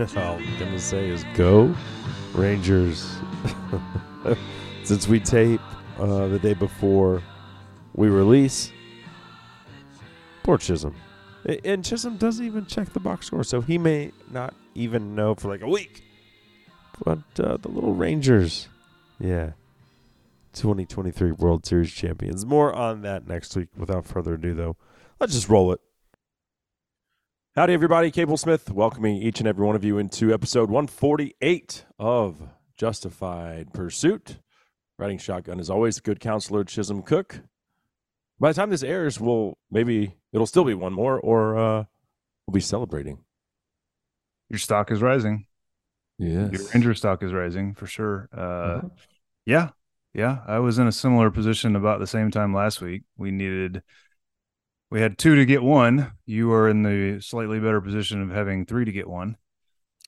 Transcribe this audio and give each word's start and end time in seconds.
all 0.16 0.38
I'm 0.38 0.58
gonna 0.58 0.78
say 0.78 1.10
is 1.10 1.24
go 1.34 1.74
Rangers. 2.32 3.18
Since 4.84 5.06
we 5.06 5.20
tape 5.20 5.60
uh, 5.98 6.26
the 6.28 6.38
day 6.38 6.54
before 6.54 7.22
we 7.94 8.08
release, 8.08 8.72
poor 10.42 10.56
Chisholm. 10.56 10.96
And 11.66 11.84
Chisholm 11.84 12.16
doesn't 12.16 12.44
even 12.44 12.64
check 12.64 12.94
the 12.94 13.00
box 13.00 13.26
score, 13.26 13.44
so 13.44 13.60
he 13.60 13.76
may 13.76 14.12
not 14.30 14.54
even 14.74 15.14
know 15.14 15.34
for 15.34 15.48
like 15.48 15.60
a 15.60 15.68
week. 15.68 16.02
But 17.04 17.18
uh, 17.38 17.58
the 17.58 17.68
little 17.68 17.92
Rangers, 17.92 18.68
yeah, 19.18 19.50
2023 20.54 21.32
World 21.32 21.66
Series 21.66 21.92
champions. 21.92 22.46
More 22.46 22.72
on 22.72 23.02
that 23.02 23.28
next 23.28 23.54
week. 23.54 23.68
Without 23.76 24.06
further 24.06 24.34
ado, 24.34 24.54
though, 24.54 24.76
let's 25.18 25.34
just 25.34 25.50
roll 25.50 25.72
it. 25.72 25.80
Howdy, 27.56 27.72
everybody. 27.72 28.10
Cable 28.10 28.36
Smith 28.36 28.70
welcoming 28.70 29.16
each 29.16 29.40
and 29.40 29.48
every 29.48 29.66
one 29.66 29.74
of 29.74 29.84
you 29.84 29.98
into 29.98 30.32
episode 30.32 30.70
148 30.70 31.84
of 31.98 32.40
Justified 32.76 33.72
Pursuit. 33.72 34.38
Riding 34.98 35.18
shotgun, 35.18 35.58
is 35.58 35.68
always, 35.70 35.98
a 35.98 36.02
good 36.02 36.20
counselor 36.20 36.62
Chisholm 36.62 37.02
Cook. 37.02 37.40
By 38.38 38.50
the 38.50 38.54
time 38.54 38.70
this 38.70 38.82
airs, 38.82 39.18
we'll 39.18 39.58
maybe 39.70 40.14
it'll 40.32 40.46
still 40.46 40.64
be 40.64 40.74
one 40.74 40.92
more, 40.92 41.18
or 41.18 41.58
uh, 41.58 41.84
we'll 42.46 42.52
be 42.52 42.60
celebrating. 42.60 43.18
Your 44.48 44.58
stock 44.58 44.90
is 44.90 45.02
rising. 45.02 45.46
Yes. 46.18 46.52
Your 46.52 46.68
Ranger 46.72 46.94
stock 46.94 47.22
is 47.22 47.32
rising 47.32 47.74
for 47.74 47.86
sure. 47.86 48.28
Uh, 48.36 48.40
Uh-huh. 48.40 48.88
Yeah, 49.46 49.70
yeah. 50.14 50.38
I 50.46 50.58
was 50.60 50.78
in 50.78 50.86
a 50.86 50.92
similar 50.92 51.30
position 51.30 51.74
about 51.74 51.98
the 51.98 52.06
same 52.06 52.30
time 52.30 52.54
last 52.54 52.80
week. 52.80 53.02
We 53.16 53.30
needed, 53.30 53.82
we 54.90 55.00
had 55.00 55.18
two 55.18 55.34
to 55.36 55.44
get 55.46 55.62
one. 55.62 56.12
You 56.26 56.52
are 56.52 56.68
in 56.68 56.82
the 56.82 57.20
slightly 57.20 57.60
better 57.60 57.80
position 57.80 58.22
of 58.22 58.30
having 58.30 58.66
three 58.66 58.84
to 58.84 58.92
get 58.92 59.08
one. 59.08 59.36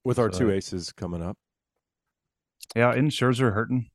With 0.04 0.18
our 0.18 0.32
So- 0.32 0.40
two 0.40 0.50
aces 0.50 0.92
coming 0.92 1.22
up. 1.22 1.38
Yeah, 2.74 2.92
and 2.92 3.10
Scherzer 3.10 3.52
hurting. 3.54 3.90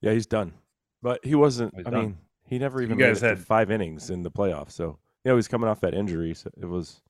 Yeah, 0.00 0.12
he's 0.12 0.26
done. 0.26 0.54
But 1.02 1.24
he 1.24 1.34
wasn't. 1.34 1.76
He's 1.76 1.86
I 1.86 1.90
done. 1.90 2.00
mean, 2.00 2.18
he 2.44 2.58
never 2.58 2.80
You 2.80 2.86
even 2.86 2.98
guys 2.98 3.22
made 3.22 3.28
it 3.28 3.34
to 3.34 3.36
had- 3.40 3.46
five 3.46 3.70
innings 3.70 4.10
in 4.10 4.22
the 4.22 4.30
playoffs. 4.30 4.72
So 4.72 4.98
you 5.24 5.30
know 5.30 5.36
he's 5.36 5.48
coming 5.48 5.68
off 5.68 5.80
that 5.80 5.94
injury. 5.94 6.34
So 6.34 6.50
it 6.56 6.66
was 6.66 7.00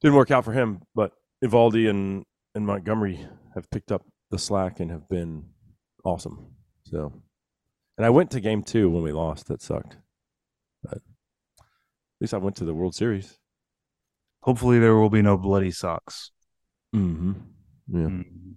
didn't 0.00 0.16
work 0.16 0.30
out 0.30 0.44
for 0.44 0.52
him. 0.52 0.82
But 0.94 1.12
Eovaldi 1.44 1.88
and 1.90 2.24
and 2.54 2.66
Montgomery 2.66 3.26
have 3.54 3.68
picked 3.70 3.90
up 3.90 4.04
the 4.30 4.38
slack 4.38 4.78
and 4.78 4.90
have 4.90 5.08
been 5.08 5.48
awesome. 6.04 6.54
So, 6.84 7.12
and 7.96 8.04
I 8.04 8.10
went 8.10 8.30
to 8.32 8.40
game 8.40 8.62
two 8.62 8.90
when 8.90 9.02
we 9.02 9.10
lost. 9.12 9.46
That 9.48 9.62
sucked. 9.62 9.96
But 12.22 12.26
at 12.26 12.34
least 12.34 12.34
I 12.34 12.44
went 12.44 12.56
to 12.56 12.64
the 12.64 12.72
World 12.74 12.94
Series. 12.94 13.36
Hopefully, 14.44 14.78
there 14.78 14.94
will 14.94 15.10
be 15.10 15.22
no 15.22 15.36
bloody 15.36 15.72
socks. 15.72 16.30
Mm-hmm. 16.94 17.32
Yeah, 17.88 17.98
Mm. 18.06 18.54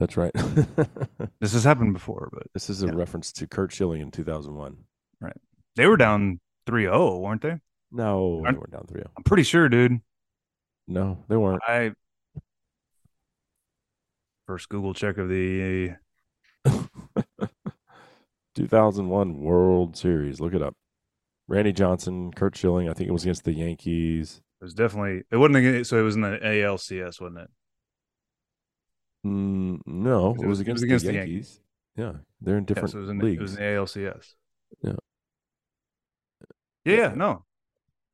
that's 0.00 0.16
right. 0.16 0.32
This 1.40 1.52
has 1.52 1.62
happened 1.62 1.92
before, 1.92 2.28
but 2.32 2.48
this 2.52 2.68
is 2.68 2.82
a 2.82 2.86
Yeah. 2.88 2.94
reference 2.96 3.30
to 3.34 3.46
Curt 3.46 3.70
Schilling 3.72 4.00
in 4.00 4.10
2001. 4.10 4.76
Right. 5.20 5.36
they 5.76 5.86
were 5.86 5.96
down 5.96 6.40
3-0, 6.66 7.20
weren't 7.20 7.42
they? 7.42 7.60
No, 7.92 8.40
they 8.40 8.46
Aren't- 8.46 8.58
weren't 8.58 8.72
down 8.72 8.86
3 8.88 9.02
I'm 9.16 9.22
pretty 9.22 9.44
sure, 9.44 9.68
dude. 9.68 10.00
No, 10.88 11.24
they 11.28 11.36
weren't. 11.36 11.62
I 11.64 11.92
first 14.48 14.68
Google 14.68 14.94
check 14.94 15.18
of 15.18 15.28
the 15.28 15.94
2001 18.56 19.40
World 19.40 19.96
Series. 19.96 20.40
Look 20.40 20.54
it 20.54 20.62
up. 20.62 20.74
Randy 21.48 21.72
Johnson, 21.72 22.32
Curt 22.32 22.56
Schilling. 22.56 22.88
I 22.88 22.92
think 22.92 23.08
it 23.08 23.12
was 23.12 23.22
against 23.22 23.44
the 23.44 23.52
Yankees. 23.52 24.40
It 24.60 24.64
was 24.64 24.74
definitely 24.74 25.22
it 25.30 25.36
wasn't 25.36 25.56
against, 25.56 25.90
so 25.90 25.98
it 25.98 26.02
was 26.02 26.14
in 26.16 26.22
the 26.22 26.38
ALCS, 26.42 27.20
wasn't 27.20 27.38
it? 27.38 27.50
Mm, 29.26 29.80
no, 29.86 30.30
It 30.30 30.42
it, 30.42 30.46
was- 30.46 30.60
was 30.60 30.60
it 30.60 30.72
was 30.72 30.82
against, 30.82 30.84
against 30.84 31.04
the 31.04 31.12
the 31.12 31.18
Yankees. 31.18 31.60
Yeah, 31.96 32.12
they're 32.40 32.56
in 32.58 32.64
Yeah, 32.64 32.66
different 32.66 32.90
so 32.90 32.98
it 32.98 33.00
was 33.02 33.10
in 33.10 33.18
the, 33.18 33.24
leagues. 33.24 33.38
it 33.38 33.42
was 33.42 33.56
in 33.56 33.56
the 33.58 33.62
ALCS. 33.62 34.34
Yeah. 34.82 34.92
Yeah, 36.84 36.92
Yeah. 36.94 36.96
yeah, 37.08 37.14
no. 37.14 37.44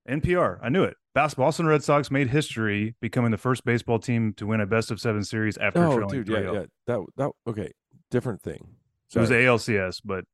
NPR. 0.09 0.59
I 0.63 0.69
knew 0.69 0.85
it. 0.85 0.97
Boston 1.15 1.67
Red 1.67 1.85
Sox 1.85 2.11
made 2.11 2.31
history 2.31 2.95
becoming 3.01 3.31
the 3.31 3.39
first 3.39 3.65
baseball 3.65 3.99
team 3.99 4.33
to 4.35 4.47
win 4.47 4.61
a 4.61 4.67
best 4.67 4.91
of 4.91 4.99
seven 5.01 5.23
series 5.25 5.59
after 5.59 5.85
oh, 5.85 5.95
trailing 5.97 6.25
dude, 6.25 6.29
yeah, 6.29 6.53
yeah. 6.53 6.65
That 6.87 7.01
that 7.19 7.31
okay, 7.47 7.73
different 8.11 8.41
thing. 8.41 8.77
So 9.09 9.19
it 9.21 9.23
was 9.23 9.31
ALCS, 9.31 10.01
but 10.05 10.25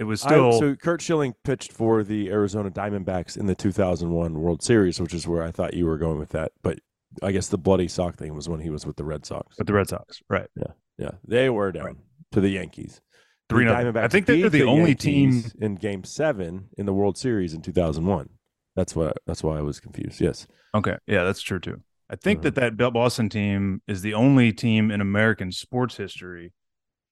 it 0.00 0.04
was 0.04 0.24
I- 0.24 0.28
still 0.28 0.52
so 0.58 0.74
Curt 0.76 1.00
Schilling 1.02 1.34
pitched 1.44 1.72
for 1.72 2.02
the 2.02 2.30
Arizona 2.30 2.70
Diamondbacks 2.70 3.36
in 3.36 3.46
the 3.46 3.54
2001 3.54 4.34
World 4.40 4.62
Series, 4.62 5.00
which 5.00 5.14
is 5.14 5.28
where 5.28 5.42
I 5.42 5.50
thought 5.52 5.74
you 5.74 5.86
were 5.86 5.98
going 5.98 6.18
with 6.18 6.30
that. 6.30 6.52
But 6.62 6.80
I 7.22 7.30
guess 7.32 7.48
the 7.48 7.58
bloody 7.58 7.86
sock 7.88 8.16
thing 8.16 8.34
was 8.34 8.48
when 8.48 8.60
he 8.60 8.70
was 8.70 8.86
with 8.86 8.96
the 8.96 9.04
Red 9.04 9.24
Sox. 9.26 9.56
with 9.58 9.66
the 9.66 9.72
Red 9.74 9.88
Sox, 9.88 10.20
right? 10.28 10.48
Yeah, 10.56 10.72
yeah, 10.98 11.10
they 11.26 11.50
were 11.50 11.70
down 11.72 11.84
Right. 11.84 11.96
to 12.32 12.40
the 12.40 12.48
Yankees. 12.50 13.00
The 13.48 13.54
Three 13.56 13.64
nothing. 13.64 13.96
I 13.96 14.08
think 14.08 14.26
they're 14.26 14.36
beat 14.36 14.48
the 14.52 14.62
only 14.64 14.94
team. 14.94 15.42
In 15.60 15.74
Game 15.74 16.04
Seven 16.04 16.68
in 16.78 16.86
the 16.86 16.92
World 16.94 17.18
Series 17.18 17.52
in 17.52 17.62
2001. 17.62 18.28
That's 18.76 18.94
what. 18.94 19.18
That's 19.26 19.42
why 19.42 19.58
I 19.58 19.62
was 19.62 19.80
confused. 19.80 20.20
Yes. 20.20 20.46
Okay, 20.74 20.96
yeah, 21.08 21.24
that's 21.24 21.42
true 21.42 21.58
too. 21.58 21.82
I 22.08 22.14
think 22.16 22.40
Uh-huh. 22.40 22.50
that 22.50 22.78
that 22.78 22.92
Boston 22.92 23.28
team 23.28 23.82
is 23.88 24.02
the 24.02 24.14
only 24.14 24.52
team 24.52 24.90
in 24.92 25.00
American 25.00 25.50
sports 25.52 25.96
history 25.96 26.52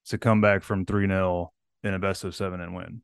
to 0.07 0.17
come 0.17 0.41
back 0.41 0.63
from 0.63 0.87
three 0.87 1.07
0 1.09 1.51
in 1.85 1.95
a 1.95 1.99
best 1.99 2.25
of 2.25 2.35
seven 2.35 2.61
and 2.61 2.75
win. 2.75 3.03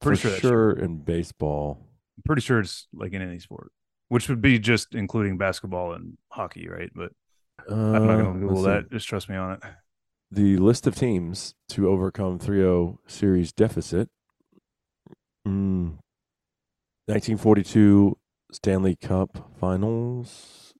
Pretty 0.00 0.20
For 0.20 0.28
sure 0.30 0.38
sure 0.40 0.70
in 0.72 0.98
baseball. 0.98 1.86
I'm 2.16 2.22
pretty 2.24 2.42
sure 2.42 2.60
it's 2.60 2.88
like 2.92 3.12
in 3.12 3.22
any 3.22 3.38
sport, 3.38 3.70
which 4.08 4.28
would 4.28 4.40
be 4.40 4.58
just 4.58 4.94
including 4.94 5.36
basketball 5.38 5.92
and 5.92 6.16
hockey, 6.30 6.68
right? 6.68 6.90
But 6.94 7.12
I'm 7.70 7.92
not 7.92 8.02
Uh, 8.02 8.22
going 8.22 8.34
to 8.34 8.40
Google 8.40 8.56
see. 8.64 8.68
that. 8.70 8.90
Just 8.90 9.06
trust 9.08 9.28
me 9.28 9.36
on 9.36 9.52
it. 9.52 9.62
The 10.30 10.56
list 10.58 10.86
of 10.86 10.94
teams 10.94 11.54
to 11.70 11.88
overcome 11.88 12.38
3-0 12.38 12.98
series 13.06 13.52
deficit. 13.52 14.08
Mm, 15.46 15.98
1942 17.06 18.16
Stanley 18.52 18.96
Cup 18.96 19.50
Finals. 19.58 20.74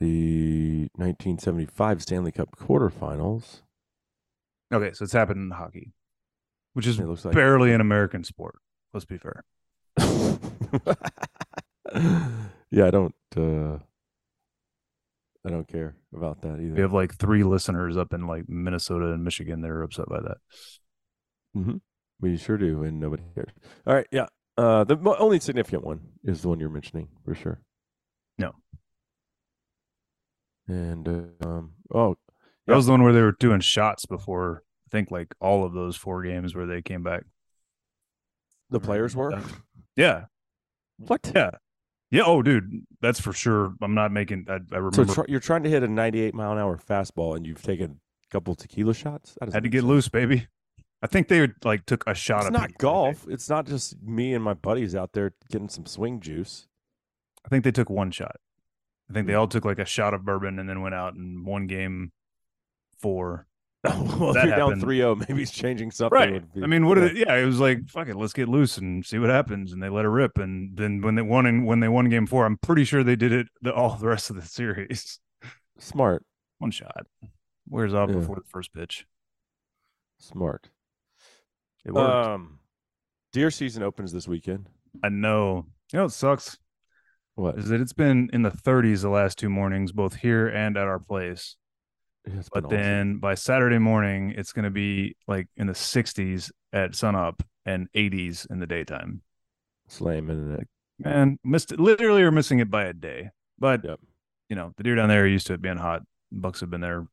The 0.00 0.88
1975 0.96 2.02
Stanley 2.02 2.32
Cup 2.32 2.56
quarterfinals. 2.56 3.62
Okay, 4.72 4.92
so 4.92 5.04
it's 5.04 5.12
happened 5.12 5.38
in 5.40 5.50
hockey, 5.50 5.92
which 6.74 6.86
is 6.86 6.98
like 6.98 7.34
barely 7.34 7.72
an 7.72 7.80
American 7.80 8.24
sport. 8.24 8.56
Let's 8.92 9.04
be 9.04 9.18
fair. 9.18 9.44
yeah, 12.70 12.86
I 12.86 12.90
don't. 12.90 13.14
Uh, 13.36 13.78
I 15.44 15.48
don't 15.48 15.66
care 15.66 15.96
about 16.14 16.42
that 16.42 16.60
either. 16.60 16.74
We 16.74 16.82
have 16.82 16.92
like 16.92 17.14
three 17.14 17.42
listeners 17.42 17.96
up 17.96 18.12
in 18.12 18.26
like 18.26 18.48
Minnesota 18.48 19.12
and 19.12 19.24
Michigan 19.24 19.62
that 19.62 19.70
are 19.70 19.82
upset 19.82 20.08
by 20.08 20.20
that. 20.20 20.36
Mm-hmm. 21.56 21.76
We 22.20 22.36
sure 22.36 22.58
do, 22.58 22.82
and 22.84 23.00
nobody 23.00 23.22
cares. 23.34 23.50
All 23.86 23.94
right, 23.94 24.06
yeah. 24.12 24.26
Uh, 24.58 24.84
the 24.84 24.98
only 25.18 25.40
significant 25.40 25.84
one 25.84 26.00
is 26.24 26.42
the 26.42 26.48
one 26.48 26.60
you're 26.60 26.68
mentioning 26.68 27.08
for 27.24 27.34
sure. 27.34 27.60
No. 28.38 28.54
And 30.68 31.08
uh, 31.08 31.48
um, 31.48 31.72
oh, 31.94 32.16
That 32.70 32.76
was 32.76 32.86
the 32.86 32.92
one 32.92 33.02
where 33.02 33.12
they 33.12 33.22
were 33.22 33.32
doing 33.38 33.60
shots 33.60 34.06
before. 34.06 34.62
I 34.86 34.88
think 34.90 35.10
like 35.10 35.34
all 35.40 35.64
of 35.64 35.72
those 35.72 35.96
four 35.96 36.22
games 36.22 36.54
where 36.54 36.66
they 36.66 36.82
came 36.82 37.02
back. 37.02 37.24
the 38.70 38.80
players 38.80 39.14
were 39.16 39.40
Yeah, 39.96 40.24
what? 40.98 41.30
yeah, 41.34 41.50
yeah. 42.10 42.22
Oh, 42.24 42.42
dude, 42.42 42.84
that's 43.00 43.20
for 43.20 43.32
sure. 43.32 43.74
I'm 43.82 43.94
not 43.94 44.12
making. 44.12 44.46
I, 44.48 44.54
I 44.72 44.76
remember. 44.78 45.04
So 45.06 45.22
tr- 45.22 45.28
you're 45.30 45.40
trying 45.40 45.62
to 45.64 45.70
hit 45.70 45.82
a 45.82 45.88
98 45.88 46.34
mile 46.34 46.52
an 46.52 46.58
hour 46.58 46.76
fastball, 46.78 47.36
and 47.36 47.46
you've 47.46 47.62
taken 47.62 48.00
a 48.28 48.32
couple 48.32 48.54
tequila 48.54 48.94
shots. 48.94 49.36
That 49.40 49.52
had 49.52 49.62
to 49.64 49.68
get 49.68 49.80
sense. 49.80 49.88
loose, 49.88 50.08
baby. 50.08 50.46
I 51.02 51.06
think 51.06 51.28
they 51.28 51.48
like 51.64 51.86
took 51.86 52.04
a 52.06 52.14
shot. 52.14 52.42
It's 52.42 52.50
not 52.50 52.76
golf. 52.78 53.26
It's 53.28 53.48
not 53.48 53.66
just 53.66 54.00
me 54.02 54.34
and 54.34 54.44
my 54.44 54.54
buddies 54.54 54.94
out 54.94 55.12
there 55.12 55.32
getting 55.50 55.68
some 55.70 55.86
swing 55.86 56.20
juice. 56.20 56.66
I 57.44 57.48
think 57.48 57.64
they 57.64 57.72
took 57.72 57.88
one 57.88 58.10
shot. 58.10 58.36
I 59.08 59.14
think 59.14 59.26
they 59.26 59.32
Hmm. 59.32 59.38
all 59.40 59.48
took 59.48 59.64
like 59.64 59.78
a 59.78 59.84
shot 59.86 60.12
of 60.14 60.24
bourbon 60.24 60.58
and 60.58 60.68
then 60.68 60.82
went 60.82 60.94
out 60.94 61.14
and 61.14 61.44
one 61.46 61.66
game 61.66 62.12
four. 63.00 63.46
well, 63.84 64.36
if 64.36 64.44
you're 64.44 64.56
down 64.56 64.72
happened. 64.72 64.82
3-0, 64.82 65.18
maybe 65.28 65.40
he's 65.40 65.50
changing 65.50 65.90
something. 65.90 66.18
Right. 66.18 66.54
be- 66.54 66.62
I 66.62 66.66
mean, 66.66 66.86
what 66.86 66.98
yeah. 66.98 67.08
did 67.08 67.16
it? 67.16 67.26
Yeah, 67.26 67.36
it 67.36 67.46
was 67.46 67.60
like 67.60 67.88
fuck 67.88 68.08
it, 68.08 68.16
let's 68.16 68.34
get 68.34 68.46
loose 68.48 68.76
and 68.76 69.04
see 69.06 69.18
what 69.18 69.30
happens. 69.30 69.72
And 69.72 69.82
they 69.82 69.88
let 69.88 70.04
it 70.04 70.08
rip. 70.08 70.36
And 70.36 70.76
then 70.76 71.00
when 71.00 71.14
they 71.14 71.22
won 71.22 71.46
and 71.46 71.66
when 71.66 71.80
they 71.80 71.88
won 71.88 72.08
game 72.10 72.26
four, 72.26 72.44
I'm 72.44 72.58
pretty 72.58 72.84
sure 72.84 73.02
they 73.02 73.16
did 73.16 73.32
it 73.32 73.46
the, 73.62 73.72
all 73.72 73.96
the 73.96 74.06
rest 74.08 74.28
of 74.28 74.36
the 74.36 74.42
series. 74.42 75.18
Smart, 75.78 76.24
One 76.58 76.70
shot 76.70 77.06
wears 77.68 77.94
off 77.94 78.10
Yeah. 78.10 78.16
before 78.16 78.36
the 78.36 78.42
first 78.48 78.74
pitch. 78.74 79.06
smart. 80.18 80.68
It 81.86 81.92
worked. 81.94 82.28
Um, 82.28 82.58
deer 83.32 83.50
season 83.50 83.82
opens 83.82 84.12
this 84.12 84.28
weekend. 84.28 84.68
I 85.02 85.08
know. 85.08 85.64
You 85.92 86.00
know, 86.00 86.04
it 86.04 86.10
sucks 86.10 86.58
What? 87.36 87.58
is 87.58 87.68
that 87.68 87.80
it's 87.80 87.94
been 87.94 88.28
in 88.34 88.42
the 88.42 88.50
30s 88.50 89.00
the 89.00 89.08
last 89.08 89.38
two 89.38 89.48
mornings, 89.48 89.92
both 89.92 90.16
here 90.16 90.46
and 90.48 90.76
at 90.76 90.86
our 90.86 90.98
place. 90.98 91.56
Yeah, 92.26 92.42
But 92.52 92.64
awesome. 92.66 92.76
then 92.78 93.16
by 93.18 93.34
Saturday 93.34 93.78
morning, 93.78 94.34
it's 94.36 94.52
going 94.52 94.64
to 94.64 94.70
be 94.70 95.16
like 95.26 95.48
in 95.56 95.66
the 95.66 95.74
60s 95.74 96.50
at 96.72 96.94
sunup 96.94 97.42
and 97.66 97.88
80s 97.94 98.46
in 98.50 98.60
the 98.60 98.66
daytime. 98.66 99.22
slamming 99.88 100.52
it. 100.52 100.68
And 101.04 101.38
missed 101.42 101.72
it, 101.72 101.80
literally 101.80 102.22
are 102.22 102.30
missing 102.30 102.58
it 102.60 102.70
by 102.70 102.84
a 102.84 102.92
day. 102.92 103.30
But 103.58 103.84
Yep. 103.84 104.00
you 104.48 104.56
know, 104.56 104.72
the 104.76 104.82
deer 104.82 104.94
down 104.96 105.08
there 105.08 105.22
are 105.24 105.26
used 105.26 105.46
to 105.48 105.54
it 105.54 105.62
being 105.62 105.78
hot. 105.78 106.02
Bucks 106.30 106.60
have 106.60 106.70
been 106.70 106.80
there 106.82 107.06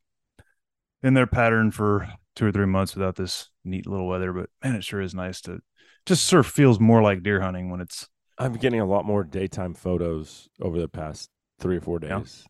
in 1.04 1.13
their 1.13 1.27
pattern 1.27 1.71
for 1.71 2.07
two 2.36 2.45
or 2.48 2.51
three 2.51 2.65
months 2.65 2.95
without 2.95 3.15
this 3.15 3.50
neat 3.63 3.88
little 3.88 4.07
weather. 4.07 4.33
But 4.33 4.50
man, 4.63 4.75
it 4.75 4.83
sure 4.83 5.01
is 5.01 5.15
nice 5.15 5.42
to 5.42 5.59
just 6.06 6.25
sort 6.27 6.42
of 6.45 6.51
feels 6.51 6.80
more 6.80 7.01
like 7.01 7.24
deer 7.24 7.42
hunting 7.42 7.69
when 7.69 7.81
it's 7.81 8.07
I'm 8.38 8.54
getting 8.54 8.80
a 8.81 8.86
lot 8.86 9.06
more 9.06 9.24
daytime 9.24 9.74
photos 9.74 10.48
over 10.62 10.80
the 10.80 10.88
past 10.88 11.30
three 11.59 11.77
or 11.77 11.81
four 11.81 12.00
Yeah. 12.01 12.19
days. 12.19 12.45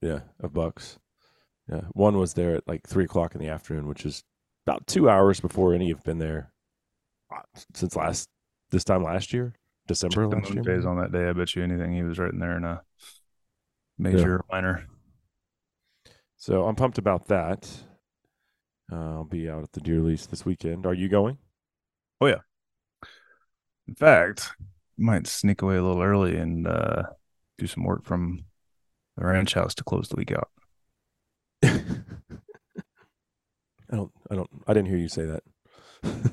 Yeah, 0.00 0.20
of 0.40 0.52
bucks. 0.54 0.98
Yeah, 1.68 1.82
one 1.92 2.18
was 2.18 2.34
there 2.34 2.54
at 2.54 2.68
like 2.68 2.86
three 2.86 3.04
o'clock 3.04 3.34
in 3.34 3.40
the 3.40 3.48
afternoon, 3.48 3.88
which 3.88 4.06
is 4.06 4.22
about 4.66 4.86
two 4.86 5.08
hours 5.10 5.40
before 5.40 5.74
any 5.74 5.88
have 5.88 6.04
been 6.04 6.18
there 6.18 6.52
uh, 7.34 7.40
since 7.74 7.96
last 7.96 8.28
this 8.70 8.84
time 8.84 9.02
last 9.02 9.32
year, 9.32 9.54
December 9.88 10.28
last 10.28 10.54
moon 10.54 10.64
year. 10.64 10.76
phase 10.76 10.86
on 10.86 10.98
that 10.98 11.12
day. 11.12 11.28
I 11.28 11.32
bet 11.32 11.54
you 11.56 11.62
anything 11.62 11.92
he 11.92 12.02
was 12.02 12.18
right 12.18 12.32
in 12.32 12.38
there 12.38 12.56
in 12.56 12.64
a 12.64 12.82
major 13.98 14.44
minor. 14.50 14.86
So 16.36 16.66
I'm 16.66 16.76
pumped 16.76 16.98
about 16.98 17.26
that. 17.28 17.68
Uh, 18.92 19.14
I'll 19.14 19.24
be 19.24 19.48
out 19.48 19.64
at 19.64 19.72
the 19.72 19.80
deer 19.80 20.00
lease 20.00 20.26
this 20.26 20.44
weekend. 20.44 20.86
Are 20.86 20.94
you 20.94 21.08
going? 21.08 21.38
Oh 22.20 22.26
yeah. 22.26 22.40
In 23.88 23.94
fact, 23.94 24.50
might 24.96 25.26
sneak 25.26 25.62
away 25.62 25.76
a 25.76 25.82
little 25.82 26.02
early 26.02 26.36
and 26.36 26.66
uh, 26.66 27.02
do 27.58 27.66
some 27.66 27.84
work 27.84 28.04
from 28.04 28.44
the 29.16 29.24
ranch 29.24 29.54
house 29.54 29.74
to 29.76 29.84
close 29.84 30.08
the 30.08 30.16
week 30.16 30.32
out. 30.32 30.50
I 33.90 33.96
don't. 33.96 34.12
I 34.30 34.34
don't. 34.34 34.50
I 34.66 34.74
didn't 34.74 34.88
hear 34.88 34.98
you 34.98 35.08
say 35.08 35.26
that. 35.26 35.42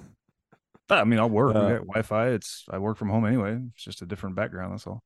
I 0.89 1.03
mean, 1.05 1.19
I'll 1.19 1.29
work. 1.29 1.55
Uh, 1.55 1.59
we 1.59 1.73
got 1.73 1.87
Wi-Fi. 1.87 2.27
It's 2.29 2.65
I 2.69 2.77
work 2.77 2.97
from 2.97 3.09
home 3.09 3.25
anyway. 3.25 3.57
It's 3.73 3.83
just 3.83 4.01
a 4.01 4.05
different 4.05 4.35
background. 4.35 4.73
That's 4.73 4.85
all. 4.85 5.01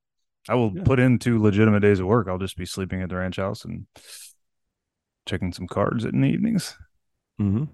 I 0.49 0.55
will 0.55 0.71
Yeah. 0.75 0.83
put 0.83 0.99
in 0.99 1.19
two 1.19 1.41
legitimate 1.41 1.81
days 1.81 1.99
of 1.99 2.07
work. 2.07 2.27
I'll 2.27 2.37
just 2.37 2.57
be 2.57 2.65
sleeping 2.65 3.01
at 3.01 3.09
the 3.09 3.15
ranch 3.17 3.35
house 3.37 3.63
and 3.65 3.85
checking 5.25 5.53
some 5.53 5.67
cards 5.67 6.05
in 6.05 6.21
the 6.21 6.27
evenings. 6.27 6.77
mm-hmm. 7.39 7.65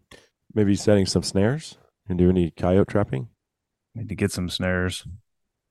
Maybe 0.54 0.76
setting 0.76 1.06
some 1.06 1.24
snares 1.24 1.78
and 2.08 2.18
do 2.20 2.30
any 2.30 2.52
coyote 2.52 2.90
trapping. 2.92 3.30
Need 3.96 4.10
to 4.10 4.16
get 4.16 4.32
some 4.32 4.50
snares. 4.50 5.04
I 5.08 5.10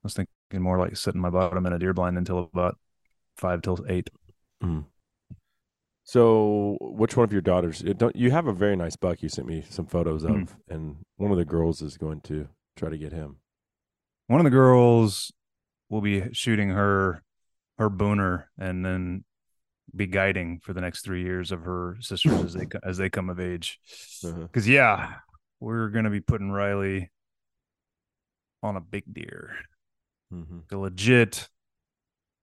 was 0.05 0.14
thinking 0.14 0.62
more 0.62 0.78
like 0.78 0.96
sitting 0.96 1.20
my 1.20 1.31
bottom 1.31 1.66
in 1.66 1.72
a 1.72 1.78
deer 1.78 1.93
blind 1.93 2.19
until 2.19 2.38
about 2.52 2.78
five 3.37 3.62
till 3.62 3.78
eight. 3.88 4.10
Mm. 4.62 4.87
So, 6.04 6.76
which 6.81 7.16
one 7.16 7.25
of 7.25 7.32
your 7.32 7.43
daughters? 7.43 7.81
Don't 7.81 8.16
you 8.16 8.31
have 8.32 8.46
a 8.49 8.52
very 8.52 8.75
nice 8.76 8.96
buck? 8.96 9.22
You 9.22 9.28
sent 9.28 9.46
me 9.46 9.62
some 9.69 9.87
photos 9.87 10.25
of, 10.25 10.31
Mhm. 10.32 10.49
and 10.69 10.96
one 11.16 11.31
of 11.31 11.37
the 11.38 11.44
girls 11.44 11.81
is 11.81 11.96
going 11.96 12.20
to 12.22 12.49
try 12.76 12.88
to 12.90 12.99
get 12.99 13.12
him. 13.12 13.37
One 14.26 14.40
of 14.40 14.44
the 14.44 14.50
girls 14.50 15.32
will 15.88 16.00
be 16.00 16.32
shooting 16.32 16.70
her 16.70 17.22
her 17.78 17.88
booner 17.88 18.46
and 18.58 18.84
then 18.84 19.25
be 19.94 20.06
guiding 20.06 20.60
for 20.60 20.72
the 20.72 20.81
next 20.81 21.02
three 21.02 21.22
years 21.22 21.50
of 21.52 21.62
her 21.64 21.96
sisters 22.00 22.32
as 22.44 22.55
they 22.55 22.66
as 22.84 22.96
they 22.98 23.08
come 23.10 23.31
of 23.31 23.38
age. 23.40 23.78
Uh-huh. 24.25 24.43
Because 24.43 24.69
yeah, 24.69 25.20
we're 25.60 25.88
gonna 25.88 26.10
be 26.10 26.20
putting 26.20 26.50
Riley 26.50 27.10
on 28.62 28.76
a 28.76 28.81
big 28.81 29.05
deer, 29.12 29.55
Mm-hmm. 30.32 30.60
the 30.69 30.78
legit 30.78 31.48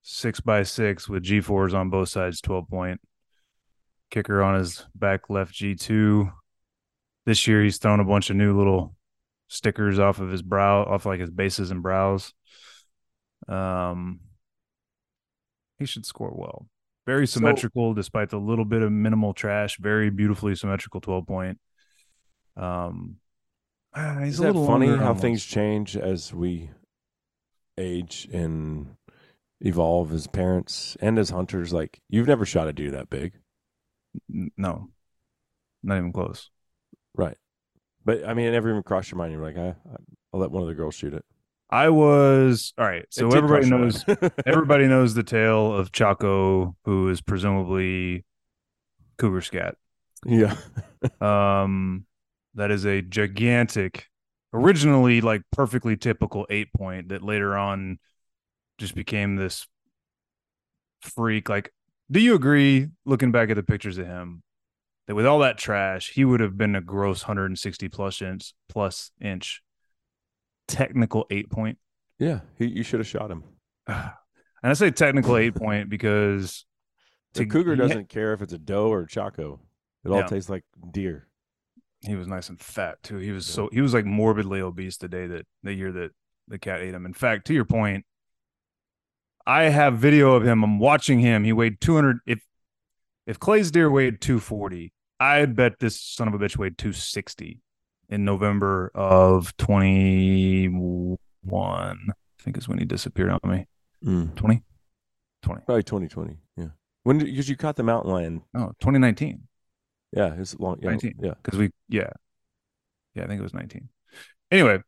six 0.02 0.40
by 0.40 0.64
six 0.64 1.08
with 1.10 1.24
G 1.24 1.42
fours 1.42 1.74
on 1.74 1.90
both 1.90 2.10
sides, 2.10 2.40
twelve 2.42 2.68
point 2.70 3.02
kicker 4.10 4.42
on 4.42 4.58
his 4.60 4.86
back 4.96 5.30
left 5.30 5.54
G 5.54 5.76
two. 5.76 6.32
This 7.26 7.48
year 7.48 7.64
he's 7.64 7.78
thrown 7.78 8.00
a 8.00 8.06
bunch 8.06 8.30
of 8.30 8.36
new 8.36 8.58
little 8.58 8.96
stickers 9.48 10.00
off 10.00 10.20
of 10.20 10.30
his 10.30 10.42
brow, 10.42 10.84
off 10.84 11.06
like 11.06 11.20
his 11.20 11.30
bases 11.30 11.72
and 11.72 11.82
brows. 11.84 12.34
Um, 13.48 14.20
he 15.78 15.86
should 15.86 16.06
score 16.06 16.34
well. 16.36 16.68
Very 17.06 17.26
So- 17.28 17.40
symmetrical, 17.40 17.94
despite 17.94 18.30
the 18.30 18.40
little 18.40 18.66
bit 18.66 18.82
of 18.82 18.92
minimal 18.92 19.34
trash. 19.34 19.78
Very 19.80 20.10
beautifully 20.10 20.56
symmetrical 20.56 21.02
twelve 21.02 21.26
point. 21.28 21.60
Um, 22.56 23.18
he's 23.96 24.34
Is 24.36 24.40
a 24.40 24.44
that 24.44 24.48
little 24.50 24.68
funny 24.68 24.88
how 24.88 25.08
almost. 25.08 25.22
things 25.22 25.46
change 25.46 25.96
as 25.98 26.34
we 26.34 26.70
age 27.78 28.28
and 28.34 28.96
evolve 29.62 30.14
as 30.14 30.28
parents 30.28 30.98
and 31.02 31.18
as 31.18 31.30
hunters? 31.30 31.74
Like 31.74 32.02
you've 32.10 32.28
never 32.28 32.46
shot 32.46 32.68
a 32.68 32.74
deer 32.74 32.92
that 32.92 33.10
big, 33.10 33.34
No, 34.28 34.90
not 35.84 35.98
even 35.98 36.14
close. 36.14 36.50
right? 37.16 37.38
But 38.06 38.28
I 38.28 38.34
mean, 38.34 38.48
it 38.48 38.52
never 38.52 38.70
even 38.70 38.84
crossed 38.84 39.12
your 39.12 39.18
mind. 39.18 39.34
You're 39.34 39.44
like, 39.44 39.58
I, 39.58 39.76
I'll 40.34 40.40
let 40.40 40.52
one 40.52 40.64
of 40.64 40.68
the 40.68 40.76
girls 40.76 40.96
shoot 40.96 41.14
it. 41.14 41.26
I 41.70 41.90
was 41.90 42.74
all 42.78 42.86
right. 42.86 43.06
So 43.10 43.28
everybody 43.32 43.70
knows 43.70 44.04
everybody 44.46 44.88
knows 44.88 45.14
the 45.14 45.24
tale 45.24 45.74
of 45.76 45.92
Chaco, 45.92 46.76
who 46.86 47.10
is 47.10 47.22
presumably 47.22 48.26
cougar 49.18 49.42
scat. 49.42 49.76
yeah. 50.26 50.56
Um, 51.22 52.06
that 52.56 52.72
is 52.72 52.86
a 52.86 53.02
gigantic, 53.02 54.08
originally 54.54 55.22
like 55.22 55.44
perfectly 55.54 55.96
typical 55.96 56.46
eight 56.50 56.74
point 56.74 57.08
that 57.10 57.24
later 57.24 57.56
on 57.56 58.00
just 58.78 58.96
became 58.96 59.38
this 59.38 59.66
freak. 61.02 61.48
Like, 61.48 61.72
do 62.12 62.20
you 62.20 62.36
agree, 62.36 62.88
looking 63.06 63.32
back 63.32 63.50
at 63.50 63.56
the 63.56 63.64
pictures 63.64 63.98
of 63.98 64.06
him, 64.08 64.44
that 65.08 65.16
with 65.16 65.26
all 65.26 65.40
that 65.40 65.58
trash, 65.58 66.12
he 66.14 66.26
would 66.26 66.40
have 66.40 66.58
been 66.58 66.76
a 66.76 66.82
gross 66.82 67.24
160 67.24 67.90
plus 67.90 68.22
inch 68.22 68.54
plus 68.68 69.12
inch 69.22 69.62
technical 70.68 71.26
eight 71.30 71.50
point? 71.50 71.78
Yeah. 72.18 72.42
He, 72.58 72.66
you 72.68 72.84
should 72.84 73.00
have 73.00 73.08
shot 73.08 73.32
him. 73.32 73.44
And 74.62 74.70
I 74.72 74.74
say 74.74 74.92
technical 74.92 75.38
eight 75.38 75.56
point 75.56 75.90
because 75.90 76.66
The 77.34 77.46
to- 77.46 77.50
cougar 77.50 77.78
doesn't 77.78 78.10
care 78.10 78.34
if 78.34 78.42
it's 78.42 78.52
a 78.52 78.58
doe 78.58 78.92
or 78.92 79.06
chaco. 79.06 79.62
It 80.04 80.10
all 80.10 80.18
Yeah. 80.20 80.28
tastes 80.28 80.50
like 80.50 80.66
deer. 80.92 81.30
he 82.02 82.16
was 82.18 82.28
nice 82.28 82.50
and 82.50 82.60
fat 82.60 83.02
too. 83.02 83.20
He 83.20 83.32
was 83.32 83.48
Yeah. 83.48 83.54
so 83.56 83.70
he 83.72 83.80
was 83.80 83.94
like 83.94 84.04
morbidly 84.04 84.60
obese 84.60 84.98
the 84.98 85.08
day 85.08 85.28
that 85.28 85.46
the 85.64 85.74
year 85.74 85.94
that 85.94 86.12
the 86.50 86.60
cat 86.60 86.82
ate 86.82 86.94
him. 86.94 87.06
In 87.06 87.14
fact, 87.14 87.48
to 87.48 87.54
your 87.54 87.64
point, 87.64 88.06
I 89.46 89.64
have 89.64 89.98
video 89.98 90.34
of 90.36 90.46
him. 90.46 90.64
I'm 90.64 90.80
watching 90.80 91.20
him. 91.20 91.44
He 91.44 91.54
weighed 91.54 91.82
200. 91.82 92.20
If 92.26 92.40
if 93.26 93.40
Clay's 93.40 93.72
deer 93.72 93.90
weighed 93.92 94.22
240, 94.22 94.92
I'd 95.20 95.56
bet 95.56 95.80
this 95.80 96.00
son 96.00 96.28
of 96.28 96.34
a 96.34 96.40
bitch 96.40 96.58
weighed 96.58 96.78
260 96.78 97.62
in 98.10 98.26
November 98.26 98.92
of 98.96 99.56
21. 99.58 101.18
I 101.50 102.44
think 102.44 102.58
is 102.58 102.68
when 102.68 102.80
he 102.80 102.86
disappeared 102.86 103.30
on 103.30 103.40
me. 103.50 103.68
Hmm. 104.04 104.28
20, 104.36 104.64
20. 105.44 105.62
Probably 105.66 105.84
2020. 105.84 106.38
Yeah. 106.58 106.68
When 107.04 107.18
did 107.18 107.26
because 107.26 107.50
you 107.50 107.56
caught 107.58 107.76
the 107.76 107.84
mountain 107.84 108.12
lion? 108.12 108.42
No, 108.54 108.68
2019. 108.80 109.44
Yeah, 110.16 110.34
it's 110.38 110.58
long. 110.60 110.80
Yeah, 110.82 110.90
19. 110.90 111.16
yeah. 111.22 111.34
Because 111.42 111.60
we, 111.60 111.72
yeah, 111.88 112.10
yeah, 113.14 113.24
I 113.24 113.28
think 113.28 113.40
it 113.40 113.44
was 113.44 113.54
19. 113.54 113.90
Anyway, 114.52 114.80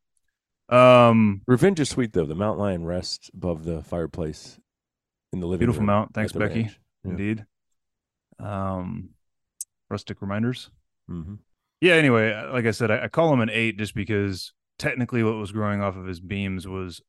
um, 0.71 1.41
Revenge 1.47 1.79
is 1.79 1.89
sweet 1.89 2.13
though. 2.13 2.25
The 2.25 2.35
mountain 2.35 2.63
lion 2.63 2.85
rests 2.85 3.29
above 3.33 3.63
the 3.63 3.83
fireplace 3.83 4.59
in 5.33 5.39
the 5.39 5.47
living 5.47 5.59
Beautiful 5.67 5.81
room 5.81 5.87
Beautiful 5.87 6.01
mount. 6.01 6.13
Thanks, 6.13 6.31
Becky. 6.33 6.61
ranch. 6.63 6.79
Yeah. 7.03 7.11
Indeed. 7.11 7.45
Um, 8.39 9.09
rustic 9.89 10.21
reminders. 10.21 10.69
Mhm. 11.09 11.39
Yeah. 11.81 11.93
Anyway, 11.93 12.33
like 12.51 12.65
I 12.65 12.71
said, 12.71 12.91
I, 12.91 13.03
I 13.03 13.07
call 13.07 13.33
him 13.33 13.41
an 13.41 13.49
eight 13.49 13.77
just 13.77 13.95
because 13.95 14.53
technically 14.79 15.23
what 15.23 15.35
was 15.35 15.51
growing 15.51 15.81
off 15.81 15.95
of 15.95 16.05
his 16.05 16.19
beams 16.19 16.67
was 16.67 17.01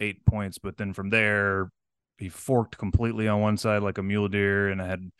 eight 0.00 0.24
points, 0.26 0.58
but 0.58 0.76
then 0.76 0.92
from 0.92 1.10
there 1.10 1.70
he 2.18 2.28
forked 2.28 2.78
completely 2.78 3.28
on 3.28 3.40
one 3.40 3.56
side 3.56 3.82
like 3.82 3.98
a 3.98 4.02
mule 4.02 4.28
deer, 4.28 4.68
and 4.68 4.80
I 4.82 4.86
had 4.86 5.10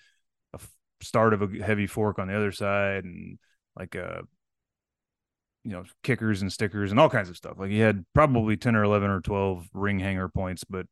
a 0.52 0.60
start 1.00 1.32
of 1.34 1.42
a 1.42 1.62
heavy 1.62 1.86
fork 1.86 2.18
on 2.18 2.28
the 2.28 2.36
other 2.36 2.52
side, 2.52 3.04
and 3.04 3.38
like 3.76 3.94
a 3.94 4.22
you 5.64 5.72
know 5.72 5.84
kickers 6.02 6.42
and 6.42 6.52
stickers 6.52 6.90
and 6.90 7.00
all 7.00 7.08
kinds 7.10 7.28
of 7.28 7.36
stuff. 7.36 7.58
Like 7.58 7.70
he 7.70 7.78
had 7.80 8.04
probably 8.14 8.56
ten 8.56 8.76
or 8.76 8.84
eleven 8.84 9.10
or 9.10 9.20
twelve 9.20 9.68
ring 9.72 9.98
hanger 9.98 10.28
points, 10.28 10.64
but 10.64 10.86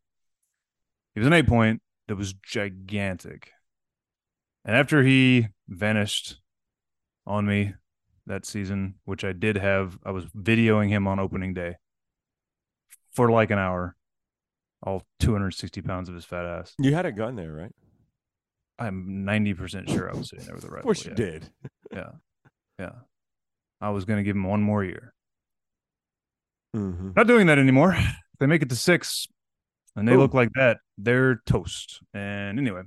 he 1.15 1.21
was 1.21 1.27
an 1.27 1.33
eight 1.33 1.47
point 1.47 1.81
that 2.09 2.17
was 2.17 2.33
gigantic. 2.33 3.51
And 4.65 4.77
after 4.77 5.03
he 5.03 5.49
vanished 5.69 6.37
on 7.27 7.47
me 7.47 7.75
that 8.27 8.47
season, 8.47 8.95
which 9.05 9.25
I 9.25 9.33
did 9.33 9.57
have, 9.57 9.99
I 10.05 10.11
was 10.13 10.25
videoing 10.27 10.89
him 10.89 11.07
on 11.09 11.19
opening 11.19 11.53
day 11.55 11.77
for 13.11 13.31
like 13.31 13.51
an 13.51 13.59
hour, 13.59 13.97
all 14.83 15.03
260 15.19 15.83
pounds 15.83 16.09
of 16.09 16.15
his 16.15 16.25
fat 16.25 16.45
ass. 16.47 16.75
You 16.79 16.95
had 16.95 17.05
a 17.07 17.13
gun 17.13 17.35
there, 17.37 17.53
right? 17.53 17.73
I'm 18.79 19.25
90% 19.27 19.89
sure 19.91 20.09
I 20.11 20.17
was 20.17 20.31
sitting 20.31 20.47
there 20.47 20.55
with 20.55 20.65
a 20.65 20.69
Of 20.69 20.73
rifle. 20.73 20.83
course 20.85 21.05
you 21.05 21.11
yeah. 21.11 21.17
did. 21.17 21.51
Yeah. 21.93 22.11
Yeah. 22.79 22.93
I 23.83 23.91
was 23.91 24.05
going 24.05 24.19
to 24.19 24.23
give 24.23 24.37
him 24.37 24.45
one 24.45 24.63
more 24.63 24.85
year. 24.85 25.13
Mm-hmm. 26.75 27.11
Not 27.17 27.27
doing 27.27 27.49
that 27.49 27.59
anymore. 27.59 27.95
If 27.95 28.15
they 28.41 28.47
make 28.47 28.63
it 28.63 28.71
to 28.71 28.77
six 28.77 29.27
and 29.97 30.07
they 30.09 30.13
Boom. 30.13 30.21
look 30.21 30.35
like 30.35 30.51
that, 30.55 30.79
they're 30.97 31.43
toast. 31.45 32.01
And 32.15 32.59
anyway, 32.59 32.83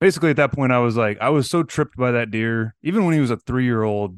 basically 0.00 0.30
at 0.30 0.36
that 0.36 0.52
point, 0.52 0.72
I 0.72 0.78
was 0.78 0.96
like, 0.96 1.18
I 1.20 1.28
was 1.28 1.50
so 1.50 1.62
tripped 1.62 1.96
by 1.96 2.12
that 2.12 2.30
deer, 2.30 2.74
even 2.82 3.04
when 3.04 3.14
he 3.14 3.20
was 3.20 3.30
a 3.30 3.36
three 3.36 3.64
year 3.64 3.82
old, 3.82 4.16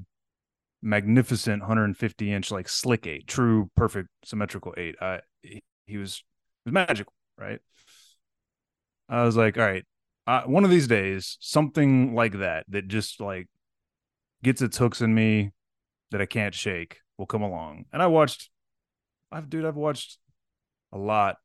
magnificent 0.83 1.63
150 1.63 2.33
inch, 2.33 2.51
like 2.53 2.69
slick 2.69 3.07
eight, 3.07 3.27
true, 3.27 3.71
perfect, 3.75 4.09
symmetrical 4.25 4.75
eight. 4.77 4.95
I, 5.01 5.21
he- 5.43 5.63
he 5.87 5.97
was, 5.97 6.23
he 6.65 6.69
was 6.71 6.75
magical, 6.75 7.15
right? 7.39 7.61
I 9.09 9.23
was 9.25 9.37
like, 9.39 9.57
all 9.57 9.65
right, 9.65 9.87
uh, 10.27 10.43
one 10.43 10.65
of 10.65 10.71
these 10.71 10.87
days, 10.87 11.39
something 11.41 12.15
like 12.15 12.41
that 12.41 12.67
that 12.69 12.89
just 12.89 13.23
like 13.23 13.49
gets 14.43 14.61
its 14.61 14.77
hooks 14.77 15.01
in 15.01 15.15
me 15.15 15.53
that 16.11 16.21
I 16.21 16.27
can't 16.27 16.55
shake 16.55 16.99
will 17.17 17.27
come 17.27 17.43
along. 17.43 17.85
And 17.93 18.03
I 18.03 18.07
watched, 18.07 18.51
I've 19.31 19.51
dude, 19.51 19.65
I've 19.65 19.77
watched 19.77 20.19
a 20.93 20.99
lot 20.99 21.37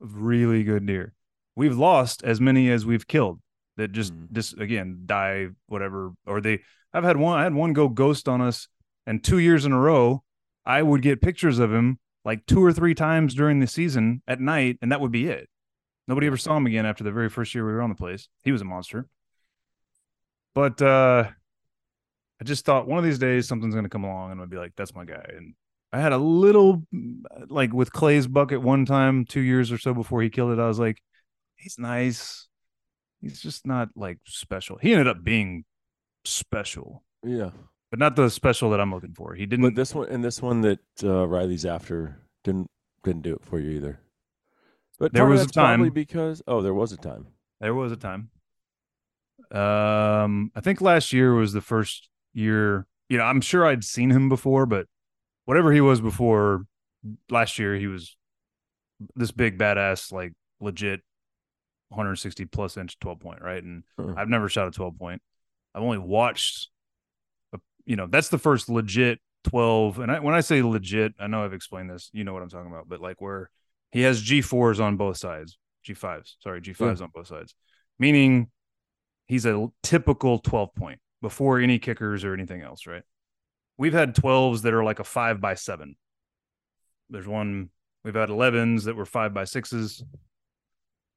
of 0.00 0.22
really 0.22 0.62
good 0.64 0.86
deer. 0.86 1.14
We've 1.56 1.76
lost 1.76 2.22
as 2.24 2.40
many 2.40 2.70
as 2.70 2.86
we've 2.86 3.06
killed 3.06 3.40
that 3.76 3.92
just 3.92 4.12
Mhm. 4.12 4.32
just 4.32 4.58
again 4.58 5.02
die 5.06 5.48
whatever 5.66 6.12
or 6.26 6.40
they 6.40 6.62
I've 6.92 7.04
had 7.04 7.16
one 7.16 7.38
I 7.38 7.42
had 7.44 7.54
one 7.54 7.72
go 7.72 7.88
ghost 7.88 8.28
on 8.28 8.40
us 8.42 8.68
and 9.06 9.24
2 9.24 9.38
years 9.38 9.64
in 9.64 9.72
a 9.72 9.80
row 9.80 10.22
I 10.66 10.82
would 10.82 11.00
get 11.02 11.22
pictures 11.22 11.58
of 11.58 11.72
him 11.72 11.98
like 12.24 12.44
two 12.46 12.62
or 12.62 12.72
three 12.72 12.94
times 12.94 13.34
during 13.34 13.60
the 13.60 13.66
season 13.66 14.22
at 14.28 14.40
night 14.40 14.78
and 14.82 14.92
that 14.92 15.00
would 15.00 15.10
be 15.10 15.26
it. 15.26 15.48
Nobody 16.06 16.26
ever 16.26 16.36
saw 16.36 16.56
him 16.56 16.66
again 16.66 16.84
after 16.84 17.02
the 17.02 17.12
very 17.12 17.28
first 17.30 17.54
year 17.54 17.64
we 17.66 17.72
were 17.72 17.80
on 17.82 17.88
the 17.88 17.96
place. 17.96 18.28
He 18.42 18.52
was 18.52 18.60
a 18.60 18.64
monster. 18.66 19.08
But 20.54 20.80
uh 20.82 21.30
I 22.42 22.44
just 22.44 22.64
thought 22.64 22.88
one 22.88 22.98
of 22.98 23.04
these 23.04 23.20
days 23.20 23.46
something's 23.46 23.72
going 23.74 23.84
to 23.84 23.88
come 23.88 24.02
along 24.02 24.32
and 24.32 24.40
I'd 24.40 24.50
be 24.50 24.56
like 24.56 24.72
that's 24.76 24.96
my 24.96 25.04
guy 25.04 25.24
and 25.36 25.54
I 25.92 26.00
had 26.00 26.10
a 26.12 26.18
little 26.18 26.82
like 27.46 27.72
with 27.72 27.92
Clay's 27.92 28.26
bucket 28.26 28.60
one 28.62 28.84
time 28.84 29.24
2 29.24 29.38
years 29.40 29.70
or 29.70 29.78
so 29.78 29.94
before 29.94 30.22
he 30.22 30.28
killed 30.28 30.50
it 30.50 30.58
I 30.58 30.66
was 30.66 30.80
like 30.80 31.00
he's 31.54 31.78
nice. 31.78 32.48
He's 33.20 33.40
just 33.40 33.64
not 33.64 33.90
like 33.94 34.18
special. 34.26 34.76
He 34.82 34.90
ended 34.90 35.06
up 35.06 35.22
being 35.22 35.64
special, 36.24 37.04
Yeah. 37.24 37.50
but 37.92 38.00
not 38.00 38.16
the 38.16 38.28
special 38.28 38.70
that 38.70 38.80
I'm 38.80 38.92
looking 38.92 39.14
for. 39.14 39.34
He 39.34 39.46
didn't. 39.46 39.64
But 39.64 39.76
this 39.76 39.94
one 39.94 40.08
and 40.08 40.24
this 40.24 40.42
one 40.42 40.62
that 40.62 40.80
uh, 41.04 41.28
Riley's 41.28 41.64
after 41.64 42.18
didn't 42.42 42.66
didn't 43.04 43.22
do 43.22 43.34
it 43.34 43.44
for 43.44 43.60
you 43.60 43.70
either. 43.70 44.00
But 44.98 45.12
There 45.12 45.26
was 45.26 45.42
a 45.42 45.46
time- 45.46 45.88
because 45.90 46.42
oh, 46.48 46.60
there 46.62 46.74
was 46.74 46.90
a 46.90 46.96
time. 46.96 47.28
there 47.60 47.74
was 47.74 47.92
a 47.92 47.96
time. 47.96 48.30
Um, 49.52 50.50
I 50.56 50.60
think 50.60 50.80
last 50.80 51.12
year 51.12 51.34
was 51.34 51.52
the 51.52 51.60
first 51.60 52.08
year. 52.32 52.86
You 53.08 53.18
know, 53.18 53.24
I'm 53.24 53.40
sure 53.40 53.66
I'd 53.66 53.84
seen 53.84 54.10
him 54.10 54.28
before, 54.28 54.66
but 54.66 54.86
whatever 55.44 55.72
he 55.72 55.80
was 55.80 56.00
before 56.00 56.62
last 57.30 57.58
year, 57.58 57.76
he 57.76 57.86
was 57.86 58.16
this 59.16 59.32
big 59.32 59.58
badass, 59.58 60.12
like 60.12 60.32
legit 60.60 61.00
160 61.88 62.46
plus 62.46 62.76
inch 62.76 62.98
12 62.98 63.20
point, 63.20 63.42
right? 63.42 63.62
And 63.62 63.84
Uh-uh. 63.98 64.14
I've 64.16 64.28
never 64.28 64.48
shot 64.48 64.68
a 64.68 64.70
12 64.70 64.98
point. 64.98 65.22
I've 65.74 65.82
only 65.82 65.98
watched, 65.98 66.68
a, 67.52 67.58
you 67.84 67.96
know, 67.96 68.06
that's 68.06 68.28
the 68.28 68.38
first 68.38 68.68
legit 68.68 69.20
12. 69.44 69.98
And 69.98 70.10
I, 70.10 70.20
when 70.20 70.34
I 70.34 70.40
say 70.40 70.62
legit, 70.62 71.14
I 71.18 71.26
know 71.26 71.44
I've 71.44 71.54
explained 71.54 71.90
this. 71.90 72.10
You 72.12 72.24
know 72.24 72.32
what 72.32 72.42
I'm 72.42 72.50
talking 72.50 72.70
about, 72.70 72.88
but 72.88 73.00
like 73.00 73.20
where 73.20 73.50
he 73.90 74.02
has 74.02 74.22
G4s 74.22 74.80
on 74.80 74.96
both 74.96 75.18
sides, 75.18 75.58
G5s, 75.86 76.34
sorry, 76.40 76.60
G5s 76.60 76.98
hmm. 76.98 77.04
on 77.04 77.10
both 77.14 77.26
sides, 77.26 77.54
meaning 77.98 78.50
he's 79.26 79.46
a 79.46 79.68
typical 79.82 80.38
12 80.38 80.74
point 80.74 81.00
before 81.22 81.58
any 81.60 81.78
kickers 81.78 82.24
or 82.24 82.34
anything 82.34 82.60
else, 82.60 82.86
right? 82.86 83.02
We've 83.78 83.94
had 83.94 84.14
12s 84.14 84.62
that 84.62 84.74
are 84.74 84.84
like 84.84 84.98
a 84.98 85.04
five 85.04 85.40
by 85.40 85.54
seven. 85.54 85.96
There's 87.08 87.26
one, 87.26 87.70
we've 88.04 88.14
had 88.14 88.28
11s 88.28 88.84
that 88.84 88.96
were 88.96 89.06
five 89.06 89.32
by 89.32 89.44
sixes. 89.44 90.04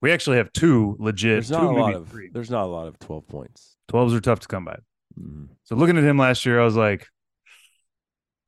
We 0.02 0.12
actually 0.14 0.38
have 0.38 0.54
two 0.54 0.96
legit. 1.00 1.36
There's 1.36 1.52
not 1.52 1.62
two, 1.62 1.70
a 1.70 1.80
lot 1.80 1.94
of 1.96 2.08
three. 2.08 2.30
there's 2.32 2.50
not 2.50 2.64
a 2.64 2.68
lot 2.68 2.88
of 2.88 2.98
twelve 3.00 3.28
points. 3.28 3.76
12s 3.92 4.14
are 4.16 4.22
tough 4.22 4.40
to 4.42 4.48
come 4.48 4.64
by. 4.66 4.78
Mhm. 5.20 5.50
So 5.64 5.76
looking 5.76 5.98
at 5.98 6.04
him 6.04 6.18
last 6.18 6.46
year, 6.46 6.62
I 6.62 6.66
was 6.66 6.76
like, 6.76 7.08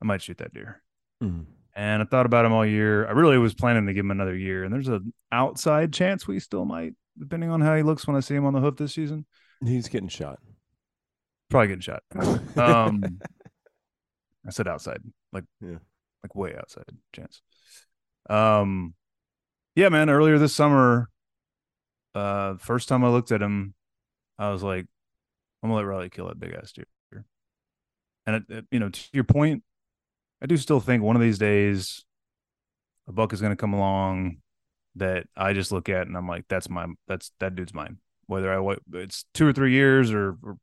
I 0.00 0.04
might 0.06 0.22
shoot 0.22 0.38
that 0.38 0.54
deer. 0.54 0.82
Mhm. 1.22 1.46
And 1.74 2.02
I 2.02 2.04
thought 2.04 2.26
about 2.26 2.44
him 2.44 2.52
all 2.52 2.66
year. 2.66 3.06
I 3.06 3.12
really 3.12 3.38
was 3.38 3.54
planning 3.54 3.86
to 3.86 3.92
give 3.92 4.04
him 4.04 4.10
another 4.10 4.36
year. 4.36 4.64
And 4.64 4.72
there's 4.72 4.88
an 4.88 5.12
outside 5.32 5.92
chance 5.92 6.26
we 6.26 6.38
still 6.40 6.64
might, 6.64 6.94
depending 7.18 7.50
on 7.50 7.60
how 7.60 7.74
he 7.76 7.82
looks 7.82 8.06
when 8.06 8.16
I 8.16 8.20
see 8.20 8.34
him 8.34 8.44
on 8.44 8.52
the 8.52 8.60
hoof 8.60 8.76
this 8.76 8.94
season. 8.94 9.26
He's 9.64 9.88
getting 9.88 10.08
shot. 10.08 10.38
Probably 11.50 11.68
getting 11.68 11.80
shot. 11.80 12.02
Um, 12.56 13.02
I 14.46 14.50
said 14.50 14.68
outside, 14.68 15.00
like 15.32 15.44
Yeah. 15.60 15.78
like 16.22 16.34
way 16.34 16.54
outside 16.56 16.84
chance. 17.14 17.40
Um, 18.30 18.94
yeah, 19.74 19.88
man. 19.88 20.10
Earlier 20.10 20.38
this 20.38 20.54
summer, 20.54 21.08
uh, 22.14 22.56
first 22.58 22.88
time 22.88 23.04
I 23.04 23.08
looked 23.08 23.32
at 23.32 23.42
him, 23.42 23.74
I 24.38 24.50
was 24.50 24.62
like, 24.62 24.86
I'm 25.62 25.70
gonna 25.70 25.76
let 25.76 25.86
Riley 25.86 26.10
kill 26.10 26.28
that 26.28 26.38
big 26.40 26.54
ass 26.54 26.72
deer. 26.72 26.86
And 28.26 28.36
it, 28.36 28.42
it- 28.48 28.66
you 28.70 28.78
know, 28.78 28.90
to 28.90 29.00
your 29.12 29.24
point, 29.24 29.62
I 30.42 30.46
do 30.46 30.56
still 30.56 30.80
think 30.80 31.02
one 31.02 31.16
of 31.16 31.22
these 31.22 31.38
days, 31.38 32.04
a 33.08 33.12
buck 33.12 33.32
is 33.32 33.40
gonna 33.40 33.56
come 33.56 33.72
along 33.72 34.36
that 34.96 35.26
I 35.36 35.52
just 35.54 35.72
look 35.72 35.88
at 35.88 36.06
and 36.06 36.16
I'm 36.16 36.28
like, 36.28 36.44
that's 36.48 36.68
my, 36.68 36.86
that's 37.06 37.32
that 37.40 37.54
dude's 37.54 37.72
mine. 37.74 37.98
Whether 38.26 38.52
I 38.52 38.76
it's 38.92 39.24
two 39.32 39.46
or 39.46 39.52
three 39.54 39.72
years 39.72 40.12
or, 40.12 40.36
or 40.42 40.58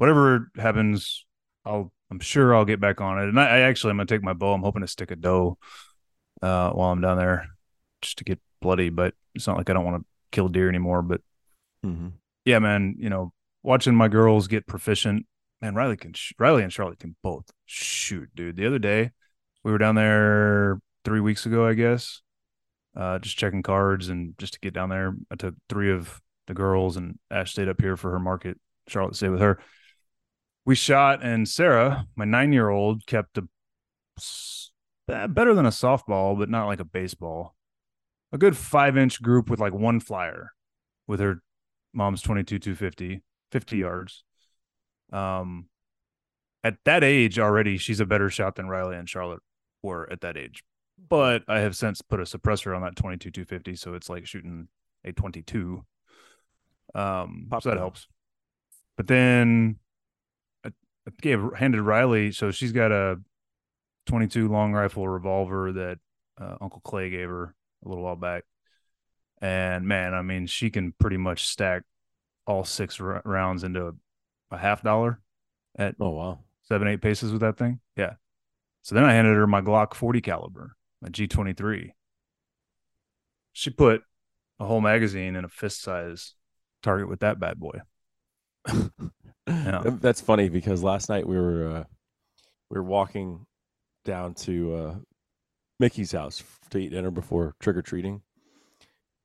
whatever 0.00 0.50
happens, 0.56 1.26
I'll 1.66 1.92
I'm 2.10 2.20
sure 2.20 2.54
I'll 2.56 2.64
get 2.64 2.80
back 2.80 3.00
on 3.02 3.18
it. 3.22 3.28
And 3.28 3.38
I, 3.38 3.44
I 3.46 3.58
actually 3.60 3.90
I'm 3.90 3.98
gonna 3.98 4.06
take 4.06 4.22
my 4.22 4.32
bow. 4.32 4.52
I'm 4.54 4.62
hoping 4.62 4.80
to 4.82 4.88
stick 4.88 5.10
a 5.10 5.16
doe 5.16 5.58
uh 6.42 6.70
while 6.70 6.90
I'm 6.90 7.00
down 7.02 7.18
there 7.18 7.46
just 8.02 8.18
to 8.18 8.24
get 8.24 8.40
bloody, 8.62 8.88
but 8.88 9.14
it's 9.34 9.46
not 9.46 9.56
like 9.58 9.68
I 9.68 9.74
don't 9.74 9.84
want 9.84 10.02
to 10.02 10.06
kill 10.32 10.48
deer 10.48 10.68
anymore. 10.68 11.02
But 11.02 11.20
Mhm. 11.84 12.12
yeah, 12.44 12.58
man, 12.58 12.94
you 12.98 13.10
know, 13.10 13.32
watching 13.62 13.94
my 13.94 14.08
girls 14.08 14.48
get 14.48 14.66
proficient, 14.66 15.26
man, 15.60 15.74
Riley 15.74 15.96
can 15.96 16.12
sh- 16.14 16.32
Riley 16.38 16.62
and 16.62 16.72
Charlotte 16.72 16.98
can 16.98 17.14
both 17.22 17.50
shoot, 17.66 18.30
dude. 18.34 18.56
The 18.56 18.66
other 18.66 18.78
day 18.78 19.10
we 19.62 19.70
were 19.70 19.78
down 19.78 19.94
there 19.96 20.80
three 21.04 21.20
weeks 21.20 21.44
ago, 21.46 21.66
I 21.66 21.74
guess. 21.74 22.22
Uh 22.96 23.18
just 23.18 23.36
checking 23.36 23.62
cards 23.62 24.08
and 24.08 24.34
just 24.38 24.54
to 24.54 24.60
get 24.60 24.72
down 24.74 24.88
there. 24.88 25.14
I 25.30 25.36
took 25.36 25.54
three 25.68 25.92
of 25.92 26.20
the 26.46 26.54
girls 26.54 26.96
and 26.96 27.18
Ash 27.30 27.52
stayed 27.52 27.68
up 27.68 27.80
here 27.80 27.96
for 27.96 28.10
her 28.10 28.18
market. 28.18 28.58
Charlotte 28.88 29.14
stayed 29.14 29.28
with 29.28 29.40
her 29.40 29.60
we 30.70 30.76
shot 30.76 31.20
and 31.20 31.48
sarah 31.48 32.06
my 32.14 32.24
nine 32.24 32.52
year 32.52 32.68
old 32.68 33.04
kept 33.04 33.36
a 33.36 33.48
eh, 35.08 35.26
better 35.26 35.52
than 35.52 35.66
a 35.66 35.70
softball 35.70 36.38
but 36.38 36.48
not 36.48 36.68
like 36.68 36.78
a 36.78 36.84
baseball. 36.84 37.56
A 38.30 38.38
good 38.38 38.56
five 38.56 38.96
inch 38.96 39.20
group 39.20 39.50
with 39.50 39.58
like 39.58 39.72
one 39.72 39.98
flyer 39.98 40.52
with 41.08 41.18
her 41.18 41.42
mom's 41.92 42.22
22 42.22 42.60
250 42.60 43.20
50 43.50 43.76
yards. 43.76 44.22
Um 45.12 45.66
at 46.62 46.76
that 46.84 47.02
age 47.02 47.40
already 47.40 47.76
she's 47.76 47.98
a 47.98 48.06
better 48.06 48.30
shot 48.30 48.54
than 48.54 48.68
riley 48.68 48.94
and 48.94 49.08
charlotte 49.08 49.42
were 49.82 50.08
at 50.12 50.20
that 50.20 50.36
age. 50.36 50.62
But 51.08 51.42
i 51.48 51.58
have 51.58 51.76
since 51.76 52.00
put 52.00 52.20
a 52.20 52.22
suppressor 52.22 52.76
on 52.76 52.82
that 52.82 52.94
22 52.94 53.32
250 53.32 53.74
so 53.74 53.94
it's 53.94 54.08
like 54.08 54.24
shooting 54.24 54.68
a 55.04 55.10
22 55.10 55.84
um 56.94 57.48
Pop 57.50 57.64
so 57.64 57.70
that 57.70 57.78
helps. 57.78 58.06
But 58.96 59.08
then 59.08 59.80
gave 61.20 61.40
handed 61.56 61.82
Riley. 61.82 62.32
So 62.32 62.50
she's 62.50 62.72
got 62.72 62.92
a 62.92 63.20
22 64.06 64.48
long 64.48 64.72
rifle 64.72 65.08
revolver 65.08 65.72
that 65.72 65.98
uh, 66.40 66.56
Uncle 66.60 66.80
Clay 66.80 67.10
gave 67.10 67.28
her 67.28 67.54
a 67.84 67.88
little 67.88 68.04
while 68.04 68.16
back. 68.16 68.44
And 69.40 69.86
man, 69.86 70.14
I 70.14 70.22
mean, 70.22 70.46
she 70.46 70.70
can 70.70 70.92
pretty 70.98 71.16
much 71.16 71.48
stack 71.48 71.82
all 72.46 72.64
six 72.64 73.00
r- 73.00 73.22
rounds 73.24 73.64
into 73.64 73.88
a, 73.88 73.92
a 74.50 74.58
half 74.58 74.82
dollar 74.82 75.20
at 75.76 75.94
Oh 76.00 76.10
wow. 76.10 76.40
seven, 76.62 76.88
eight 76.88 77.00
paces 77.00 77.32
with 77.32 77.40
that 77.40 77.56
thing. 77.56 77.80
Yeah. 77.96 78.14
So 78.82 78.94
then 78.94 79.04
I 79.04 79.12
handed 79.12 79.36
her 79.36 79.46
my 79.46 79.60
Glock 79.60 79.94
40 79.94 80.20
caliber, 80.20 80.76
my 81.00 81.08
G23. 81.08 81.94
She 83.52 83.70
put 83.70 84.02
a 84.58 84.66
whole 84.66 84.80
magazine 84.80 85.36
in 85.36 85.44
a 85.44 85.48
fist 85.48 85.82
size 85.82 86.34
target 86.82 87.08
with 87.08 87.20
that 87.20 87.40
bad 87.40 87.58
boy. 87.58 87.80
Yeah. 89.46 89.82
That's 89.84 90.20
funny 90.20 90.48
because 90.48 90.82
last 90.82 91.08
night 91.08 91.26
we 91.26 91.36
were 91.36 91.66
uh, 91.68 91.84
we 92.70 92.76
were 92.78 92.84
walking 92.84 93.46
down 94.04 94.34
to 94.34 94.74
uh, 94.74 94.94
Mickey's 95.78 96.12
house 96.12 96.42
to 96.70 96.78
eat 96.78 96.90
dinner 96.90 97.10
before 97.10 97.54
trick 97.60 97.76
or 97.76 97.82
treating, 97.82 98.22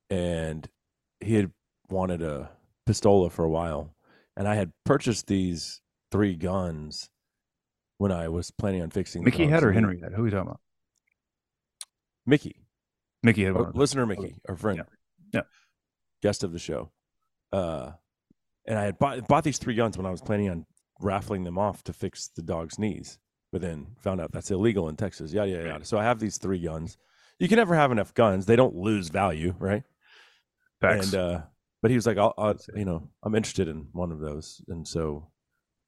and 0.10 0.68
he 1.20 1.36
had 1.36 1.52
wanted 1.90 2.22
a 2.22 2.50
pistola 2.90 3.32
for 3.32 3.44
a 3.46 3.50
while, 3.50 3.94
and 4.36 4.48
I 4.48 4.56
had 4.56 4.72
purchased 4.84 5.28
these 5.28 5.82
three 6.12 6.36
guns 6.36 7.10
when 7.98 8.12
I 8.12 8.28
was 8.30 8.52
planning 8.52 8.82
on 8.82 8.90
fixing. 8.90 9.24
Mickey 9.24 9.46
had 9.48 9.64
or. 9.64 9.72
Henry 9.72 10.00
had? 10.02 10.14
Who 10.14 10.24
are 10.24 10.26
you 10.26 10.32
talking 10.32 10.48
about? 10.48 10.60
Mickey, 12.26 12.56
Mickey 13.22 13.44
had 13.44 13.54
one. 13.54 13.72
listener 13.74 14.06
Mickey, 14.06 14.36
our 14.50 14.56
friend, 14.56 14.84
Yeah. 15.34 15.42
guest 16.24 16.44
of 16.44 16.52
the 16.52 16.60
show. 16.60 16.92
Uh, 17.54 17.92
and 18.68 18.78
I 18.78 18.84
had 18.84 18.98
bought, 19.00 19.28
bought 19.28 19.44
these 19.44 19.58
three 19.58 19.76
guns 19.76 19.98
when 19.98 20.06
I 20.06 20.12
was 20.12 20.22
planning 20.22 20.50
on 20.50 20.66
raffling 21.02 21.44
them 21.44 21.58
off 21.58 21.84
to 21.84 21.94
fix 21.94 22.30
the 22.36 22.42
dog's 22.42 22.80
knees, 22.80 23.20
but 23.52 23.62
then 23.62 23.88
found 24.00 24.22
out 24.22 24.32
that's 24.32 24.52
illegal 24.52 24.90
in 24.90 24.96
Texas. 24.96 25.34
Yada 25.34 25.52
yada 25.52 25.68
yada. 25.68 25.86
So 25.86 25.98
I 25.98 26.04
have 26.04 26.20
these 26.20 26.38
three 26.38 26.60
guns. 26.60 26.98
You 27.40 27.48
can 27.48 27.58
never 27.58 27.76
have 27.76 27.92
enough 27.92 28.14
guns; 28.14 28.46
they 28.46 28.56
don't 28.56 28.76
lose 28.76 29.10
value, 29.10 29.56
right? 29.60 29.84
Facts. 30.82 31.14
And 31.14 31.16
uh, 31.16 31.42
but 31.82 31.92
he 31.92 31.96
was 31.96 32.08
like, 32.08 32.18
I'll, 32.18 32.34
I'll, 32.38 32.56
you 32.76 32.86
know, 32.86 33.10
I'm 33.24 33.36
interested 33.36 33.68
in 33.68 33.88
one 33.92 34.12
of 34.12 34.20
those, 34.20 34.62
and 34.68 34.88
so 34.88 35.30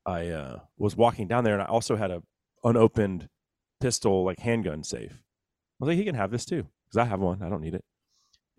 I 0.06 0.28
uh, 0.28 0.60
was 0.78 0.96
walking 0.96 1.28
down 1.28 1.44
there, 1.44 1.54
and 1.54 1.64
I 1.64 1.66
also 1.66 1.96
had 1.96 2.12
a 2.12 2.22
unopened 2.64 3.30
pistol, 3.80 4.24
like 4.26 4.40
handgun 4.40 4.84
safe. 4.84 5.12
I 5.12 5.86
was 5.86 5.88
like, 5.90 5.98
he 5.98 6.06
can 6.06 6.16
have 6.16 6.32
this 6.32 6.46
too, 6.46 6.68
because 6.86 6.98
I 6.98 7.06
have 7.06 7.20
one. 7.20 7.42
I 7.42 7.50
don't 7.50 7.62
need 7.62 7.76
it. 7.76 7.84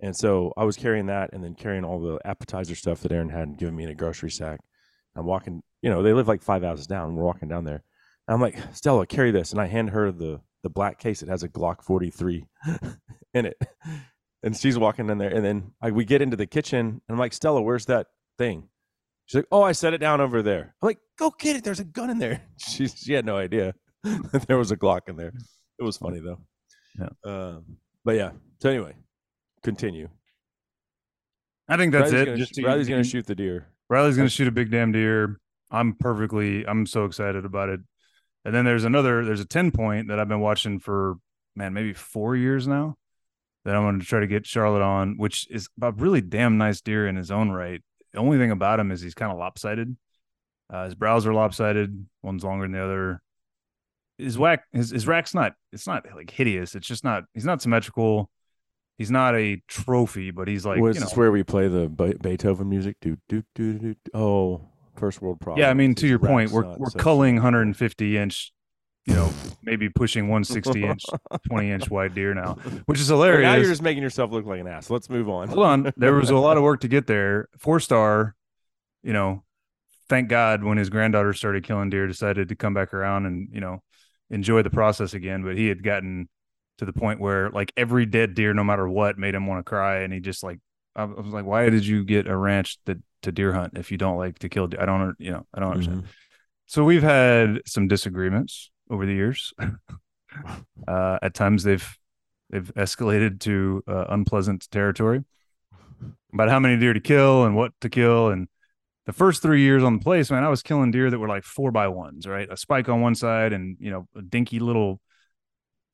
And 0.01 0.15
so 0.15 0.53
I 0.57 0.65
was 0.65 0.77
carrying 0.77 1.07
that 1.07 1.31
and 1.33 1.43
then 1.43 1.55
carrying 1.55 1.85
all 1.85 2.01
the 2.01 2.19
appetizer 2.25 2.75
stuff 2.75 3.01
that 3.01 3.13
Aaron 3.13 3.29
had 3.29 3.57
given 3.57 3.75
me 3.75 3.85
in 3.85 3.91
a 3.91 3.95
grocery 3.95 4.31
sack. 4.31 4.61
I'm 5.17 5.27
walking, 5.27 5.63
you 5.83 5.91
know, 5.91 6.03
they 6.03 6.13
live 6.13 6.29
like 6.29 6.43
five 6.43 6.63
houses 6.63 6.87
down. 6.87 7.17
We're 7.17 7.25
walking 7.25 7.49
down 7.49 7.65
there. 7.65 7.83
And 8.29 8.35
I'm 8.35 8.41
like, 8.41 8.59
Stella, 8.73 9.07
carry 9.07 9.31
this. 9.31 9.53
And 9.53 9.61
I 9.61 9.67
hand 9.67 9.91
her 9.91 10.13
the 10.13 10.41
the 10.63 10.71
black 10.71 10.99
case. 10.99 11.23
It 11.23 11.29
has 11.29 11.43
a 11.43 11.49
Glock 11.49 11.83
43 11.83 12.45
in 13.35 13.47
it. 13.47 13.57
And 14.43 14.57
she's 14.57 14.79
walking 14.79 15.09
in 15.09 15.19
there. 15.19 15.35
And 15.35 15.45
then 15.45 15.73
I, 15.81 15.91
we 15.91 16.05
get 16.05 16.23
into 16.23 16.37
the 16.37 16.47
kitchen. 16.47 16.87
And 16.87 17.01
I'm 17.09 17.19
like, 17.19 17.33
Stella, 17.33 17.63
where's 17.63 17.87
that 17.87 18.09
thing? 18.39 18.69
She's 19.27 19.37
like, 19.37 19.49
oh, 19.53 19.63
I 19.63 19.73
set 19.73 19.95
it 19.95 19.99
down 19.99 20.21
over 20.21 20.43
there. 20.43 20.75
I'm 20.81 20.87
like, 20.87 20.99
go 21.19 21.33
get 21.39 21.57
it. 21.57 21.65
There's 21.65 21.81
a 21.81 21.85
gun 21.85 22.11
in 22.11 22.19
there. 22.19 22.43
She, 22.59 22.89
she 22.89 23.13
had 23.13 23.25
no 23.25 23.37
idea 23.37 23.75
that 24.05 24.47
there 24.47 24.59
was 24.59 24.71
a 24.71 24.77
Glock 24.77 25.09
in 25.09 25.17
there. 25.17 25.33
It 25.79 25.83
was 25.83 25.97
funny, 25.97 26.21
though. 26.21 26.39
Yeah. 26.99 27.09
Um, 27.25 27.79
but 28.05 28.17
yeah. 28.17 28.33
So 28.61 28.71
anyway, 28.71 28.95
continue. 29.63 30.09
I 31.69 31.77
think 31.77 31.93
that's 31.93 32.13
Riley's 32.13 32.23
it. 32.23 32.25
Gonna, 32.25 32.37
Just 32.39 32.61
Riley's 32.63 32.89
going 32.89 33.03
to 33.03 33.09
shoot 33.09 33.27
the 33.27 33.35
deer. 33.35 33.69
Riley's 33.91 34.17
going 34.17 34.29
to 34.29 34.35
shoot 34.35 34.49
a 34.49 34.53
big 34.53 34.71
damn 34.71 34.93
deer. 34.93 35.39
I'm 35.71 35.95
perfectly, 35.95 36.67
I'm 36.67 36.87
so 36.87 37.05
excited 37.05 37.45
about 37.45 37.69
it. 37.69 37.81
And 38.45 38.55
then 38.55 38.65
there's 38.65 38.85
another, 38.85 39.25
there's 39.25 39.41
a 39.41 39.47
10 39.47 39.71
point 39.71 40.09
that 40.09 40.19
I've 40.19 40.29
been 40.29 40.41
watching 40.41 40.79
for, 40.79 41.17
man, 41.55 41.75
maybe 41.75 41.93
four 41.93 42.37
years 42.37 42.67
now 42.67 42.97
that 43.65 43.75
I'm 43.75 43.83
going 43.83 44.01
to 44.01 44.07
try 44.07 44.21
to 44.21 44.27
get 44.27 44.47
Charlotte 44.47 44.83
on, 44.83 45.17
which 45.19 45.47
is 45.51 45.69
a 45.83 45.93
really 45.93 46.23
damn 46.23 46.57
nice 46.57 46.81
deer 46.81 47.07
in 47.07 47.17
his 47.17 47.31
own 47.31 47.51
right. 47.51 47.83
The 48.13 48.19
only 48.19 48.39
thing 48.39 48.51
about 48.51 48.81
him 48.81 48.91
is 48.91 49.03
he's 49.03 49.15
kind 49.15 49.31
of 49.31 49.39
lopsided. 49.39 49.95
Uh, 50.71 50.85
his 50.85 50.95
brows 50.95 51.27
are 51.27 51.35
lopsided. 51.35 52.07
One's 52.23 52.45
longer 52.45 52.65
than 52.65 52.73
the 52.73 52.83
other. 52.83 53.23
His 54.17 54.39
whack, 54.39 54.65
his, 54.73 54.91
his 54.91 55.07
rack's 55.07 55.35
not, 55.35 55.53
it's 55.73 55.87
not 55.87 56.07
like 56.15 56.31
hideous. 56.31 56.75
It's 56.75 56.87
just 56.87 57.05
not, 57.05 57.25
he's 57.35 57.45
not 57.45 57.61
symmetrical. 57.61 58.31
He's 58.99 59.13
not 59.13 59.37
a 59.37 59.63
trophy, 59.69 60.33
but 60.33 60.49
he's 60.49 60.67
like, 60.67 60.81
was 60.81 60.97
you 60.97 61.01
know, 61.01 61.07
this 61.07 61.17
where 61.17 61.31
we 61.31 61.45
play 61.45 61.69
the 61.69 61.89
Beethoven 61.89 62.69
music? 62.69 62.97
Do 63.01 63.17
do 63.29 63.45
do 63.55 63.79
do. 63.79 63.95
Oh, 64.13 64.69
first 64.97 65.23
world 65.23 65.41
problem. 65.41 65.63
Yeah, 65.63 65.71
I 65.71 65.75
mean, 65.75 65.95
to 65.95 66.09
your 66.09 66.19
point, 66.19 66.51
we're 66.51 66.77
we're 66.77 66.91
culling 66.91 67.37
150 67.37 68.19
inch, 68.19 68.53
you 69.07 69.15
know, 69.15 69.33
maybe 69.63 69.89
pushing 69.89 70.25
160 70.25 70.85
inch, 70.85 71.05
20 71.49 71.71
inch 71.71 71.91
wide 71.91 72.13
deer 72.13 72.35
now, 72.35 72.55
which 72.87 72.99
is 72.99 73.09
Well, 73.09 73.21
Now 73.43 73.55
you're 73.55 73.71
just 73.71 73.83
making 73.83 74.03
yourself 74.03 74.33
look 74.33 74.45
like 74.47 74.61
an 74.61 74.67
ass. 74.67 74.91
Let's 74.91 75.09
move 75.09 75.29
on. 75.29 75.47
Hold 75.47 75.65
on, 75.65 75.93
there 75.97 76.15
was 76.15 76.31
a 76.31 76.37
lot 76.37 76.57
of 76.57 76.65
work 76.65 76.81
to 76.81 76.89
get 76.89 77.07
there. 77.07 77.49
Four 77.57 77.79
star, 77.79 78.35
you 79.05 79.13
know, 79.13 79.45
thank 80.09 80.29
God 80.29 80.65
when 80.65 80.77
his 80.77 80.91
granddaughter 80.91 81.33
started 81.35 81.63
killing 81.63 81.89
deer, 81.89 82.09
decided 82.09 82.49
to 82.49 82.57
come 82.57 82.75
back 82.75 82.93
around 82.93 83.27
and 83.27 83.49
you 83.53 83.61
know 83.61 83.81
enjoy 84.29 84.63
the 84.63 84.71
process 84.71 85.15
again. 85.15 85.45
But 85.45 85.57
he 85.57 85.69
had 85.69 85.85
gotten 85.85 86.29
to 86.79 86.85
the 86.85 86.93
point 86.93 87.21
where 87.21 87.51
like 87.51 87.73
every 87.77 88.07
dead 88.07 88.35
deer, 88.35 88.55
no 88.55 88.65
matter 88.65 88.89
what, 88.89 89.19
made 89.19 89.35
him 89.35 89.47
want 89.47 89.65
to 89.65 89.69
cry, 89.69 89.99
and 89.99 90.13
he 90.13 90.21
just 90.21 90.43
like 90.43 90.59
I 90.97 91.05
was 91.05 91.33
like, 91.33 91.45
why 91.45 91.69
did 91.71 91.87
you 91.87 92.05
get 92.05 92.27
a 92.27 92.37
ranch 92.37 92.79
that 92.87 92.99
to 93.23 93.33
deer 93.33 93.53
hunt 93.53 93.77
if 93.77 93.93
you 93.93 93.99
don't 93.99 94.17
like 94.17 94.39
to 94.41 94.49
kill? 94.49 94.67
Deer? 94.67 94.81
I 94.81 94.87
don't, 94.87 95.15
you 95.19 95.31
know, 95.31 95.47
I 95.55 95.61
don't 95.61 95.71
understand. 95.71 96.03
Mhm. 96.03 96.07
So 96.67 96.85
we've 96.85 97.03
had 97.03 97.61
some 97.67 97.89
disagreements 97.89 98.71
over 98.91 99.07
the 99.07 99.15
years. 99.15 99.53
uh, 100.89 101.19
at 101.23 101.35
times 101.35 101.63
they've 101.63 101.97
they've 102.51 102.73
escalated 102.75 103.41
to 103.41 103.83
uh, 103.87 104.07
unpleasant 104.09 104.71
territory 104.71 105.25
about 106.33 106.49
how 106.49 106.59
many 106.59 106.79
deer 106.79 106.93
to 106.95 107.01
kill 107.01 107.45
and 107.45 107.57
what 107.57 107.73
to 107.81 107.89
kill. 107.89 108.29
And 108.29 108.49
the 109.07 109.13
first 109.13 109.41
three 109.43 109.63
years 109.63 109.83
on 109.83 109.99
the 109.99 110.03
place, 110.03 110.31
man, 110.31 110.45
I 110.45 110.49
was 110.49 110.63
killing 110.63 110.91
deer 110.91 111.11
that 111.11 111.19
were 111.19 111.29
like 111.29 111.45
four 111.45 111.71
by 111.71 111.89
ones, 111.89 112.27
right? 112.27 112.49
A 112.51 112.57
spike 112.57 112.89
on 112.89 113.01
one 113.01 113.15
side 113.15 113.53
and 113.53 113.77
you 113.81 113.91
know 113.91 114.09
a 114.17 114.23
dinky 114.23 114.59
little 114.59 115.01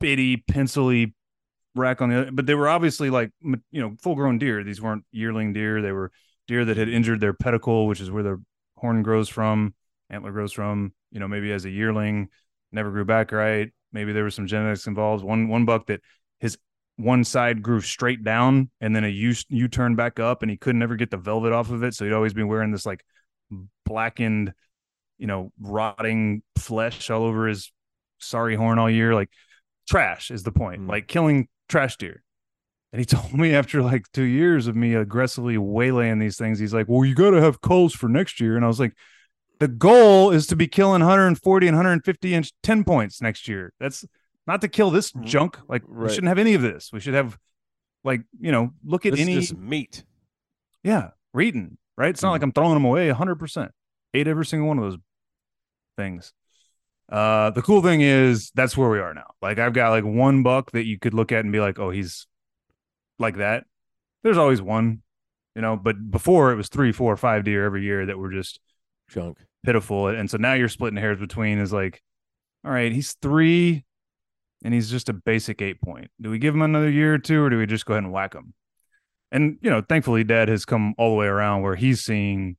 bitty 0.05 0.37
pencily 0.37 1.15
rack 1.73 1.99
on 1.99 2.09
the 2.09 2.21
other. 2.21 2.31
But 2.31 2.45
they 2.45 2.53
were 2.53 2.69
obviously 2.69 3.09
like 3.09 3.31
you 3.41 3.81
know 3.81 3.95
full 4.03 4.13
grown 4.13 4.37
deer. 4.37 4.63
These 4.63 4.79
weren't 4.79 5.03
yearling 5.11 5.51
deer. 5.51 5.81
They 5.81 5.91
were 5.91 6.11
deer 6.47 6.63
that 6.63 6.77
had 6.77 6.89
injured 6.89 7.21
their 7.21 7.33
pedicle, 7.33 7.87
which 7.87 7.99
is 7.99 8.11
where 8.11 8.21
their 8.21 8.37
horn 8.77 9.01
grows 9.01 9.29
from, 9.29 9.73
antler 10.11 10.31
grows 10.31 10.51
from. 10.51 10.93
You 11.11 11.19
know, 11.19 11.27
maybe 11.27 11.51
as 11.51 11.65
a 11.65 11.71
yearling, 11.71 12.29
never 12.71 12.91
grew 12.91 13.03
back 13.03 13.31
right. 13.31 13.73
Maybe 13.91 14.13
there 14.13 14.23
was 14.23 14.35
some 14.35 14.45
genetics 14.45 14.85
involved. 14.85 15.23
One 15.23 15.47
one 15.47 15.65
buck 15.65 15.87
that 15.87 16.01
his 16.39 16.55
one 16.97 17.23
side 17.23 17.63
grew 17.63 17.81
straight 17.81 18.23
down 18.23 18.69
and 18.79 18.95
then 18.95 19.03
a 19.03 19.09
U 19.09 19.33
U 19.49 19.67
turn 19.67 19.95
back 19.95 20.19
up, 20.19 20.43
and 20.43 20.51
he 20.51 20.57
couldn't 20.57 20.83
ever 20.83 20.95
get 20.95 21.09
the 21.09 21.17
velvet 21.17 21.51
off 21.51 21.71
of 21.71 21.81
it. 21.83 21.95
So 21.95 22.05
he'd 22.05 22.13
always 22.13 22.35
be 22.35 22.43
wearing 22.43 22.71
this 22.71 22.85
like 22.85 23.03
blackened, 23.85 24.53
you 25.17 25.25
know, 25.25 25.51
rotting 25.59 26.43
flesh 26.59 27.09
all 27.09 27.23
over 27.23 27.47
his 27.47 27.71
sorry 28.19 28.55
horn 28.55 28.77
all 28.77 28.89
year. 28.89 29.15
Like 29.15 29.31
trash 29.87 30.31
is 30.31 30.43
the 30.43 30.51
point. 30.51 30.81
Mm. 30.81 30.89
Like 30.89 31.07
killing 31.07 31.47
trash 31.69 31.97
deer. 31.97 32.23
And 32.93 32.99
he 32.99 33.05
told 33.17 33.33
me 33.33 33.53
after 33.53 33.81
like 33.81 34.11
two 34.13 34.23
years 34.23 34.67
of 34.67 34.75
me 34.75 34.93
aggressively 34.93 35.57
waylaying 35.57 36.19
these 36.19 36.37
things, 36.37 36.59
he's 36.59 36.73
like, 36.73 36.87
Well, 36.87 37.05
you 37.05 37.15
got 37.15 37.31
to 37.31 37.41
have 37.41 37.61
culls 37.61 37.93
for 37.93 38.07
next 38.07 38.39
year. 38.39 38.55
And 38.55 38.63
I 38.65 38.67
was 38.67 38.79
like, 38.79 38.93
The 39.59 39.67
goal 39.67 40.31
is 40.31 40.47
to 40.47 40.55
be 40.55 40.67
killing 40.67 41.01
140 41.01 41.67
and 41.67 41.75
150 41.75 42.33
inch 42.33 42.51
10 42.63 42.83
points 42.83 43.21
next 43.21 43.47
year. 43.47 43.73
That's 43.79 44.05
not 44.47 44.61
to 44.61 44.67
kill 44.67 44.91
this 44.91 45.11
Mm, 45.11 45.25
junk. 45.25 45.57
Like, 45.67 45.83
we 45.87 46.07
shouldn't 46.09 46.27
have 46.27 46.37
any 46.37 46.53
of 46.53 46.61
this. 46.61 46.91
We 46.93 46.99
should 46.99 47.15
have, 47.15 47.37
like, 48.03 48.21
you 48.39 48.51
know, 48.51 48.71
look 48.85 49.05
at 49.07 49.11
This 49.13 49.21
any, 49.21 49.33
just 49.35 49.57
meat. 49.57 50.03
yeah, 50.83 51.09
reading, 51.33 51.77
right? 51.97 52.09
It's 52.11 52.21
not 52.21 52.29
like 52.31 52.43
I'm 52.43 52.51
throwing 52.51 52.75
them 52.75 52.85
away 52.85 53.09
100%. 53.09 53.69
Ate 54.13 54.27
every 54.27 54.45
single 54.45 54.67
one 54.67 54.77
of 54.77 54.83
those 54.83 54.99
things. 55.97 56.31
Uh, 57.11 57.51
the 57.51 57.61
cool 57.61 57.81
thing 57.81 58.01
is 58.01 58.51
that's 58.55 58.75
where 58.75 58.89
we 58.89 58.99
are 58.99 59.13
now. 59.13 59.33
Like 59.41 59.59
I've 59.59 59.73
got 59.73 59.89
like 59.89 60.03
one 60.03 60.43
buck 60.43 60.71
that 60.71 60.85
you 60.85 60.97
could 60.97 61.13
look 61.13 61.31
at 61.31 61.43
and 61.43 61.51
be 61.51 61.59
like, 61.59 61.79
oh, 61.79 61.91
he's 61.91 62.27
like 63.19 63.37
that. 63.37 63.65
There's 64.23 64.37
always 64.37 64.61
one, 64.61 65.03
you 65.55 65.61
know, 65.61 65.75
but 65.77 66.09
before 66.09 66.51
it 66.51 66.55
was 66.55 66.69
three, 66.69 66.91
four, 66.91 67.15
five 67.15 67.43
deer 67.43 67.63
every 67.63 67.83
year 67.83 68.07
that 68.07 68.17
were 68.17 68.31
just 68.31 68.59
Junk. 69.09 69.37
pitiful. 69.63 70.07
And 70.07 70.29
so 70.29 70.37
now 70.37 70.53
you're 70.53 70.67
splitting 70.69 70.97
hairs 70.97 71.19
between 71.19 71.59
is 71.59 71.71
like, 71.71 72.01
all 72.65 72.71
right, 72.71 72.91
he's 72.91 73.13
three 73.13 73.85
and 74.63 74.73
he's 74.73 74.89
just 74.89 75.09
a 75.09 75.13
basic 75.13 75.61
eight 75.61 75.79
point. 75.79 76.09
Do 76.19 76.31
we 76.31 76.39
give 76.39 76.55
him 76.55 76.63
another 76.63 76.89
year 76.89 77.13
or 77.13 77.19
two 77.19 77.43
or 77.43 77.51
do 77.51 77.59
we 77.59 77.67
just 77.67 77.85
go 77.85 77.93
ahead 77.93 78.03
and 78.03 78.11
whack 78.11 78.33
him? 78.33 78.55
And, 79.31 79.57
you 79.61 79.69
know, 79.69 79.83
thankfully, 79.87 80.23
dad 80.23 80.49
has 80.49 80.65
come 80.65 80.95
all 80.97 81.11
the 81.11 81.15
way 81.17 81.27
around 81.27 81.61
where 81.61 81.75
he's 81.75 82.01
seeing 82.01 82.57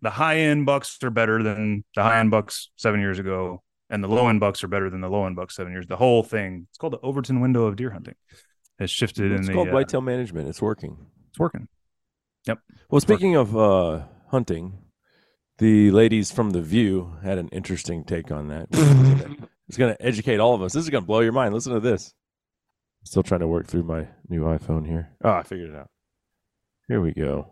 the 0.00 0.10
high 0.10 0.38
end 0.38 0.64
bucks 0.64 0.98
are 1.02 1.10
better 1.10 1.42
than 1.42 1.84
the 1.94 2.02
high 2.02 2.20
end 2.20 2.30
bucks 2.30 2.70
seven 2.76 3.00
years 3.00 3.18
ago, 3.18 3.62
and 3.90 4.02
the 4.02 4.08
low 4.08 4.28
end 4.28 4.40
bucks 4.40 4.62
are 4.64 4.68
better 4.68 4.90
than 4.90 5.00
the 5.00 5.08
low 5.08 5.26
end 5.26 5.36
bucks 5.36 5.56
seven 5.56 5.72
years. 5.72 5.86
The 5.86 5.96
whole 5.96 6.22
thing, 6.22 6.66
it's 6.70 6.78
called 6.78 6.92
the 6.92 7.00
Overton 7.00 7.40
window 7.40 7.66
of 7.66 7.76
deer 7.76 7.90
hunting, 7.90 8.14
has 8.78 8.90
shifted 8.90 9.26
in 9.32 9.38
It's 9.38 9.46
the. 9.48 9.54
called 9.54 9.68
uh, 9.68 9.72
whitetail 9.72 10.00
management. 10.00 10.48
It's 10.48 10.62
working. 10.62 10.96
it's 11.30 11.38
working. 11.38 11.68
Yep. 12.46 12.58
Well, 12.90 13.00
speaking 13.00 13.34
of 13.36 13.56
uh, 13.56 14.02
hunting, 14.30 14.78
the 15.58 15.90
ladies 15.90 16.30
from 16.30 16.50
The 16.50 16.62
View 16.62 17.16
had 17.22 17.38
an 17.38 17.48
interesting 17.48 18.04
take 18.04 18.30
on 18.30 18.48
that. 18.48 18.68
it's 19.68 19.76
going 19.76 19.94
to 19.94 20.02
educate 20.04 20.38
all 20.38 20.54
of 20.54 20.62
us. 20.62 20.72
This 20.72 20.84
is 20.84 20.90
going 20.90 21.02
to 21.02 21.06
blow 21.06 21.20
your 21.20 21.32
mind. 21.32 21.54
Listen 21.54 21.72
to 21.72 21.80
this. 21.80 22.12
Still 23.04 23.22
trying 23.22 23.40
to 23.40 23.48
work 23.48 23.66
through 23.68 23.84
my 23.84 24.08
new 24.28 24.42
iPhone 24.42 24.86
here. 24.86 25.10
Oh, 25.22 25.30
I 25.30 25.42
figured 25.44 25.70
it 25.70 25.76
out. 25.76 25.88
Here 26.88 27.00
we 27.00 27.12
go. 27.12 27.48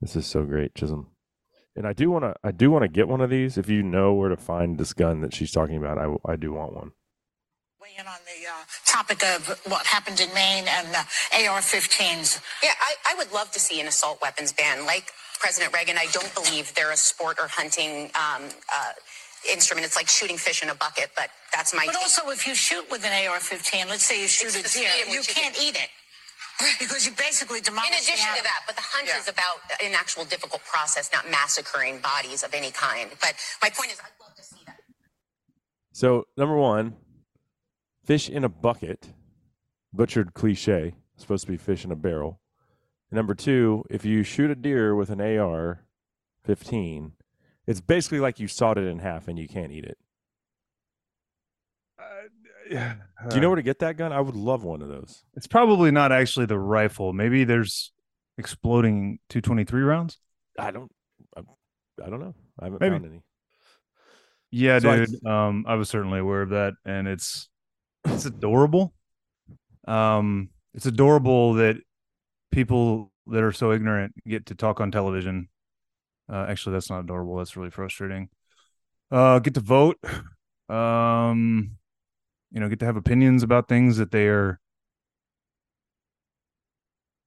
This 0.00 0.16
is 0.16 0.26
so 0.26 0.44
great, 0.44 0.74
Chisholm. 0.74 1.11
And 1.74 1.86
I 1.86 1.92
do 1.92 2.10
want 2.10 2.24
to. 2.24 2.34
I 2.44 2.50
do 2.50 2.70
want 2.70 2.82
to 2.82 2.88
get 2.88 3.08
one 3.08 3.20
of 3.20 3.30
these. 3.30 3.56
If 3.56 3.68
you 3.68 3.82
know 3.82 4.12
where 4.12 4.28
to 4.28 4.36
find 4.36 4.78
this 4.78 4.92
gun 4.92 5.20
that 5.22 5.34
she's 5.34 5.50
talking 5.50 5.76
about, 5.76 5.98
I, 5.98 6.32
I 6.32 6.36
do 6.36 6.52
want 6.52 6.74
one. 6.74 6.92
Weigh 7.80 7.96
in 7.98 8.06
on 8.06 8.20
the 8.26 8.46
uh, 8.46 8.64
topic 8.86 9.22
of 9.24 9.58
what 9.66 9.86
happened 9.86 10.20
in 10.20 10.32
Maine 10.34 10.64
and 10.68 10.88
uh, 10.94 11.50
AR-15s. 11.50 12.40
Yeah, 12.62 12.70
I, 12.80 13.12
I 13.12 13.14
would 13.16 13.32
love 13.32 13.50
to 13.52 13.60
see 13.60 13.80
an 13.80 13.86
assault 13.86 14.20
weapons 14.22 14.52
ban. 14.52 14.84
Like 14.86 15.10
President 15.40 15.72
Reagan, 15.74 15.96
I 15.98 16.06
don't 16.12 16.32
believe 16.34 16.72
they're 16.74 16.92
a 16.92 16.96
sport 16.96 17.38
or 17.40 17.48
hunting 17.48 18.10
um, 18.14 18.50
uh, 18.72 18.92
instrument. 19.50 19.86
It's 19.86 19.96
like 19.96 20.08
shooting 20.08 20.36
fish 20.36 20.62
in 20.62 20.68
a 20.68 20.74
bucket, 20.74 21.10
but 21.16 21.30
that's 21.54 21.74
my 21.74 21.86
But 21.86 21.94
take. 21.94 22.02
also, 22.02 22.30
if 22.30 22.46
you 22.46 22.54
shoot 22.54 22.88
with 22.90 23.04
an 23.04 23.12
AR-15, 23.26 23.88
let's 23.88 24.04
say 24.04 24.20
you 24.20 24.28
shoot 24.28 24.54
It's 24.54 24.76
a 24.76 24.78
deer, 24.78 24.88
you 25.10 25.22
can't 25.26 25.56
eat 25.60 25.74
it 25.74 25.88
because 26.78 27.06
you 27.06 27.12
basically 27.12 27.60
demolish 27.60 27.88
in 27.88 27.94
addition 27.94 28.28
the 28.32 28.38
to 28.38 28.42
that, 28.44 28.60
but 28.66 28.76
the 28.76 28.82
hunt 28.82 29.06
Yeah. 29.08 29.18
is 29.18 29.28
about 29.28 29.58
an 29.82 29.94
actual 29.94 30.24
difficult 30.24 30.62
process, 30.64 31.10
not 31.12 31.30
massacring 31.30 31.98
bodies 32.00 32.42
of 32.42 32.54
any 32.54 32.70
kind. 32.70 33.10
But 33.20 33.34
my 33.62 33.70
point 33.70 33.92
is, 33.92 34.00
I'd 34.00 34.10
love 34.20 34.34
to 34.36 34.42
see 34.42 34.60
that. 34.66 34.80
So 35.92 36.26
number 36.36 36.56
one, 36.56 36.96
fish 38.04 38.28
in 38.28 38.44
a 38.44 38.48
bucket, 38.48 39.08
butchered 39.92 40.34
cliche, 40.34 40.94
supposed 41.16 41.44
to 41.46 41.50
be 41.50 41.56
fish 41.56 41.84
in 41.84 41.92
a 41.92 41.96
barrel. 41.96 42.40
And 43.10 43.16
number 43.16 43.34
two, 43.34 43.84
if 43.90 44.04
you 44.04 44.22
shoot 44.22 44.50
a 44.50 44.54
deer 44.54 44.94
with 44.94 45.10
an 45.10 45.20
AR 45.20 45.84
15, 46.44 47.12
it's 47.66 47.80
basically 47.80 48.20
like 48.20 48.40
you 48.40 48.48
sawed 48.48 48.78
it 48.78 48.86
in 48.86 49.00
half 49.00 49.28
and 49.28 49.38
you 49.38 49.46
can't 49.46 49.70
eat 49.72 49.84
it. 49.84 49.98
Yeah. 52.72 52.94
Do 53.28 53.36
you 53.36 53.40
know 53.42 53.48
where 53.48 53.56
to 53.56 53.62
get 53.62 53.80
that 53.80 53.96
gun? 53.96 54.12
I 54.12 54.20
would 54.20 54.36
love 54.36 54.64
one 54.64 54.82
of 54.82 54.88
those. 54.88 55.22
It's 55.34 55.46
probably 55.46 55.90
not 55.90 56.10
actually 56.12 56.46
the 56.46 56.58
rifle. 56.58 57.12
Maybe 57.12 57.44
there's 57.44 57.92
exploding 58.38 59.18
223 59.28 59.82
rounds. 59.82 60.18
I 60.58 60.70
don't. 60.70 60.90
I, 61.36 61.40
I 62.04 62.10
don't 62.10 62.20
know. 62.20 62.34
I 62.58 62.64
haven't 62.64 62.80
Maybe. 62.80 62.94
found 62.94 63.06
any. 63.06 63.22
Yeah, 64.50 64.78
So 64.80 64.96
dude. 64.96 65.08
th- 65.10 65.24
um, 65.24 65.64
I 65.66 65.74
was 65.76 65.88
certainly 65.88 66.18
aware 66.18 66.42
of 66.42 66.50
that, 66.50 66.74
and 66.84 67.06
it's 67.08 67.48
it's 68.04 68.26
adorable. 68.26 68.92
Um, 69.86 70.50
it's 70.74 70.86
adorable 70.86 71.54
that 71.54 71.76
people 72.50 73.12
that 73.28 73.42
are 73.42 73.52
so 73.52 73.72
ignorant 73.72 74.14
get 74.26 74.46
to 74.46 74.54
talk 74.54 74.80
on 74.80 74.90
television. 74.90 75.48
Uh, 76.30 76.46
actually, 76.48 76.72
that's 76.74 76.90
not 76.90 77.00
adorable. 77.00 77.36
That's 77.36 77.56
really 77.56 77.70
frustrating. 77.70 78.28
Uh, 79.10 79.38
get 79.38 79.54
to 79.54 79.60
vote. 79.60 79.98
Um, 80.68 81.72
you 82.52 82.60
know, 82.60 82.68
get 82.68 82.78
to 82.80 82.86
have 82.86 82.96
opinions 82.96 83.42
about 83.42 83.68
things 83.68 83.96
that 83.96 84.10
they 84.10 84.28
are 84.28 84.60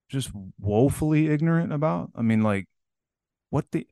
just 0.09 0.31
woefully 0.59 1.27
ignorant 1.29 1.73
about. 1.73 2.11
I 2.15 2.21
mean, 2.21 2.43
like, 2.43 2.67
what 3.49 3.65
the? 3.71 3.87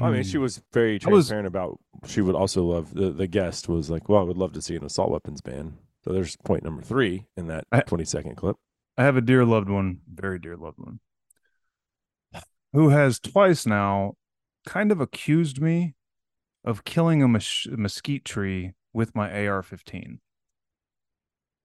I 0.00 0.10
mean, 0.10 0.22
she 0.22 0.36
Hmm. 0.36 0.42
was 0.42 0.62
very 0.72 0.98
transparent 0.98 1.46
about 1.46 1.78
she 2.06 2.20
would 2.20 2.34
also 2.34 2.62
love 2.64 2.92
the, 2.94 3.10
the 3.10 3.26
guest 3.26 3.68
was 3.68 3.90
like, 3.90 4.08
well, 4.08 4.20
I 4.20 4.24
would 4.24 4.36
love 4.36 4.52
to 4.52 4.62
see 4.62 4.76
an 4.76 4.84
assault 4.84 5.10
weapons 5.10 5.40
ban. 5.40 5.78
So 6.04 6.12
there's 6.12 6.36
point 6.36 6.62
number 6.62 6.82
three 6.82 7.26
in 7.36 7.48
that 7.48 7.66
I- 7.72 7.80
20 7.80 8.04
second 8.04 8.36
clip. 8.36 8.56
I 8.96 9.04
have 9.04 9.16
a 9.16 9.20
dear 9.20 9.44
loved 9.44 9.68
one, 9.68 10.00
very 10.12 10.38
dear 10.38 10.56
loved 10.56 10.78
one, 10.78 11.00
who 12.72 12.90
has 12.90 13.18
twice 13.18 13.64
now 13.66 14.14
kind 14.66 14.92
of 14.92 15.00
accused 15.00 15.60
me 15.60 15.94
of 16.64 16.84
killing 16.84 17.22
a 17.22 17.28
mes- 17.28 17.66
mesquite 17.70 18.24
tree 18.24 18.74
with 18.92 19.14
my 19.14 19.46
AR-15. 19.46 20.18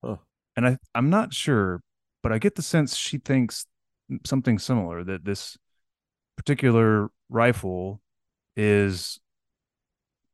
Huh. 0.04 0.18
And 0.56 0.68
I, 0.68 0.78
I'm 0.94 1.10
not 1.10 1.34
sure, 1.34 1.82
but 2.22 2.32
I 2.32 2.38
get 2.38 2.56
the 2.56 2.62
sense 2.62 2.96
she 2.96 3.18
thinks 3.18 3.66
something 4.26 4.60
similar 4.60 5.04
that 5.04 5.26
this 5.26 5.58
particular 6.36 7.10
rifle 7.30 8.02
is, 8.56 9.20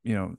you 0.04 0.16
know, 0.16 0.36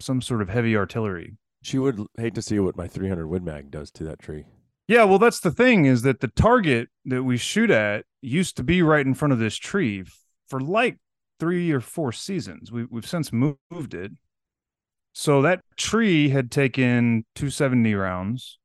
some 0.00 0.20
sort 0.20 0.42
of 0.42 0.48
heavy 0.48 0.76
artillery 0.76 1.36
She 1.62 1.78
would 1.78 2.00
hate 2.18 2.34
to 2.34 2.42
see 2.42 2.58
what 2.58 2.76
my 2.76 2.86
300 2.86 3.26
Win 3.26 3.44
Mag 3.44 3.70
does 3.70 3.90
to 3.92 4.04
that 4.04 4.18
tree. 4.18 4.44
Yeah, 4.86 5.04
well, 5.04 5.18
that's 5.18 5.40
the 5.40 5.50
thing 5.50 5.86
is 5.86 6.02
that 6.02 6.20
the 6.20 6.28
target 6.28 6.88
that 7.06 7.22
we 7.22 7.38
shoot 7.38 7.70
at 7.70 8.04
used 8.20 8.56
to 8.58 8.62
be 8.62 8.82
right 8.82 9.06
in 9.06 9.14
front 9.14 9.32
of 9.32 9.38
this 9.38 9.56
tree 9.56 10.04
for 10.46 10.60
like 10.60 10.98
three 11.40 11.72
or 11.72 11.80
four 11.80 12.12
seasons. 12.12 12.70
We, 12.70 12.84
we've 12.84 13.06
since 13.06 13.32
moved 13.32 13.94
it. 13.94 14.12
So 15.14 15.42
that 15.42 15.60
tree 15.76 16.28
had 16.28 16.50
taken 16.50 17.24
270 17.36 17.94
rounds, 17.94 18.58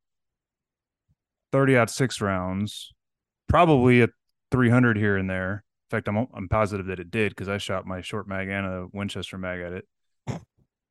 30 1.52 1.78
aught 1.78 1.90
six 1.92 2.20
rounds, 2.20 2.92
probably 3.48 4.02
a 4.02 4.10
300 4.52 4.98
here 4.98 5.16
and 5.16 5.30
there. 5.30 5.64
In 5.92 5.98
fact, 5.98 6.08
I'm 6.08 6.28
I'm 6.34 6.50
positive 6.50 6.88
that 6.88 7.00
it 7.00 7.12
did 7.12 7.30
because 7.30 7.50
I 7.50 7.60
shot 7.60 7.86
my 7.86 8.02
short 8.02 8.28
mag 8.28 8.50
and 8.50 8.66
a 8.66 8.88
Winchester 8.92 9.38
mag 9.38 9.60
at 9.62 9.74
it. 9.74 9.88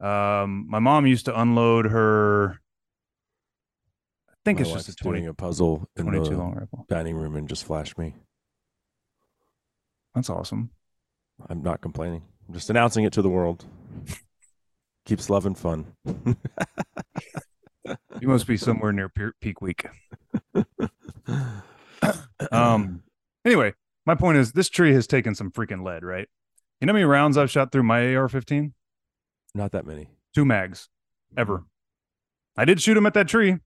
Um, 0.04 0.66
my 0.68 0.78
mom 0.78 1.06
used 1.06 1.24
to 1.24 1.38
unload 1.40 1.86
her. 1.86 2.60
I 4.30 4.34
think 4.44 4.60
My 4.60 4.62
it's 4.62 4.72
just 4.72 4.88
a 4.88 4.90
wife's 4.92 4.96
20, 5.02 5.18
doing 5.18 5.28
a 5.28 5.34
puzzle 5.34 5.88
in 5.96 6.04
22 6.04 6.30
the 6.30 6.36
long 6.38 6.54
rifle. 6.54 6.86
dining 6.88 7.16
room 7.16 7.34
and 7.34 7.48
just 7.48 7.64
flashed 7.64 7.98
me. 7.98 8.14
That's 10.14 10.30
awesome. 10.30 10.70
I'm 11.48 11.62
not 11.62 11.80
complaining. 11.80 12.22
I'm 12.48 12.54
just 12.54 12.70
announcing 12.70 13.04
it 13.04 13.12
to 13.14 13.22
the 13.22 13.28
world. 13.28 13.64
Keeps 15.08 15.30
love 15.30 15.46
and 15.46 15.56
fun. 15.56 15.86
You 18.20 18.28
must 18.28 18.46
be 18.46 18.58
somewhere 18.58 18.92
near 18.92 19.10
peak 19.40 19.62
week. 19.62 19.86
Um. 22.52 23.02
Anyway, 23.44 23.74
my 24.06 24.14
point 24.14 24.38
is, 24.38 24.52
this 24.52 24.68
tree 24.68 24.94
has 24.94 25.06
taken 25.06 25.34
some 25.34 25.50
freaking 25.50 25.84
lead, 25.84 26.04
right? 26.04 26.28
You 26.80 26.86
know 26.86 26.92
how 26.92 26.94
many 26.94 27.04
rounds 27.04 27.36
I've 27.36 27.50
shot 27.50 27.72
through 27.72 27.82
my 27.82 28.14
AR-15? 28.14 28.72
not 29.54 29.72
that 29.72 29.84
many. 29.84 30.08
Two 30.34 30.44
mags, 30.44 30.88
ever. 31.36 31.64
I 32.56 32.64
did 32.64 32.80
shoot 32.80 32.96
him 32.96 33.06
at 33.06 33.14
that 33.14 33.26
tree, 33.28 33.56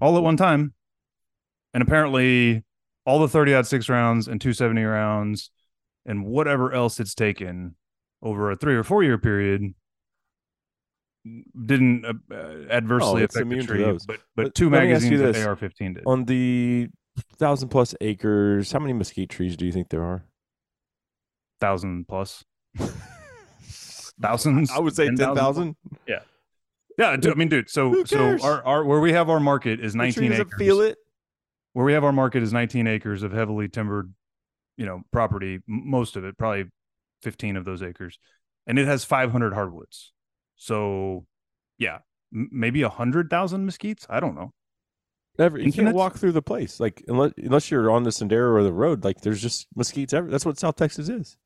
all 0.00 0.16
at 0.16 0.22
one 0.22 0.38
time, 0.38 0.72
and 1.74 1.82
apparently, 1.82 2.64
all 3.04 3.20
the 3.20 3.28
thirty 3.28 3.54
aught 3.54 3.66
six 3.66 3.88
rounds 3.88 4.26
and 4.26 4.40
two 4.40 4.54
seventy 4.54 4.84
rounds, 4.84 5.50
and 6.06 6.24
whatever 6.24 6.72
else 6.72 6.98
it's 6.98 7.14
taken 7.14 7.76
over 8.22 8.50
a 8.50 8.56
three 8.56 8.74
or 8.74 8.82
four 8.82 9.02
year 9.04 9.18
period 9.18 9.74
didn't 11.66 12.04
uh, 12.04 12.12
uh, 12.34 12.64
adversely 12.70 13.22
Oh, 13.22 13.24
affect 13.24 13.48
the 13.48 13.62
tree, 13.62 13.82
but 13.84 14.06
but 14.06 14.20
But 14.36 14.54
two 14.54 14.70
let 14.70 14.84
me 14.84 14.92
ask 14.92 15.04
you 15.04 15.18
magazines 15.18 15.36
at 15.38 15.46
AR-15 15.48 15.94
did. 15.94 16.02
On 16.06 16.24
the 16.24 16.88
thousand 17.38 17.68
plus 17.68 17.94
acres, 18.00 18.72
how 18.72 18.78
many 18.78 18.92
mesquite 18.92 19.30
trees 19.30 19.56
do 19.56 19.64
you 19.66 19.72
think 19.72 19.88
there 19.90 20.02
are? 20.02 20.24
thousand 21.60 22.06
plus 22.06 22.44
thousands 24.20 24.70
I 24.70 24.78
would 24.80 24.94
say 24.94 25.06
10,000? 25.06 25.26
10,000. 25.34 25.76
yeah 26.98 27.16
dude, 27.16 27.32
i 27.32 27.34
mean 27.34 27.48
dude 27.48 27.70
so 27.70 28.04
so 28.04 28.36
our, 28.42 28.62
our 28.64 28.84
where 28.84 29.00
we 29.00 29.12
have 29.12 29.30
our 29.30 29.40
market 29.40 29.80
is 29.80 29.94
19 29.94 30.32
acres 30.32 30.52
feel 30.58 30.80
it. 30.80 30.98
where 31.72 31.84
we 31.84 31.92
have 31.94 32.04
our 32.04 32.12
market 32.12 32.42
is 32.42 32.52
19 32.52 32.86
acres 32.86 33.22
of 33.22 33.32
heavily 33.32 33.68
timbered 33.68 34.12
you 34.76 34.86
know 34.86 35.02
property 35.12 35.60
most 35.66 36.16
of 36.16 36.24
it 36.24 36.36
probably 36.36 36.64
15 37.22 37.56
of 37.56 37.64
those 37.64 37.82
acres 37.82 38.18
and 38.66 38.78
it 38.78 38.86
has 38.86 39.04
500 39.04 39.54
hardwoods 39.54 40.12
so 40.64 41.24
yeah 41.78 41.98
m- 42.34 42.48
maybe 42.50 42.82
a 42.82 42.88
hundred 42.88 43.28
thousand 43.28 43.68
mesquites 43.68 44.06
i 44.08 44.18
don't 44.20 44.34
know 44.34 44.50
Never, 45.36 45.58
you 45.58 45.72
can't 45.72 45.96
walk 45.96 46.16
through 46.16 46.30
the 46.30 46.42
place. 46.42 46.78
Like 46.78 47.02
unless 47.08 47.32
unless 47.38 47.68
you're 47.68 47.90
on 47.90 48.04
the 48.04 48.10
Sendero 48.10 48.52
or 48.54 48.62
the 48.62 48.72
road, 48.72 49.02
like 49.02 49.20
there's 49.22 49.42
just 49.42 49.66
mesquites 49.76 50.14
everywhere. 50.14 50.30
That's 50.30 50.46
what 50.46 50.60
South 50.60 50.76
Texas 50.76 51.08
is. 51.08 51.36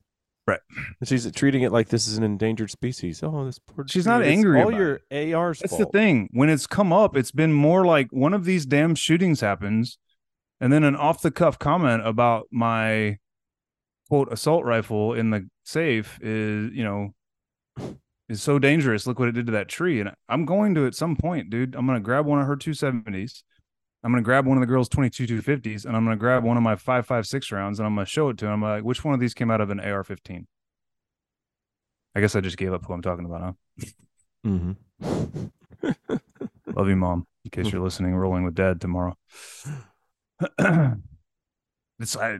Right. 0.45 0.59
And 0.99 1.09
she's 1.09 1.31
treating 1.31 1.63
it 1.63 1.71
like 1.71 1.89
this 1.89 2.07
is 2.07 2.15
an 2.15 2.23
endangered 2.23 2.69
species. 2.69 3.23
Oh, 3.23 3.45
this 3.45 3.57
poor. 3.57 3.85
She's 3.87 4.03
tree. 4.03 4.11
not 4.11 4.21
It's 4.21 4.29
angry 4.29 4.61
All 4.61 4.71
your 4.71 4.99
AR's 5.11 5.57
That's 5.57 5.75
fault. 5.75 5.91
the 5.91 5.97
thing. 5.97 6.29
When 6.33 6.49
it's 6.49 6.67
come 6.67 6.93
up, 6.93 7.17
it's 7.17 7.31
been 7.31 7.51
more 7.51 7.83
like 7.83 8.09
one 8.11 8.35
of 8.35 8.45
these 8.45 8.67
damn 8.67 8.93
shootings 8.93 9.41
happens, 9.41 9.97
and 10.61 10.71
then 10.71 10.83
an 10.83 10.95
off 10.95 11.23
the 11.23 11.31
cuff 11.31 11.57
comment 11.57 12.05
about 12.05 12.45
my 12.51 13.17
quote 14.07 14.31
assault 14.31 14.65
rifle 14.65 15.15
in 15.15 15.31
the 15.31 15.49
safe 15.63 16.19
is, 16.21 16.69
you 16.75 16.83
know, 16.83 17.15
is 18.29 18.41
so 18.41 18.59
dangerous. 18.59 19.07
Look 19.07 19.19
what 19.19 19.27
it 19.27 19.33
did 19.33 19.47
to 19.47 19.51
that 19.53 19.67
tree. 19.67 19.99
And 19.99 20.11
I'm 20.29 20.45
going 20.45 20.75
to 20.75 20.85
at 20.85 20.95
some 20.95 21.15
point, 21.15 21.49
dude. 21.49 21.75
I'm 21.75 21.85
gonna 21.85 21.99
grab 21.99 22.25
one 22.25 22.39
of 22.39 22.47
her 22.47 22.55
270s. 22.55 23.43
I'm 24.03 24.11
gonna 24.11 24.21
grab 24.21 24.45
one 24.45 24.57
of 24.57 24.61
the 24.61 24.67
girls' 24.67 24.87
22 24.87 25.25
250s, 25.25 25.85
and 25.85 25.97
I'm 25.97 26.05
gonna 26.05 26.15
grab 26.15 26.43
one 26.43 26.55
of 26.55 26.63
my 26.63 26.75
556 26.75 27.51
rounds, 27.51 27.79
and 27.79 27.87
I'm 27.87 27.95
gonna 27.95 28.05
show 28.05 28.29
it 28.29 28.37
to 28.37 28.45
him. 28.45 28.51
I'm 28.53 28.61
like, 28.61 28.83
which 28.83 29.03
one 29.03 29.13
of 29.13 29.19
these 29.19 29.33
came 29.33 29.51
out 29.51 29.59
of 29.59 29.71
an 29.71 29.79
AR-15? 29.79 30.45
I 32.15 32.21
guess 32.21 32.35
I 32.35 32.41
just 32.41 32.57
gave 32.57 32.73
up 32.73 32.85
who 32.85 32.93
I'm 32.93 33.01
talking 33.01 33.25
about, 33.25 33.41
huh? 33.41 33.53
Mm-hmm. 34.45 35.47
Love 36.75 36.87
you, 36.87 36.95
mom. 36.95 37.27
In 37.45 37.51
case 37.51 37.71
you're 37.71 37.81
listening, 37.83 38.15
rolling 38.15 38.43
with 38.43 38.55
dad 38.55 38.79
tomorrow. 38.79 39.17
it's 41.99 42.15
I, 42.15 42.37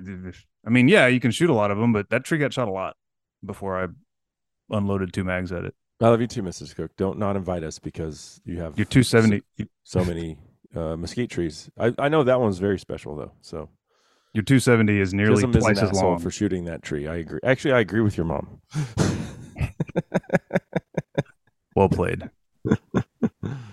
I 0.65 0.69
mean, 0.69 0.87
yeah, 0.87 1.07
you 1.07 1.19
can 1.19 1.31
shoot 1.31 1.49
a 1.49 1.53
lot 1.53 1.71
of 1.71 1.77
them, 1.77 1.93
but 1.93 2.09
that 2.09 2.23
tree 2.23 2.37
got 2.37 2.53
shot 2.53 2.67
a 2.67 2.71
lot 2.71 2.95
before 3.43 3.83
I 3.83 3.87
unloaded 4.69 5.13
two 5.13 5.23
mags 5.23 5.51
at 5.51 5.65
it. 5.65 5.75
I 6.01 6.07
love 6.07 6.21
you 6.21 6.27
too, 6.27 6.41
Mrs. 6.43 6.75
Cook. 6.75 6.91
Don't 6.97 7.17
not 7.19 7.35
invite 7.35 7.63
us 7.63 7.79
because 7.79 8.41
you 8.45 8.59
have 8.61 8.77
Your 8.77 8.85
270, 8.85 9.41
so 9.83 10.05
many 10.05 10.37
uh, 10.75 10.95
mesquite 10.95 11.29
trees. 11.29 11.69
I, 11.77 11.93
I 11.99 12.07
know 12.09 12.23
that 12.23 12.39
one's 12.39 12.59
very 12.59 12.79
special 12.79 13.15
though. 13.15 13.33
So 13.41 13.69
your 14.33 14.43
270 14.43 14.99
is 14.99 15.13
nearly 15.13 15.35
Chisholm 15.43 15.51
twice 15.53 15.81
as 15.81 15.91
long. 15.93 16.19
for 16.19 16.31
shooting 16.31 16.65
that 16.65 16.83
tree. 16.83 17.07
I 17.07 17.15
agree. 17.17 17.39
Actually, 17.43 17.73
I 17.73 17.79
agree 17.79 18.01
with 18.01 18.15
your 18.15 18.25
mom. 18.25 18.61
Well 21.75 21.87
played. 21.87 22.29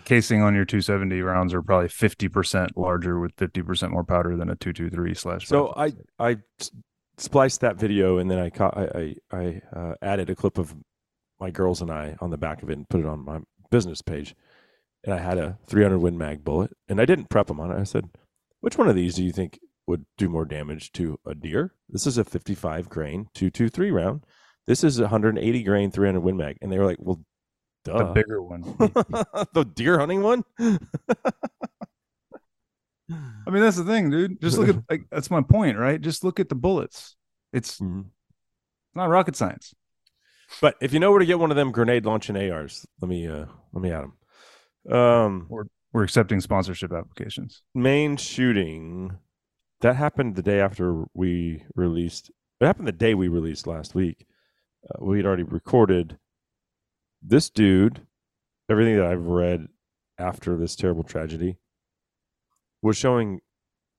Casing 0.04 0.40
on 0.40 0.54
your 0.54 0.64
270 0.64 1.20
rounds 1.22 1.52
are 1.52 1.60
probably 1.60 1.88
50% 1.88 2.68
larger 2.76 3.18
with 3.18 3.34
50% 3.34 3.90
more 3.90 4.04
powder 4.04 4.36
than 4.36 4.48
a 4.48 4.54
223 4.54 5.14
slash. 5.14 5.48
So 5.48 5.74
I 5.76 5.92
I 6.20 6.36
spliced 7.18 7.60
that 7.60 7.76
video 7.76 8.18
and 8.18 8.30
then 8.30 8.38
I 8.38 8.50
caught, 8.50 8.76
I 8.76 9.16
I, 9.32 9.36
I 9.36 9.62
uh, 9.78 9.94
added 10.02 10.30
a 10.30 10.34
clip 10.34 10.58
of 10.58 10.74
my 11.40 11.50
girls 11.50 11.82
and 11.82 11.90
I 11.90 12.16
on 12.20 12.30
the 12.30 12.38
back 12.38 12.62
of 12.62 12.70
it 12.70 12.76
and 12.76 12.88
put 12.88 13.00
it 13.00 13.06
on 13.06 13.24
my 13.24 13.40
business 13.70 14.02
page. 14.02 14.34
And 15.04 15.14
I 15.14 15.18
had 15.18 15.38
a 15.38 15.58
300 15.66 15.98
Win 15.98 16.18
Mag 16.18 16.44
bullet 16.44 16.72
and 16.88 17.00
I 17.00 17.04
didn't 17.04 17.30
prep 17.30 17.46
them 17.46 17.60
on 17.60 17.70
it. 17.70 17.78
I 17.78 17.84
said, 17.84 18.10
"Which 18.60 18.78
one 18.78 18.88
of 18.88 18.96
these 18.96 19.14
do 19.14 19.24
you 19.24 19.32
think 19.32 19.58
would 19.86 20.04
do 20.18 20.28
more 20.28 20.44
damage 20.44 20.92
to 20.92 21.18
a 21.24 21.34
deer?" 21.34 21.74
This 21.88 22.06
is 22.06 22.18
a 22.18 22.24
55 22.24 22.88
grain 22.88 23.28
223 23.34 23.90
round. 23.90 24.24
This 24.66 24.82
is 24.82 25.00
180 25.00 25.62
grain 25.62 25.90
300 25.90 26.20
Win 26.20 26.36
Mag. 26.36 26.58
And 26.60 26.72
they 26.72 26.78
were 26.78 26.86
like, 26.86 26.98
"Well, 26.98 27.24
duh. 27.84 27.98
the 27.98 28.12
bigger 28.12 28.42
one. 28.42 28.62
the 29.52 29.64
deer 29.64 29.98
hunting 29.98 30.22
one? 30.22 30.44
I 33.10 33.50
mean, 33.50 33.62
that's 33.62 33.76
the 33.76 33.84
thing, 33.84 34.10
dude. 34.10 34.40
Just 34.40 34.58
look 34.58 34.68
at 34.68 34.76
like 34.90 35.02
that's 35.10 35.30
my 35.30 35.42
point, 35.42 35.78
right? 35.78 36.00
Just 36.00 36.24
look 36.24 36.40
at 36.40 36.48
the 36.48 36.54
bullets. 36.56 37.16
It's 37.52 37.78
Mhm. 37.80 38.06
not 38.94 39.08
rocket 39.08 39.36
science. 39.36 39.74
But 40.60 40.76
if 40.80 40.92
you 40.92 41.00
know 41.00 41.10
where 41.10 41.20
to 41.20 41.26
get 41.26 41.38
one 41.38 41.50
of 41.50 41.56
them 41.56 41.72
grenade 41.72 42.04
launching 42.06 42.36
ARs, 42.36 42.86
let 43.00 43.08
me 43.08 43.26
uh 43.28 43.46
let 43.72 43.82
me 43.82 43.90
add 43.90 44.04
them. 44.84 44.94
Um, 44.96 45.48
We're 45.92 46.04
accepting 46.04 46.40
sponsorship 46.40 46.92
applications. 46.92 47.62
main 47.74 48.16
shooting 48.16 49.18
that 49.80 49.96
happened 49.96 50.36
the 50.36 50.42
day 50.42 50.60
after 50.60 51.04
we 51.14 51.64
released. 51.74 52.30
It 52.60 52.66
happened 52.66 52.86
the 52.88 52.92
day 52.92 53.14
we 53.14 53.28
released 53.28 53.66
last 53.66 53.94
week. 53.94 54.26
Uh, 54.88 55.04
we 55.04 55.18
had 55.18 55.26
already 55.26 55.42
recorded. 55.42 56.18
This 57.22 57.50
dude, 57.50 58.06
everything 58.68 58.96
that 58.96 59.06
I've 59.06 59.26
read 59.26 59.68
after 60.18 60.56
this 60.56 60.76
terrible 60.76 61.02
tragedy, 61.02 61.56
was 62.86 62.96
showing 62.96 63.40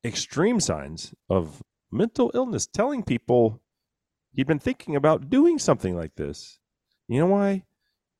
extreme 0.05 0.59
signs 0.59 1.13
of 1.29 1.61
mental 1.91 2.31
illness, 2.33 2.65
telling 2.67 3.03
people 3.03 3.61
he'd 4.31 4.47
been 4.47 4.59
thinking 4.59 4.95
about 4.95 5.29
doing 5.29 5.59
something 5.59 5.95
like 5.95 6.15
this. 6.15 6.59
You 7.07 7.19
know 7.19 7.27
why 7.27 7.63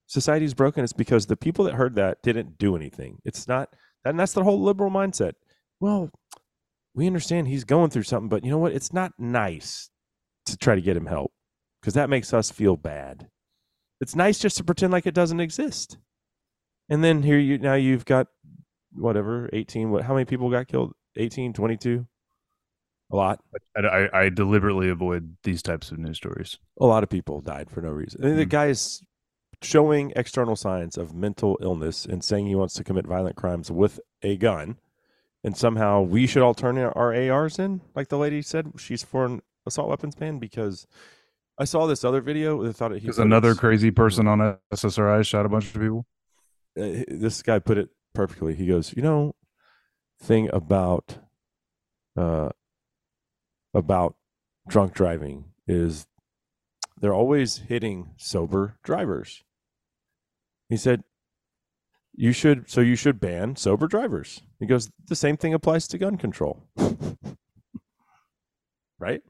society's 0.08 0.54
broken? 0.54 0.84
It's 0.84 0.94
because 0.94 1.26
the 1.26 1.38
people 1.38 1.66
that 1.66 1.76
heard 1.76 1.96
that 1.96 2.22
didn't 2.22 2.58
do 2.58 2.76
anything. 2.76 3.20
It's 3.24 3.48
not, 3.48 3.70
and 4.04 4.20
that's 4.20 4.34
the 4.34 4.44
whole 4.44 4.62
liberal 4.62 4.92
mindset. 4.92 5.34
Well, 5.80 6.12
we 6.94 7.08
understand 7.08 7.48
he's 7.48 7.64
going 7.64 7.90
through 7.90 8.04
something, 8.04 8.30
but 8.30 8.44
you 8.44 8.52
know 8.52 8.58
what? 8.58 8.74
It's 8.74 8.92
not 8.92 9.14
nice 9.18 9.90
to 10.48 10.58
try 10.58 10.76
to 10.76 10.82
get 10.82 10.98
him 10.98 11.06
help 11.06 11.32
because 11.82 11.94
that 11.94 12.10
makes 12.10 12.34
us 12.34 12.52
feel 12.52 12.76
bad. 12.76 13.30
It's 14.02 14.16
nice 14.16 14.40
just 14.40 14.58
to 14.58 14.64
pretend 14.64 14.92
like 14.92 15.06
it 15.06 15.14
doesn't 15.14 15.40
exist. 15.40 15.98
And 16.90 17.04
then 17.04 17.24
here 17.24 17.38
you 17.38 17.58
now 17.58 17.74
you've 17.74 18.06
got 18.06 18.28
whatever 18.94 19.50
18 19.54 19.92
what 19.92 20.04
how 20.04 20.14
many 20.14 20.26
people 20.26 20.50
got 20.50 20.68
killed 20.68 20.94
18 21.18 21.54
22 21.54 22.06
a 23.12 23.16
lot 23.16 23.40
I, 23.76 23.82
I, 23.82 24.22
I 24.24 24.30
deliberately 24.30 24.90
avoid 24.90 25.38
these 25.44 25.62
types 25.62 25.92
of 25.92 25.98
news 26.00 26.18
stories. 26.18 26.58
a 26.80 26.86
lot 26.86 27.04
of 27.04 27.10
people 27.10 27.42
died 27.42 27.70
for 27.70 27.82
no 27.82 27.90
reason 27.90 28.24
and 28.24 28.38
the 28.38 28.46
Mhm. 28.46 28.50
guy 28.50 28.66
is 28.68 29.02
showing 29.62 30.14
external 30.16 30.56
signs 30.56 30.98
of 30.98 31.14
mental 31.16 31.58
illness 31.62 32.06
and 32.06 32.24
saying 32.24 32.46
he 32.48 32.56
wants 32.56 32.74
to 32.76 32.84
commit 32.84 33.08
violent 33.08 33.36
crimes 33.36 33.72
with 33.72 34.00
a 34.22 34.38
gun 34.38 34.78
and 35.44 35.56
somehow 35.58 36.02
we 36.02 36.28
should 36.28 36.44
all 36.44 36.54
turn 36.54 36.78
our 36.78 37.14
ars 37.32 37.58
in 37.60 37.82
like 37.96 38.10
the 38.10 38.18
lady 38.18 38.42
said 38.42 38.72
she's 38.78 39.04
for 39.04 39.26
an 39.26 39.42
assault 39.66 39.90
weapons 39.90 40.16
ban 40.16 40.38
because 40.40 40.86
i 41.58 41.64
saw 41.66 41.88
this 41.88 42.04
other 42.04 42.22
video 42.22 42.62
that 42.64 42.74
thought 42.74 42.92
it 42.92 43.00
he 43.00 43.08
Because 43.08 43.18
put 43.18 43.24
it 43.24 43.26
another 43.26 43.56
crazy 43.56 43.90
person 43.92 44.28
on 44.28 44.58
SSRI 44.74 45.26
shot 45.26 45.46
a 45.46 45.50
bunch 45.50 45.68
of 45.74 45.82
people. 45.82 46.06
uh, 46.80 47.04
this 47.08 47.42
guy 47.42 47.58
put 47.60 47.78
it 47.78 47.90
perfectly. 48.18 48.56
He 48.56 48.66
goes, 48.66 48.94
you 48.98 49.04
know, 49.04 49.36
thing 50.20 50.50
about 50.52 51.20
uh 52.18 52.50
about 53.76 54.16
drunk 54.68 54.96
driving 54.96 55.46
is 55.68 56.08
they're 57.00 57.14
always 57.14 57.58
hitting 57.58 58.10
sober 58.18 58.80
drivers. 58.84 59.44
He 60.68 60.78
said, 60.78 61.04
you 62.16 62.32
should 62.32 62.68
so 62.72 62.82
you 62.82 62.96
should 62.96 63.20
ban 63.20 63.56
sober 63.56 63.86
drivers. 63.86 64.42
He 64.60 64.66
goes, 64.66 64.90
the 65.08 65.16
same 65.16 65.38
thing 65.38 65.54
applies 65.54 65.88
to 65.90 66.00
gun 66.00 66.18
control. 66.18 66.64
right? 69.00 69.22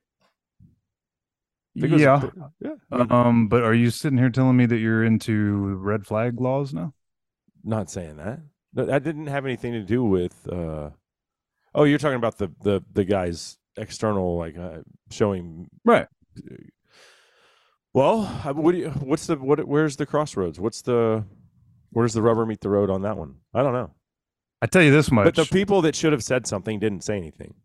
Because- 1.76 2.00
yeah. 2.00 2.22
yeah. 2.62 2.76
Um, 2.92 3.50
but 3.50 3.64
are 3.64 3.74
you 3.74 3.90
sitting 3.90 4.18
here 4.18 4.30
telling 4.30 4.56
me 4.56 4.66
that 4.66 4.78
you're 4.78 5.04
into 5.04 5.76
red 5.76 6.08
flag 6.08 6.40
laws 6.40 6.74
now? 6.74 6.94
not 7.66 7.90
saying 7.90 8.16
that. 8.16 8.40
No, 8.78 8.86
that 8.86 9.04
didn't 9.04 9.28
have 9.28 9.46
anything 9.46 9.74
to 9.74 9.82
do 9.82 10.04
with. 10.04 10.48
uh 10.48 10.92
Oh, 11.76 11.84
you're 11.84 12.00
talking 12.00 12.16
about 12.16 12.38
the 12.38 12.52
the 12.64 12.84
the 12.94 13.04
guy's 13.04 13.58
external 13.76 14.38
like 14.38 14.58
uh, 14.58 14.80
showing. 15.12 15.68
Right. 15.84 16.08
Well, 17.94 18.26
what 18.54 18.72
do 18.74 18.78
you, 18.78 18.90
what's 18.90 19.28
the 19.28 19.36
what? 19.38 19.68
Where's 19.68 19.98
the 19.98 20.06
crossroads? 20.06 20.60
What's 20.60 20.82
the 20.82 21.26
where's 21.92 22.14
the 22.14 22.22
rubber 22.22 22.46
meet 22.46 22.62
the 22.62 22.70
road 22.70 22.90
on 22.90 23.02
that 23.02 23.18
one? 23.18 23.38
I 23.54 23.64
don't 23.64 23.74
know. 23.74 23.92
I 24.62 24.68
tell 24.68 24.82
you 24.82 24.92
this 24.92 25.12
much. 25.12 25.26
But 25.26 25.36
the 25.36 25.46
people 25.46 25.82
that 25.84 25.96
should 25.96 26.14
have 26.14 26.24
said 26.24 26.48
something 26.48 26.80
didn't 26.80 27.04
say 27.04 27.18
anything, 27.18 27.56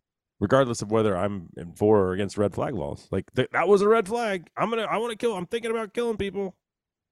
regardless 0.40 0.82
of 0.82 0.90
whether 0.90 1.16
I'm 1.16 1.48
in 1.56 1.72
for 1.74 1.98
or 2.00 2.12
against 2.12 2.38
red 2.38 2.54
flag 2.54 2.74
laws. 2.74 3.08
Like 3.10 3.32
th- 3.34 3.48
that 3.52 3.68
was 3.68 3.82
a 3.82 3.88
red 3.88 4.08
flag. 4.08 4.48
I'm 4.56 4.70
gonna 4.70 4.82
I 4.82 4.96
want 4.98 5.10
to 5.10 5.16
kill. 5.16 5.34
I'm 5.36 5.46
thinking 5.46 5.70
about 5.70 5.94
killing 5.94 6.16
people. 6.16 6.56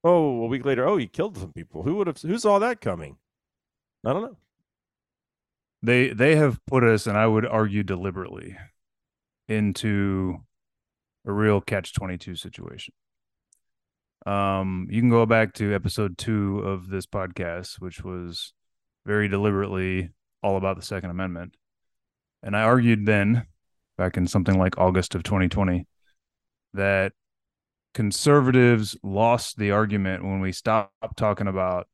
Oh, 0.02 0.42
a 0.42 0.46
week 0.46 0.64
later, 0.64 0.86
oh, 0.86 0.96
you 0.96 1.08
killed 1.08 1.36
some 1.36 1.52
people. 1.52 1.82
Who 1.82 1.96
would 1.96 2.06
have? 2.06 2.20
Who 2.20 2.38
saw 2.38 2.58
that 2.58 2.80
coming? 2.80 3.16
I 4.04 4.12
don't 4.12 4.22
know. 4.22 4.36
they 5.82 6.10
they 6.10 6.36
have 6.36 6.64
put 6.66 6.84
us, 6.84 7.06
and 7.06 7.16
I 7.16 7.26
would 7.26 7.46
argue 7.46 7.82
deliberately, 7.82 8.56
into 9.48 10.38
a 11.26 11.32
real 11.32 11.60
catch 11.60 11.92
twenty 11.92 12.18
two 12.18 12.34
situation. 12.34 12.94
Um, 14.26 14.86
you 14.90 15.00
can 15.00 15.10
go 15.10 15.24
back 15.26 15.54
to 15.54 15.74
episode 15.74 16.18
two 16.18 16.58
of 16.60 16.88
this 16.88 17.06
podcast, 17.06 17.80
which 17.80 18.04
was 18.04 18.52
very 19.06 19.28
deliberately 19.28 20.10
all 20.42 20.56
about 20.56 20.76
the 20.76 20.82
Second 20.82 21.10
Amendment, 21.10 21.56
and 22.42 22.56
I 22.56 22.62
argued 22.62 23.06
then, 23.06 23.46
back 23.98 24.16
in 24.16 24.26
something 24.26 24.58
like 24.58 24.78
August 24.78 25.14
of 25.14 25.22
2020, 25.22 25.86
that 26.74 27.12
conservatives 27.94 28.96
lost 29.02 29.56
the 29.56 29.72
argument 29.72 30.22
when 30.24 30.40
we 30.40 30.52
stopped 30.52 30.92
talking 31.16 31.46
about 31.48 31.88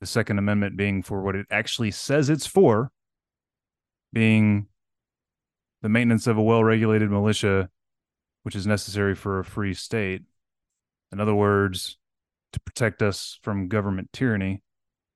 the 0.00 0.06
Second 0.06 0.38
Amendment 0.38 0.76
being 0.76 1.02
for 1.02 1.22
what 1.22 1.34
it 1.34 1.46
actually 1.50 1.90
says 1.90 2.28
it's 2.28 2.46
for, 2.46 2.90
being 4.12 4.66
the 5.82 5.88
maintenance 5.88 6.26
of 6.26 6.36
a 6.36 6.42
well 6.42 6.64
regulated 6.64 7.10
militia, 7.10 7.70
which 8.42 8.54
is 8.54 8.66
necessary 8.66 9.14
for 9.14 9.38
a 9.38 9.44
free 9.44 9.74
state. 9.74 10.22
In 11.12 11.20
other 11.20 11.34
words, 11.34 11.98
to 12.52 12.60
protect 12.60 13.02
us 13.02 13.38
from 13.42 13.68
government 13.68 14.10
tyranny. 14.12 14.62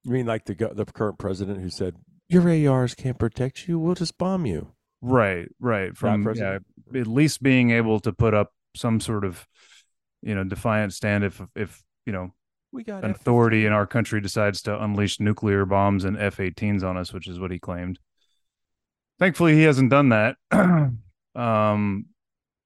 You 0.05 0.13
mean 0.13 0.27
like 0.27 0.45
the 0.45 0.55
the 0.55 0.85
current 0.85 1.19
president 1.19 1.61
who 1.61 1.71
said 1.71 1.97
your 2.29 2.49
ARs 2.71 2.95
can't 2.95 3.19
protect 3.19 3.67
you? 3.67 3.79
We'll 3.79 3.95
just 3.95 4.17
bomb 4.17 4.47
you. 4.47 4.73
Right, 5.03 5.49
right. 5.59 5.97
From 5.97 6.33
yeah, 6.35 6.59
at 6.95 7.07
least 7.07 7.43
being 7.43 7.71
able 7.71 8.01
to 8.01 8.13
put 8.13 8.35
up 8.35 8.53
some 8.77 9.01
sort 9.01 9.25
of, 9.25 9.47
you 10.23 10.35
know, 10.35 10.45
defiant 10.45 10.93
stand 10.93 11.25
if 11.25 11.41
if 11.57 11.83
you 12.07 12.13
know 12.13 12.33
We 12.73 12.85
got 12.85 13.05
an 13.05 13.11
F- 13.11 13.17
authority 13.17 13.67
in 13.67 13.73
our 13.73 13.87
country 13.87 14.21
decides 14.21 14.63
to 14.63 14.83
unleash 14.83 15.19
nuclear 15.21 15.67
bombs 15.67 16.05
and 16.05 16.17
F-18s 16.17 16.83
on 16.85 16.97
us, 16.97 17.13
which 17.13 17.27
is 17.27 17.39
what 17.41 17.51
he 17.51 17.59
claimed. 17.59 17.99
Thankfully, 19.19 19.55
he 19.55 19.63
hasn't 19.63 19.91
done 19.91 20.11
that. 20.11 20.37
um, 21.35 22.07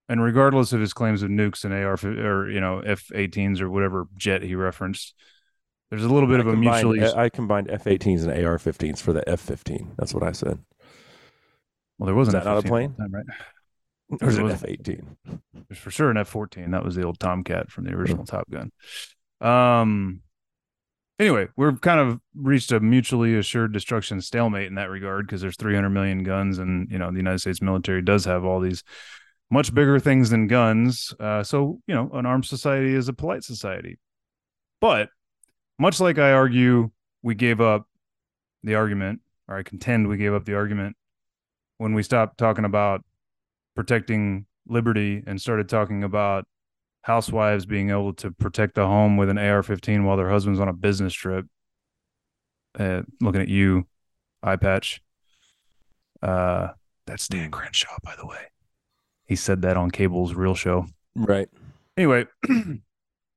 and 0.08 0.22
regardless 0.22 0.72
of 0.72 0.80
his 0.80 0.92
claims 0.92 1.22
of 1.22 1.30
nukes 1.30 1.64
and 1.64 1.72
AR 1.72 1.94
or 2.26 2.50
you 2.50 2.60
know 2.60 2.80
F-18s 2.80 3.60
or 3.60 3.70
whatever 3.70 4.06
jet 4.16 4.42
he 4.42 4.54
referenced, 4.54 5.14
there's 5.90 6.04
a 6.04 6.08
little 6.08 6.28
bit 6.28 6.36
I 6.36 6.40
of 6.40 6.46
a 6.48 6.52
combined- 6.52 6.88
mutually. 6.90 7.12
I 7.18 7.28
combined 7.30 7.70
F-18s 7.70 8.24
and 8.28 8.44
AR-15s 8.46 9.00
for 9.00 9.12
the 9.12 9.26
F-15. 9.28 9.96
That's 9.96 10.12
what 10.12 10.22
I 10.22 10.32
said. 10.32 10.58
well, 11.98 12.06
there 12.06 12.14
wasn't 12.14 12.36
is 12.36 12.44
that 12.44 12.50
not 12.50 12.56
a 12.56 12.58
F-15 12.58 12.68
plane? 12.68 12.90
at 12.90 12.96
the 12.96 13.02
time, 13.02 13.12
right? 13.14 13.26
Or 14.22 14.28
is 14.28 14.38
it 14.38 14.42
was- 14.42 14.62
F-18? 14.62 15.16
There's 15.68 15.78
for 15.78 15.90
sure 15.90 16.10
an 16.10 16.18
F 16.18 16.28
fourteen. 16.28 16.72
That 16.72 16.84
was 16.84 16.94
the 16.94 17.04
old 17.04 17.18
Tomcat 17.18 17.70
from 17.70 17.84
the 17.84 17.92
original 17.94 18.26
Top 18.26 18.50
Gun. 18.50 18.70
Um. 19.40 20.20
Anyway, 21.20 21.46
we've 21.56 21.80
kind 21.80 22.00
of 22.00 22.20
reached 22.34 22.72
a 22.72 22.80
mutually 22.80 23.36
assured 23.36 23.72
destruction 23.72 24.20
stalemate 24.20 24.66
in 24.66 24.74
that 24.74 24.90
regard 24.90 25.26
because 25.26 25.40
there's 25.40 25.56
300 25.56 25.90
million 25.90 26.24
guns, 26.24 26.58
and 26.58 26.90
you 26.90 26.98
know 26.98 27.10
the 27.10 27.18
United 27.18 27.38
States 27.38 27.62
military 27.62 28.02
does 28.02 28.24
have 28.24 28.44
all 28.44 28.60
these 28.60 28.82
much 29.50 29.72
bigger 29.72 30.00
things 30.00 30.30
than 30.30 30.48
guns. 30.48 31.14
Uh, 31.20 31.42
so 31.42 31.80
you 31.86 31.94
know, 31.94 32.10
an 32.14 32.26
armed 32.26 32.46
society 32.46 32.94
is 32.94 33.08
a 33.08 33.12
polite 33.12 33.44
society. 33.44 33.98
But 34.80 35.08
much 35.78 36.00
like 36.00 36.18
I 36.18 36.32
argue, 36.32 36.90
we 37.22 37.34
gave 37.34 37.60
up 37.60 37.86
the 38.62 38.74
argument, 38.74 39.20
or 39.48 39.56
I 39.56 39.62
contend 39.62 40.08
we 40.08 40.16
gave 40.16 40.34
up 40.34 40.44
the 40.44 40.54
argument 40.54 40.96
when 41.78 41.94
we 41.94 42.02
stopped 42.02 42.38
talking 42.38 42.64
about 42.64 43.04
protecting 43.74 44.46
liberty 44.66 45.22
and 45.26 45.40
started 45.40 45.68
talking 45.68 46.04
about 46.04 46.46
housewives 47.04 47.66
being 47.66 47.90
able 47.90 48.14
to 48.14 48.30
protect 48.30 48.74
the 48.74 48.86
home 48.86 49.18
with 49.18 49.28
an 49.28 49.36
AR-15 49.36 50.04
while 50.04 50.16
their 50.16 50.30
husband's 50.30 50.58
on 50.58 50.68
a 50.68 50.72
business 50.72 51.12
trip. 51.12 51.44
Uh, 52.78 53.02
looking 53.20 53.42
at 53.42 53.48
you, 53.48 53.86
eye 54.42 54.56
patch. 54.56 55.02
Uh, 56.22 56.68
that's 57.06 57.28
Dan 57.28 57.50
Crenshaw, 57.50 57.94
by 58.02 58.14
the 58.16 58.26
way. 58.26 58.46
He 59.26 59.36
said 59.36 59.60
that 59.62 59.76
on 59.76 59.90
Cable's 59.90 60.32
real 60.32 60.54
show. 60.54 60.86
Right. 61.14 61.46
Anyway, 61.98 62.24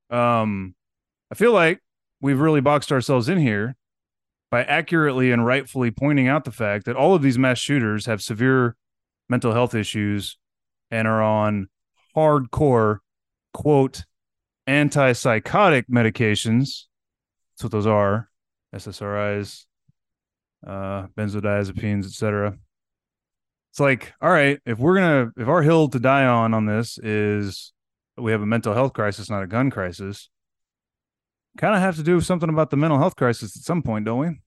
um, 0.10 0.74
I 1.30 1.36
feel 1.36 1.52
like 1.52 1.82
we've 2.22 2.40
really 2.40 2.62
boxed 2.62 2.94
ourselves 2.94 3.28
in 3.28 3.38
here 3.38 3.76
by 4.50 4.64
accurately 4.64 5.30
and 5.30 5.46
rightfully 5.46 5.92
pointing 5.92 6.30
out 6.30 6.46
the 6.46 6.52
fact 6.52 6.86
that 6.86 6.96
all 6.96 7.14
of 7.14 7.22
these 7.22 7.38
mass 7.38 7.60
shooters 7.60 8.06
have 8.06 8.22
severe 8.22 8.78
mental 9.28 9.52
health 9.52 9.76
issues 9.76 10.38
and 10.90 11.06
are 11.06 11.22
on 11.22 11.68
hardcore 12.16 13.00
quote 13.54 14.06
antipsychotic 14.68 15.86
medications. 15.90 16.86
That's 17.54 17.64
what 17.64 17.72
those 17.72 17.88
are. 17.88 18.30
SSRIs, 18.76 19.66
uh, 20.66 21.08
benzodiazepines, 21.18 22.06
etc. 22.06 22.58
It's 23.72 23.80
like, 23.80 24.14
all 24.22 24.30
right, 24.30 24.60
if 24.66 24.78
we're 24.78 24.96
gonna 24.96 25.32
if 25.38 25.48
our 25.48 25.62
hill 25.62 25.88
to 25.90 26.00
die 26.00 26.26
on 26.26 26.54
on 26.54 26.66
this 26.66 26.98
is 26.98 27.74
we 28.18 28.32
have 28.32 28.42
a 28.42 28.46
mental 28.46 28.74
health 28.74 28.94
crisis, 28.94 29.30
not 29.30 29.44
a 29.44 29.48
gun 29.48 29.70
crisis, 29.70 30.30
kind 31.58 31.76
of 31.76 31.82
have 31.82 31.96
to 31.96 32.04
do 32.04 32.20
something 32.22 32.50
about 32.50 32.70
the 32.70 32.78
mental 32.78 33.00
health 33.00 33.16
crisis 33.16 33.56
at 33.56 33.64
some 33.64 33.82
point, 33.82 34.06
don't 34.06 34.20
we? 34.20 34.40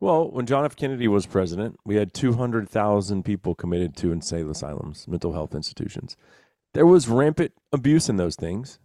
Well, 0.00 0.30
when 0.30 0.46
John 0.46 0.64
F. 0.64 0.76
Kennedy 0.76 1.08
was 1.08 1.26
president, 1.26 1.76
we 1.84 1.96
had 1.96 2.12
200,000 2.12 3.22
people 3.24 3.54
committed 3.54 3.96
to 3.96 4.12
insane 4.12 4.50
asylums, 4.50 5.06
mental 5.08 5.32
health 5.32 5.54
institutions. 5.54 6.16
There 6.74 6.86
was 6.86 7.08
rampant 7.08 7.52
abuse 7.72 8.08
in 8.08 8.16
those 8.16 8.36
things. 8.36 8.78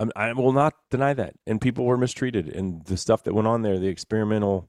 I, 0.00 0.08
I 0.16 0.32
will 0.32 0.52
not 0.52 0.74
deny 0.90 1.14
that. 1.14 1.34
And 1.46 1.60
people 1.60 1.84
were 1.84 1.96
mistreated. 1.96 2.48
And 2.48 2.84
the 2.86 2.96
stuff 2.96 3.22
that 3.24 3.34
went 3.34 3.48
on 3.48 3.62
there, 3.62 3.78
the 3.78 3.88
experimental 3.88 4.68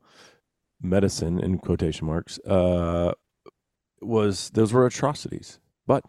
medicine, 0.81 1.39
in 1.39 1.57
quotation 1.57 2.07
marks, 2.07 2.39
uh, 2.39 3.13
was 4.01 4.49
those 4.51 4.71
were 4.71 4.85
atrocities. 4.85 5.59
But 5.87 6.03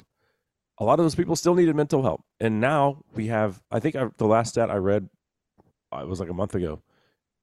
a 0.79 0.85
lot 0.85 0.99
of 0.99 1.05
those 1.05 1.15
people 1.15 1.37
still 1.37 1.55
needed 1.55 1.77
mental 1.77 2.03
help, 2.03 2.23
and 2.39 2.61
now 2.61 3.03
we 3.15 3.27
have. 3.27 3.61
I 3.71 3.81
think 3.81 3.97
I, 3.97 4.07
the 4.17 4.27
last 4.27 4.51
stat 4.51 4.71
I 4.71 4.77
read, 4.77 5.11
uh, 5.93 5.99
it 5.99 6.09
was 6.09 6.21
like 6.21 6.31
a 6.31 6.35
month 6.35 6.55
ago. 6.55 6.83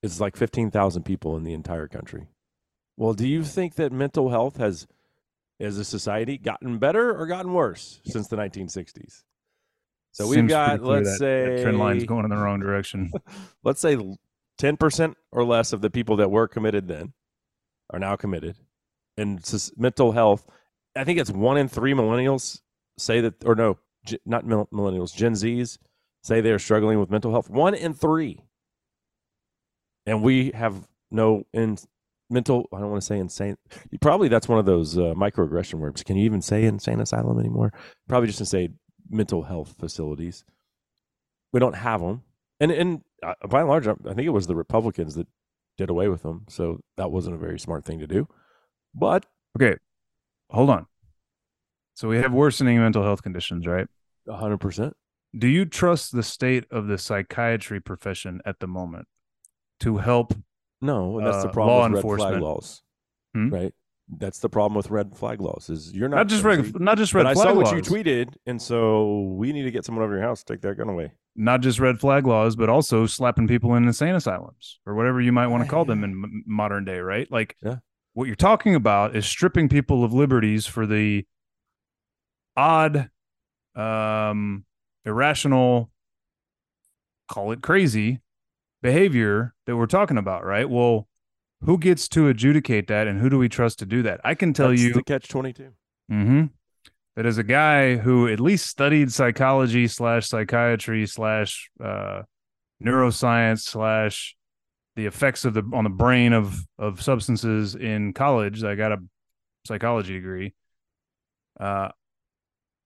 It's 0.02 0.20
like 0.20 0.36
fifteen 0.36 0.72
thousand 0.72 1.04
people 1.04 1.38
in 1.38 1.43
the 1.43 1.54
entire 1.54 1.88
country. 1.88 2.28
Well, 2.96 3.13
do 3.13 3.28
you 3.28 3.43
think 3.43 3.76
that 3.76 3.91
mental 3.91 4.30
health 4.30 4.58
has, 4.58 4.88
as 5.60 5.78
a 5.78 5.86
society, 5.86 6.38
gotten 6.38 6.78
better 6.78 7.17
or 7.17 7.26
gotten 7.28 7.54
worse 7.54 8.02
since 8.06 8.28
the 8.28 8.36
1960s? 8.36 9.24
So 10.12 10.28
we've 10.28 10.48
got, 10.48 10.82
let's 10.82 11.10
that- 11.12 11.17
say, 11.17 11.56
that 11.56 11.62
trend 11.62 11.80
line's 11.80 12.06
going 12.06 12.24
in 12.24 12.30
the 12.30 12.38
wrong 12.38 12.60
direction. 12.60 13.12
let's 13.63 13.82
say 13.82 13.98
10% 14.60 15.15
or 15.32 15.43
less 15.43 15.74
of 15.74 15.82
the 15.82 15.89
people 15.89 16.15
that 16.17 16.32
were 16.32 16.48
committed 16.48 16.88
then 16.88 17.13
are 17.91 18.00
now 18.00 18.15
committed. 18.15 18.58
And 19.17 19.43
sus- 19.46 19.72
mental 19.78 20.12
health, 20.12 20.48
I 20.96 21.04
think 21.04 21.20
it's 21.20 21.32
one 21.32 21.58
in 21.58 21.67
three 21.67 21.93
millennials 21.93 22.62
say 22.98 23.22
that, 23.22 23.43
or 23.46 23.56
no, 23.56 23.78
not 24.26 24.46
millennials, 24.46 25.15
Gen 25.15 25.34
Zs 25.34 25.78
say 26.24 26.41
they're 26.41 26.60
struggling 26.60 27.00
with 27.00 27.12
mental 27.12 27.32
health. 27.32 27.50
One 27.50 27.74
in 27.76 27.93
three. 27.93 28.41
And 30.06 30.24
we 30.24 30.52
have 30.52 30.88
no 31.12 31.46
in 31.54 31.78
mental, 32.29 32.67
I 32.73 32.79
don't 32.79 32.89
want 32.89 33.01
to 33.01 33.05
say 33.05 33.19
insane. 33.19 33.57
Probably 34.01 34.27
that's 34.27 34.47
one 34.47 34.59
of 34.59 34.65
those 34.65 34.97
uh, 34.97 35.13
microaggression 35.15 35.75
words. 35.75 36.03
Can 36.03 36.15
you 36.17 36.25
even 36.25 36.41
say 36.41 36.63
insane 36.63 36.99
asylum 36.99 37.39
anymore? 37.39 37.73
Probably 38.07 38.27
just 38.27 38.39
to 38.39 38.45
say 38.45 38.69
mental 39.09 39.43
health 39.43 39.75
facilities. 39.79 40.43
We 41.53 41.59
don't 41.59 41.75
have 41.75 42.01
them 42.01 42.23
and 42.59 42.71
and 42.71 43.01
uh, 43.23 43.33
by 43.47 43.61
and 43.61 43.69
large, 43.69 43.87
I 43.87 43.93
think 43.93 44.21
it 44.21 44.29
was 44.29 44.47
the 44.47 44.55
Republicans 44.55 45.15
that 45.15 45.27
did 45.77 45.89
away 45.89 46.07
with 46.07 46.23
them. 46.23 46.45
So 46.49 46.79
that 46.97 47.11
wasn't 47.11 47.35
a 47.35 47.39
very 47.39 47.59
smart 47.59 47.85
thing 47.85 47.99
to 47.99 48.07
do. 48.07 48.27
But 48.93 49.25
Okay, 49.59 49.77
hold 50.49 50.69
on. 50.69 50.85
So 51.95 52.07
we 52.07 52.17
have 52.17 52.31
worsening 52.31 52.79
mental 52.79 53.03
health 53.03 53.23
conditions, 53.23 53.65
right? 53.65 53.87
hundred 54.29 54.57
percent. 54.57 54.95
Do 55.37 55.47
you 55.47 55.65
trust 55.65 56.11
the 56.11 56.23
state 56.23 56.65
of 56.71 56.87
the 56.87 56.97
psychiatry 56.97 57.79
profession 57.79 58.41
at 58.45 58.59
the 58.59 58.67
moment 58.67 59.07
to 59.81 59.97
help? 59.97 60.33
No, 60.81 61.17
and 61.17 61.25
that's 61.25 61.41
the 61.43 61.49
Uh, 61.49 61.53
problem 61.53 61.77
law 61.77 61.97
with 61.97 62.03
red 62.05 62.17
flag 62.19 62.41
laws, 62.41 62.83
Hmm? 63.33 63.49
right? 63.49 63.73
That's 64.09 64.39
the 64.39 64.47
problem 64.49 64.75
with 64.77 64.89
red 64.89 65.17
flag 65.17 65.41
laws. 65.41 65.69
Is 65.69 65.91
you're 65.93 66.07
not 66.07 66.17
Not 66.17 66.27
just 66.27 66.43
crazy, 66.43 66.61
red, 66.61 66.79
not 66.79 66.97
just 66.97 67.13
red 67.13 67.23
But 67.23 67.29
I 67.31 67.33
flag 67.33 67.47
saw 67.47 67.53
what 67.55 67.75
you 67.75 67.81
tweeted, 67.81 68.35
and 68.45 68.61
so 68.61 69.21
we 69.37 69.51
need 69.51 69.63
to 69.63 69.71
get 69.71 69.83
someone 69.85 70.05
over 70.05 70.13
your 70.13 70.23
house 70.23 70.43
to 70.43 70.53
take 70.53 70.61
that 70.61 70.75
gun 70.77 70.89
away. 70.89 71.11
not 71.39 71.61
just 71.61 71.79
red 71.79 71.99
flag 71.99 72.25
laws, 72.25 72.55
but 72.55 72.67
also 72.69 73.05
slapping 73.05 73.47
people 73.47 73.75
in 73.75 73.83
insane 73.85 74.15
asylums 74.15 74.79
or 74.87 74.95
whatever 74.95 75.21
you 75.21 75.31
might 75.31 75.45
want 75.47 75.63
to 75.63 75.69
call 75.69 75.85
them 75.85 76.03
in 76.03 76.09
m- 76.11 76.43
modern 76.47 76.83
day, 76.83 76.97
right? 76.99 77.29
Like, 77.31 77.55
Yeah. 77.61 77.75
what 78.13 78.25
you're 78.25 78.35
talking 78.35 78.73
about 78.73 79.15
is 79.15 79.25
stripping 79.27 79.69
people 79.69 80.03
of 80.03 80.11
liberties 80.13 80.65
for 80.65 80.87
the 80.87 81.27
odd, 82.55 83.11
um, 83.75 84.65
irrational, 85.05 85.91
call 87.29 87.51
it 87.51 87.61
crazy 87.61 88.19
behavior 88.81 89.53
that 89.65 89.75
we're 89.75 89.85
talking 89.85 90.17
about, 90.17 90.45
right? 90.45 90.69
Well, 90.69 91.07
who 91.61 91.77
gets 91.77 92.07
to 92.09 92.27
adjudicate 92.27 92.87
that, 92.87 93.07
and 93.07 93.19
who 93.19 93.29
do 93.29 93.37
we 93.37 93.49
trust 93.49 93.79
to 93.79 93.85
do 93.85 94.03
that? 94.03 94.21
I 94.23 94.35
can 94.35 94.53
tell 94.53 94.69
That's 94.69 94.81
you 94.81 94.93
the 94.93 95.03
catch 95.03 95.27
twenty 95.27 95.53
two. 95.53 95.73
Mm-hmm. 96.11 96.45
That 97.15 97.25
as 97.25 97.39
a 97.39 97.43
guy 97.43 97.95
who 97.95 98.27
at 98.27 98.39
least 98.39 98.67
studied 98.67 99.11
psychology 99.11 99.87
slash 99.87 100.27
psychiatry 100.27 101.07
slash 101.07 101.71
uh, 101.83 102.21
neuroscience 102.83 103.61
slash 103.61 104.35
the 104.95 105.07
effects 105.07 105.43
of 105.45 105.55
the 105.55 105.63
on 105.73 105.83
the 105.83 105.89
brain 105.89 106.33
of 106.33 106.59
of 106.77 107.01
substances 107.01 107.73
in 107.73 108.13
college, 108.13 108.63
I 108.63 108.75
got 108.75 108.91
a 108.91 108.97
psychology 109.65 110.13
degree. 110.13 110.53
Uh, 111.59 111.89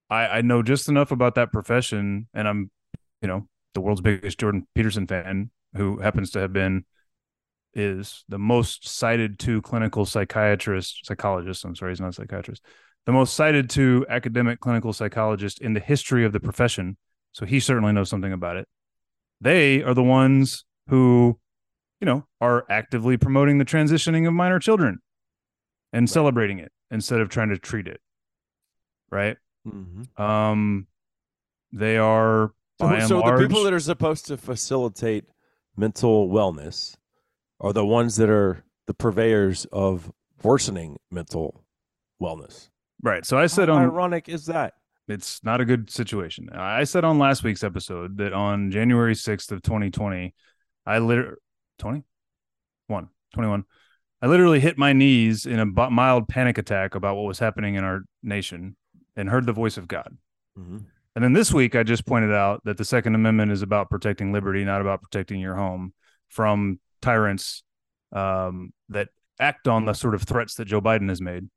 I 0.08 0.26
I 0.26 0.40
know 0.40 0.62
just 0.62 0.88
enough 0.88 1.10
about 1.10 1.34
that 1.34 1.52
profession, 1.52 2.26
and 2.32 2.48
I'm, 2.48 2.70
you 3.20 3.28
know, 3.28 3.48
the 3.74 3.82
world's 3.82 4.00
biggest 4.00 4.38
Jordan 4.38 4.66
Peterson 4.74 5.06
fan, 5.06 5.50
who 5.74 5.98
happens 5.98 6.30
to 6.32 6.40
have 6.40 6.52
been 6.52 6.84
is 7.74 8.24
the 8.28 8.38
most 8.38 8.86
cited 8.86 9.38
to 9.38 9.62
clinical 9.62 10.04
psychiatrist 10.04 11.06
psychologist. 11.06 11.64
I'm 11.64 11.74
sorry, 11.74 11.92
he's 11.92 12.00
not 12.00 12.10
a 12.10 12.12
psychiatrist 12.12 12.62
the 13.06 13.12
most 13.12 13.34
cited 13.34 13.68
to 13.70 14.06
academic 14.08 14.60
clinical 14.60 14.92
psychologist 14.92 15.60
in 15.60 15.74
the 15.74 15.80
history 15.80 16.24
of 16.24 16.32
the 16.32 16.40
profession. 16.40 16.96
So 17.32 17.46
he 17.46 17.60
certainly 17.60 17.92
knows 17.92 18.08
something 18.08 18.32
about 18.32 18.56
it. 18.56 18.68
They 19.40 19.82
are 19.82 19.94
the 19.94 20.02
ones 20.02 20.64
who, 20.88 21.38
you 22.00 22.06
know, 22.06 22.26
are 22.40 22.64
actively 22.68 23.16
promoting 23.16 23.58
the 23.58 23.64
transitioning 23.64 24.26
of 24.26 24.34
minor 24.34 24.58
children 24.58 24.98
and 25.92 26.08
celebrating 26.08 26.58
it 26.58 26.70
instead 26.90 27.20
of 27.20 27.28
trying 27.28 27.48
to 27.48 27.58
treat 27.58 27.88
it. 27.88 28.00
Right. 29.10 29.36
Mm-hmm. 29.66 30.22
Um, 30.22 30.86
they 31.72 31.96
are 31.96 32.52
So, 32.78 32.98
so 33.00 33.20
large, 33.20 33.40
the 33.40 33.48
people 33.48 33.64
that 33.64 33.72
are 33.72 33.80
supposed 33.80 34.26
to 34.26 34.36
facilitate 34.36 35.24
mental 35.76 36.28
wellness 36.28 36.96
are 37.60 37.72
the 37.72 37.84
ones 37.84 38.16
that 38.16 38.30
are 38.30 38.64
the 38.86 38.94
purveyors 38.94 39.66
of 39.72 40.10
worsening 40.42 40.98
mental 41.10 41.64
wellness. 42.20 42.68
right. 43.02 43.24
So 43.24 43.38
I 43.38 43.46
said 43.46 43.68
How 43.68 43.76
on 43.76 43.82
ironic 43.82 44.28
is 44.28 44.46
that? 44.46 44.74
it's 45.08 45.42
not 45.44 45.60
a 45.60 45.64
good 45.64 45.90
situation. 45.90 46.48
I 46.52 46.84
said 46.84 47.04
on 47.04 47.18
last 47.18 47.42
week's 47.42 47.64
episode 47.64 48.18
that 48.18 48.32
on 48.32 48.70
January 48.70 49.14
6th 49.14 49.50
of 49.50 49.62
2020, 49.62 50.34
I 50.86 50.98
literally 50.98 51.36
20 51.78 52.04
one 52.88 53.08
21 53.34 53.64
I 54.20 54.26
literally 54.26 54.60
hit 54.60 54.78
my 54.78 54.92
knees 54.92 55.46
in 55.46 55.58
a 55.58 55.66
mild 55.66 56.28
panic 56.28 56.56
attack 56.58 56.94
about 56.94 57.16
what 57.16 57.24
was 57.24 57.40
happening 57.40 57.74
in 57.74 57.82
our 57.82 58.02
nation 58.22 58.76
and 59.16 59.28
heard 59.28 59.46
the 59.46 59.52
voice 59.52 59.76
of 59.76 59.88
God. 59.88 60.16
Mm-hmm. 60.56 60.78
And 61.14 61.22
then 61.22 61.32
this 61.32 61.52
week 61.52 61.76
I 61.76 61.82
just 61.82 62.06
pointed 62.06 62.32
out 62.32 62.62
that 62.64 62.78
the 62.78 62.84
second 62.84 63.14
amendment 63.14 63.52
is 63.52 63.62
about 63.62 63.90
protecting 63.90 64.32
liberty, 64.32 64.64
not 64.64 64.80
about 64.80 65.02
protecting 65.02 65.40
your 65.40 65.54
home 65.54 65.92
from 66.28 66.80
tyrants 67.02 67.62
um, 68.12 68.72
that 68.88 69.08
act 69.38 69.68
on 69.68 69.84
the 69.84 69.92
sort 69.92 70.14
of 70.14 70.22
threats 70.22 70.54
that 70.54 70.66
Joe 70.66 70.80
Biden 70.80 71.08
has 71.08 71.20
made. 71.20 71.48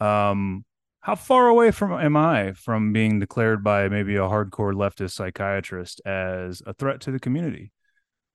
Um, 0.00 0.64
how 1.00 1.16
far 1.16 1.48
away 1.48 1.72
from 1.72 1.92
am 1.92 2.16
I 2.16 2.52
from 2.52 2.92
being 2.92 3.18
declared 3.18 3.64
by 3.64 3.88
maybe 3.88 4.14
a 4.16 4.20
hardcore 4.20 4.72
leftist 4.72 5.12
psychiatrist 5.12 6.00
as 6.06 6.62
a 6.64 6.74
threat 6.74 7.00
to 7.02 7.10
the 7.10 7.18
community 7.18 7.72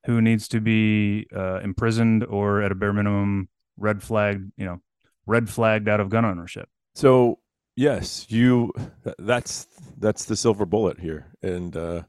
who 0.06 0.22
needs 0.22 0.50
to 0.50 0.60
be 0.60 1.28
uh, 1.34 1.60
imprisoned 1.62 2.26
or 2.26 2.62
at 2.62 2.74
a 2.74 2.76
bare 2.76 2.92
minimum 2.92 3.48
red 3.78 4.04
flagged, 4.04 4.52
you 4.58 4.66
know, 4.66 4.82
red 5.26 5.50
flagged 5.50 5.88
out 5.88 6.02
of 6.02 6.10
gun 6.10 6.26
ownership? 6.26 6.68
So 6.96 7.40
yes, 7.78 8.26
you. 8.30 8.74
That's 9.18 9.68
that's 9.98 10.26
the 10.26 10.36
silver 10.36 10.66
bullet 10.66 11.00
here, 11.00 11.28
and 11.42 11.76
uh, 11.78 12.04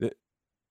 it, 0.00 0.16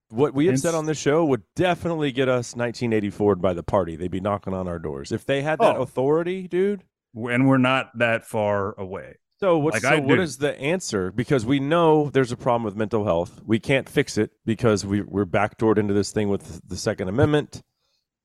what 0.09 0.33
we 0.33 0.47
have 0.47 0.59
said 0.59 0.73
on 0.73 0.87
this 0.87 0.97
show 0.97 1.23
would 1.25 1.43
definitely 1.55 2.11
get 2.11 2.27
us 2.29 2.55
1984 2.55 3.35
by 3.35 3.53
the 3.53 3.61
party. 3.61 3.95
They'd 3.95 4.09
be 4.09 4.19
knocking 4.19 4.55
on 4.55 4.67
our 4.67 4.79
doors 4.79 5.11
if 5.11 5.25
they 5.25 5.43
had 5.43 5.59
that 5.59 5.75
Oh. 5.75 5.81
authority, 5.83 6.47
dude. 6.47 6.83
And 7.13 7.47
we're 7.47 7.57
not 7.57 7.95
that 7.99 8.25
far 8.25 8.73
away. 8.79 9.17
So 9.39 9.59
what's 9.59 9.83
Like 9.83 9.97
so 9.97 10.01
what 10.01 10.19
is 10.19 10.37
the 10.37 10.59
answer? 10.59 11.11
Because 11.11 11.45
we 11.45 11.59
know 11.59 12.09
there's 12.09 12.31
a 12.31 12.37
problem 12.37 12.63
with 12.63 12.75
mental 12.75 13.05
health. 13.05 13.39
We 13.45 13.59
can't 13.59 13.87
fix 13.87 14.17
it 14.17 14.31
because 14.45 14.83
we 14.83 15.01
we're 15.01 15.25
backdoored 15.27 15.77
into 15.77 15.93
this 15.93 16.11
thing 16.11 16.29
with 16.29 16.61
the 16.67 16.75
Second 16.77 17.07
Amendment. 17.09 17.61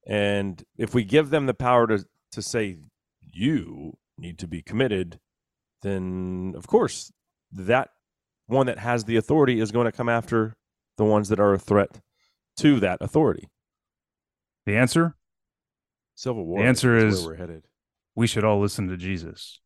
And 0.07 0.65
if 0.79 0.95
we 0.95 1.05
give 1.05 1.29
them 1.31 1.45
the 1.47 1.55
power 1.55 1.87
to 1.87 2.07
to 2.33 2.41
say 2.43 2.79
you 3.21 3.99
need 4.17 4.39
to 4.39 4.47
be 4.47 4.63
committed, 4.63 5.21
then 5.83 6.55
of 6.57 6.67
course 6.67 7.13
that 7.53 7.91
one 8.47 8.67
that 8.67 8.79
has 8.79 9.05
the 9.05 9.17
authority 9.17 9.61
is 9.61 9.71
going 9.71 9.85
to 9.87 9.93
come 9.93 10.09
after 10.09 10.55
the 10.99 11.05
ones 11.05 11.29
that 11.29 11.41
are 11.41 11.55
a 11.55 11.59
threat 11.59 12.01
to 12.59 12.81
that 12.81 12.99
authority. 13.01 13.49
The 14.67 14.77
answer 14.77 15.17
Civil 16.15 16.45
war. 16.45 16.61
The 16.61 16.67
answer 16.69 16.97
where 16.97 17.07
is- 17.07 17.27
we're 17.27 17.35
headed. 17.37 17.65
we 18.15 18.27
should 18.27 18.45
all 18.45 18.61
listen 18.61 18.89
to 18.89 18.97
Jesus 18.97 19.61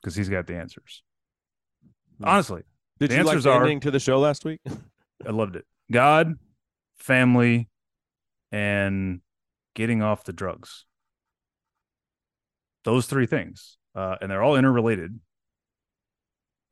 because 0.00 0.14
he's 0.14 0.28
got 0.28 0.46
the 0.46 0.54
answers. 0.56 1.02
Hmm. 2.18 2.24
Honestly, 2.26 2.62
Did 3.00 3.10
the 3.10 3.14
you 3.16 3.22
like 3.22 3.28
answers 3.32 3.44
the 3.44 3.50
are- 3.52 3.62
ending 3.62 3.80
to 3.80 3.90
the 3.90 3.98
show 4.00 4.18
last 4.20 4.44
week? 4.44 4.60
I 5.26 5.30
loved 5.30 5.56
it. 5.56 5.64
God, 5.90 6.34
family, 6.96 7.70
and 8.52 9.20
getting 9.74 10.02
off 10.02 10.24
the 10.24 10.32
drugs. 10.32 10.84
Those 12.84 13.06
three 13.06 13.26
things, 13.26 13.78
uh, 13.94 14.16
and 14.20 14.30
they're 14.30 14.42
all 14.42 14.56
interrelated. 14.56 15.18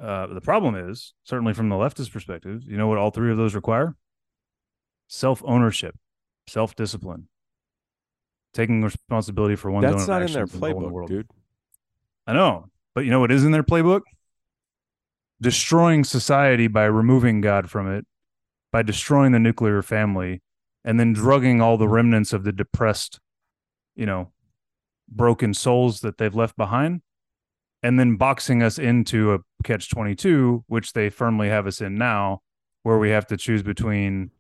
Uh, 0.01 0.27
the 0.27 0.41
problem 0.41 0.75
is, 0.75 1.15
certainly 1.25 1.55
from 1.55 1.69
the 1.69 1.77
leftist 1.77 2.13
perspective, 2.13 2.63
you 2.67 2.77
know 2.77 2.89
what 2.89 2.99
all 2.99 3.11
three 3.11 3.31
of 3.31 3.37
those 3.37 3.55
require? 3.55 3.95
Self 5.09 5.43
ownership, 5.45 5.95
self 6.49 6.75
discipline, 6.75 7.29
taking 8.53 8.83
responsibility 8.83 9.55
for 9.55 9.71
one's 9.71 9.85
own. 9.85 9.93
That's 9.93 10.03
own 10.05 10.09
not 10.09 10.23
in 10.23 10.33
their 10.33 10.43
actions 10.43 10.55
and 10.55 10.63
role 10.63 10.71
in 10.71 10.83
the 10.83 10.89
playbook, 10.89 10.93
world. 10.93 11.09
dude. 11.09 11.31
I 12.27 12.33
know, 12.33 12.67
but 12.95 13.05
you 13.05 13.11
know 13.11 13.21
what 13.21 13.31
is 13.31 13.45
in 13.45 13.53
their 13.53 13.63
playbook? 13.63 14.03
Destroying 15.41 16.05
society 16.05 16.67
by 16.67 16.85
removing 16.85 17.41
God 17.41 17.71
from 17.71 17.93
it, 17.93 18.07
by 18.73 18.83
destroying 18.83 19.33
the 19.33 19.39
nuclear 19.39 19.83
family, 19.83 20.43
and 20.85 20.99
then 20.99 21.13
drugging 21.13 21.61
all 21.61 21.77
the 21.77 21.89
remnants 21.89 22.33
of 22.33 22.43
the 22.45 22.53
depressed, 22.53 23.21
you 23.95 24.07
know, 24.07 24.33
broken 25.09 25.55
souls 25.55 26.01
that 26.01 26.19
they've 26.19 26.35
left 26.35 26.57
behind. 26.57 27.03
And 27.83 27.99
then 27.99 28.17
boxing 28.17 28.63
us 28.63 28.79
into 28.79 29.35
a 29.35 29.39
catch 29.65 29.91
22 29.91 30.65
which 30.67 30.93
they 30.93 31.11
firmly 31.11 31.49
have 31.49 31.67
us 31.67 31.81
in 31.81 31.97
now 31.97 32.41
where 32.83 32.99
we 32.99 33.11
have 33.11 33.27
to 33.27 33.37
choose 33.37 33.63
between 33.63 34.31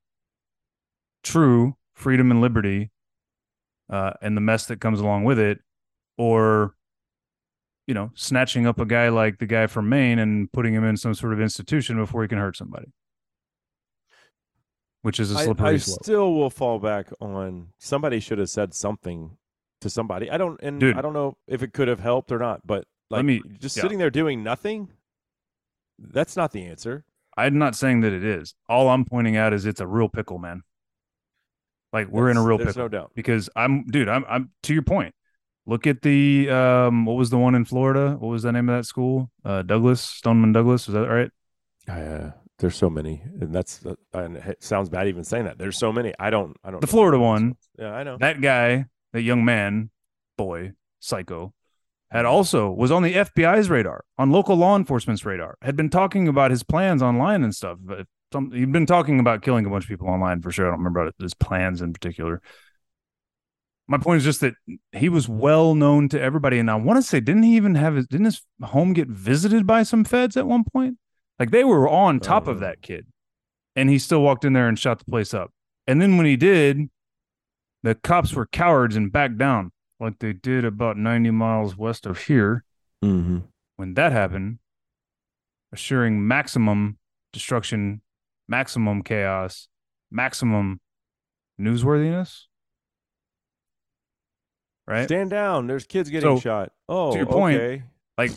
true 1.22 1.76
freedom 1.94 2.30
and 2.30 2.40
liberty 2.40 2.90
uh, 3.90 4.12
and 4.22 4.36
the 4.36 4.40
mess 4.40 4.66
that 4.66 4.80
comes 4.80 5.00
along 5.00 5.24
with 5.24 5.38
it 5.38 5.58
or 6.16 6.74
you 7.86 7.94
know 7.94 8.10
snatching 8.14 8.66
up 8.66 8.80
a 8.80 8.86
guy 8.86 9.08
like 9.08 9.38
the 9.38 9.46
guy 9.46 9.66
from 9.66 9.88
maine 9.88 10.18
and 10.18 10.50
putting 10.52 10.74
him 10.74 10.84
in 10.84 10.96
some 10.96 11.14
sort 11.14 11.32
of 11.32 11.40
institution 11.40 11.96
before 11.96 12.22
he 12.22 12.28
can 12.28 12.38
hurt 12.38 12.56
somebody 12.56 12.86
which 15.02 15.18
is 15.18 15.34
a 15.34 15.38
I, 15.38 15.44
slippery 15.44 15.68
I 15.68 15.76
slope 15.76 16.04
still 16.04 16.34
will 16.34 16.50
fall 16.50 16.78
back 16.78 17.08
on 17.20 17.68
somebody 17.78 18.20
should 18.20 18.38
have 18.38 18.50
said 18.50 18.72
something 18.72 19.36
to 19.80 19.90
somebody. 19.90 20.30
I 20.30 20.38
don't 20.38 20.60
and 20.62 20.80
Dude. 20.80 20.96
I 20.96 21.02
don't 21.02 21.12
know 21.12 21.36
if 21.46 21.62
it 21.62 21.72
could 21.72 21.88
have 21.88 22.00
helped 22.00 22.32
or 22.32 22.38
not, 22.38 22.66
but 22.66 22.84
like 23.12 23.18
Let 23.18 23.24
me- 23.24 23.42
just 23.60 23.76
yeah. 23.76 23.82
sitting 23.82 23.98
there 23.98 24.10
doing 24.10 24.42
nothing, 24.42 24.88
that's 25.98 26.36
not 26.36 26.50
the 26.52 26.64
answer. 26.66 27.04
i'm 27.36 27.56
not 27.58 27.74
saying 27.76 28.00
that 28.00 28.12
it 28.12 28.24
is 28.24 28.54
all 28.68 28.88
i'm 28.88 29.04
pointing 29.04 29.36
out 29.36 29.52
is 29.52 29.64
it's 29.64 29.80
a 29.80 29.86
real 29.86 30.08
pickle 30.08 30.38
man 30.38 30.62
like 31.92 32.08
we're 32.08 32.30
in 32.30 32.36
a 32.36 32.42
real 32.42 32.58
pickle 32.58 32.82
no 32.84 32.88
doubt. 32.88 33.12
because 33.14 33.48
I'm 33.54 33.84
dude, 33.84 34.08
I'm 34.08 34.24
I'm 34.28 34.50
to 34.64 34.72
your 34.74 34.82
point. 34.82 35.14
Look 35.66 35.86
at 35.86 36.00
the 36.02 36.48
um 36.50 37.04
what 37.04 37.16
was 37.16 37.28
the 37.30 37.38
one 37.38 37.54
in 37.54 37.64
Florida? 37.66 38.16
What 38.18 38.28
was 38.28 38.42
the 38.42 38.50
name 38.50 38.68
of 38.68 38.76
that 38.78 38.84
school? 38.86 39.30
Uh 39.44 39.60
Douglas, 39.62 40.00
Stoneman 40.00 40.52
Douglas, 40.52 40.88
was 40.88 40.94
that 40.94 41.06
right? 41.08 41.30
Uh, 41.88 42.30
there's 42.58 42.76
so 42.76 42.88
many, 42.88 43.22
and 43.40 43.54
that's 43.54 43.84
uh, 43.84 43.94
and 44.14 44.36
it 44.38 44.62
sounds 44.62 44.88
bad 44.88 45.06
even 45.08 45.22
saying 45.24 45.44
that. 45.44 45.58
There's 45.58 45.76
so 45.76 45.92
many. 45.92 46.14
I 46.18 46.30
don't. 46.30 46.56
I 46.64 46.70
don't. 46.70 46.80
The 46.80 46.86
Florida 46.86 47.18
one. 47.18 47.56
Yeah, 47.78 47.92
I 47.92 48.04
know. 48.04 48.16
That 48.18 48.40
guy, 48.40 48.86
that 49.12 49.22
young 49.22 49.44
man, 49.44 49.90
boy, 50.38 50.72
psycho, 51.00 51.52
had 52.12 52.26
also 52.26 52.70
was 52.70 52.90
on 52.92 53.02
the 53.02 53.14
FBI's 53.14 53.70
radar, 53.70 54.04
on 54.18 54.30
local 54.30 54.54
law 54.54 54.76
enforcement's 54.76 55.24
radar, 55.24 55.56
had 55.62 55.76
been 55.76 55.88
talking 55.88 56.28
about 56.28 56.50
his 56.50 56.62
plans 56.62 57.02
online 57.02 57.42
and 57.42 57.54
stuff. 57.54 57.78
But 57.80 58.06
some, 58.32 58.52
he'd 58.52 58.70
been 58.70 58.86
talking 58.86 59.18
about 59.18 59.42
killing 59.42 59.66
a 59.66 59.70
bunch 59.70 59.84
of 59.84 59.88
people 59.88 60.08
online 60.08 60.42
for 60.42 60.52
sure. 60.52 60.66
I 60.66 60.70
don't 60.70 60.78
remember 60.78 61.10
his 61.18 61.34
plans 61.34 61.80
in 61.80 61.92
particular. 61.92 62.42
My 63.88 63.98
point 63.98 64.18
is 64.18 64.24
just 64.24 64.40
that 64.42 64.54
he 64.92 65.08
was 65.08 65.28
well 65.28 65.74
known 65.74 66.08
to 66.10 66.20
everybody, 66.20 66.58
and 66.58 66.70
I 66.70 66.76
want 66.76 66.98
to 66.98 67.02
say, 67.02 67.18
didn't 67.20 67.42
he 67.42 67.56
even 67.56 67.74
have 67.74 67.96
his? 67.96 68.06
Didn't 68.06 68.26
his 68.26 68.42
home 68.62 68.92
get 68.92 69.08
visited 69.08 69.66
by 69.66 69.82
some 69.82 70.04
feds 70.04 70.36
at 70.36 70.46
one 70.46 70.64
point? 70.64 70.98
Like 71.38 71.50
they 71.50 71.64
were 71.64 71.88
on 71.88 72.20
top 72.20 72.46
of 72.46 72.58
Uh. 72.58 72.60
that 72.60 72.82
kid, 72.82 73.06
and 73.74 73.90
he 73.90 73.98
still 73.98 74.22
walked 74.22 74.44
in 74.44 74.52
there 74.52 74.68
and 74.68 74.78
shot 74.78 74.98
the 74.98 75.04
place 75.04 75.34
up. 75.34 75.50
And 75.86 76.00
then 76.00 76.16
when 76.16 76.26
he 76.26 76.36
did, 76.36 76.88
the 77.82 77.94
cops 77.96 78.32
were 78.34 78.46
cowards 78.46 78.96
and 78.96 79.10
backed 79.10 79.38
down, 79.38 79.72
like 80.02 80.18
they 80.18 80.32
did 80.32 80.64
about 80.64 80.96
90 80.96 81.30
miles 81.30 81.76
west 81.76 82.06
of 82.06 82.18
here. 82.24 82.64
Mm-hmm. 83.04 83.38
When 83.76 83.94
that 83.94 84.12
happened, 84.12 84.58
assuring 85.72 86.26
maximum 86.26 86.98
destruction, 87.32 88.02
maximum 88.48 89.02
chaos, 89.02 89.68
maximum 90.10 90.80
newsworthiness. 91.60 92.42
Right? 94.86 95.04
Stand 95.04 95.30
down. 95.30 95.68
There's 95.68 95.86
kids 95.86 96.10
getting 96.10 96.36
So, 96.36 96.40
shot. 96.40 96.72
Oh, 96.88 97.12
to 97.12 97.18
your 97.18 97.26
point, 97.26 97.56
okay. 97.56 97.82
Like, 98.18 98.32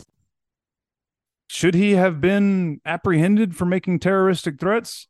should 1.48 1.74
he 1.74 1.92
have 1.92 2.20
been 2.20 2.80
apprehended 2.84 3.56
for 3.56 3.66
making 3.66 3.98
terroristic 3.98 4.58
threats? 4.58 5.08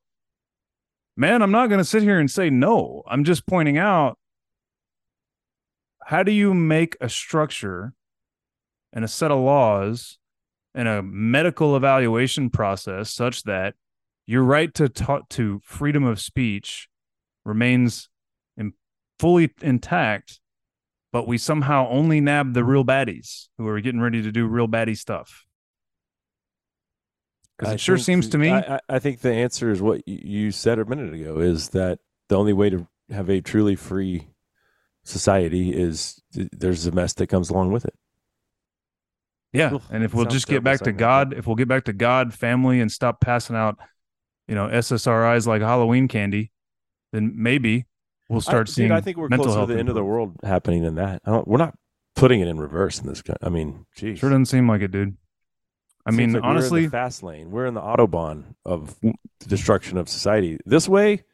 Man, 1.16 1.40
I'm 1.40 1.50
not 1.50 1.68
going 1.68 1.78
to 1.78 1.84
sit 1.84 2.02
here 2.02 2.18
and 2.18 2.30
say 2.30 2.50
no. 2.50 3.02
I'm 3.06 3.24
just 3.24 3.46
pointing 3.46 3.78
out 3.78 4.18
how 6.06 6.22
do 6.22 6.30
you 6.30 6.54
make 6.54 6.96
a 7.00 7.08
structure 7.08 7.92
and 8.92 9.04
a 9.04 9.08
set 9.08 9.32
of 9.32 9.40
laws 9.40 10.18
and 10.72 10.86
a 10.86 11.02
medical 11.02 11.76
evaluation 11.76 12.48
process 12.48 13.10
such 13.10 13.42
that 13.42 13.74
your 14.24 14.44
right 14.44 14.72
to 14.74 14.88
ta- 14.88 15.22
to 15.30 15.60
freedom 15.64 16.04
of 16.04 16.20
speech 16.20 16.88
remains 17.44 18.08
in, 18.56 18.72
fully 19.18 19.52
intact, 19.60 20.40
but 21.12 21.26
we 21.26 21.38
somehow 21.38 21.88
only 21.88 22.20
nab 22.20 22.54
the 22.54 22.62
real 22.62 22.84
baddies 22.84 23.48
who 23.58 23.66
are 23.66 23.80
getting 23.80 24.00
ready 24.00 24.22
to 24.22 24.30
do 24.30 24.46
real 24.46 24.68
baddie 24.68 24.96
stuff. 24.96 25.44
Because 27.58 27.74
it 27.74 27.80
sure 27.80 27.98
seems 27.98 28.28
to 28.28 28.38
me. 28.38 28.52
I- 28.52 28.80
I 28.88 28.98
think 29.00 29.22
the 29.22 29.32
answer 29.32 29.72
is 29.72 29.82
what 29.82 30.06
you 30.06 30.52
said 30.52 30.78
a 30.78 30.84
minute 30.84 31.12
ago: 31.14 31.40
is 31.40 31.70
that 31.70 31.98
the 32.28 32.36
only 32.36 32.52
way 32.52 32.70
to 32.70 32.86
have 33.10 33.28
a 33.28 33.40
truly 33.40 33.74
free 33.74 34.28
society 35.06 35.72
is 35.72 36.20
there's 36.32 36.86
a 36.86 36.92
mess 36.92 37.14
that 37.14 37.28
comes 37.28 37.50
along 37.50 37.72
with 37.72 37.84
it. 37.84 37.94
Yeah, 39.52 39.74
Oof, 39.74 39.86
and 39.90 40.04
if 40.04 40.12
we'll 40.12 40.26
just 40.26 40.48
get 40.48 40.62
back 40.62 40.80
to 40.80 40.86
saying 40.86 40.96
that, 40.96 41.00
God, 41.00 41.34
if 41.34 41.46
we'll 41.46 41.56
get 41.56 41.68
back 41.68 41.84
to 41.84 41.92
God, 41.92 42.34
family, 42.34 42.80
and 42.80 42.92
stop 42.92 43.20
passing 43.20 43.56
out, 43.56 43.78
you 44.46 44.54
know, 44.54 44.66
SSRIs 44.66 45.46
like 45.46 45.62
Halloween 45.62 46.08
candy, 46.08 46.52
then 47.12 47.32
maybe 47.36 47.86
we'll 48.28 48.40
start 48.40 48.68
I, 48.68 48.72
seeing. 48.72 48.88
Dude, 48.88 48.98
I 48.98 49.00
think 49.00 49.16
we're 49.16 49.28
mental 49.28 49.46
closer 49.46 49.54
to 49.54 49.60
health 49.60 49.68
the 49.70 49.78
end 49.78 49.88
of 49.88 49.94
the 49.94 50.04
world 50.04 50.36
happening 50.42 50.82
than 50.82 50.96
that. 50.96 51.22
I 51.24 51.30
don't, 51.30 51.48
we're 51.48 51.58
not 51.58 51.74
putting 52.16 52.40
it 52.40 52.48
in 52.48 52.58
reverse 52.58 53.00
in 53.00 53.06
this. 53.06 53.22
co- 53.22 53.36
I 53.40 53.48
mean, 53.48 53.86
geez. 53.96 54.18
Sure 54.18 54.28
doesn't 54.28 54.46
seem 54.46 54.68
like 54.68 54.82
it, 54.82 54.90
dude. 54.90 55.16
I 56.04 56.10
Seems 56.10 56.18
mean, 56.18 56.32
like 56.34 56.42
we're 56.42 56.50
in 56.50 56.56
honestly, 56.56 56.84
the 56.84 56.90
fast 56.90 57.22
lane. 57.22 57.50
We're 57.50 57.66
in 57.66 57.74
the 57.74 57.80
autobahn 57.80 58.54
of 58.64 58.98
the 59.00 59.14
destruction 59.46 59.98
of 59.98 60.08
society. 60.08 60.58
This 60.64 60.88
way, 60.88 61.24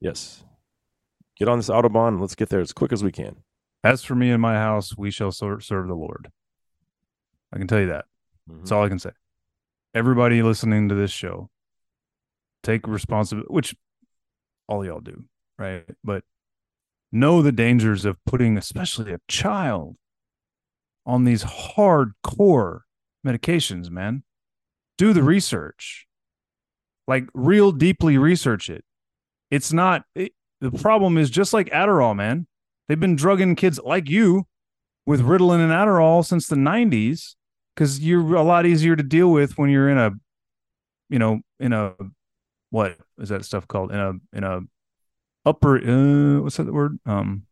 yes. 0.00 0.44
Get 1.38 1.48
on 1.48 1.58
this 1.58 1.68
autobahn. 1.70 2.08
and 2.08 2.20
Let's 2.20 2.34
get 2.34 2.48
there 2.48 2.60
as 2.60 2.72
quick 2.72 2.92
as 2.92 3.02
we 3.02 3.12
can. 3.12 3.36
as 3.84 4.04
for 4.04 4.14
me 4.14 4.30
and 4.30 4.40
my 4.40 4.54
house, 4.54 4.96
we 4.96 5.10
shall 5.10 5.32
serve 5.32 5.66
the 5.66 5.94
Lord. 5.94 6.30
I 7.52 7.58
can 7.58 7.66
tell 7.66 7.80
you 7.80 7.88
that. 7.88 8.04
Mhm. 8.48 8.58
That's 8.58 8.70
all 8.72 8.84
I 8.84 8.88
can 8.88 9.00
say. 9.00 9.10
Everybody 9.92 10.40
listening 10.42 10.88
to 10.88 10.94
this 10.94 11.10
show, 11.10 11.50
take 12.62 12.86
responsibility, 12.86 13.52
which 13.52 13.74
all 14.68 14.84
y'all 14.84 15.00
do, 15.00 15.24
right? 15.58 15.84
But 16.04 16.24
know 17.10 17.42
the 17.42 17.52
dangers 17.52 18.04
of 18.04 18.24
putting, 18.24 18.56
especially 18.56 19.12
a 19.12 19.20
child, 19.28 19.96
on 21.04 21.24
these 21.24 21.42
hardcore 21.42 22.82
medications, 23.26 23.90
man. 23.90 24.22
Do 24.96 25.12
the 25.12 25.22
research, 25.24 26.06
like 27.08 27.24
real 27.34 27.72
deeply 27.72 28.16
research 28.16 28.70
it. 28.70 28.84
It's 29.50 29.72
not, 29.72 30.04
it, 30.14 30.32
the 30.62 30.70
problem 30.70 31.18
is 31.18 31.28
just 31.28 31.52
like 31.52 31.68
Adderall, 31.70 32.14
man. 32.14 32.46
They've 32.88 32.98
been 32.98 33.16
drugging 33.16 33.56
kids 33.56 33.80
like 33.84 34.08
you 34.08 34.46
with 35.04 35.20
Ritalin 35.20 35.60
and 35.60 35.72
Adderall 35.72 36.24
since 36.24 36.46
the 36.46 36.54
90s 36.56 37.34
because 37.74 37.98
you're 37.98 38.36
a 38.36 38.42
lot 38.42 38.64
easier 38.64 38.94
to 38.94 39.02
deal 39.02 39.32
with 39.32 39.58
when 39.58 39.70
you're 39.70 39.88
in 39.88 39.98
a 39.98 40.12
you 41.08 41.18
know 41.18 41.40
in 41.58 41.72
a 41.72 41.94
what 42.70 42.96
is 43.18 43.28
that 43.30 43.44
stuff 43.44 43.66
called? 43.66 43.90
In 43.90 43.98
a 43.98 44.12
in 44.32 44.44
a 44.44 44.60
upper 45.44 45.78
uh 45.78 46.42
what's 46.42 46.58
that 46.58 46.72
word? 46.72 46.98
Um 47.06 47.46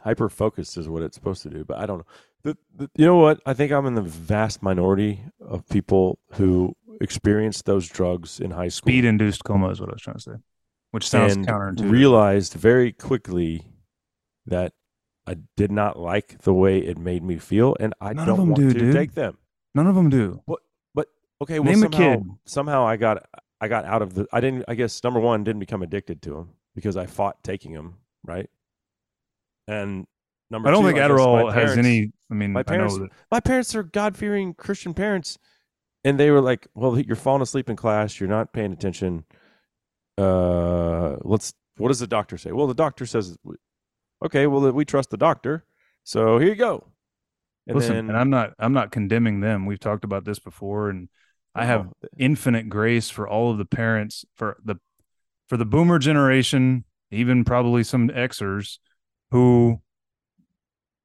hyper 0.00 0.28
focused 0.28 0.76
is 0.76 0.88
what 0.88 1.04
it's 1.04 1.14
supposed 1.14 1.44
to 1.44 1.48
do 1.48 1.64
but 1.64 1.78
i 1.78 1.86
don't 1.86 1.98
know. 1.98 2.06
The, 2.42 2.58
the, 2.74 2.90
you 2.96 3.06
know 3.06 3.18
what? 3.18 3.40
I 3.46 3.54
think 3.54 3.70
i'm 3.70 3.86
in 3.86 3.94
the 3.94 4.02
vast 4.02 4.60
minority 4.60 5.24
of 5.40 5.68
people 5.68 6.18
who 6.32 6.74
experienced 7.00 7.64
those 7.64 7.88
drugs 7.88 8.40
in 8.40 8.50
high 8.50 8.68
school. 8.68 8.90
Speed 8.90 9.04
induced 9.04 9.44
coma 9.44 9.68
is 9.68 9.80
what 9.80 9.90
I 9.90 9.92
was 9.92 10.02
trying 10.02 10.16
to 10.16 10.20
say 10.20 10.32
which 10.92 11.08
sounds 11.08 11.34
and 11.34 11.46
counterintuitive 11.46 11.90
realized 11.90 12.54
very 12.54 12.92
quickly 12.92 13.66
that 14.46 14.72
i 15.26 15.36
did 15.56 15.70
not 15.72 15.98
like 15.98 16.38
the 16.42 16.54
way 16.54 16.78
it 16.78 16.96
made 16.96 17.22
me 17.22 17.36
feel 17.38 17.76
and 17.80 17.92
i 18.00 18.12
None 18.12 18.26
don't 18.26 18.38
want 18.48 18.56
do, 18.56 18.72
to 18.72 18.78
dude. 18.78 18.94
take 18.94 19.14
them 19.14 19.36
none 19.74 19.86
of 19.86 19.94
them 19.94 20.08
do 20.08 20.42
But 20.94 21.08
okay 21.42 21.58
well 21.58 21.72
Name 21.72 21.82
a 21.84 21.90
somehow, 21.92 22.14
kid. 22.14 22.22
somehow 22.44 22.86
i 22.86 22.96
got 22.96 23.26
i 23.60 23.68
got 23.68 23.84
out 23.84 24.00
of 24.02 24.14
the 24.14 24.26
i 24.32 24.40
didn't 24.40 24.64
i 24.68 24.74
guess 24.74 25.02
number 25.04 25.18
one 25.20 25.42
didn't 25.44 25.60
become 25.60 25.82
addicted 25.82 26.22
to 26.22 26.30
them 26.30 26.50
because 26.74 26.96
i 26.96 27.06
fought 27.06 27.42
taking 27.42 27.72
them 27.72 27.96
right 28.24 28.48
and 29.68 30.06
number 30.50 30.68
I 30.68 30.72
don't 30.72 30.82
two, 30.82 30.88
think 30.88 30.98
I 30.98 31.08
Adderall 31.08 31.52
has 31.52 31.76
any 31.78 32.12
I 32.30 32.34
mean 32.34 32.52
my 32.52 32.60
I 32.60 32.62
parents- 32.64 32.96
know 32.96 33.04
that 33.04 33.10
my 33.30 33.40
parents 33.40 33.74
are 33.74 33.82
God 33.82 34.16
fearing 34.16 34.54
Christian 34.54 34.94
parents, 34.94 35.38
and 36.04 36.18
they 36.18 36.30
were 36.30 36.40
like, 36.40 36.66
"Well, 36.74 36.98
you're 36.98 37.14
falling 37.16 37.42
asleep 37.42 37.68
in 37.70 37.76
class. 37.76 38.18
You're 38.18 38.28
not 38.28 38.52
paying 38.52 38.72
attention. 38.72 39.24
Uh, 40.18 41.16
let's. 41.22 41.52
What 41.78 41.88
does 41.88 42.00
the 42.00 42.06
doctor 42.06 42.36
say? 42.36 42.52
Well, 42.52 42.66
the 42.66 42.74
doctor 42.74 43.06
says, 43.06 43.36
okay, 44.24 44.46
well, 44.46 44.70
we 44.72 44.84
trust 44.84 45.08
the 45.10 45.16
doctor, 45.16 45.64
so 46.04 46.38
here 46.38 46.50
you 46.50 46.54
go. 46.54 46.92
And 47.66 47.76
listen 47.76 47.94
then, 47.94 48.08
and 48.08 48.18
I'm 48.18 48.30
not 48.30 48.54
I'm 48.58 48.72
not 48.72 48.90
condemning 48.90 49.40
them 49.40 49.66
we've 49.66 49.78
talked 49.78 50.04
about 50.04 50.24
this 50.24 50.38
before 50.38 50.90
and 50.90 51.08
I 51.54 51.64
have 51.64 51.86
Oh, 51.86 52.08
infinite 52.18 52.68
grace 52.68 53.08
for 53.08 53.28
all 53.28 53.50
of 53.50 53.58
the 53.58 53.64
parents 53.64 54.24
for 54.34 54.56
the 54.64 54.76
for 55.48 55.56
the 55.56 55.64
boomer 55.64 55.98
generation 55.98 56.84
even 57.10 57.44
probably 57.44 57.84
some 57.84 58.08
xers 58.08 58.78
who 59.30 59.80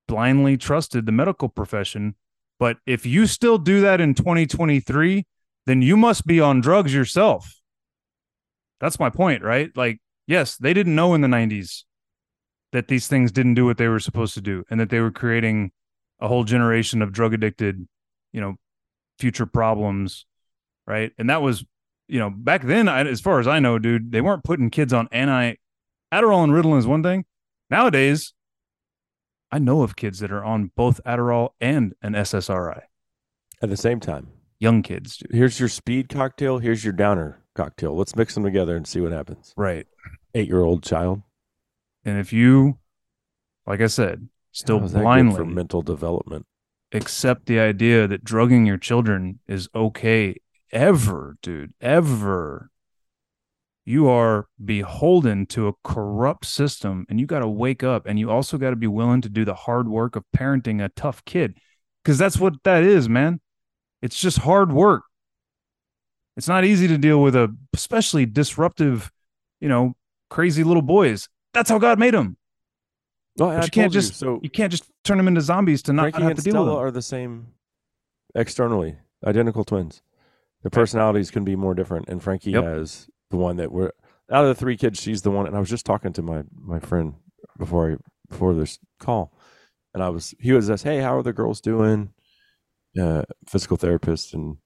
blindly 0.07 0.57
trusted 0.57 1.05
the 1.05 1.11
medical 1.11 1.49
profession 1.49 2.15
but 2.59 2.77
if 2.87 3.05
you 3.05 3.27
still 3.27 3.59
do 3.59 3.81
that 3.81 4.01
in 4.01 4.15
2023 4.15 5.27
then 5.67 5.81
you 5.83 5.95
must 5.95 6.25
be 6.25 6.39
on 6.39 6.59
drugs 6.59 6.93
yourself 6.93 7.56
that's 8.79 8.99
my 8.99 9.09
point 9.09 9.43
right 9.43 9.75
like 9.75 9.99
yes 10.27 10.57
they 10.57 10.73
didn't 10.73 10.95
know 10.95 11.13
in 11.13 11.21
the 11.21 11.27
90s 11.27 11.83
that 12.73 12.87
these 12.87 13.07
things 13.07 13.31
didn't 13.31 13.53
do 13.53 13.65
what 13.65 13.77
they 13.77 13.87
were 13.87 13.99
supposed 13.99 14.33
to 14.33 14.41
do 14.41 14.63
and 14.69 14.79
that 14.79 14.89
they 14.89 14.99
were 14.99 15.11
creating 15.11 15.71
a 16.19 16.27
whole 16.27 16.43
generation 16.43 17.01
of 17.01 17.11
drug 17.11 17.33
addicted 17.33 17.87
you 18.37 18.41
know, 18.41 18.55
future 19.19 19.47
problems, 19.47 20.25
right? 20.85 21.11
And 21.17 21.29
that 21.29 21.41
was, 21.41 21.65
you 22.07 22.19
know, 22.19 22.29
back 22.29 22.63
then, 22.63 22.87
I, 22.87 23.03
as 23.05 23.19
far 23.21 23.39
as 23.39 23.47
I 23.47 23.59
know, 23.59 23.79
dude, 23.79 24.11
they 24.11 24.21
weren't 24.21 24.43
putting 24.43 24.69
kids 24.69 24.93
on 24.93 25.07
anti 25.11 25.55
Adderall 26.13 26.43
and 26.43 26.53
Ritalin 26.53 26.77
is 26.77 26.87
one 26.87 27.03
thing. 27.03 27.25
Nowadays, 27.69 28.33
I 29.51 29.59
know 29.59 29.81
of 29.81 29.95
kids 29.95 30.19
that 30.19 30.31
are 30.31 30.43
on 30.43 30.71
both 30.75 31.01
Adderall 31.05 31.49
and 31.59 31.93
an 32.01 32.13
SSRI. 32.13 32.83
At 33.61 33.69
the 33.69 33.77
same 33.77 33.99
time, 33.99 34.27
Young 34.59 34.83
kids, 34.83 35.17
dude. 35.17 35.31
here's 35.33 35.59
your 35.59 35.69
speed 35.69 36.09
cocktail. 36.09 36.59
Here's 36.59 36.83
your 36.83 36.93
downer 36.93 37.41
cocktail. 37.57 37.95
Let's 37.95 38.15
mix 38.15 38.33
them 38.33 38.43
together 38.43 38.77
and 38.77 38.87
see 38.87 39.01
what 39.01 39.11
happens. 39.11 39.53
Right. 39.57 39.87
Eight 40.33 40.47
year 40.47 40.61
old 40.61 40.83
child. 40.83 41.23
And 42.05 42.19
if 42.19 42.31
you, 42.31 42.77
like 43.65 43.81
I 43.81 43.87
said, 43.87 44.29
still 44.51 44.79
How's 44.79 44.93
that 44.93 44.99
good 44.99 45.03
blindly 45.03 45.35
for 45.35 45.45
mental 45.45 45.81
development. 45.81 46.45
accept 46.93 47.47
the 47.47 47.59
idea 47.59 48.07
that 48.07 48.23
drugging 48.23 48.65
your 48.65 48.77
children 48.77 49.39
is 49.47 49.67
okay 49.75 50.37
ever, 50.71 51.37
dude, 51.41 51.73
ever, 51.81 52.69
you 53.83 54.07
are 54.07 54.47
beholden 54.63 55.45
to 55.47 55.67
a 55.67 55.73
corrupt 55.83 56.45
system 56.45 57.05
and 57.09 57.19
you 57.19 57.25
got 57.25 57.39
to 57.39 57.47
wake 57.47 57.83
up 57.83 58.05
and 58.05 58.19
you 58.19 58.29
also 58.29 58.57
got 58.57 58.69
to 58.71 58.75
be 58.75 58.87
willing 58.87 59.21
to 59.21 59.29
do 59.29 59.45
the 59.45 59.53
hard 59.53 59.87
work 59.87 60.15
of 60.15 60.23
parenting 60.35 60.83
a 60.83 60.89
tough 60.89 61.23
kid 61.25 61.57
because 62.03 62.17
that's 62.17 62.37
what 62.37 62.53
that 62.63 62.83
is, 62.83 63.09
man. 63.09 63.39
It's 64.01 64.19
just 64.19 64.39
hard 64.39 64.71
work. 64.71 65.03
It's 66.37 66.47
not 66.47 66.63
easy 66.63 66.87
to 66.87 66.97
deal 66.97 67.21
with 67.21 67.35
a 67.35 67.53
especially 67.73 68.25
disruptive, 68.25 69.11
you 69.59 69.67
know, 69.67 69.95
crazy 70.29 70.63
little 70.63 70.83
boys. 70.83 71.27
That's 71.53 71.69
how 71.69 71.79
God 71.79 71.97
made 71.99 72.13
them. 72.13 72.37
I 73.41 73.63
you 73.63 73.69
can't 73.69 73.91
just 73.91 74.15
so. 74.15 74.39
you 74.41 74.49
can't 74.49 74.71
just 74.71 74.85
turn 75.03 75.17
them 75.17 75.27
into 75.27 75.41
zombies 75.41 75.81
to 75.83 75.93
not, 75.93 76.03
Frankie 76.03 76.21
have 76.23 76.35
to 76.37 76.41
deal 76.41 76.53
with 76.53 76.55
Stella 76.55 76.65
them. 76.65 76.75
are 76.77 76.91
the 76.91 77.01
same 77.01 77.47
externally, 78.35 78.97
identical 79.25 79.63
twins. 79.63 80.01
Their 80.63 80.71
personalities 80.71 81.29
can 81.31 81.43
be 81.43 81.55
more 81.55 81.73
different, 81.75 82.09
and 82.09 82.21
Frankie 82.21 82.51
Yep. 82.51 82.63
has 82.63 83.09
the 83.29 83.37
one 83.37 83.57
that 83.57 83.71
we're 83.71 83.91
out 84.31 84.43
of 84.43 84.49
the 84.49 84.55
three 84.55 84.75
kids. 84.77 84.99
She's 84.99 85.21
the 85.21 85.31
one, 85.31 85.47
and 85.47 85.55
I 85.55 85.59
was 85.59 85.69
just 85.69 85.85
talking 85.85 86.13
to 86.13 86.21
my 86.21 86.43
my 86.59 86.79
friend 86.79 87.15
before 87.57 87.91
I 87.91 87.95
before 88.29 88.53
this 88.53 88.79
call, 88.99 89.33
and 89.93 90.03
I 90.03 90.09
was 90.09 90.33
he 90.39 90.51
was 90.51 90.67
just 90.67 90.83
hey, 90.83 90.99
how 90.99 91.17
are 91.17 91.23
the 91.23 91.33
girls 91.33 91.61
doing? 91.61 92.13
Uh, 92.99 93.23
physical 93.45 93.77
therapist, 93.77 94.33
and 94.33 94.57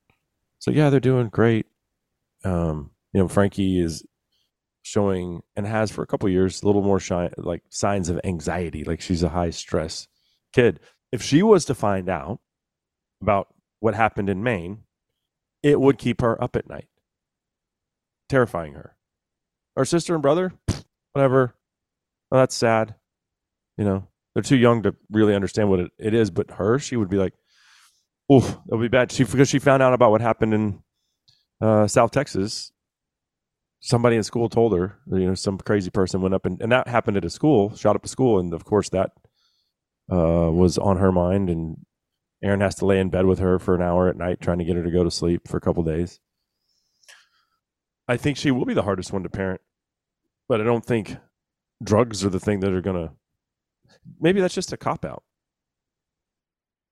so 0.61 0.69
yeah, 0.69 0.91
they're 0.91 0.99
doing 0.99 1.27
great. 1.29 1.65
Um, 2.45 2.91
you 3.13 3.19
know, 3.19 3.27
Frankie 3.27 3.79
is 3.79 4.05
showing 4.83 5.41
and 5.55 5.65
has 5.65 5.91
for 5.91 6.03
a 6.03 6.07
couple 6.07 6.29
years 6.29 6.61
a 6.61 6.67
little 6.67 6.83
more 6.83 6.99
shy 6.99 7.29
like 7.37 7.63
signs 7.69 8.09
of 8.09 8.19
anxiety 8.23 8.83
like 8.83 8.99
she's 9.01 9.23
a 9.23 9.29
high 9.29 9.49
stress 9.49 10.07
kid. 10.53 10.79
If 11.11 11.23
she 11.23 11.41
was 11.43 11.65
to 11.65 11.75
find 11.75 12.09
out 12.09 12.39
about 13.21 13.47
what 13.79 13.95
happened 13.95 14.29
in 14.29 14.43
maine 14.43 14.83
it 15.63 15.79
would 15.79 15.97
keep 15.97 16.21
her 16.21 16.41
up 16.43 16.55
at 16.55 16.67
night. 16.69 16.87
Terrifying 18.29 18.73
her. 18.73 18.95
Her 19.75 19.85
sister 19.85 20.13
and 20.13 20.21
brother 20.21 20.53
whatever. 21.13 21.55
Well, 22.29 22.41
that's 22.41 22.55
sad 22.55 22.95
you 23.77 23.83
know. 23.83 24.07
They're 24.33 24.43
too 24.43 24.57
young 24.57 24.83
to 24.83 24.95
really 25.11 25.35
understand 25.35 25.69
what 25.69 25.79
it, 25.79 25.91
it 25.97 26.13
is 26.13 26.29
but 26.29 26.51
her 26.51 26.77
she 26.77 26.95
would 26.95 27.09
be 27.09 27.17
like 27.17 27.33
oof 28.31 28.45
that 28.45 28.77
would 28.77 28.81
be 28.81 28.87
bad 28.87 29.11
she 29.11 29.23
because 29.23 29.49
she 29.49 29.59
found 29.59 29.83
out 29.83 29.93
about 29.93 30.11
what 30.11 30.21
happened 30.21 30.53
in 30.53 30.83
uh, 31.61 31.87
south 31.87 32.11
texas 32.11 32.71
somebody 33.81 34.15
in 34.15 34.23
school 34.23 34.47
told 34.47 34.73
her, 34.73 34.99
you 35.07 35.25
know, 35.25 35.35
some 35.35 35.57
crazy 35.57 35.89
person 35.89 36.21
went 36.21 36.35
up 36.35 36.45
and, 36.45 36.61
and 36.61 36.71
that 36.71 36.87
happened 36.87 37.17
at 37.17 37.25
a 37.25 37.29
school, 37.29 37.75
shot 37.75 37.95
up 37.95 38.05
a 38.05 38.07
school. 38.07 38.39
And 38.39 38.53
of 38.53 38.63
course 38.63 38.89
that 38.89 39.11
uh, 40.09 40.49
was 40.51 40.77
on 40.77 40.97
her 40.97 41.11
mind. 41.11 41.49
And 41.49 41.77
Aaron 42.43 42.61
has 42.61 42.75
to 42.75 42.85
lay 42.85 42.99
in 42.99 43.09
bed 43.09 43.25
with 43.25 43.39
her 43.39 43.59
for 43.59 43.75
an 43.75 43.81
hour 43.81 44.07
at 44.07 44.15
night, 44.15 44.39
trying 44.39 44.59
to 44.59 44.65
get 44.65 44.75
her 44.75 44.83
to 44.83 44.91
go 44.91 45.03
to 45.03 45.11
sleep 45.11 45.47
for 45.47 45.57
a 45.57 45.61
couple 45.61 45.83
days. 45.83 46.19
I 48.07 48.17
think 48.17 48.37
she 48.37 48.51
will 48.51 48.65
be 48.65 48.73
the 48.73 48.83
hardest 48.83 49.11
one 49.11 49.23
to 49.23 49.29
parent, 49.29 49.61
but 50.47 50.61
I 50.61 50.63
don't 50.63 50.85
think 50.85 51.17
drugs 51.83 52.23
are 52.25 52.29
the 52.29 52.39
thing 52.39 52.59
that 52.59 52.73
are 52.73 52.81
to, 52.81 53.11
maybe 54.19 54.41
that's 54.41 54.55
just 54.55 54.73
a 54.73 54.77
cop 54.77 55.05
out. 55.05 55.23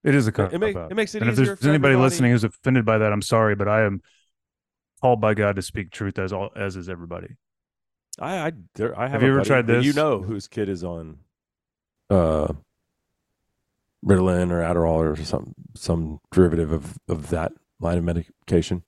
It 0.03 0.15
is 0.15 0.27
a 0.27 0.31
cop 0.31 0.53
It, 0.53 0.59
make, 0.59 0.75
it 0.75 0.95
makes 0.95 1.13
it 1.13 1.21
and 1.21 1.29
if 1.31 1.35
there's 1.35 1.49
anybody 1.49 1.93
everybody. 1.93 1.95
listening 1.97 2.31
who's 2.31 2.43
offended 2.43 2.85
by 2.85 2.99
that, 2.99 3.11
I'm 3.11 3.21
sorry, 3.21 3.55
but 3.55 3.67
I 3.67 3.81
am 3.81 4.01
called 5.01 5.19
by 5.19 5.33
God 5.33 5.55
to 5.57 5.61
speak 5.61 5.91
truth 5.91 6.17
as 6.17 6.31
all 6.31 6.51
as 6.55 6.75
is 6.75 6.87
everybody. 6.89 7.35
I 8.19 8.47
I, 8.47 8.51
there, 8.75 8.97
I 8.97 9.03
have, 9.03 9.11
Have 9.11 9.23
you 9.23 9.29
ever 9.29 9.37
buddy 9.39 9.47
tried 9.47 9.67
that 9.67 9.83
You 9.83 9.93
know 9.93 10.21
whose 10.21 10.47
kid 10.47 10.69
is 10.69 10.83
on 10.83 11.19
uh 12.09 12.53
Ritalin 14.05 14.51
or 14.51 14.61
Adderall 14.61 14.99
or 14.99 15.15
some 15.17 15.53
some 15.75 16.19
derivative 16.31 16.71
of 16.71 16.97
of 17.07 17.29
that 17.29 17.51
line 17.79 17.97
of 17.97 18.03
medication. 18.03 18.83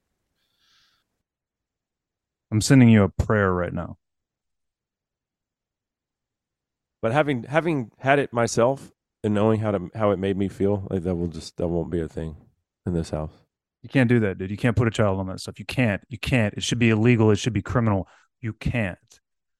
I'm 2.51 2.61
sending 2.61 2.89
you 2.89 3.03
a 3.03 3.09
prayer 3.09 3.53
right 3.53 3.73
now. 3.73 3.97
But 7.01 7.11
having 7.11 7.43
having 7.43 7.91
had 7.99 8.19
it 8.19 8.31
myself 8.31 8.91
and 9.23 9.33
knowing 9.33 9.59
how 9.59 9.71
to 9.71 9.89
how 9.95 10.11
it 10.11 10.19
made 10.19 10.37
me 10.37 10.47
feel, 10.47 10.87
like 10.89 11.03
that 11.03 11.15
will 11.15 11.27
just 11.27 11.57
that 11.57 11.67
won't 11.67 11.89
be 11.91 12.01
a 12.01 12.07
thing 12.07 12.35
in 12.85 12.93
this 12.93 13.09
house. 13.11 13.31
You 13.81 13.89
can't 13.89 14.09
do 14.09 14.19
that, 14.21 14.37
dude. 14.37 14.51
You 14.51 14.57
can't 14.57 14.75
put 14.75 14.87
a 14.87 14.91
child 14.91 15.19
on 15.19 15.27
that 15.27 15.39
stuff. 15.39 15.57
You 15.59 15.65
can't. 15.65 16.01
You 16.09 16.19
can't. 16.19 16.53
It 16.55 16.63
should 16.63 16.79
be 16.79 16.89
illegal. 16.91 17.31
It 17.31 17.37
should 17.37 17.53
be 17.53 17.61
criminal. 17.63 18.07
You 18.39 18.53
can't. 18.53 18.97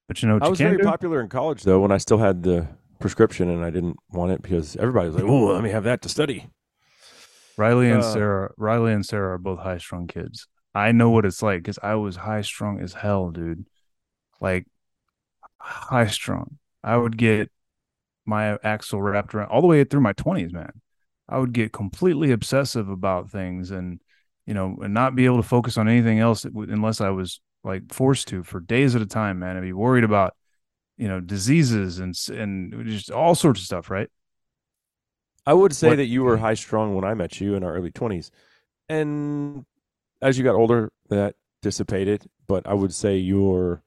But 0.07 0.21
you 0.21 0.27
know 0.27 0.35
what 0.35 0.43
I 0.43 0.45
you 0.47 0.49
was 0.51 0.59
very 0.59 0.77
do? 0.77 0.83
popular 0.83 1.21
in 1.21 1.29
college 1.29 1.63
though 1.63 1.79
when 1.79 1.91
I 1.91 1.97
still 1.97 2.17
had 2.17 2.43
the 2.43 2.67
prescription 2.99 3.49
and 3.49 3.63
I 3.65 3.69
didn't 3.71 3.97
want 4.11 4.31
it 4.31 4.41
because 4.41 4.75
everybody 4.75 5.07
was 5.07 5.15
like, 5.15 5.25
"Oh, 5.25 5.53
let 5.53 5.63
me 5.63 5.69
have 5.71 5.85
that 5.85 6.01
to 6.03 6.09
study." 6.09 6.49
Riley 7.57 7.89
and 7.91 8.01
Uh, 8.03 8.13
Sarah. 8.13 8.51
Riley 8.57 8.93
and 8.93 9.05
Sarah 9.05 9.33
are 9.35 9.37
both 9.37 9.59
high 9.59 9.77
strung 9.77 10.07
kids. 10.07 10.47
I 10.73 10.91
know 10.91 11.09
what 11.09 11.25
it's 11.25 11.41
like 11.41 11.59
because 11.59 11.79
I 11.83 11.95
was 11.95 12.15
high 12.15 12.41
strung 12.41 12.79
as 12.79 12.93
hell, 12.93 13.29
dude. 13.31 13.65
Like 14.39 14.65
high 15.59 16.07
strung. 16.07 16.57
I 16.83 16.97
would 16.97 17.17
get 17.17 17.51
my 18.31 18.57
axle 18.63 19.01
wrapped 19.01 19.35
around 19.35 19.49
all 19.49 19.61
the 19.61 19.67
way 19.67 19.83
through 19.83 20.01
my 20.01 20.13
twenties, 20.13 20.51
man. 20.53 20.71
I 21.29 21.37
would 21.37 21.53
get 21.53 21.71
completely 21.71 22.31
obsessive 22.31 22.89
about 22.89 23.29
things 23.29 23.71
and 23.71 23.99
you 24.47 24.53
know 24.53 24.77
and 24.81 24.93
not 24.93 25.15
be 25.15 25.25
able 25.25 25.37
to 25.43 25.47
focus 25.55 25.77
on 25.77 25.87
anything 25.87 26.19
else 26.19 26.43
unless 26.45 26.99
I 26.99 27.09
was 27.09 27.39
like 27.63 27.93
forced 27.93 28.27
to 28.29 28.43
for 28.43 28.59
days 28.59 28.95
at 28.95 29.01
a 29.01 29.05
time, 29.05 29.39
man. 29.39 29.55
I'd 29.55 29.61
be 29.61 29.73
worried 29.73 30.03
about 30.03 30.33
you 30.97 31.07
know 31.07 31.19
diseases 31.19 31.99
and 31.99 32.15
and 32.29 32.85
just 32.87 33.11
all 33.11 33.35
sorts 33.35 33.59
of 33.61 33.65
stuff, 33.65 33.89
right? 33.89 34.09
I 35.45 35.53
would 35.53 35.73
say 35.75 35.89
What- 35.89 35.95
that 35.97 36.05
you 36.05 36.23
were 36.23 36.37
high 36.37 36.53
strung 36.55 36.95
when 36.95 37.03
I 37.05 37.13
met 37.13 37.41
you 37.41 37.55
in 37.55 37.63
our 37.63 37.73
early 37.73 37.91
20s. 37.91 38.29
And 38.89 39.65
as 40.21 40.37
you 40.37 40.43
got 40.43 40.55
older, 40.55 40.91
that 41.09 41.35
dissipated. 41.61 42.27
But 42.47 42.67
I 42.67 42.73
would 42.73 42.93
say 42.93 43.17
your 43.17 43.83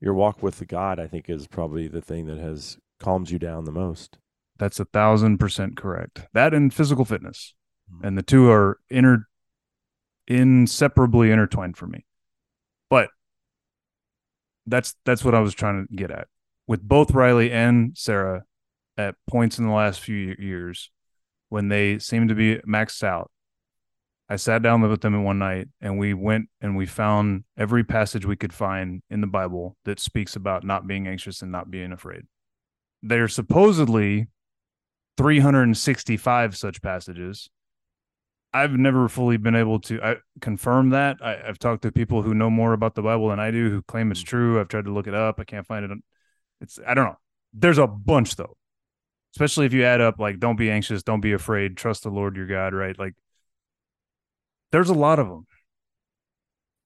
your 0.00 0.14
walk 0.14 0.42
with 0.42 0.66
God, 0.68 0.98
I 0.98 1.06
think, 1.06 1.30
is 1.30 1.46
probably 1.46 1.88
the 1.88 2.02
thing 2.02 2.26
that 2.26 2.38
has 2.38 2.76
calmed 3.02 3.30
you 3.30 3.38
down 3.38 3.64
the 3.64 3.72
most. 3.72 4.18
That's 4.58 4.78
a 4.80 4.84
thousand 4.84 5.38
percent 5.38 5.76
correct. 5.76 6.26
That 6.32 6.54
and 6.54 6.72
physical 6.72 7.04
fitness, 7.04 7.54
Mhm. 7.92 8.04
and 8.04 8.18
the 8.18 8.22
two 8.22 8.50
are 8.50 8.78
inter 8.88 9.26
inseparably 10.26 11.30
intertwined 11.30 11.76
for 11.76 11.86
me. 11.86 12.06
But 12.88 13.10
that's 14.66 14.94
that's 15.04 15.24
what 15.24 15.34
I 15.34 15.40
was 15.40 15.54
trying 15.54 15.86
to 15.86 15.94
get 15.94 16.10
at 16.10 16.28
with 16.66 16.86
both 16.86 17.10
Riley 17.12 17.50
and 17.50 17.96
Sarah 17.98 18.44
at 18.96 19.16
points 19.28 19.58
in 19.58 19.66
the 19.66 19.72
last 19.72 20.00
few 20.00 20.36
years 20.38 20.90
when 21.48 21.68
they 21.68 21.98
seemed 21.98 22.28
to 22.28 22.34
be 22.34 22.56
maxed 22.58 23.02
out. 23.02 23.30
I 24.28 24.36
sat 24.36 24.62
down 24.62 24.80
with 24.80 25.00
them 25.00 25.14
in 25.14 25.24
one 25.24 25.38
night 25.40 25.68
and 25.80 25.98
we 25.98 26.14
went 26.14 26.48
and 26.60 26.76
we 26.76 26.86
found 26.86 27.44
every 27.58 27.84
passage 27.84 28.24
we 28.24 28.36
could 28.36 28.52
find 28.52 29.02
in 29.10 29.20
the 29.20 29.26
Bible 29.26 29.76
that 29.84 29.98
speaks 29.98 30.36
about 30.36 30.64
not 30.64 30.86
being 30.86 31.06
anxious 31.06 31.42
and 31.42 31.50
not 31.52 31.70
being 31.70 31.92
afraid. 31.92 32.22
They're 33.02 33.28
supposedly 33.28 34.28
365 35.16 36.56
such 36.56 36.82
passages. 36.82 37.50
I've 38.54 38.72
never 38.72 39.08
fully 39.08 39.38
been 39.38 39.54
able 39.54 39.80
to 39.80 40.02
I, 40.02 40.16
confirm 40.40 40.90
that. 40.90 41.18
I, 41.22 41.40
I've 41.46 41.58
talked 41.58 41.82
to 41.82 41.92
people 41.92 42.22
who 42.22 42.34
know 42.34 42.50
more 42.50 42.74
about 42.74 42.94
the 42.94 43.02
Bible 43.02 43.28
than 43.30 43.40
I 43.40 43.50
do 43.50 43.70
who 43.70 43.82
claim 43.82 44.10
it's 44.10 44.20
hmm. 44.20 44.26
true. 44.26 44.60
I've 44.60 44.68
tried 44.68 44.84
to 44.84 44.92
look 44.92 45.06
it 45.06 45.14
up. 45.14 45.40
I 45.40 45.44
can't 45.44 45.66
find 45.66 45.84
it. 45.84 45.98
It's 46.60 46.78
I 46.86 46.94
don't 46.94 47.06
know. 47.06 47.18
There's 47.54 47.78
a 47.78 47.86
bunch 47.86 48.36
though, 48.36 48.56
especially 49.34 49.66
if 49.66 49.72
you 49.72 49.84
add 49.84 50.00
up 50.00 50.18
like 50.18 50.38
don't 50.38 50.56
be 50.56 50.70
anxious, 50.70 51.02
don't 51.02 51.20
be 51.20 51.32
afraid, 51.32 51.76
trust 51.76 52.02
the 52.02 52.10
Lord 52.10 52.36
your 52.36 52.46
God. 52.46 52.74
Right? 52.74 52.98
Like 52.98 53.14
there's 54.70 54.90
a 54.90 54.94
lot 54.94 55.18
of 55.18 55.28
them. 55.28 55.46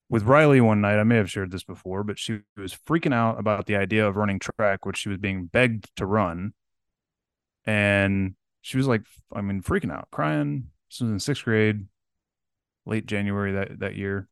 With 0.09 0.23
Riley 0.23 0.61
one 0.61 0.79
night, 0.79 0.99
I 0.99 1.03
may 1.03 1.17
have 1.17 1.29
shared 1.29 1.51
this 1.51 1.63
before, 1.63 2.03
but 2.03 2.17
she 2.17 2.39
was 2.55 2.73
freaking 2.73 3.13
out 3.13 3.39
about 3.39 3.65
the 3.65 3.75
idea 3.75 4.07
of 4.07 4.15
running 4.15 4.39
track, 4.39 4.85
which 4.85 4.97
she 4.97 5.09
was 5.09 5.17
being 5.17 5.47
begged 5.47 5.93
to 5.97 6.05
run. 6.05 6.53
And 7.65 8.35
she 8.67 8.75
was 8.75 8.87
like 8.87 9.03
i 9.33 9.39
mean 9.39 9.61
freaking 9.61 9.91
out 9.91 10.09
crying. 10.11 10.71
This 10.89 10.99
was 10.99 11.09
in 11.09 11.19
sixth 11.19 11.45
grade 11.45 11.85
late 12.85 13.05
january 13.05 13.53
that 13.53 13.79
that 13.79 13.95
year. 13.95 14.27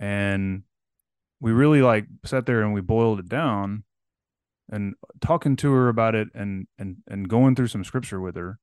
And 0.00 0.64
we 1.40 1.52
really 1.52 1.80
like 1.82 2.06
sat 2.24 2.46
there 2.46 2.62
and 2.62 2.74
we 2.74 2.80
boiled 2.80 3.20
it 3.20 3.28
down 3.28 3.84
and 4.68 4.94
talking 5.20 5.54
to 5.56 5.72
her 5.72 5.88
about 5.88 6.16
it 6.16 6.28
and 6.34 6.66
and 6.78 6.96
and 7.06 7.28
going 7.28 7.54
through 7.54 7.68
some 7.68 7.84
scripture 7.84 8.20
with 8.20 8.34
her. 8.34 8.58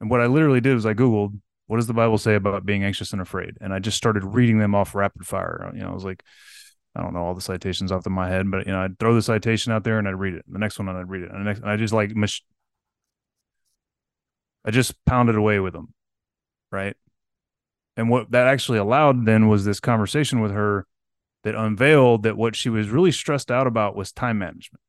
And 0.00 0.10
what 0.10 0.20
i 0.20 0.26
literally 0.26 0.60
did 0.60 0.74
was 0.74 0.86
i 0.86 0.94
googled 0.94 1.40
what 1.72 1.78
does 1.78 1.86
the 1.86 1.94
Bible 1.94 2.18
say 2.18 2.34
about 2.34 2.66
being 2.66 2.84
anxious 2.84 3.14
and 3.14 3.22
afraid? 3.22 3.56
And 3.62 3.72
I 3.72 3.78
just 3.78 3.96
started 3.96 4.24
reading 4.24 4.58
them 4.58 4.74
off 4.74 4.94
rapid 4.94 5.26
fire. 5.26 5.72
You 5.74 5.80
know, 5.80 5.88
I 5.88 5.94
was 5.94 6.04
like, 6.04 6.22
I 6.94 7.00
don't 7.00 7.14
know 7.14 7.20
all 7.20 7.32
the 7.32 7.40
citations 7.40 7.90
off 7.90 8.04
of 8.04 8.12
my 8.12 8.28
head, 8.28 8.50
but 8.50 8.66
you 8.66 8.72
know, 8.72 8.82
I'd 8.82 8.98
throw 8.98 9.14
the 9.14 9.22
citation 9.22 9.72
out 9.72 9.82
there 9.82 9.98
and 9.98 10.06
I'd 10.06 10.20
read 10.20 10.34
it. 10.34 10.44
The 10.46 10.58
next 10.58 10.78
one 10.78 10.90
and 10.90 10.98
I'd 10.98 11.08
read 11.08 11.22
it. 11.22 11.30
And 11.30 11.40
the 11.40 11.44
next, 11.44 11.60
and 11.60 11.70
I 11.70 11.78
just 11.78 11.94
like, 11.94 12.14
mach- 12.14 12.42
I 14.66 14.70
just 14.70 15.02
pounded 15.06 15.34
away 15.34 15.60
with 15.60 15.72
them, 15.72 15.94
right? 16.70 16.94
And 17.96 18.10
what 18.10 18.30
that 18.32 18.48
actually 18.48 18.76
allowed 18.76 19.24
then 19.24 19.48
was 19.48 19.64
this 19.64 19.80
conversation 19.80 20.40
with 20.40 20.52
her 20.52 20.86
that 21.42 21.54
unveiled 21.54 22.24
that 22.24 22.36
what 22.36 22.54
she 22.54 22.68
was 22.68 22.90
really 22.90 23.12
stressed 23.12 23.50
out 23.50 23.66
about 23.66 23.96
was 23.96 24.12
time 24.12 24.36
management 24.36 24.82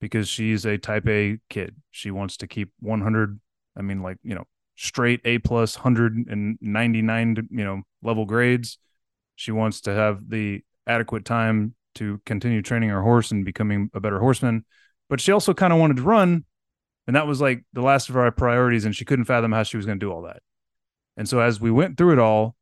because 0.00 0.28
she's 0.28 0.64
a 0.64 0.78
type 0.78 1.06
A 1.06 1.40
kid. 1.50 1.76
She 1.90 2.10
wants 2.10 2.38
to 2.38 2.46
keep 2.46 2.70
100, 2.80 3.38
I 3.76 3.82
mean, 3.82 4.00
like, 4.00 4.16
you 4.22 4.34
know, 4.34 4.46
straight 4.80 5.20
A 5.26 5.36
plus 5.38 5.76
199, 5.76 7.48
you 7.50 7.64
know, 7.64 7.82
level 8.02 8.24
grades. 8.24 8.78
She 9.36 9.52
wants 9.52 9.82
to 9.82 9.92
have 9.92 10.30
the 10.30 10.62
adequate 10.86 11.26
time 11.26 11.74
to 11.96 12.18
continue 12.24 12.62
training 12.62 12.88
her 12.88 13.02
horse 13.02 13.30
and 13.30 13.44
becoming 13.44 13.90
a 13.92 14.00
better 14.00 14.18
horseman. 14.18 14.64
But 15.10 15.20
she 15.20 15.32
also 15.32 15.52
kind 15.52 15.74
of 15.74 15.78
wanted 15.78 15.98
to 15.98 16.02
run. 16.02 16.44
And 17.06 17.14
that 17.14 17.26
was 17.26 17.42
like 17.42 17.62
the 17.74 17.82
last 17.82 18.08
of 18.08 18.16
our 18.16 18.30
priorities. 18.30 18.86
And 18.86 18.96
she 18.96 19.04
couldn't 19.04 19.26
fathom 19.26 19.52
how 19.52 19.64
she 19.64 19.76
was 19.76 19.84
going 19.84 20.00
to 20.00 20.06
do 20.06 20.10
all 20.10 20.22
that. 20.22 20.40
And 21.14 21.28
so 21.28 21.40
as 21.40 21.60
we 21.60 21.70
went 21.70 21.98
through 21.98 22.14
it 22.14 22.18
all, 22.18 22.56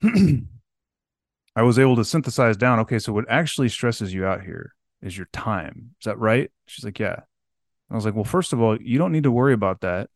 I 0.04 1.62
was 1.62 1.80
able 1.80 1.96
to 1.96 2.04
synthesize 2.04 2.56
down 2.56 2.78
okay, 2.80 3.00
so 3.00 3.12
what 3.12 3.28
actually 3.28 3.68
stresses 3.68 4.14
you 4.14 4.24
out 4.24 4.44
here 4.44 4.74
is 5.02 5.16
your 5.16 5.28
time. 5.32 5.96
Is 6.00 6.04
that 6.04 6.20
right? 6.20 6.52
She's 6.66 6.84
like, 6.84 7.00
yeah. 7.00 7.22
I 7.90 7.96
was 7.96 8.04
like, 8.04 8.14
well, 8.14 8.22
first 8.22 8.52
of 8.52 8.60
all, 8.60 8.80
you 8.80 8.98
don't 8.98 9.10
need 9.10 9.24
to 9.24 9.32
worry 9.32 9.54
about 9.54 9.80
that 9.80 10.08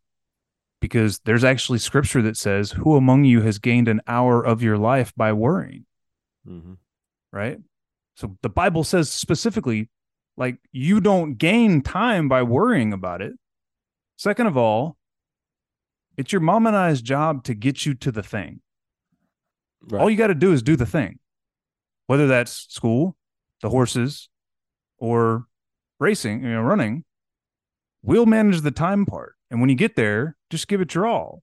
because 0.83 1.21
there's 1.21 1.45
actually 1.45 1.79
scripture 1.79 2.21
that 2.23 2.37
says, 2.37 2.73
Who 2.73 2.97
among 2.97 3.25
you 3.25 3.41
has 3.43 3.59
gained 3.59 3.87
an 3.87 4.03
hour 4.07 4.45
of 4.45 4.63
your 4.63 4.77
life 4.77 5.15
by 5.17 5.33
worrying? 5.33 5.87
Mm-hmm. 6.47 6.75
Right. 7.33 7.59
So 8.17 8.37
the 8.43 8.51
Bible 8.51 8.85
says 8.85 9.11
specifically, 9.11 9.89
like, 10.37 10.59
you 10.73 11.01
don't 11.01 11.39
gain 11.39 11.83
time 11.83 12.29
by 12.29 12.43
worrying 12.43 12.93
about 12.93 13.23
it. 13.23 13.35
Second 14.17 14.49
of 14.49 14.57
all, 14.57 14.97
it's 16.17 16.33
your 16.33 16.41
mom 16.41 16.67
and 16.67 16.77
I's 16.77 17.01
job 17.01 17.45
to 17.45 17.55
get 17.55 17.87
you 17.87 17.95
to 17.95 18.11
the 18.11 18.23
thing. 18.23 18.61
Right. 19.89 20.03
All 20.03 20.11
you 20.11 20.17
got 20.17 20.27
to 20.27 20.35
do 20.35 20.53
is 20.53 20.63
do 20.63 20.75
the 20.75 20.85
thing, 20.85 21.21
whether 22.09 22.27
that's 22.27 22.67
school, 22.69 23.17
the 23.63 23.71
horses, 23.71 24.29
or 24.99 25.47
racing, 26.01 26.43
you 26.43 26.51
know, 26.51 26.63
running. 26.63 27.05
We'll 28.03 28.27
manage 28.27 28.63
the 28.63 28.73
time 28.73 29.07
part. 29.07 29.37
And 29.53 29.61
when 29.61 29.69
you 29.69 29.77
get 29.77 29.97
there, 29.97 30.35
just 30.49 30.67
give 30.67 30.81
it 30.81 30.95
your 30.95 31.07
all. 31.07 31.43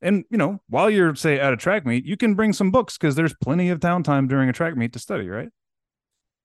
And, 0.00 0.24
you 0.30 0.38
know, 0.38 0.62
while 0.70 0.88
you're, 0.88 1.14
say, 1.14 1.38
at 1.38 1.52
a 1.52 1.56
track 1.56 1.84
meet, 1.84 2.06
you 2.06 2.16
can 2.16 2.34
bring 2.34 2.54
some 2.54 2.70
books 2.70 2.96
because 2.96 3.14
there's 3.14 3.34
plenty 3.34 3.68
of 3.68 3.78
town 3.78 4.02
time 4.02 4.26
during 4.26 4.48
a 4.48 4.54
track 4.54 4.74
meet 4.74 4.94
to 4.94 4.98
study, 4.98 5.28
right? 5.28 5.50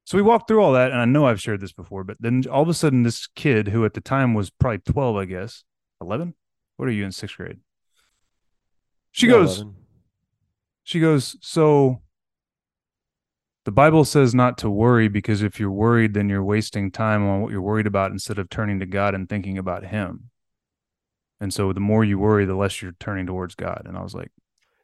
So 0.03 0.17
we 0.17 0.21
walked 0.21 0.49
through 0.49 0.61
all 0.61 0.73
that. 0.73 0.91
And 0.91 0.99
I 0.99 1.05
know 1.05 1.25
I've 1.25 1.41
shared 1.41 1.61
this 1.61 1.71
before, 1.71 2.03
but 2.03 2.17
then 2.19 2.43
all 2.51 2.61
of 2.61 2.67
a 2.67 2.73
sudden, 2.73 3.03
this 3.03 3.25
kid 3.25 3.69
who 3.69 3.85
at 3.85 3.93
the 3.93 4.01
time 4.01 4.33
was 4.33 4.49
probably 4.49 4.79
12, 4.79 5.15
I 5.15 5.25
guess, 5.25 5.63
11? 6.01 6.35
What 6.75 6.89
are 6.89 6.91
you 6.91 7.05
in 7.05 7.13
sixth 7.13 7.37
grade? 7.37 7.59
She 9.11 9.27
Yeah, 9.27 9.33
goes, 9.33 9.57
11. 9.59 9.75
she 10.83 10.99
goes, 10.99 11.37
So 11.41 12.01
the 13.63 13.71
Bible 13.71 14.03
says 14.03 14.35
not 14.35 14.57
to 14.57 14.69
worry 14.69 15.07
because 15.07 15.41
if 15.41 15.57
you're 15.57 15.71
worried, 15.71 16.13
then 16.13 16.27
you're 16.27 16.43
wasting 16.43 16.91
time 16.91 17.25
on 17.25 17.41
what 17.41 17.51
you're 17.51 17.61
worried 17.61 17.87
about 17.87 18.11
instead 18.11 18.39
of 18.39 18.49
turning 18.49 18.79
to 18.81 18.85
God 18.85 19.15
and 19.15 19.29
thinking 19.29 19.57
about 19.57 19.85
Him. 19.85 20.29
And 21.39 21.53
so 21.53 21.71
the 21.73 21.79
more 21.79 22.03
you 22.03 22.17
worry, 22.19 22.45
the 22.45 22.55
less 22.55 22.81
you're 22.81 22.95
turning 22.99 23.25
towards 23.27 23.55
God. 23.55 23.83
And 23.85 23.97
I 23.97 24.01
was 24.03 24.15
like, 24.15 24.31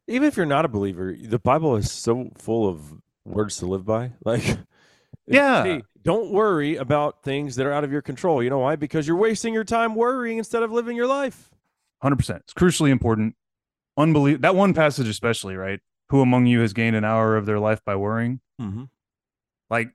Even 0.07 0.27
if 0.27 0.37
you're 0.37 0.45
not 0.45 0.65
a 0.65 0.69
believer, 0.69 1.15
the 1.19 1.39
Bible 1.39 1.75
is 1.75 1.91
so 1.91 2.29
full 2.37 2.67
of 2.67 2.81
words 3.25 3.57
to 3.57 3.65
live 3.65 3.85
by. 3.85 4.11
Like, 4.25 4.57
Yeah. 5.27 5.63
hey, 5.63 5.81
don't 6.03 6.31
worry 6.31 6.75
about 6.75 7.23
things 7.23 7.55
that 7.55 7.65
are 7.65 7.71
out 7.71 7.83
of 7.83 7.91
your 7.91 8.01
control. 8.01 8.43
You 8.43 8.49
know 8.49 8.59
why? 8.59 8.75
Because 8.75 9.07
you're 9.07 9.15
wasting 9.17 9.53
your 9.53 9.63
time 9.63 9.95
worrying 9.95 10.37
instead 10.37 10.63
of 10.63 10.71
living 10.71 10.97
your 10.97 11.07
life. 11.07 11.49
100%. 12.03 12.37
It's 12.41 12.53
crucially 12.53 12.89
important. 12.89 13.35
Unbelievable. 13.95 14.41
That 14.41 14.55
one 14.55 14.73
passage, 14.73 15.07
especially, 15.07 15.55
right? 15.55 15.79
Who 16.09 16.21
among 16.21 16.47
you 16.47 16.59
has 16.59 16.73
gained 16.73 16.95
an 16.97 17.05
hour 17.05 17.37
of 17.37 17.45
their 17.45 17.59
life 17.59 17.79
by 17.85 17.95
worrying? 17.95 18.41
Mm-hmm. 18.61 18.83
Like, 19.69 19.91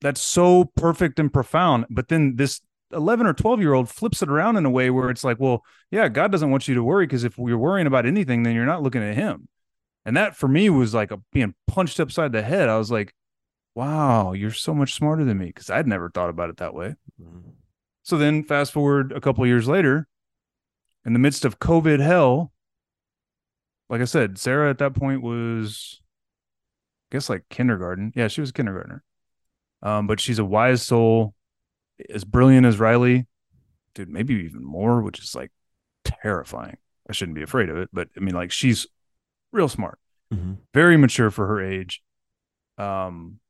that's 0.00 0.20
so 0.22 0.64
perfect 0.76 1.18
and 1.18 1.30
profound. 1.30 1.84
But 1.90 2.08
then 2.08 2.36
this 2.36 2.62
11 2.92 3.26
or 3.26 3.32
12 3.32 3.60
year 3.60 3.74
old 3.74 3.88
flips 3.88 4.22
it 4.22 4.28
around 4.28 4.56
in 4.56 4.66
a 4.66 4.70
way 4.70 4.90
where 4.90 5.10
it's 5.10 5.24
like, 5.24 5.38
well, 5.38 5.64
yeah, 5.90 6.08
God 6.08 6.32
doesn't 6.32 6.50
want 6.50 6.68
you 6.68 6.74
to 6.74 6.84
worry 6.84 7.06
because 7.06 7.24
if 7.24 7.38
you're 7.38 7.58
worrying 7.58 7.86
about 7.86 8.06
anything, 8.06 8.42
then 8.42 8.54
you're 8.54 8.66
not 8.66 8.82
looking 8.82 9.02
at 9.02 9.14
Him. 9.14 9.48
And 10.04 10.16
that 10.16 10.36
for 10.36 10.48
me 10.48 10.70
was 10.70 10.94
like 10.94 11.10
a, 11.10 11.20
being 11.32 11.54
punched 11.66 12.00
upside 12.00 12.32
the 12.32 12.42
head. 12.42 12.68
I 12.68 12.78
was 12.78 12.90
like, 12.90 13.14
wow, 13.74 14.32
you're 14.32 14.50
so 14.50 14.74
much 14.74 14.94
smarter 14.94 15.24
than 15.24 15.38
me 15.38 15.46
because 15.46 15.70
I'd 15.70 15.86
never 15.86 16.10
thought 16.10 16.30
about 16.30 16.50
it 16.50 16.56
that 16.58 16.74
way. 16.74 16.94
Mm-hmm. 17.20 17.50
So 18.02 18.16
then, 18.16 18.42
fast 18.42 18.72
forward 18.72 19.12
a 19.12 19.20
couple 19.20 19.46
years 19.46 19.68
later, 19.68 20.08
in 21.04 21.12
the 21.12 21.18
midst 21.18 21.44
of 21.44 21.58
COVID 21.58 22.00
hell, 22.00 22.52
like 23.88 24.00
I 24.00 24.04
said, 24.04 24.38
Sarah 24.38 24.70
at 24.70 24.78
that 24.78 24.94
point 24.94 25.22
was, 25.22 26.00
I 27.10 27.16
guess, 27.16 27.28
like 27.28 27.44
kindergarten. 27.50 28.12
Yeah, 28.16 28.28
she 28.28 28.40
was 28.40 28.50
a 28.50 28.54
kindergartner. 28.54 29.04
Um, 29.82 30.06
but 30.06 30.20
she's 30.20 30.38
a 30.38 30.44
wise 30.44 30.82
soul, 30.82 31.34
as 32.08 32.24
brilliant 32.24 32.66
as 32.66 32.78
Riley, 32.78 33.26
dude, 33.94 34.08
maybe 34.08 34.34
even 34.34 34.64
more, 34.64 35.02
which 35.02 35.18
is 35.18 35.34
like 35.34 35.50
terrifying. 36.04 36.78
I 37.08 37.12
shouldn't 37.12 37.34
be 37.34 37.42
afraid 37.42 37.68
of 37.68 37.76
it, 37.76 37.88
but 37.92 38.08
I 38.16 38.20
mean, 38.20 38.34
like, 38.34 38.52
she's 38.52 38.86
real 39.52 39.68
smart, 39.68 39.98
Mm-hmm. 40.32 40.52
very 40.72 40.96
mature 40.96 41.30
for 41.32 41.46
her 41.48 41.60
age, 41.60 42.02
um, 42.78 43.40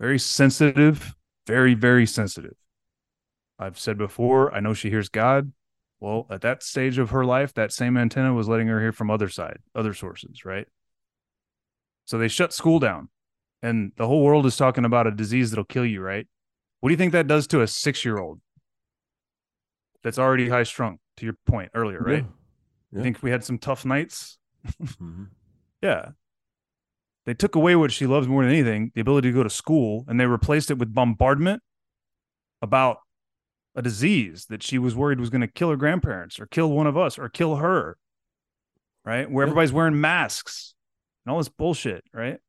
very 0.00 0.18
sensitive, 0.18 1.14
very, 1.46 1.74
very 1.74 2.06
sensitive. 2.06 2.56
I've 3.56 3.78
said 3.78 3.96
before, 3.96 4.52
I 4.52 4.58
know 4.58 4.74
she 4.74 4.90
hears 4.90 5.08
God. 5.08 5.52
Well, 6.00 6.26
at 6.28 6.40
that 6.40 6.64
stage 6.64 6.98
of 6.98 7.10
her 7.10 7.24
life, 7.24 7.54
that 7.54 7.72
same 7.72 7.96
antenna 7.96 8.34
was 8.34 8.48
letting 8.48 8.66
her 8.66 8.80
hear 8.80 8.90
from 8.90 9.12
other 9.12 9.28
side, 9.28 9.58
other 9.76 9.94
sources, 9.94 10.44
right? 10.44 10.66
So 12.04 12.18
they 12.18 12.28
shut 12.28 12.52
school 12.52 12.80
down, 12.80 13.08
and 13.62 13.92
the 13.96 14.08
whole 14.08 14.24
world 14.24 14.44
is 14.44 14.56
talking 14.56 14.84
about 14.84 15.06
a 15.06 15.12
disease 15.12 15.50
that'll 15.52 15.64
kill 15.64 15.86
you, 15.86 16.02
right? 16.02 16.26
What 16.84 16.88
do 16.90 16.92
you 16.92 16.98
think 16.98 17.12
that 17.12 17.26
does 17.26 17.46
to 17.46 17.62
a 17.62 17.66
six-year-old 17.66 18.42
that's 20.02 20.18
already 20.18 20.50
high 20.50 20.64
strung? 20.64 20.98
To 21.16 21.24
your 21.24 21.34
point 21.46 21.70
earlier, 21.74 21.98
right? 21.98 22.26
Yeah. 22.92 22.98
You 22.98 23.02
think 23.02 23.22
we 23.22 23.30
had 23.30 23.42
some 23.42 23.56
tough 23.56 23.86
nights? 23.86 24.36
Mm-hmm. 24.82 25.24
Yeah. 25.80 26.10
They 27.24 27.32
took 27.32 27.54
away 27.54 27.74
what 27.74 27.90
she 27.90 28.04
loves 28.06 28.28
more 28.28 28.42
than 28.44 28.52
anything, 28.52 28.92
the 28.94 29.00
ability 29.00 29.30
to 29.30 29.32
go 29.34 29.42
to 29.42 29.48
school, 29.48 30.04
and 30.08 30.20
they 30.20 30.26
replaced 30.26 30.70
it 30.70 30.76
with 30.76 30.92
bombardment 30.92 31.62
about 32.60 32.98
a 33.74 33.80
disease 33.80 34.44
that 34.50 34.62
she 34.62 34.78
was 34.78 34.94
worried 34.94 35.18
was 35.20 35.30
going 35.30 35.40
to 35.40 35.48
kill 35.48 35.70
her 35.70 35.76
grandparents 35.76 36.38
or 36.38 36.44
kill 36.46 36.70
one 36.70 36.86
of 36.86 36.98
us 36.98 37.18
or 37.18 37.30
kill 37.30 37.56
her. 37.56 37.96
Right? 39.06 39.30
Where 39.30 39.46
Yeah. 39.46 39.52
everybody's 39.52 39.72
wearing 39.72 40.02
masks 40.02 40.74
and 41.24 41.32
all 41.32 41.38
this 41.38 41.48
bullshit, 41.48 42.04
right? 42.12 42.40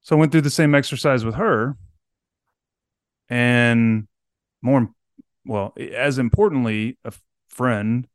So 0.00 0.14
I 0.14 0.18
went 0.20 0.30
through 0.30 0.42
the 0.42 0.50
same 0.50 0.76
exercise 0.76 1.24
with 1.24 1.34
her. 1.34 1.76
And 3.28 4.08
more, 4.62 4.90
well, 5.44 5.74
as 5.76 6.18
importantly, 6.18 6.98
a 7.04 7.12
friend 7.48 8.06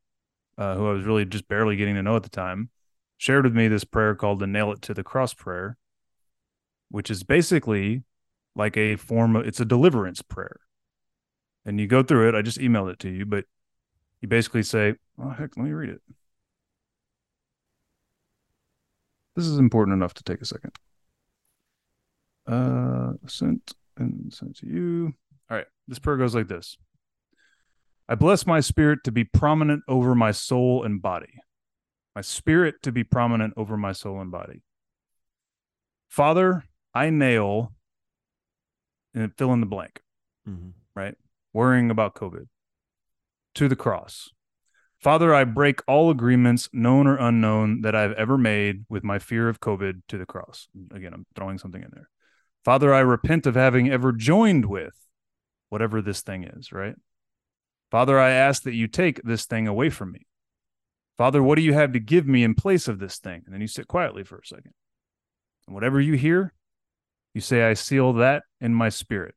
uh, 0.57 0.75
who 0.75 0.87
I 0.87 0.93
was 0.93 1.05
really 1.05 1.25
just 1.25 1.47
barely 1.47 1.75
getting 1.75 1.95
to 1.95 2.03
know 2.03 2.15
at 2.15 2.23
the 2.23 2.29
time 2.29 2.69
shared 3.17 3.45
with 3.45 3.55
me 3.55 3.67
this 3.67 3.85
prayer 3.85 4.15
called 4.15 4.39
the 4.39 4.47
nail 4.47 4.71
it 4.71 4.81
to 4.81 4.93
the 4.93 5.03
cross 5.03 5.33
prayer, 5.33 5.77
which 6.89 7.09
is 7.09 7.23
basically 7.23 8.03
like 8.55 8.75
a 8.75 8.95
form 8.97 9.35
of 9.35 9.47
it's 9.47 9.59
a 9.59 9.65
deliverance 9.65 10.21
prayer. 10.21 10.59
And 11.65 11.79
you 11.79 11.87
go 11.87 12.03
through 12.03 12.27
it. 12.27 12.35
I 12.35 12.41
just 12.41 12.57
emailed 12.57 12.91
it 12.91 12.99
to 12.99 13.09
you, 13.09 13.25
but 13.25 13.45
you 14.19 14.27
basically 14.27 14.63
say, 14.63 14.95
Oh 15.17 15.29
heck, 15.29 15.55
let 15.55 15.63
me 15.63 15.71
read 15.71 15.89
it. 15.89 16.01
This 19.35 19.45
is 19.45 19.57
important 19.57 19.95
enough 19.95 20.13
to 20.15 20.23
take 20.23 20.41
a 20.41 20.45
second. 20.45 20.73
Uh 22.45 23.13
sent 23.25 23.73
and 23.97 24.33
sent 24.33 24.57
to 24.57 24.67
you. 24.67 25.13
All 25.49 25.57
right. 25.57 25.67
This 25.87 25.99
prayer 25.99 26.17
goes 26.17 26.35
like 26.35 26.47
this. 26.47 26.77
I 28.07 28.15
bless 28.15 28.45
my 28.45 28.59
spirit 28.59 28.99
to 29.05 29.11
be 29.11 29.23
prominent 29.23 29.83
over 29.87 30.13
my 30.15 30.31
soul 30.31 30.83
and 30.83 31.01
body 31.01 31.33
my 32.15 32.21
spirit 32.21 32.75
to 32.83 32.91
be 32.91 33.03
prominent 33.03 33.53
over 33.57 33.77
my 33.77 33.91
soul 33.91 34.21
and 34.21 34.31
body. 34.31 34.61
Father, 36.09 36.63
I 36.93 37.09
nail 37.09 37.73
and 39.15 39.31
fill 39.37 39.53
in 39.53 39.59
the 39.61 39.65
blank, 39.65 39.99
Mm-hmm. 40.47 40.69
right? 40.95 41.15
Worrying 41.53 41.89
about 41.89 42.15
COVID 42.15 42.47
to 43.55 43.67
the 43.67 43.75
cross. 43.75 44.29
Father, 44.99 45.33
I 45.33 45.43
break 45.43 45.81
all 45.87 46.09
agreements, 46.09 46.69
known 46.71 47.07
or 47.07 47.17
unknown, 47.17 47.81
that 47.81 47.95
I've 47.95 48.13
ever 48.13 48.37
made 48.37 48.85
with 48.89 49.03
my 49.03 49.19
fear 49.19 49.49
of 49.49 49.59
COVID 49.59 50.01
to 50.09 50.17
the 50.17 50.25
cross. 50.25 50.67
Again, 50.93 51.13
I'm 51.13 51.25
throwing 51.35 51.57
something 51.57 51.81
in 51.81 51.89
there. 51.93 52.09
Father, 52.63 52.93
I 52.93 52.99
repent 52.99 53.45
of 53.45 53.55
having 53.55 53.89
ever 53.89 54.11
joined 54.11 54.65
with 54.65 54.93
whatever 55.69 56.01
this 56.01 56.21
thing 56.21 56.43
is, 56.43 56.71
right? 56.71 56.95
Father, 57.91 58.19
I 58.19 58.31
ask 58.31 58.63
that 58.63 58.73
you 58.73 58.87
take 58.87 59.21
this 59.23 59.45
thing 59.45 59.67
away 59.67 59.89
from 59.89 60.11
me. 60.11 60.25
Father, 61.17 61.43
what 61.43 61.55
do 61.55 61.61
you 61.61 61.73
have 61.73 61.93
to 61.93 61.99
give 61.99 62.27
me 62.27 62.43
in 62.43 62.55
place 62.55 62.87
of 62.87 62.99
this 62.99 63.19
thing? 63.19 63.43
And 63.45 63.53
then 63.53 63.61
you 63.61 63.67
sit 63.67 63.87
quietly 63.87 64.23
for 64.23 64.37
a 64.37 64.45
second. 64.45 64.73
And 65.67 65.75
whatever 65.75 66.01
you 66.01 66.13
hear, 66.13 66.53
you 67.33 67.41
say, 67.41 67.63
I 67.63 67.73
seal 67.73 68.13
that 68.13 68.43
in 68.59 68.73
my 68.73 68.89
spirit. 68.89 69.35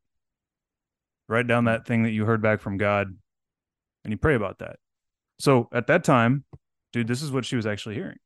Write 1.28 1.46
down 1.46 1.64
that 1.64 1.86
thing 1.86 2.04
that 2.04 2.12
you 2.12 2.24
heard 2.24 2.40
back 2.40 2.60
from 2.60 2.78
God 2.78 3.08
and 4.04 4.12
you 4.12 4.16
pray 4.16 4.36
about 4.36 4.58
that. 4.60 4.76
So 5.38 5.68
at 5.72 5.88
that 5.88 6.04
time, 6.04 6.44
dude, 6.92 7.08
this 7.08 7.22
is 7.22 7.32
what 7.32 7.44
she 7.44 7.56
was 7.56 7.66
actually 7.66 7.96
hearing. 7.96 8.18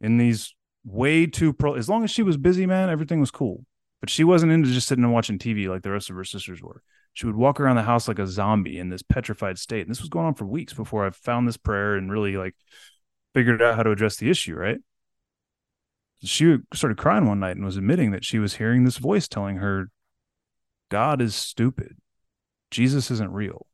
In 0.00 0.18
these 0.18 0.54
way 0.84 1.26
too 1.26 1.52
pro, 1.52 1.74
as 1.74 1.88
long 1.88 2.04
as 2.04 2.10
she 2.10 2.22
was 2.22 2.36
busy, 2.36 2.66
man, 2.66 2.90
everything 2.90 3.18
was 3.18 3.30
cool. 3.30 3.64
But 4.00 4.10
she 4.10 4.24
wasn't 4.24 4.52
into 4.52 4.70
just 4.70 4.86
sitting 4.86 5.04
and 5.04 5.12
watching 5.12 5.38
TV 5.38 5.68
like 5.68 5.82
the 5.82 5.90
rest 5.90 6.08
of 6.10 6.16
her 6.16 6.24
sisters 6.24 6.62
were. 6.62 6.82
She 7.14 7.26
would 7.26 7.36
walk 7.36 7.58
around 7.58 7.76
the 7.76 7.82
house 7.82 8.06
like 8.06 8.20
a 8.20 8.26
zombie 8.26 8.78
in 8.78 8.90
this 8.90 9.02
petrified 9.02 9.58
state. 9.58 9.80
And 9.82 9.90
this 9.90 10.00
was 10.00 10.08
going 10.08 10.26
on 10.26 10.34
for 10.34 10.44
weeks 10.44 10.72
before 10.72 11.04
I 11.04 11.10
found 11.10 11.48
this 11.48 11.56
prayer 11.56 11.96
and 11.96 12.12
really 12.12 12.36
like 12.36 12.54
figured 13.34 13.60
out 13.60 13.74
how 13.74 13.82
to 13.82 13.90
address 13.90 14.16
the 14.16 14.30
issue, 14.30 14.54
right? 14.54 14.78
She 16.22 16.58
started 16.74 16.98
crying 16.98 17.26
one 17.26 17.40
night 17.40 17.56
and 17.56 17.64
was 17.64 17.76
admitting 17.76 18.10
that 18.12 18.24
she 18.24 18.38
was 18.38 18.54
hearing 18.54 18.84
this 18.84 18.98
voice 18.98 19.26
telling 19.28 19.56
her, 19.56 19.90
God 20.90 21.20
is 21.20 21.34
stupid. 21.34 21.96
Jesus 22.70 23.10
isn't 23.10 23.32
real. 23.32 23.66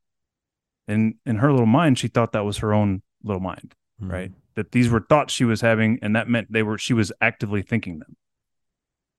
And 0.87 1.15
in 1.25 1.37
her 1.37 1.51
little 1.51 1.67
mind, 1.67 1.99
she 1.99 2.09
thought 2.09 2.33
that 2.33 2.45
was 2.45 2.59
her 2.59 2.73
own 2.75 3.03
little 3.23 3.41
mind, 3.41 3.75
Hmm. 3.99 4.11
right? 4.11 4.33
That 4.57 4.73
these 4.73 4.89
were 4.89 5.01
thoughts 5.01 5.33
she 5.33 5.45
was 5.45 5.61
having, 5.63 5.99
and 6.03 6.15
that 6.17 6.29
meant 6.29 6.53
they 6.53 6.63
were 6.63 6.79
she 6.79 6.93
was 6.93 7.13
actively 7.21 7.63
thinking 7.63 7.99
them. 7.99 8.17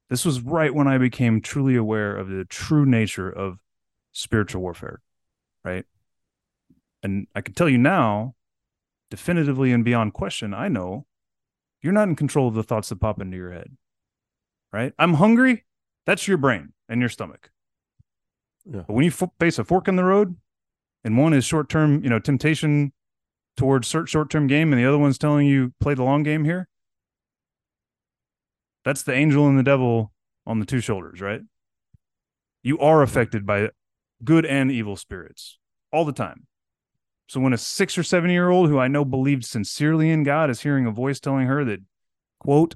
This 0.09 0.25
was 0.25 0.41
right 0.41 0.73
when 0.73 0.87
I 0.87 0.97
became 0.97 1.41
truly 1.41 1.75
aware 1.75 2.15
of 2.15 2.29
the 2.29 2.45
true 2.45 2.85
nature 2.85 3.29
of 3.29 3.59
spiritual 4.11 4.61
warfare, 4.61 5.01
right? 5.63 5.85
And 7.01 7.27
I 7.35 7.41
can 7.41 7.53
tell 7.53 7.69
you 7.69 7.77
now, 7.77 8.35
definitively 9.09 9.71
and 9.71 9.83
beyond 9.83 10.13
question, 10.13 10.53
I 10.53 10.67
know 10.67 11.05
you're 11.81 11.93
not 11.93 12.07
in 12.07 12.15
control 12.15 12.47
of 12.47 12.53
the 12.53 12.63
thoughts 12.63 12.89
that 12.89 12.99
pop 12.99 13.21
into 13.21 13.37
your 13.37 13.51
head, 13.51 13.77
right? 14.71 14.93
I'm 14.97 15.15
hungry. 15.15 15.65
That's 16.05 16.27
your 16.27 16.37
brain 16.37 16.73
and 16.87 16.99
your 16.99 17.09
stomach. 17.09 17.51
Yeah. 18.65 18.83
But 18.87 18.93
when 18.93 19.05
you 19.05 19.11
f- 19.11 19.29
face 19.39 19.59
a 19.59 19.63
fork 19.63 19.87
in 19.87 19.95
the 19.95 20.03
road, 20.03 20.35
and 21.03 21.17
one 21.17 21.33
is 21.33 21.45
short 21.45 21.69
term, 21.69 22.03
you 22.03 22.09
know, 22.09 22.19
temptation 22.19 22.91
towards 23.55 23.87
short 23.87 24.29
term 24.29 24.47
game, 24.47 24.73
and 24.73 24.81
the 24.81 24.87
other 24.87 24.97
one's 24.97 25.17
telling 25.17 25.47
you 25.47 25.73
play 25.79 25.93
the 25.93 26.03
long 26.03 26.23
game 26.23 26.43
here. 26.45 26.67
That's 28.85 29.01
the 29.01 29.13
angel 29.13 29.47
and 29.47 29.57
the 29.57 29.63
devil 29.63 30.13
on 30.45 30.59
the 30.59 30.65
two 30.65 30.79
shoulders, 30.79 31.19
right? 31.19 31.41
You 32.61 32.79
are 32.79 33.01
affected 33.01 33.45
by 33.45 33.69
good 34.23 34.45
and 34.45 34.71
evil 34.71 34.95
spirits 34.95 35.57
all 35.91 36.05
the 36.05 36.13
time. 36.13 36.45
So 37.27 37.39
when 37.39 37.53
a 37.53 37.57
six 37.57 37.97
or 37.97 38.03
seven 38.03 38.29
year 38.29 38.49
old 38.49 38.69
who 38.69 38.77
I 38.77 38.87
know 38.87 39.03
believed 39.03 39.43
sincerely 39.43 40.11
in 40.11 40.23
God 40.23 40.51
is 40.51 40.61
hearing 40.61 40.85
a 40.85 40.91
voice 40.91 41.19
telling 41.19 41.47
her 41.47 41.65
that, 41.65 41.79
quote, 42.39 42.75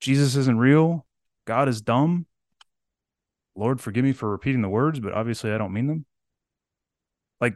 Jesus 0.00 0.34
isn't 0.34 0.58
real, 0.58 1.06
God 1.44 1.68
is 1.68 1.80
dumb. 1.80 2.26
Lord, 3.54 3.80
forgive 3.80 4.04
me 4.04 4.12
for 4.12 4.30
repeating 4.30 4.62
the 4.62 4.68
words, 4.68 5.00
but 5.00 5.12
obviously 5.12 5.52
I 5.52 5.58
don't 5.58 5.72
mean 5.72 5.86
them. 5.86 6.06
Like, 7.40 7.54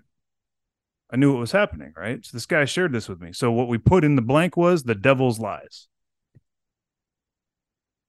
I 1.11 1.17
knew 1.17 1.33
what 1.33 1.41
was 1.41 1.53
happening, 1.53 1.93
right? 1.97 2.25
So 2.25 2.31
this 2.33 2.47
guy 2.47 2.65
shared 2.65 2.93
this 2.93 3.09
with 3.09 3.21
me. 3.21 3.33
So 3.33 3.51
what 3.53 3.69
we 3.69 3.79
put 3.79 4.05
in 4.05 4.17
the 4.17 4.23
blank 4.23 4.57
was 4.57 4.85
the 4.85 4.95
devil's 4.95 5.39
lies. 5.39 5.89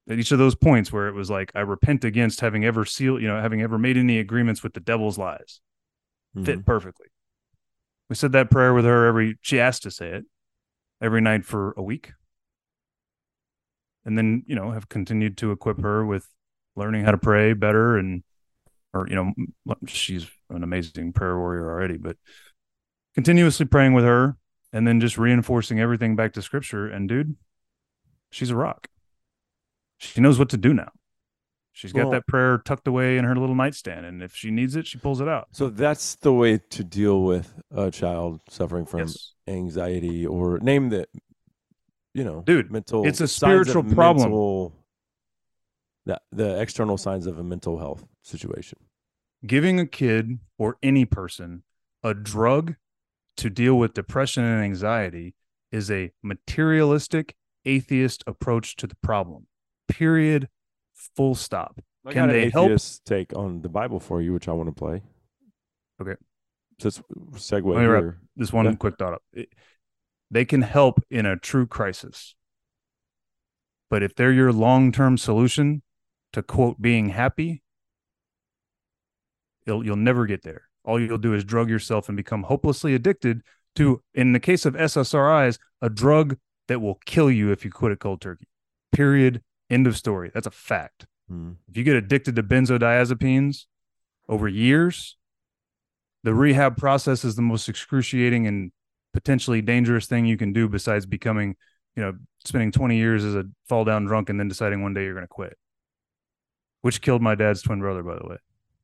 At 0.09 0.19
each 0.19 0.31
of 0.31 0.39
those 0.39 0.55
points 0.55 0.91
where 0.91 1.07
it 1.07 1.13
was 1.13 1.29
like, 1.29 1.51
I 1.55 1.61
repent 1.61 2.03
against 2.03 2.41
having 2.41 2.65
ever 2.65 2.83
sealed, 2.83 3.21
you 3.21 3.27
know, 3.27 3.39
having 3.39 3.61
ever 3.61 3.77
made 3.77 3.95
any 3.95 4.19
agreements 4.19 4.61
with 4.61 4.73
the 4.73 4.81
devil's 4.81 5.17
lies. 5.17 5.61
Mhm. 6.35 6.45
Fit 6.45 6.65
perfectly. 6.65 7.07
We 8.09 8.15
said 8.15 8.33
that 8.33 8.51
prayer 8.51 8.73
with 8.73 8.83
her 8.85 9.05
every, 9.05 9.37
she 9.41 9.59
asked 9.59 9.83
to 9.83 9.91
say 9.91 10.09
it 10.09 10.25
every 11.01 11.21
night 11.21 11.45
for 11.45 11.73
a 11.77 11.81
week. 11.81 12.11
And 14.03 14.17
then, 14.17 14.43
you 14.45 14.55
know, 14.55 14.71
have 14.71 14.89
continued 14.89 15.37
to 15.37 15.51
equip 15.51 15.79
her 15.81 16.05
with 16.05 16.27
learning 16.75 17.05
how 17.05 17.11
to 17.11 17.17
pray 17.17 17.53
better 17.53 17.97
and, 17.97 18.23
or, 18.93 19.07
you 19.07 19.15
know, 19.15 19.33
she's 19.87 20.29
an 20.49 20.63
amazing 20.63 21.13
prayer 21.13 21.37
warrior 21.37 21.69
already, 21.69 21.97
but 21.97 22.17
continuously 23.15 23.65
praying 23.65 23.93
with 23.93 24.03
her 24.03 24.35
and 24.73 24.85
then 24.85 24.99
just 24.99 25.17
reinforcing 25.17 25.79
everything 25.79 26.17
back 26.17 26.33
to 26.33 26.41
scripture. 26.41 26.87
And 26.87 27.07
dude, 27.07 27.37
she's 28.31 28.49
a 28.49 28.55
rock. 28.55 28.89
She 30.03 30.21
knows 30.21 30.37
what 30.39 30.49
to 30.49 30.57
do 30.57 30.73
now. 30.73 30.91
She's 31.71 31.91
got 31.93 32.03
Well- 32.03 32.11
that 32.11 32.27
prayer 32.27 32.59
tucked 32.59 32.87
away 32.87 33.17
in 33.17 33.25
her 33.25 33.35
little 33.35 33.55
nightstand. 33.55 34.05
And 34.05 34.21
if 34.21 34.35
she 34.35 34.51
needs 34.51 34.75
it, 34.75 34.85
she 34.85 34.97
pulls 34.99 35.21
it 35.21 35.27
out. 35.27 35.47
So 35.51 35.69
that's 35.69 36.15
the 36.17 36.31
way 36.33 36.59
to 36.59 36.83
deal 36.83 37.23
with 37.23 37.53
a 37.71 37.89
child 37.89 38.41
suffering 38.49 38.85
from 38.85 39.01
Yes. 39.01 39.33
anxiety 39.47 40.25
or 40.25 40.59
name 40.59 40.89
the, 40.89 41.07
you 42.13 42.23
know, 42.23 42.43
Dude, 42.45 42.71
mental. 42.71 43.07
it's 43.07 43.21
a 43.21 43.27
spiritual 43.27 43.83
problem. 43.83 44.29
mental- 44.29 44.75
the, 46.05 46.21
the 46.31 46.61
external 46.61 46.97
signs 46.97 47.25
of 47.27 47.39
a 47.39 47.43
mental 47.43 47.79
health 47.79 48.05
situation. 48.21 48.77
giving 49.45 49.77
a 49.79 49.85
kid 49.87 50.39
or 50.57 50.77
any 50.83 51.03
person 51.05 51.63
a 52.01 52.13
drug 52.13 52.75
to 53.35 53.49
deal 53.49 53.77
with 53.77 53.93
depression 53.93 54.41
and 54.43 54.63
anxiety 54.63 55.33
is 55.71 55.89
a 55.91 56.11
materialistic 56.21 57.35
atheist 57.65 58.23
approach 58.27 58.75
to 58.77 58.85
the 58.87 58.95
problem 58.97 59.47
period 59.87 60.49
full 61.15 61.35
stop 61.35 61.79
I 62.05 62.11
Can 62.13 62.27
they 62.29 62.49
help? 62.49 62.71
take 63.05 63.33
on 63.35 63.61
the 63.61 63.69
Bible 63.69 63.99
for 63.99 64.21
you, 64.21 64.33
which 64.33 64.49
I 64.49 64.51
want 64.51 64.67
to 64.67 64.73
play. 64.75 65.01
Okay. 66.01 66.15
Just 66.77 67.01
segue 67.33 67.63
Let 67.73 67.81
me 67.81 67.85
wrap 67.85 68.03
here. 68.03 68.17
this 68.35 68.51
one 68.51 68.65
Yeah. 68.65 68.75
quick 68.75 68.97
thought 68.97 69.13
up 69.13 69.23
It- 69.31 69.53
they 70.29 70.43
can 70.45 70.63
help 70.63 70.99
in 71.09 71.25
a 71.25 71.37
true 71.37 71.65
crisis 71.67 72.35
but 73.89 74.01
if 74.01 74.15
they're 74.15 74.31
your 74.33 74.51
long-term 74.51 75.17
solution 75.17 75.83
to 76.33 76.41
quote 76.41 76.81
being 76.81 77.09
happy 77.09 77.61
you'll 79.65 79.85
you'll 79.85 79.95
never 79.95 80.25
get 80.25 80.41
there 80.43 80.63
all 80.83 80.99
you'll 80.99 81.17
do 81.17 81.33
is 81.33 81.43
drug 81.43 81.69
yourself 81.69 82.09
and 82.09 82.17
become 82.17 82.43
hopelessly 82.43 82.93
addicted 82.95 83.43
to 83.75 84.01
in 84.13 84.33
the 84.33 84.39
case 84.39 84.65
of 84.65 84.73
ssris 84.73 85.57
a 85.81 85.89
drug 85.89 86.37
that 86.67 86.79
will 86.81 86.99
kill 87.05 87.29
you 87.31 87.51
if 87.51 87.63
you 87.63 87.71
quit 87.71 87.91
it 87.91 87.99
cold 87.99 88.19
turkey 88.19 88.47
period 88.91 89.41
end 89.69 89.87
of 89.87 89.97
story 89.97 90.29
that's 90.33 90.47
a 90.47 90.51
fact 90.51 91.05
Mhm. 91.31 91.55
if 91.69 91.77
you 91.77 91.83
get 91.83 91.95
addicted 91.95 92.35
to 92.35 92.43
benzodiazepines 92.43 93.65
over 94.27 94.47
years, 94.47 95.17
the 96.23 96.33
rehab 96.33 96.77
process 96.77 97.23
is 97.25 97.35
the 97.35 97.41
most 97.41 97.67
excruciating 97.69 98.45
and 98.47 98.71
potentially 99.13 99.61
dangerous 99.61 100.05
thing 100.07 100.25
you 100.25 100.37
can 100.37 100.53
do 100.53 100.67
besides 100.67 101.05
becoming, 101.05 101.55
you 101.95 102.01
know, 102.03 102.13
spending 102.45 102.71
20 102.71 102.97
years 102.97 103.23
as 103.23 103.35
a 103.35 103.45
fall 103.67 103.83
down 103.85 104.05
drunk 104.05 104.29
and 104.29 104.39
then 104.39 104.47
deciding 104.47 104.81
one 104.81 104.93
day 104.93 105.03
you're 105.03 105.13
going 105.13 105.23
to 105.23 105.27
quit. 105.27 105.57
Which 106.81 107.01
killed 107.01 107.21
my 107.21 107.35
dad's 107.35 107.61
twin 107.61 107.79
brother, 107.79 108.03
by 108.03 108.15
the 108.15 108.27
way. 108.27 108.37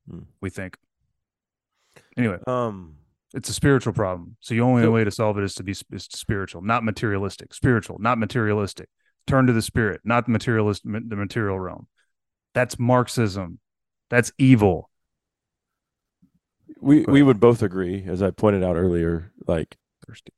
Hmm. 0.10 0.20
We 0.42 0.50
think. 0.50 0.78
Anyway, 2.18 2.40
Um, 2.48 2.98
it's 3.34 3.50
a 3.50 3.54
spiritual 3.54 3.94
problem. 3.94 4.38
So 4.40 4.54
the 4.54 4.62
only 4.62 4.84
So- 4.84 4.92
way 4.92 5.04
to 5.04 5.12
solve 5.12 5.38
it 5.38 5.44
is 5.44 5.56
to 5.56 5.64
be 5.64 5.72
is 5.72 6.08
spiritual, 6.12 6.62
not 6.62 6.84
materialistic. 6.84 7.54
Spiritual, 7.54 8.00
not 8.00 8.18
materialistic. 8.18 8.90
Turn 9.30 9.46
to 9.46 9.54
the 9.54 9.62
spirit, 9.62 10.02
not 10.04 10.26
the 10.26 10.32
materialist, 10.32 10.82
the 10.84 11.16
material 11.16 11.60
realm. 11.60 11.88
That's 12.56 12.80
Marxism. 12.80 13.60
That's 14.10 14.32
evil. 14.40 14.90
we 16.82 17.06
we 17.06 17.22
would 17.22 17.40
both 17.40 17.62
agree, 17.62 18.04
as 18.08 18.24
I 18.24 18.32
pointed 18.32 18.64
out 18.64 18.76
earlier, 18.76 19.32
like 19.46 19.78
Thirsty. 20.04 20.34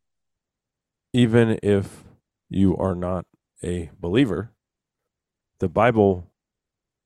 even 1.14 1.58
if 1.64 2.04
you 2.50 2.76
are 2.76 2.96
not 2.96 3.26
a 3.64 3.90
believer, 3.98 4.52
the 5.60 5.70
Bible 5.70 6.28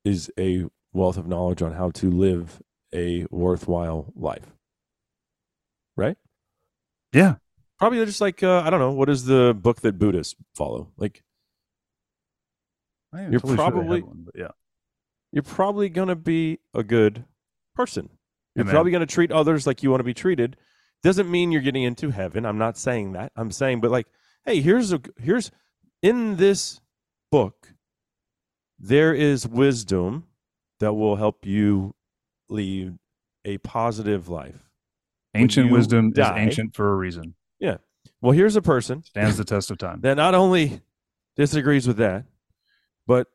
is 0.04 0.28
a 0.36 0.64
wealth 0.92 1.16
of 1.16 1.28
knowledge 1.28 1.62
on 1.62 1.72
how 1.72 1.90
to 1.90 2.10
live 2.10 2.60
a 2.92 3.26
worthwhile 3.30 4.12
life. 4.16 4.56
Right? 5.96 6.16
Yeah. 7.12 7.36
Probably 7.78 8.04
just 8.04 8.20
like 8.20 8.42
uh, 8.42 8.62
I 8.64 8.70
don't 8.70 8.80
know, 8.80 8.90
what 8.90 9.08
is 9.08 9.24
the 9.24 9.54
book 9.54 9.82
that 9.82 10.00
Buddhists 10.00 10.34
follow? 10.56 10.90
Like 10.96 11.22
You're 13.22 13.40
totally 13.40 13.56
sure 13.56 13.70
probably- 13.70 14.02
one, 14.02 14.26
yeah. 14.34 14.48
you're 15.32 15.42
probably 15.42 15.88
going 15.88 16.08
to 16.08 16.16
be 16.16 16.58
a 16.74 16.82
good 16.82 17.24
person. 17.74 18.10
You're 18.54 18.62
Amen. 18.64 18.72
probably 18.72 18.90
going 18.92 19.00
to 19.06 19.12
treat 19.14 19.30
others 19.32 19.66
like 19.66 19.82
you 19.82 19.90
want 19.90 20.00
to 20.00 20.04
be 20.04 20.14
treated. 20.14 20.56
Doesn't 21.02 21.30
mean 21.30 21.52
you're 21.52 21.60
getting 21.62 21.82
into 21.82 22.10
heaven. 22.10 22.46
I'm 22.46 22.58
not 22.58 22.78
saying 22.78 23.12
that. 23.12 23.32
I'm 23.36 23.50
saying, 23.50 23.80
but 23.80 23.90
like, 23.90 24.06
hey, 24.44 24.60
here's 24.60 24.92
a 24.92 25.00
here's 25.18 25.50
in 26.02 26.36
this 26.36 26.80
book, 27.30 27.74
there 28.78 29.12
is 29.14 29.46
wisdom 29.46 30.24
that 30.80 30.94
will 30.94 31.16
help 31.16 31.44
you 31.46 31.94
lead 32.48 32.96
a 33.44 33.58
positive 33.58 34.28
life. 34.28 34.70
Ancient 35.34 35.70
wisdom 35.70 36.12
die- 36.12 36.34
is 36.36 36.42
ancient 36.48 36.74
for 36.74 36.90
a 36.92 36.96
reason. 36.96 37.34
Yeah. 37.60 37.76
Well, 38.22 38.32
here's 38.32 38.56
a 38.56 38.62
person 38.62 39.04
Stands 39.04 39.36
the 39.36 39.44
test 39.44 39.70
of 39.70 39.78
time. 39.78 40.00
that 40.00 40.16
not 40.16 40.34
only 40.34 40.80
disagrees 41.36 41.86
with 41.86 41.98
that, 41.98 42.24
but 43.06 43.28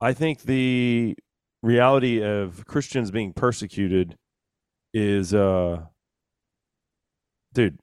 I 0.00 0.12
think 0.12 0.42
the 0.42 1.16
reality 1.62 2.22
of 2.22 2.64
Christians 2.66 3.10
being 3.10 3.32
persecuted 3.32 4.16
is 4.92 5.32
uh 5.32 5.82
dude, 7.54 7.78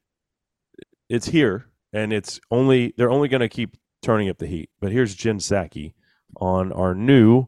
it's 1.10 1.28
here 1.28 1.70
and 1.94 2.14
it's 2.14 2.40
only 2.52 2.94
they're 2.98 3.12
only 3.12 3.28
going 3.28 3.42
to 3.42 3.50
keep 3.50 3.78
turning 4.02 4.30
up 4.30 4.38
the 4.38 4.48
heat. 4.48 4.70
But 4.80 4.92
here's 4.92 5.16
Jen 5.16 5.40
Psaki 5.40 5.94
on 6.38 6.72
our 6.72 6.94
new 6.94 7.48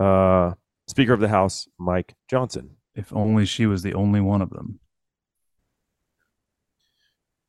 uh, 0.00 0.52
Speaker 0.86 1.12
of 1.12 1.20
the 1.20 1.28
House, 1.28 1.68
Mike 1.78 2.14
Johnson. 2.28 2.76
If 2.94 3.12
only 3.12 3.46
she 3.46 3.66
was 3.66 3.82
the 3.82 3.94
only 3.94 4.20
one 4.20 4.42
of 4.42 4.50
them. 4.50 4.80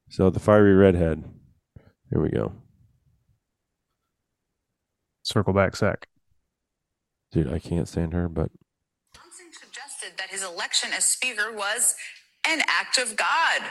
So 0.10 0.30
the 0.30 0.40
fiery 0.40 0.74
redhead. 0.74 1.24
Here 2.10 2.22
we 2.22 2.30
go. 2.30 2.54
Circle 5.32 5.54
back, 5.54 5.78
sack. 5.78 6.08
Dude, 7.32 7.52
I 7.54 7.58
can't 7.58 7.88
stand 7.88 8.12
her, 8.12 8.28
but 8.28 8.52
Johnson 9.16 9.46
suggested 9.54 10.18
that 10.18 10.30
his 10.30 10.44
election 10.44 10.90
as 10.94 11.06
Speaker 11.06 11.54
was 11.54 11.96
an 12.46 12.62
act 12.68 12.98
of 12.98 13.16
God. 13.16 13.62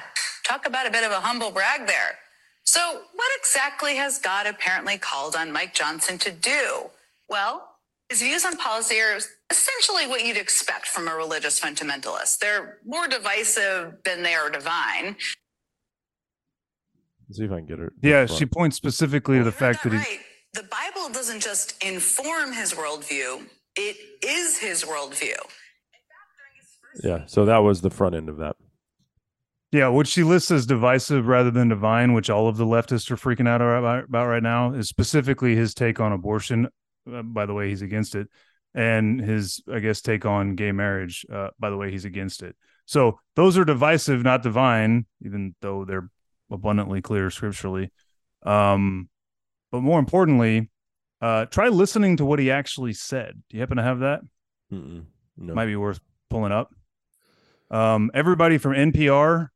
Talk 0.49 0.67
about 0.67 0.87
a 0.87 0.91
bit 0.91 1.05
of 1.05 1.13
a 1.13 1.21
humble 1.21 1.51
brag 1.51 1.87
there. 1.87 2.17
So, 2.65 3.03
what 3.15 3.29
exactly 3.39 3.97
has 3.97 4.19
God 4.19 4.47
apparently 4.47 4.97
called 4.97 5.37
on 5.37 5.53
Mike 5.53 5.75
Johnson 5.75 6.17
to 6.19 6.31
do? 6.31 6.89
Well, 7.29 7.69
his 8.09 8.23
views 8.23 8.47
on 8.47 8.57
policy 8.57 8.99
are 8.99 9.19
essentially 9.51 10.07
what 10.07 10.25
you'd 10.25 10.39
expect 10.39 10.87
from 10.87 11.09
a 11.09 11.15
religious 11.15 11.61
fundamentalist. 11.61 12.39
They're 12.39 12.79
more 12.87 13.07
divisive 13.07 13.97
than 14.07 14.23
they 14.23 14.33
are 14.33 14.49
divine. 14.49 15.17
let's 17.29 17.37
see 17.37 17.45
if 17.45 17.53
I 17.53 17.57
can 17.57 17.67
get 17.67 17.79
her. 17.81 17.93
Yeah, 18.03 18.25
she 18.25 18.47
points 18.47 18.77
specifically 18.77 19.37
to 19.37 19.45
the 19.45 19.53
fact 19.53 19.83
that 19.83 19.91
that 19.91 19.97
he. 19.97 20.17
right. 20.17 20.21
The 20.53 20.65
Bible 20.65 21.13
doesn't 21.13 21.41
just 21.41 21.83
inform 21.83 22.53
his 22.53 22.75
worldview, 22.75 23.47
it 23.77 23.97
is 24.25 24.59
his 24.59 24.85
worldview. 24.85 25.37
Yeah, 27.05 27.25
so 27.27 27.45
that 27.45 27.59
was 27.59 27.81
the 27.81 27.91
front 27.91 28.17
end 28.17 28.29
of 28.29 28.39
that. 28.39 28.57
Yeah, 29.71 29.89
what 29.89 30.09
she 30.09 30.25
lists 30.25 30.51
as 30.51 30.67
divisive 30.67 31.29
rather 31.29 31.53
than 31.53 31.69
divine, 31.69 32.13
which 32.13 32.29
all 32.29 32.49
of 32.49 32.57
the 32.57 32.67
leftists 32.67 33.09
are 33.13 33.17
freaking 33.17 33.47
out 33.47 33.61
about, 33.61 34.05
about 34.05 34.27
right 34.27 34.43
now, 34.43 34.75
is 34.75 34.89
specifically 34.89 35.55
his 35.55 35.75
take 35.75 36.01
on 36.01 36.13
abortion. 36.13 36.67
Uh, 37.11 37.23
by 37.23 37.47
the 37.47 37.55
way, 37.55 37.69
he's 37.69 37.83
against 37.83 38.17
it, 38.17 38.27
and 38.75 39.21
his, 39.21 39.63
I 39.73 39.79
guess, 39.79 40.01
take 40.01 40.27
on 40.27 40.57
gay 40.57 40.73
marriage. 40.73 41.25
Uh, 41.33 41.51
by 41.61 41.71
the 41.71 41.77
way, 41.77 41.93
he's 41.93 42.05
against 42.05 42.43
it. 42.43 42.57
So 42.87 43.21
those 43.37 43.57
are 43.57 43.65
divisive, 43.65 44.25
not 44.25 44.43
divine, 44.43 45.07
even 45.25 45.55
though 45.63 45.85
they're 45.85 46.11
abundantly 46.51 47.01
clear 47.01 47.31
scripturally. 47.31 47.93
Um, 48.43 49.09
but 49.71 49.83
more 49.83 49.99
importantly, 49.99 50.71
uh, 51.21 51.47
try 51.47 51.69
listening 51.69 52.17
to 52.17 52.25
what 52.25 52.39
he 52.39 52.51
actually 52.51 52.93
said. 52.93 53.43
Do 53.49 53.57
you 53.57 53.61
happen 53.61 53.77
to 53.77 53.83
have 53.83 54.01
that? 54.01 54.21
Mm-mm. 54.73 55.05
No. 55.37 55.55
might 55.55 55.67
be 55.67 55.77
worth 55.77 56.01
pulling 56.29 56.53
up. 56.53 56.75
Um, 57.71 58.11
everybody 58.15 58.59
from 58.59 58.73
NPR 58.73 59.49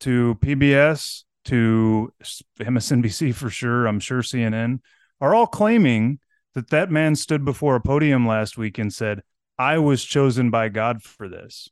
to 0.00 0.38
PBS 0.40 1.24
to 1.46 2.12
MSNBC 2.60 3.34
for 3.34 3.50
sure, 3.50 3.86
I'm 3.86 4.00
sure 4.00 4.22
CNN, 4.22 4.80
are 5.20 5.34
all 5.34 5.46
claiming 5.46 6.18
that 6.54 6.70
that 6.70 6.90
man 6.90 7.16
stood 7.16 7.44
before 7.44 7.76
a 7.76 7.80
podium 7.80 8.26
last 8.26 8.58
week 8.58 8.78
and 8.78 8.92
said, 8.92 9.22
I 9.58 9.78
was 9.78 10.04
chosen 10.04 10.50
by 10.50 10.68
God 10.68 11.02
for 11.02 11.28
this. 11.28 11.68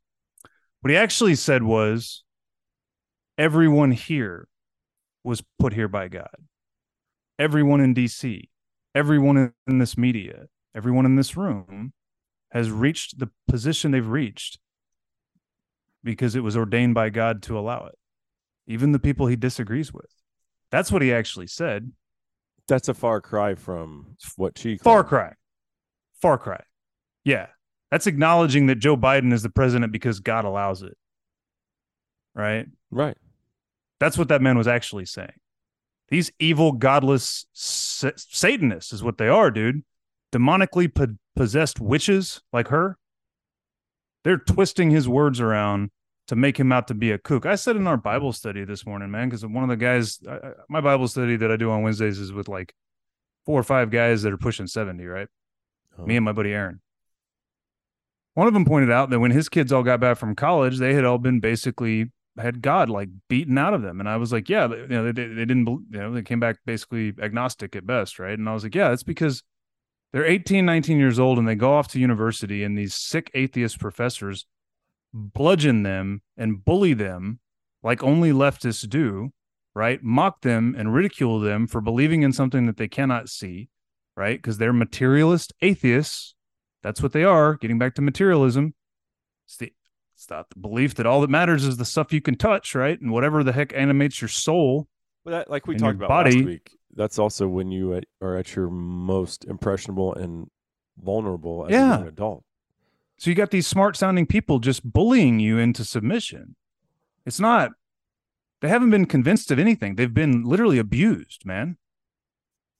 What 0.80 0.90
he 0.90 0.96
actually 0.96 1.34
said 1.34 1.62
was, 1.62 2.24
everyone 3.38 3.90
here 3.90 4.48
was 5.24 5.42
put 5.58 5.72
here 5.72 5.88
by 5.88 6.08
God. 6.08 6.36
Everyone 7.38 7.80
in 7.80 7.94
DC, 7.94 8.42
everyone 8.94 9.52
in 9.66 9.78
this 9.78 9.96
media, 9.98 10.46
everyone 10.74 11.04
in 11.04 11.16
this 11.16 11.36
room 11.36 11.92
has 12.50 12.70
reached 12.70 13.18
the 13.18 13.28
position 13.48 13.90
they've 13.90 14.06
reached 14.06 14.58
because 16.02 16.34
it 16.34 16.40
was 16.42 16.56
ordained 16.56 16.94
by 16.94 17.10
God 17.10 17.42
to 17.44 17.58
allow 17.58 17.86
it. 17.86 17.96
Even 18.66 18.92
the 18.92 18.98
people 18.98 19.26
he 19.26 19.36
disagrees 19.36 19.92
with. 19.92 20.10
That's 20.70 20.90
what 20.90 21.02
he 21.02 21.12
actually 21.12 21.46
said. 21.46 21.92
That's 22.68 22.88
a 22.88 22.94
far 22.94 23.20
cry 23.20 23.54
from 23.54 24.16
what 24.36 24.58
she 24.58 24.76
Far 24.78 25.02
claimed. 25.04 25.08
cry. 25.08 25.32
Far 26.20 26.38
cry. 26.38 26.62
Yeah. 27.24 27.46
That's 27.90 28.06
acknowledging 28.06 28.66
that 28.66 28.76
Joe 28.76 28.96
Biden 28.96 29.32
is 29.32 29.42
the 29.42 29.50
president 29.50 29.92
because 29.92 30.20
God 30.20 30.44
allows 30.44 30.82
it. 30.82 30.96
Right? 32.34 32.66
Right. 32.90 33.16
That's 34.00 34.18
what 34.18 34.28
that 34.28 34.42
man 34.42 34.58
was 34.58 34.66
actually 34.66 35.06
saying. 35.06 35.30
These 36.08 36.30
evil, 36.38 36.72
godless 36.72 37.46
sa- 37.52 38.12
Satanists 38.16 38.92
is 38.92 39.02
what 39.02 39.18
they 39.18 39.28
are, 39.28 39.50
dude. 39.50 39.82
Demonically 40.32 40.92
po- 40.94 41.16
possessed 41.34 41.80
witches 41.80 42.42
like 42.52 42.68
her. 42.68 42.96
They're 44.24 44.38
twisting 44.38 44.90
his 44.90 45.08
words 45.08 45.40
around 45.40 45.90
to 46.28 46.36
make 46.36 46.58
him 46.58 46.72
out 46.72 46.88
to 46.88 46.94
be 46.94 47.12
a 47.12 47.18
kook. 47.18 47.46
I 47.46 47.54
said 47.54 47.76
in 47.76 47.86
our 47.86 47.96
Bible 47.96 48.32
study 48.32 48.64
this 48.64 48.84
morning, 48.84 49.10
man, 49.10 49.28
because 49.28 49.46
one 49.46 49.62
of 49.62 49.70
the 49.70 49.76
guys, 49.76 50.18
I, 50.28 50.52
my 50.68 50.80
Bible 50.80 51.08
study 51.08 51.36
that 51.36 51.50
I 51.50 51.56
do 51.56 51.70
on 51.70 51.82
Wednesdays 51.82 52.18
is 52.18 52.32
with 52.32 52.48
like 52.48 52.74
four 53.44 53.58
or 53.58 53.64
five 53.64 53.90
guys 53.90 54.22
that 54.22 54.32
are 54.32 54.38
pushing 54.38 54.66
70, 54.66 55.04
right? 55.06 55.28
Oh. 55.98 56.04
Me 56.04 56.16
and 56.16 56.24
my 56.24 56.32
buddy 56.32 56.52
Aaron. 56.52 56.80
One 58.34 58.48
of 58.48 58.52
them 58.52 58.64
pointed 58.64 58.90
out 58.90 59.08
that 59.10 59.20
when 59.20 59.30
his 59.30 59.48
kids 59.48 59.72
all 59.72 59.82
got 59.82 60.00
back 60.00 60.18
from 60.18 60.34
college, 60.34 60.78
they 60.78 60.92
had 60.92 61.04
all 61.04 61.18
been 61.18 61.40
basically 61.40 62.10
had 62.38 62.62
God 62.62 62.88
like 62.90 63.08
beaten 63.28 63.58
out 63.58 63.74
of 63.74 63.82
them. 63.82 64.00
And 64.00 64.08
I 64.08 64.16
was 64.16 64.32
like, 64.32 64.48
yeah, 64.48 64.68
you 64.68 64.86
know, 64.88 65.04
they, 65.04 65.12
they 65.12 65.44
didn't, 65.44 65.66
you 65.66 65.98
know, 65.98 66.12
they 66.12 66.22
came 66.22 66.40
back 66.40 66.58
basically 66.64 67.14
agnostic 67.20 67.74
at 67.76 67.86
best. 67.86 68.18
Right. 68.18 68.38
And 68.38 68.48
I 68.48 68.54
was 68.54 68.62
like, 68.62 68.74
yeah, 68.74 68.90
that's 68.90 69.02
because 69.02 69.42
they're 70.12 70.26
18, 70.26 70.64
19 70.64 70.98
years 70.98 71.18
old 71.18 71.38
and 71.38 71.48
they 71.48 71.54
go 71.54 71.72
off 71.72 71.88
to 71.88 72.00
university 72.00 72.62
and 72.62 72.76
these 72.76 72.94
sick 72.94 73.30
atheist 73.34 73.78
professors 73.78 74.46
bludgeon 75.12 75.82
them 75.82 76.22
and 76.36 76.64
bully 76.64 76.92
them 76.92 77.40
like 77.82 78.02
only 78.02 78.32
leftists 78.32 78.88
do. 78.88 79.32
Right. 79.74 80.02
Mock 80.02 80.40
them 80.40 80.74
and 80.76 80.94
ridicule 80.94 81.38
them 81.38 81.66
for 81.66 81.82
believing 81.82 82.22
in 82.22 82.32
something 82.32 82.64
that 82.64 82.78
they 82.78 82.88
cannot 82.88 83.28
see. 83.28 83.68
Right. 84.16 84.38
Because 84.38 84.56
they're 84.58 84.72
materialist 84.72 85.52
atheists. 85.60 86.34
That's 86.82 87.02
what 87.02 87.12
they 87.12 87.24
are. 87.24 87.56
Getting 87.56 87.78
back 87.78 87.94
to 87.96 88.02
materialism. 88.02 88.74
It's 89.46 89.58
the 89.58 89.72
it's 90.16 90.30
not 90.30 90.48
the 90.50 90.58
belief 90.58 90.94
that 90.94 91.04
all 91.06 91.20
that 91.20 91.28
matters 91.30 91.64
is 91.64 91.76
the 91.76 91.84
stuff 91.84 92.10
you 92.12 92.22
can 92.22 92.36
touch, 92.36 92.74
right? 92.74 92.98
And 93.00 93.12
whatever 93.12 93.44
the 93.44 93.52
heck 93.52 93.74
animates 93.74 94.20
your 94.20 94.28
soul. 94.28 94.88
But 95.24 95.30
that, 95.32 95.50
like 95.50 95.66
we 95.66 95.76
talked 95.76 95.96
about 95.96 96.08
body- 96.08 96.36
last 96.38 96.46
week, 96.46 96.70
that's 96.94 97.18
also 97.18 97.46
when 97.48 97.70
you 97.70 98.00
are 98.22 98.36
at 98.36 98.56
your 98.56 98.70
most 98.70 99.44
impressionable 99.44 100.14
and 100.14 100.46
vulnerable 100.98 101.66
as 101.66 101.72
Yeah. 101.72 101.96
a 101.96 101.98
young 101.98 102.08
adult. 102.08 102.44
So 103.18 103.28
you 103.30 103.36
got 103.36 103.50
these 103.50 103.66
smart 103.66 103.96
sounding 103.96 104.26
people 104.26 104.58
just 104.58 104.90
bullying 104.90 105.38
you 105.38 105.58
into 105.58 105.84
submission. 105.84 106.56
It's 107.26 107.40
not, 107.40 107.72
they 108.62 108.68
haven't 108.68 108.90
been 108.90 109.04
convinced 109.06 109.50
of 109.50 109.58
anything. 109.58 109.96
They've 109.96 110.12
been 110.14 110.44
literally 110.44 110.78
abused, 110.78 111.44
man. 111.44 111.76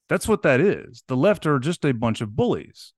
That's 0.09 0.27
what 0.27 0.41
that 0.41 0.59
is. 0.59 1.03
The 1.07 1.17
left 1.17 1.45
are 1.45 1.59
just 1.59 1.85
a 1.85 1.91
bunch 1.93 2.21
of 2.21 2.35
bullies. 2.35 2.93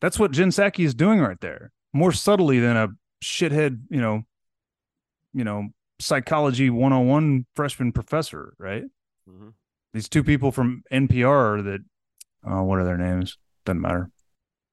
That's 0.00 0.18
what 0.18 0.30
Jen 0.30 0.50
Psaki 0.50 0.84
is 0.84 0.94
doing 0.94 1.18
right 1.20 1.40
there, 1.40 1.72
more 1.92 2.12
subtly 2.12 2.60
than 2.60 2.76
a 2.76 2.88
shithead, 3.22 3.82
you 3.90 4.00
know, 4.00 4.22
you 5.32 5.44
know, 5.44 5.68
psychology 5.98 6.70
101 6.70 7.46
freshman 7.54 7.92
professor, 7.92 8.54
right? 8.58 8.84
Mhm. 9.28 9.54
These 9.92 10.08
two 10.08 10.24
people 10.24 10.52
from 10.52 10.82
NPR 10.90 11.62
that, 11.62 11.80
oh, 12.44 12.62
what 12.62 12.78
are 12.78 12.84
their 12.84 12.98
names? 12.98 13.38
Doesn't 13.64 13.80
matter. 13.80 14.10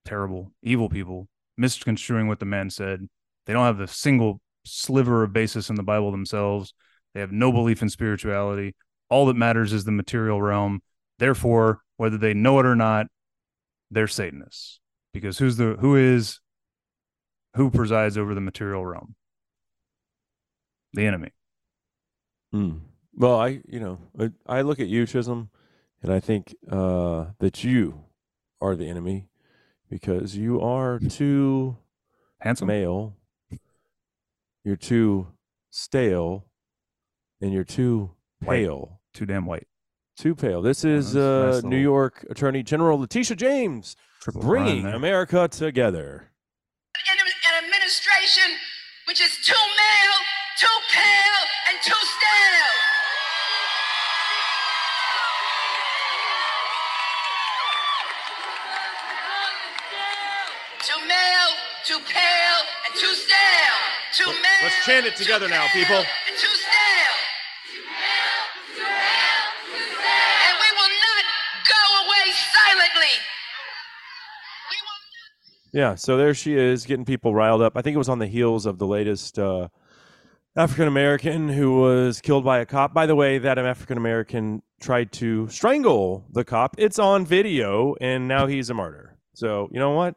Terrible, 0.05 0.53
evil 0.61 0.89
people 0.89 1.27
misconstruing 1.57 2.27
what 2.27 2.39
the 2.39 2.45
man 2.45 2.69
said. 2.69 3.07
They 3.45 3.53
don't 3.53 3.65
have 3.65 3.79
a 3.79 3.87
single 3.87 4.41
sliver 4.63 5.23
of 5.23 5.33
basis 5.33 5.69
in 5.69 5.75
the 5.75 5.83
Bible 5.83 6.11
themselves. 6.11 6.73
They 7.13 7.19
have 7.19 7.31
no 7.31 7.51
belief 7.51 7.81
in 7.81 7.89
spirituality. 7.89 8.75
All 9.09 9.25
that 9.25 9.35
matters 9.35 9.73
is 9.73 9.85
the 9.85 9.91
material 9.91 10.41
realm. 10.41 10.81
Therefore, 11.17 11.81
whether 11.95 12.17
they 12.17 12.33
know 12.33 12.59
it 12.59 12.65
or 12.65 12.75
not, 12.75 13.07
they're 13.89 14.07
Satanists. 14.07 14.79
Because 15.13 15.39
who's 15.39 15.57
the 15.57 15.77
who 15.79 15.95
is 15.95 16.39
who 17.57 17.69
presides 17.69 18.17
over 18.17 18.33
the 18.33 18.41
material 18.41 18.85
realm? 18.85 19.15
The 20.93 21.05
enemy. 21.05 21.31
Mm. 22.53 22.79
Well, 23.15 23.39
I, 23.39 23.61
you 23.67 23.79
know, 23.79 23.99
I, 24.19 24.31
I 24.45 24.61
look 24.61 24.79
at 24.79 24.87
you, 24.87 25.05
Chisholm, 25.05 25.49
and 26.01 26.13
I 26.13 26.19
think 26.19 26.55
uh, 26.71 27.25
that 27.39 27.63
you 27.63 28.05
are 28.61 28.75
the 28.75 28.87
enemy 28.87 29.27
because 29.89 30.35
you 30.37 30.61
are 30.61 30.99
too 30.99 31.77
Handsome. 32.39 32.67
male, 32.67 33.15
you're 34.63 34.75
too 34.75 35.27
stale, 35.69 36.45
and 37.41 37.51
you're 37.53 37.63
too 37.63 38.11
White. 38.43 38.57
pale. 38.63 39.01
Too 39.13 39.25
damn 39.25 39.45
white. 39.45 39.67
Too 40.17 40.35
pale. 40.35 40.61
This 40.61 40.83
is 40.83 41.15
uh, 41.15 41.53
nice 41.55 41.63
New 41.63 41.77
York 41.77 42.25
Attorney 42.29 42.63
General 42.63 42.99
Letitia 42.99 43.35
James 43.35 43.95
Triple 44.21 44.41
bringing. 44.41 44.85
America 44.85 45.47
together 45.47 46.31
which 49.17 49.25
is 49.25 49.37
too 49.37 49.53
male, 49.53 50.19
too 50.59 50.67
pale, 50.93 51.43
and 51.69 51.77
too 51.81 51.91
stale. 51.91 52.73
Too 60.83 61.07
male, 61.07 61.53
too 61.83 61.99
pale, 62.07 62.61
and 62.85 62.95
too 62.95 63.13
stale. 63.15 63.37
Too 64.13 64.25
male. 64.25 64.61
Let's 64.61 64.85
chant 64.85 65.05
it 65.07 65.15
together 65.15 65.47
now, 65.47 65.65
people. 65.73 66.03
silently 72.67 73.36
yeah, 75.73 75.95
so 75.95 76.17
there 76.17 76.33
she 76.33 76.55
is 76.55 76.85
getting 76.85 77.05
people 77.05 77.33
riled 77.33 77.61
up. 77.61 77.73
I 77.75 77.81
think 77.81 77.95
it 77.95 77.97
was 77.97 78.09
on 78.09 78.19
the 78.19 78.27
heels 78.27 78.65
of 78.65 78.77
the 78.77 78.87
latest 78.87 79.37
uh, 79.37 79.67
African 80.55 80.87
American 80.87 81.49
who 81.49 81.79
was 81.79 82.21
killed 82.21 82.43
by 82.43 82.59
a 82.59 82.65
cop. 82.65 82.93
By 82.93 83.05
the 83.05 83.15
way, 83.15 83.37
that 83.37 83.57
African 83.57 83.97
American 83.97 84.63
tried 84.81 85.11
to 85.13 85.47
strangle 85.49 86.25
the 86.31 86.43
cop. 86.43 86.75
It's 86.77 86.99
on 86.99 87.25
video, 87.25 87.95
and 87.99 88.27
now 88.27 88.47
he's 88.47 88.69
a 88.69 88.73
martyr. 88.73 89.17
So, 89.33 89.69
you 89.71 89.79
know 89.79 89.91
what? 89.91 90.15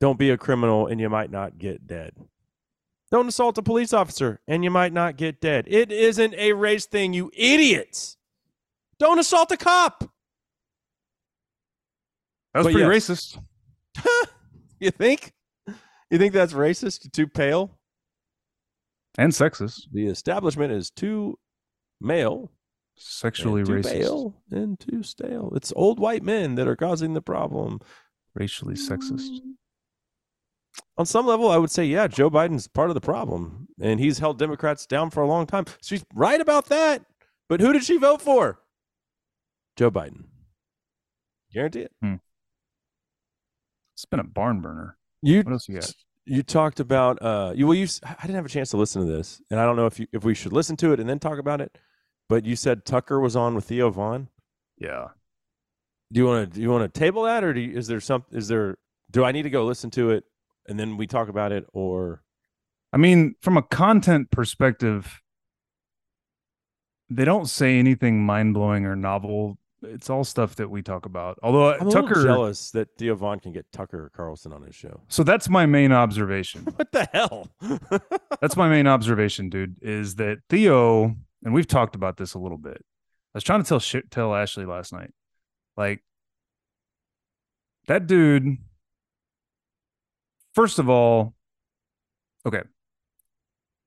Don't 0.00 0.18
be 0.18 0.30
a 0.30 0.38
criminal, 0.38 0.86
and 0.86 1.00
you 1.00 1.10
might 1.10 1.30
not 1.30 1.58
get 1.58 1.86
dead. 1.86 2.12
Don't 3.10 3.26
assault 3.28 3.58
a 3.58 3.62
police 3.62 3.92
officer, 3.92 4.40
and 4.46 4.62
you 4.62 4.70
might 4.70 4.92
not 4.92 5.16
get 5.16 5.40
dead. 5.40 5.64
It 5.66 5.90
isn't 5.90 6.34
a 6.34 6.52
race 6.52 6.86
thing, 6.86 7.14
you 7.14 7.30
idiots. 7.34 8.16
Don't 8.98 9.18
assault 9.18 9.50
a 9.50 9.56
cop. 9.56 10.00
That 12.52 12.64
was 12.64 12.66
But 12.66 12.72
pretty 12.74 12.96
yes. 12.96 13.08
racist. 13.08 13.42
You 14.80 14.90
think? 14.90 15.32
You 16.10 16.18
think 16.18 16.32
that's 16.32 16.52
racist? 16.52 17.10
Too 17.12 17.26
pale? 17.26 17.78
And 19.18 19.32
sexist. 19.32 19.82
The 19.92 20.06
establishment 20.06 20.72
is 20.72 20.90
too 20.90 21.38
male, 22.00 22.50
Sexually 22.96 23.64
too 23.64 23.72
racist. 23.72 23.92
pale, 23.92 24.34
and 24.50 24.78
too 24.78 25.02
stale. 25.02 25.52
It's 25.56 25.72
old 25.74 25.98
white 25.98 26.22
men 26.22 26.54
that 26.54 26.68
are 26.68 26.76
causing 26.76 27.14
the 27.14 27.20
problem. 27.22 27.80
Racially 28.34 28.74
sexist. 28.74 29.40
On 30.96 31.04
some 31.06 31.26
level, 31.26 31.50
I 31.50 31.56
would 31.58 31.70
say, 31.70 31.84
yeah, 31.84 32.06
Joe 32.06 32.30
Biden's 32.30 32.68
part 32.68 32.90
of 32.90 32.94
the 32.94 33.00
problem, 33.00 33.68
and 33.80 33.98
he's 33.98 34.18
held 34.18 34.38
Democrats 34.38 34.86
down 34.86 35.10
for 35.10 35.22
a 35.22 35.26
long 35.26 35.46
time. 35.46 35.64
She's 35.82 36.04
right 36.14 36.40
about 36.40 36.66
that. 36.66 37.04
But 37.48 37.60
who 37.60 37.72
did 37.72 37.82
she 37.84 37.96
vote 37.96 38.20
for? 38.22 38.60
Joe 39.76 39.90
Biden. 39.90 40.24
Guarantee 41.52 41.80
it. 41.82 41.92
Hmm. 42.02 42.16
It's 43.98 44.04
been 44.04 44.20
a 44.20 44.24
barn 44.24 44.60
burner. 44.60 44.96
You 45.22 45.42
What 45.42 45.52
else 45.54 45.68
you 45.68 45.74
got? 45.74 45.92
you 46.24 46.44
talked 46.44 46.78
about 46.78 47.20
uh 47.20 47.52
you 47.56 47.66
well 47.66 47.74
you 47.74 47.88
I 48.04 48.22
didn't 48.22 48.36
have 48.36 48.46
a 48.46 48.48
chance 48.48 48.70
to 48.70 48.76
listen 48.76 49.04
to 49.04 49.10
this 49.10 49.42
and 49.50 49.58
I 49.58 49.64
don't 49.64 49.74
know 49.74 49.86
if 49.86 49.98
you 49.98 50.06
if 50.12 50.22
we 50.22 50.34
should 50.34 50.52
listen 50.52 50.76
to 50.76 50.92
it 50.92 51.00
and 51.00 51.08
then 51.08 51.18
talk 51.18 51.38
about 51.38 51.60
it 51.60 51.78
but 52.28 52.44
you 52.44 52.54
said 52.54 52.84
Tucker 52.84 53.18
was 53.18 53.34
on 53.34 53.54
with 53.56 53.64
Theo 53.64 53.90
Von 53.90 54.28
Yeah. 54.76 55.08
do 56.12 56.20
you 56.20 56.26
want 56.26 56.48
to 56.48 56.54
do 56.54 56.60
you 56.62 56.70
want 56.70 56.92
to 56.92 57.00
table 57.00 57.22
that 57.24 57.42
or 57.42 57.52
do 57.54 57.60
you, 57.60 57.76
is 57.76 57.86
there 57.88 57.98
some 57.98 58.24
is 58.30 58.46
there 58.46 58.76
do 59.10 59.24
I 59.24 59.32
need 59.32 59.44
to 59.44 59.50
go 59.50 59.64
listen 59.64 59.90
to 59.92 60.10
it 60.10 60.24
and 60.68 60.78
then 60.78 60.96
we 60.98 61.06
talk 61.08 61.28
about 61.28 61.50
it 61.50 61.66
or 61.72 62.22
I 62.92 62.98
mean, 62.98 63.34
from 63.40 63.56
a 63.56 63.62
content 63.62 64.30
perspective, 64.30 65.20
they 67.10 67.24
don't 67.24 67.46
say 67.46 67.78
anything 67.78 68.24
mind 68.24 68.54
blowing 68.54 68.86
or 68.86 68.96
novel. 68.96 69.58
It's 69.82 70.10
all 70.10 70.24
stuff 70.24 70.56
that 70.56 70.70
we 70.70 70.82
talk 70.82 71.06
about. 71.06 71.38
Although 71.42 71.68
uh, 71.68 71.78
I'm 71.80 71.88
a 71.88 71.90
Tucker, 71.90 72.22
jealous 72.22 72.70
that 72.72 72.88
Theo 72.98 73.14
Von 73.14 73.38
can 73.38 73.52
get 73.52 73.70
Tucker 73.72 74.10
Carlson 74.14 74.52
on 74.52 74.62
his 74.62 74.74
show 74.74 75.00
so 75.08 75.22
that's 75.22 75.48
my 75.48 75.66
main 75.66 75.92
observation. 75.92 76.62
what 76.76 76.90
the 76.92 77.08
hell 77.12 77.48
That's 78.40 78.56
my 78.56 78.68
main 78.68 78.86
observation, 78.86 79.50
dude. 79.50 79.78
Is 79.82 80.16
that 80.16 80.38
Theo? 80.48 81.16
And 81.44 81.54
we've 81.54 81.66
talked 81.66 81.94
about 81.94 82.16
this 82.16 82.34
a 82.34 82.38
little 82.38 82.58
bit. 82.58 82.78
I 82.78 83.34
was 83.34 83.44
trying 83.44 83.62
to 83.62 83.68
tell 83.68 83.78
shit, 83.78 84.10
tell 84.10 84.34
Ashley 84.34 84.64
last 84.64 84.92
night, 84.92 85.10
like 85.76 86.02
that 87.86 88.06
dude. 88.06 88.58
First 90.54 90.78
of 90.78 90.88
all, 90.88 91.34
okay, 92.46 92.62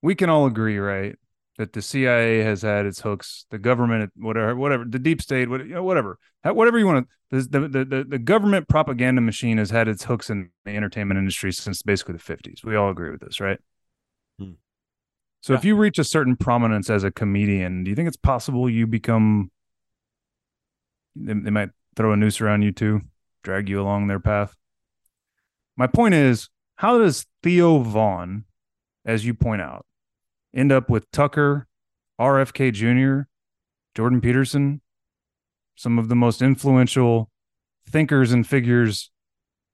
we 0.01 0.15
can 0.15 0.29
all 0.29 0.45
agree, 0.45 0.77
right, 0.77 1.15
that 1.57 1.73
the 1.73 1.81
CIA 1.81 2.39
has 2.39 2.61
had 2.61 2.85
its 2.85 3.01
hooks, 3.01 3.45
the 3.49 3.59
government, 3.59 4.11
whatever, 4.15 4.55
whatever, 4.55 4.85
the 4.87 4.99
deep 4.99 5.21
state, 5.21 5.49
what, 5.49 5.61
you 5.61 5.75
know, 5.75 5.83
whatever, 5.83 6.17
whatever 6.43 6.79
you 6.79 6.85
want 6.85 7.07
to. 7.07 7.15
The, 7.31 7.59
the 7.59 7.85
the 7.85 8.05
the 8.09 8.19
government 8.19 8.67
propaganda 8.67 9.21
machine 9.21 9.57
has 9.57 9.69
had 9.69 9.87
its 9.87 10.03
hooks 10.03 10.29
in 10.29 10.49
the 10.65 10.71
entertainment 10.71 11.17
industry 11.17 11.53
since 11.53 11.81
basically 11.81 12.13
the 12.13 12.19
fifties. 12.19 12.61
We 12.61 12.75
all 12.75 12.89
agree 12.89 13.09
with 13.09 13.21
this, 13.21 13.39
right? 13.39 13.57
Hmm. 14.37 14.53
So 15.39 15.53
if 15.53 15.63
you 15.63 15.77
reach 15.77 15.97
a 15.97 16.03
certain 16.03 16.35
prominence 16.35 16.89
as 16.89 17.05
a 17.05 17.11
comedian, 17.11 17.85
do 17.85 17.89
you 17.89 17.95
think 17.95 18.09
it's 18.09 18.17
possible 18.17 18.69
you 18.69 18.85
become? 18.85 19.49
They, 21.15 21.33
they 21.33 21.51
might 21.51 21.69
throw 21.95 22.11
a 22.11 22.17
noose 22.17 22.41
around 22.41 22.63
you 22.63 22.73
too, 22.73 22.99
drag 23.43 23.69
you 23.69 23.81
along 23.81 24.07
their 24.07 24.19
path. 24.19 24.55
My 25.77 25.87
point 25.87 26.13
is, 26.13 26.49
how 26.75 26.97
does 26.97 27.25
Theo 27.43 27.79
Von, 27.79 28.43
as 29.05 29.25
you 29.25 29.33
point 29.33 29.61
out, 29.61 29.85
end 30.53 30.71
up 30.71 30.89
with 30.89 31.09
Tucker, 31.11 31.67
RFK 32.19 32.73
Jr., 32.73 33.27
Jordan 33.95 34.21
Peterson, 34.21 34.81
some 35.75 35.99
of 35.99 36.09
the 36.09 36.15
most 36.15 36.41
influential 36.41 37.29
thinkers 37.87 38.31
and 38.31 38.45
figures 38.47 39.11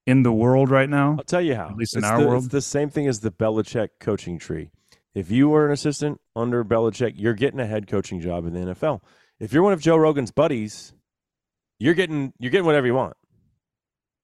in 0.06 0.24
the 0.24 0.32
world 0.32 0.72
right 0.72 0.90
now? 0.90 1.16
I'll 1.18 1.24
tell 1.24 1.42
you 1.42 1.56
how. 1.56 1.70
At 1.70 1.76
least 1.76 1.96
in 1.96 2.00
It's 2.00 2.08
our 2.08 2.22
the, 2.22 2.28
world. 2.28 2.44
It's 2.46 2.52
the 2.52 2.62
same 2.62 2.90
thing 2.90 3.08
as 3.08 3.20
the 3.20 3.32
Belichick 3.32 3.90
coaching 4.00 4.40
tree. 4.40 4.72
If 5.14 5.32
you 5.32 5.50
were 5.50 5.66
an 5.66 5.74
assistant 5.74 6.22
under 6.36 6.64
Belichick, 6.64 7.14
you're 7.18 7.34
getting 7.34 7.60
a 7.60 7.66
head 7.66 7.88
coaching 7.88 8.22
job 8.22 8.46
in 8.46 8.54
the 8.54 8.74
NFL. 8.74 9.02
If 9.40 9.52
you're 9.52 9.64
one 9.64 9.74
of 9.74 9.82
Joe 9.82 9.98
Rogan's 9.98 10.32
buddies, 10.32 10.94
you're 11.80 11.94
getting 11.94 12.34
you're 12.40 12.52
getting 12.52 12.66
whatever 12.66 12.88
you 12.88 12.94
want. 12.94 13.16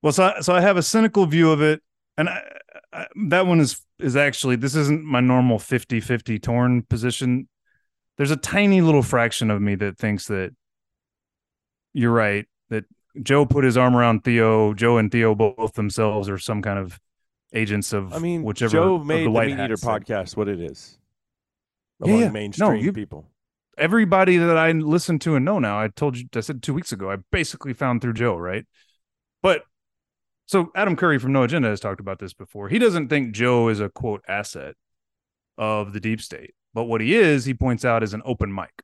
Well, 0.01 0.13
so 0.13 0.23
I, 0.23 0.41
so 0.41 0.53
I 0.53 0.61
have 0.61 0.77
a 0.77 0.83
cynical 0.83 1.25
view 1.25 1.51
of 1.51 1.61
it, 1.61 1.81
and 2.17 2.29
I, 2.29 2.41
I, 2.93 3.07
that 3.27 3.47
one 3.47 3.59
is 3.59 3.81
is 3.99 4.15
actually 4.15 4.55
this 4.55 4.75
isn't 4.75 5.03
my 5.03 5.19
normal 5.19 5.57
50-50 5.59 6.41
torn 6.41 6.81
position. 6.83 7.47
There's 8.17 8.31
a 8.31 8.37
tiny 8.37 8.81
little 8.81 9.01
fraction 9.03 9.49
of 9.49 9.61
me 9.61 9.75
that 9.75 9.97
thinks 9.97 10.27
that 10.27 10.51
you're 11.93 12.11
right 12.11 12.45
that 12.69 12.85
Joe 13.21 13.45
put 13.45 13.63
his 13.63 13.77
arm 13.77 13.95
around 13.95 14.23
Theo. 14.23 14.73
Joe 14.73 14.97
and 14.97 15.11
Theo 15.11 15.35
both 15.35 15.73
themselves 15.73 16.29
are 16.29 16.37
some 16.37 16.61
kind 16.61 16.79
of 16.79 16.99
agents 17.53 17.93
of 17.93 18.13
I 18.13 18.19
mean, 18.19 18.43
whichever 18.43 18.71
Joe 18.71 18.97
made 18.97 19.25
the, 19.25 19.31
White 19.31 19.49
Meat 19.49 19.63
Eater 19.63 19.75
podcast 19.75 20.35
what 20.35 20.47
it 20.47 20.59
is 20.59 20.97
among 22.01 22.19
yeah. 22.19 22.27
No, 22.27 22.31
mainstream 22.31 22.83
you- 22.83 22.93
people. 22.93 23.27
everybody 23.77 24.37
that 24.37 24.57
I 24.57 24.71
listen 24.71 25.19
to 25.19 25.35
and 25.35 25.45
know 25.45 25.59
now, 25.59 25.79
I 25.79 25.87
told 25.87 26.17
you, 26.17 26.25
I 26.35 26.39
said 26.41 26.61
two 26.61 26.73
weeks 26.73 26.91
ago, 26.91 27.11
I 27.11 27.17
basically 27.31 27.73
found 27.73 28.01
through 28.01 28.13
Joe, 28.13 28.35
right? 28.37 28.65
But 29.41 29.63
so 30.53 30.71
Adam 30.75 30.95
Curry 30.95 31.17
from 31.17 31.33
No 31.33 31.41
Agenda 31.41 31.67
has 31.69 31.79
talked 31.79 31.99
about 31.99 32.19
this 32.19 32.31
before. 32.31 32.69
He 32.69 32.77
doesn't 32.77 33.07
think 33.07 33.33
Joe 33.33 33.69
is 33.69 33.79
a 33.79 33.89
quote 33.89 34.23
asset 34.27 34.75
of 35.57 35.93
the 35.93 35.99
deep 35.99 36.21
state, 36.21 36.53
but 36.75 36.83
what 36.83 37.01
he 37.01 37.15
is, 37.15 37.45
he 37.45 37.55
points 37.55 37.83
out, 37.83 38.03
is 38.03 38.13
an 38.13 38.21
open 38.23 38.53
mic 38.53 38.83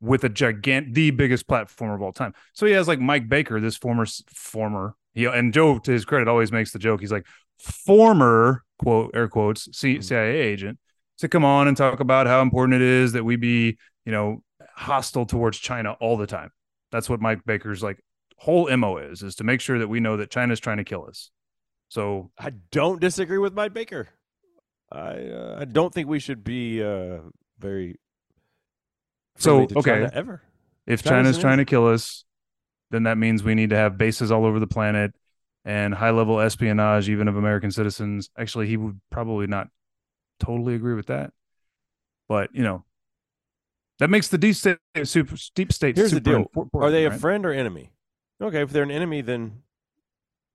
with 0.00 0.22
a 0.22 0.30
gigant, 0.30 0.94
the 0.94 1.10
biggest 1.10 1.48
platform 1.48 1.90
of 1.90 2.00
all 2.00 2.12
time. 2.12 2.32
So 2.52 2.64
he 2.64 2.72
has 2.74 2.86
like 2.86 3.00
Mike 3.00 3.28
Baker, 3.28 3.58
this 3.58 3.76
former, 3.76 4.06
former, 4.28 4.94
he, 5.14 5.24
and 5.24 5.52
Joe, 5.52 5.80
to 5.80 5.90
his 5.90 6.04
credit, 6.04 6.28
always 6.28 6.52
makes 6.52 6.70
the 6.70 6.78
joke. 6.78 7.00
He's 7.00 7.10
like, 7.10 7.26
former 7.58 8.62
quote, 8.78 9.10
air 9.14 9.26
quotes, 9.26 9.68
CIA 9.72 9.98
mm-hmm. 9.98 10.14
agent 10.14 10.78
to 11.18 11.28
come 11.28 11.44
on 11.44 11.66
and 11.66 11.76
talk 11.76 11.98
about 11.98 12.28
how 12.28 12.40
important 12.40 12.74
it 12.74 12.82
is 12.82 13.14
that 13.14 13.24
we 13.24 13.34
be, 13.34 13.78
you 14.04 14.12
know, 14.12 14.44
hostile 14.76 15.26
towards 15.26 15.58
China 15.58 15.96
all 16.00 16.16
the 16.16 16.28
time. 16.28 16.50
That's 16.92 17.10
what 17.10 17.20
Mike 17.20 17.44
Baker's 17.44 17.82
like 17.82 17.98
whole 18.36 18.74
MO 18.76 18.98
is, 18.98 19.22
is 19.22 19.34
to 19.36 19.44
make 19.44 19.60
sure 19.60 19.78
that 19.78 19.88
we 19.88 20.00
know 20.00 20.16
that 20.16 20.30
China's 20.30 20.60
trying 20.60 20.78
to 20.78 20.84
kill 20.84 21.06
us. 21.08 21.30
So 21.88 22.30
I 22.38 22.50
don't 22.70 23.00
disagree 23.00 23.38
with 23.38 23.54
Mike 23.54 23.72
Baker. 23.72 24.08
I 24.90 25.28
uh, 25.28 25.56
I 25.60 25.64
don't 25.64 25.92
think 25.92 26.08
we 26.08 26.18
should 26.18 26.44
be 26.44 26.82
uh, 26.82 27.18
very 27.58 27.98
So, 29.38 29.62
okay. 29.62 29.82
China 29.82 30.10
ever. 30.14 30.42
if 30.86 31.02
China's 31.02 31.36
China's 31.36 31.38
trying 31.38 31.58
to 31.58 31.64
kill 31.64 31.88
us, 31.88 32.24
then 32.90 33.04
that 33.04 33.18
means 33.18 33.42
we 33.42 33.54
need 33.54 33.70
to 33.70 33.76
have 33.76 33.96
bases 33.98 34.30
all 34.30 34.44
over 34.44 34.60
the 34.60 34.66
planet 34.66 35.12
and 35.64 35.94
high 35.94 36.10
level 36.10 36.40
espionage, 36.40 37.08
even 37.08 37.26
of 37.28 37.36
American 37.36 37.70
citizens. 37.70 38.28
Actually, 38.38 38.66
he 38.66 38.76
would 38.76 39.00
probably 39.10 39.46
not 39.46 39.68
totally 40.38 40.74
agree 40.74 40.94
with 40.94 41.06
that. 41.06 41.32
But, 42.28 42.54
you 42.54 42.62
know, 42.62 42.84
that 43.98 44.10
makes 44.10 44.28
the 44.28 44.38
deep 44.38 44.54
state 44.56 44.78
super 45.04 45.36
deep 45.54 45.72
state 45.72 45.96
Here's 45.96 46.10
the 46.10 46.16
super 46.16 46.44
deal: 46.44 46.68
Are 46.74 46.90
they 46.90 47.06
a 47.06 47.10
right? 47.10 47.20
friend 47.20 47.46
or 47.46 47.52
enemy? 47.52 47.93
Okay, 48.44 48.60
if 48.60 48.70
they're 48.70 48.82
an 48.82 48.90
enemy, 48.90 49.22
then 49.22 49.62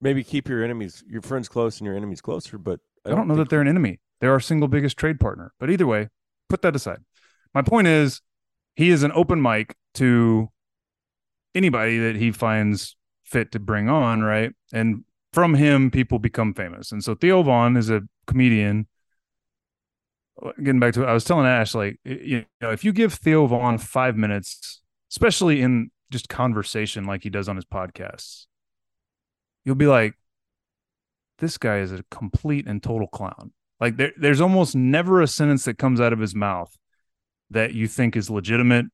maybe 0.00 0.22
keep 0.22 0.48
your 0.48 0.62
enemies, 0.62 1.02
your 1.08 1.22
friends 1.22 1.48
close, 1.48 1.80
and 1.80 1.86
your 1.86 1.96
enemies 1.96 2.20
closer. 2.20 2.56
But 2.56 2.78
I 3.04 3.10
don't 3.10 3.26
know 3.26 3.34
that 3.34 3.50
they're 3.50 3.60
an 3.60 3.66
enemy. 3.68 3.98
They're 4.20 4.30
our 4.30 4.38
single 4.38 4.68
biggest 4.68 4.96
trade 4.96 5.18
partner. 5.18 5.52
But 5.58 5.70
either 5.70 5.88
way, 5.88 6.08
put 6.48 6.62
that 6.62 6.76
aside. 6.76 7.00
My 7.52 7.62
point 7.62 7.88
is, 7.88 8.22
he 8.76 8.90
is 8.90 9.02
an 9.02 9.10
open 9.12 9.42
mic 9.42 9.74
to 9.94 10.50
anybody 11.52 11.98
that 11.98 12.14
he 12.14 12.30
finds 12.30 12.96
fit 13.24 13.50
to 13.52 13.58
bring 13.58 13.88
on, 13.88 14.22
right? 14.22 14.52
And 14.72 15.04
from 15.32 15.54
him, 15.54 15.90
people 15.90 16.20
become 16.20 16.54
famous. 16.54 16.92
And 16.92 17.02
so 17.02 17.16
Theo 17.16 17.42
Von 17.42 17.76
is 17.76 17.90
a 17.90 18.02
comedian. 18.26 18.86
Getting 20.62 20.78
back 20.78 20.94
to 20.94 21.02
it, 21.02 21.06
I 21.06 21.12
was 21.12 21.24
telling 21.24 21.46
Ash, 21.46 21.74
like, 21.74 21.98
you 22.04 22.44
know, 22.60 22.70
if 22.70 22.84
you 22.84 22.92
give 22.92 23.14
Theo 23.14 23.46
Von 23.46 23.78
five 23.78 24.16
minutes, 24.16 24.80
especially 25.10 25.60
in 25.60 25.90
just 26.10 26.28
conversation 26.28 27.04
like 27.04 27.22
he 27.22 27.30
does 27.30 27.48
on 27.48 27.56
his 27.56 27.64
podcasts, 27.64 28.46
you'll 29.64 29.74
be 29.74 29.86
like, 29.86 30.14
this 31.38 31.58
guy 31.58 31.78
is 31.78 31.92
a 31.92 32.04
complete 32.10 32.66
and 32.66 32.82
total 32.82 33.08
clown. 33.08 33.52
Like 33.80 33.96
there, 33.96 34.12
there's 34.16 34.40
almost 34.40 34.76
never 34.76 35.20
a 35.22 35.26
sentence 35.26 35.64
that 35.64 35.78
comes 35.78 36.00
out 36.00 36.12
of 36.12 36.18
his 36.18 36.34
mouth 36.34 36.76
that 37.50 37.72
you 37.74 37.88
think 37.88 38.14
is 38.14 38.30
legitimate, 38.30 38.86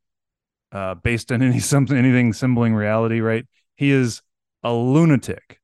uh, 0.72 0.94
based 0.94 1.32
on 1.32 1.42
any 1.42 1.58
something, 1.58 1.96
anything 1.96 2.32
symboling 2.32 2.74
reality. 2.74 3.20
Right? 3.20 3.46
He 3.76 3.90
is 3.90 4.22
a 4.62 4.72
lunatic. 4.72 5.60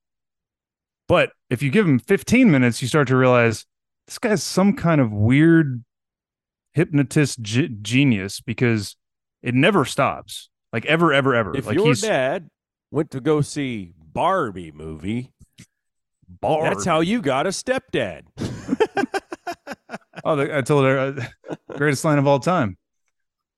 But 1.08 1.32
if 1.50 1.62
you 1.62 1.70
give 1.70 1.86
him 1.86 1.98
15 1.98 2.50
minutes, 2.50 2.80
you 2.80 2.88
start 2.88 3.08
to 3.08 3.16
realize 3.16 3.66
this 4.06 4.18
guy's 4.18 4.42
some 4.42 4.74
kind 4.74 5.00
of 5.00 5.12
weird 5.12 5.84
hypnotist 6.74 7.42
ge- 7.42 7.70
genius 7.82 8.40
because 8.40 8.96
it 9.42 9.54
never 9.54 9.84
stops. 9.84 10.48
Like 10.72 10.86
ever, 10.86 11.12
ever, 11.12 11.34
ever. 11.34 11.56
If 11.56 11.66
like 11.66 11.74
your 11.74 11.86
he's 11.88 12.00
dad 12.00 12.48
went 12.90 13.10
to 13.12 13.20
go 13.20 13.40
see 13.40 13.92
Barbie 13.98 14.72
movie, 14.72 15.32
bar. 16.28 16.64
that's 16.64 16.84
how 16.84 17.00
you 17.00 17.20
got 17.20 17.46
a 17.46 17.50
stepdad. 17.50 18.22
Oh, 20.24 20.40
I 20.40 20.60
told 20.60 20.84
her 20.84 20.98
uh, 20.98 21.56
greatest 21.76 22.04
line 22.04 22.16
of 22.16 22.28
all 22.28 22.38
time. 22.38 22.76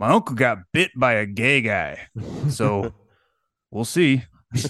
My 0.00 0.08
uncle 0.08 0.34
got 0.34 0.58
bit 0.72 0.92
by 0.96 1.14
a 1.14 1.26
gay 1.26 1.60
guy, 1.60 2.08
so 2.48 2.94
we'll 3.70 3.84
see. 3.84 4.22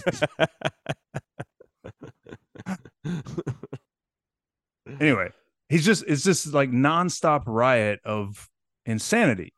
Anyway, 5.01 5.31
he's 5.69 5.85
just 5.85 6.05
it's 6.07 6.23
just 6.23 6.53
like 6.53 6.71
nonstop 6.71 7.45
riot 7.47 8.01
of 8.05 8.49
insanity. 8.87 9.53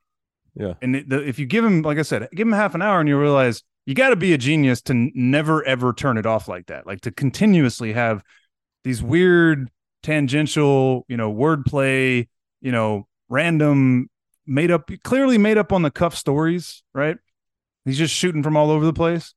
Yeah. 0.59 0.75
and 0.81 0.97
it, 0.97 1.09
the, 1.09 1.27
if 1.27 1.39
you 1.39 1.47
give 1.47 1.65
him, 1.65 1.83
like 1.83 1.99
I 1.99 2.03
said, 2.03 2.29
give 2.35 2.47
him 2.47 2.53
half 2.53 2.75
an 2.75 2.83
hour, 2.83 2.99
and 2.99 3.09
you 3.09 3.19
realize 3.19 3.63
you 3.85 3.95
got 3.95 4.11
to 4.11 4.17
be 4.17 4.33
a 4.33 4.39
genius 4.39 4.81
to 4.83 4.93
n- 4.93 5.13
never 5.15 5.63
ever 5.65 5.93
turn 5.93 6.17
it 6.17 6.27
off 6.27 6.49
like 6.49 6.67
that. 6.67 6.87
Like 6.87 7.03
to 7.03 7.11
continuously 7.11 7.93
have 7.93 8.23
these 8.85 9.03
weird 9.03 9.71
tangential, 10.03 11.05
you 11.09 11.17
know, 11.17 11.33
wordplay, 11.33 12.29
you 12.61 12.73
know, 12.73 13.07
random 13.29 14.09
made 14.47 14.71
up, 14.71 14.91
clearly 15.03 15.39
made 15.39 15.59
up 15.59 15.73
on 15.73 15.83
the 15.83 15.91
cuff 15.91 16.17
stories, 16.17 16.83
right? 16.95 17.19
He's 17.85 17.99
just 17.99 18.15
shooting 18.15 18.43
from 18.43 18.57
all 18.57 18.71
over 18.71 18.85
the 18.85 18.93
place. 18.93 19.35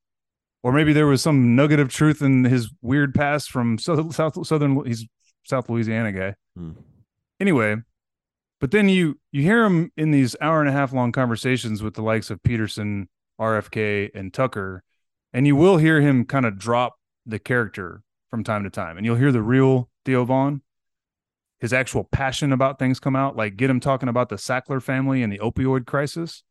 Or 0.61 0.72
maybe 0.74 0.93
there 0.93 1.07
was 1.07 1.22
some 1.22 1.55
nugget 1.55 1.80
of 1.80 1.89
truth 1.89 2.22
in 2.22 2.43
his 2.43 2.70
weird 2.82 3.13
past 3.15 3.49
from 3.49 3.78
south, 3.80 4.13
south 4.15 4.45
southern. 4.47 4.86
He's 4.86 5.05
South 5.45 5.70
Louisiana 5.70 6.11
guy. 6.11 6.36
Hmm. 6.55 6.72
Anyway, 7.39 7.78
but 8.60 8.72
then 8.72 8.89
you 8.89 9.20
you 9.32 9.41
hear 9.41 9.64
him 9.66 9.91
in 9.95 10.12
these 10.12 10.36
hour 10.41 10.60
and 10.60 10.70
a 10.70 10.74
half 10.74 10.93
long 10.93 11.12
conversations 11.12 11.82
with 11.82 11.93
the 11.93 12.01
likes 12.01 12.30
of 12.30 12.43
Peterson, 12.43 13.10
RFK, 13.39 14.10
and 14.14 14.34
Tucker, 14.34 14.84
and 15.34 15.47
you 15.47 15.55
will 15.55 15.78
hear 15.78 16.01
him 16.01 16.26
kind 16.26 16.45
of 16.45 16.57
drop 16.57 16.97
the 17.26 17.39
character 17.39 18.03
from 18.30 18.43
time 18.43 18.64
to 18.64 18.70
time, 18.70 18.97
and 18.97 19.05
you'll 19.05 19.16
hear 19.16 19.32
the 19.32 19.41
real 19.41 19.89
Theo 20.05 20.26
Von, 20.26 20.62
his 21.60 21.74
actual 21.74 22.03
passion 22.03 22.51
about 22.51 22.80
things 22.80 22.99
come 22.99 23.16
out, 23.16 23.36
like 23.36 23.57
get 23.57 23.70
him 23.70 23.80
talking 23.80 24.10
about 24.10 24.30
the 24.30 24.36
Sackler 24.36 24.82
family 24.82 25.24
and 25.24 25.32
the 25.32 25.39
opioid 25.39 25.86
crisis, 25.86 26.43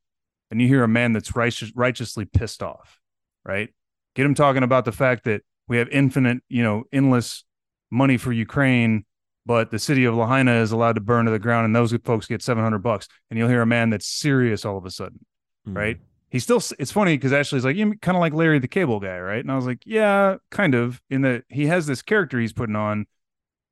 and 0.51 0.61
you 0.61 0.69
hear 0.69 0.83
a 0.83 0.89
man 0.89 1.13
that's 1.13 1.37
righteous, 1.37 1.73
righteously 1.75 2.25
pissed 2.25 2.63
off, 2.63 2.99
right? 3.45 3.71
Get 4.15 4.27
him 4.27 4.35
talking 4.35 4.63
about 4.63 4.85
the 4.85 4.93
fact 4.93 5.25
that 5.25 5.43
we 5.69 5.77
have 5.77 5.89
infinite, 5.91 6.39
you 6.49 6.63
know, 6.63 6.85
endless 6.93 7.45
money 7.91 8.17
for 8.17 8.33
Ukraine, 8.33 9.05
but 9.49 9.71
the 9.71 9.79
city 9.79 10.05
of 10.05 10.15
Lahaina 10.15 10.53
is 10.61 10.73
allowed 10.73 10.93
to 10.97 11.01
burn 11.01 11.25
to 11.25 11.31
the 11.33 11.39
ground, 11.39 11.65
and 11.65 11.75
those 11.75 11.93
folks 12.05 12.27
get 12.27 12.43
seven 12.43 12.63
hundred 12.63 12.81
bucks. 12.81 13.09
And 13.31 13.39
you'll 13.39 13.49
hear 13.49 13.63
a 13.63 13.67
man 13.67 13.89
that's 13.89 14.07
serious 14.07 14.67
all 14.67 14.77
of 14.77 14.85
a 14.85 14.91
sudden, 14.91 15.25
Mm. 15.67 15.75
right? 15.77 15.99
He 16.31 16.39
still. 16.39 16.61
It's 16.79 16.93
funny 16.93 17.17
because 17.17 17.33
Ashley's 17.33 17.65
like, 17.65 17.75
you 17.77 17.97
kind 18.03 18.15
of 18.15 18.21
like 18.21 18.35
Larry 18.35 18.59
the 18.59 18.69
Cable 18.69 19.01
Guy, 19.01 19.19
right? 19.19 19.41
And 19.41 19.51
I 19.51 19.57
was 19.57 19.65
like, 19.65 19.83
yeah, 19.87 20.37
kind 20.51 20.75
of. 20.75 21.01
In 21.09 21.23
that 21.23 21.45
he 21.49 21.67
has 21.67 21.87
this 21.87 22.03
character 22.03 22.39
he's 22.39 22.53
putting 22.53 22.77
on, 22.77 23.07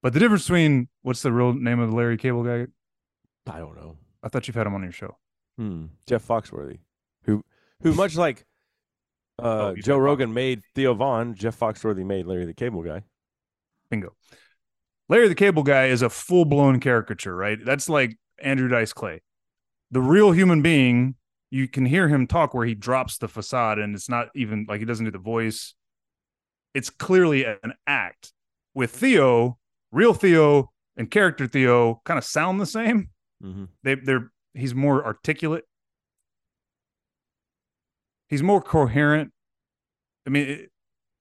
but 0.03 0.14
the 0.14 0.18
difference 0.20 0.45
between 0.45 0.89
what's 1.03 1.20
the 1.20 1.33
real 1.33 1.53
name 1.53 1.79
of 1.79 1.91
the 1.91 1.97
Larry 1.97 2.16
Cable 2.16 2.43
Guy? 2.43 2.66
I 3.47 3.59
don't 3.59 3.77
know. 3.77 3.99
I 4.22 4.29
thought 4.29 4.49
you've 4.49 4.55
had 4.57 4.66
him 4.66 4.74
on 4.74 4.83
your 4.83 4.93
show. 4.93 5.18
Hmm. 5.59 5.87
Jeff 6.07 6.27
Foxworthy, 6.27 6.79
who 7.24 7.45
who 7.83 7.93
much 8.03 8.16
like 8.16 8.47
uh, 9.39 9.43
Oh, 9.43 9.74
Joe 9.77 9.99
Rogan 9.99 10.33
made 10.33 10.62
Theo 10.74 10.95
Von, 10.95 11.35
Jeff 11.35 11.59
Foxworthy 11.61 12.07
made 12.07 12.24
Larry 12.27 12.47
the 12.47 12.55
Cable 12.55 12.83
Guy. 12.83 13.03
Bingo. 13.91 14.14
Larry 15.09 15.29
the 15.29 15.35
Cable 15.35 15.63
Guy 15.63 15.87
is 15.87 16.03
a 16.03 16.11
full 16.11 16.45
blown 16.45 16.81
caricature, 16.81 17.35
right? 17.35 17.59
That's 17.65 17.89
like 17.89 18.17
Andrew 18.43 18.69
Dice 18.69 18.93
Clay. 18.93 19.23
The 19.91 20.01
real 20.01 20.33
human 20.33 20.63
being, 20.63 21.15
you 21.51 21.69
can 21.69 21.87
hear 21.87 22.09
him 22.09 22.27
talk 22.27 22.55
where 22.55 22.67
he 22.67 22.75
drops 22.75 23.19
the 23.19 23.29
facade 23.29 23.79
and 23.79 23.95
it's 23.95 24.09
not 24.09 24.29
even 24.35 24.67
like 24.69 24.81
he 24.81 24.85
doesn't 24.85 25.05
do 25.05 25.13
the 25.13 25.19
voice. 25.19 25.75
It's 26.75 26.91
clearly 26.91 27.45
an 27.45 27.75
act. 27.87 28.33
With 28.75 28.91
Theo, 28.91 29.59
real 29.93 30.13
Theo 30.13 30.71
and 30.97 31.11
character 31.11 31.47
Theo 31.47 32.03
kind 32.05 32.19
of 32.19 32.25
sound 32.25 32.61
the 32.61 32.67
same. 32.67 33.09
Mm-hmm. 33.43 33.65
They 33.83 33.95
they're 33.95 34.31
he's 34.53 34.75
more 34.75 35.05
articulate. 35.05 35.65
He's 38.29 38.43
more 38.43 38.61
coherent. 38.61 39.33
I 40.27 40.31
mean, 40.31 40.49
it, 40.49 40.71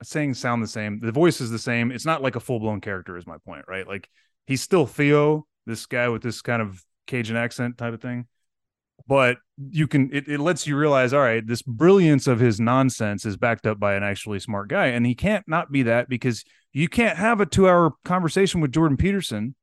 saying 0.04 0.34
sound 0.34 0.62
the 0.62 0.68
same. 0.68 1.00
The 1.00 1.12
voice 1.12 1.42
is 1.42 1.52
the 1.52 1.60
same. 1.60 1.92
It's 1.92 2.06
not 2.06 2.22
like 2.22 2.36
a 2.36 2.40
full 2.40 2.60
blown 2.60 2.82
character, 2.82 3.18
is 3.18 3.28
my 3.28 3.38
point, 3.46 3.66
right? 3.68 3.88
Like 3.88 4.10
he's 4.46 4.62
still 4.62 4.86
Theo, 4.86 5.46
this 5.66 5.86
guy 5.86 6.10
with 6.10 6.22
this 6.22 6.42
kind 6.42 6.62
of 6.62 6.84
Cajun 7.08 7.36
accent 7.36 7.78
type 7.78 7.94
of 7.94 8.02
thing. 8.02 8.28
But 9.08 9.38
you 9.58 9.88
can 9.88 10.10
it, 10.12 10.28
it 10.28 10.40
lets 10.40 10.66
you 10.66 10.78
realize, 10.78 11.14
all 11.14 11.22
right, 11.22 11.46
this 11.46 11.62
brilliance 11.62 12.28
of 12.28 12.40
his 12.40 12.60
nonsense 12.60 13.26
is 13.26 13.38
backed 13.38 13.68
up 13.68 13.80
by 13.80 13.96
an 13.96 14.04
actually 14.04 14.40
smart 14.40 14.70
guy. 14.70 14.88
And 14.88 15.06
he 15.06 15.16
can't 15.16 15.48
not 15.48 15.72
be 15.72 15.84
that 15.84 16.10
because 16.10 16.44
you 16.74 16.90
can't 16.90 17.18
have 17.18 17.40
a 17.40 17.46
two 17.46 17.70
hour 17.70 17.94
conversation 18.04 18.62
with 18.62 18.72
Jordan 18.72 18.98
Peterson 18.98 19.56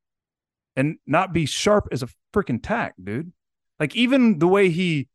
and 0.77 0.97
not 1.07 1.33
be 1.33 1.47
sharp 1.47 1.89
as 1.93 2.03
a 2.03 2.09
freaking 2.33 2.61
tack, 2.63 2.95
dude. 3.03 3.33
Like 3.81 3.97
even 3.97 4.39
the 4.39 4.47
way 4.47 4.71
he 4.71 5.09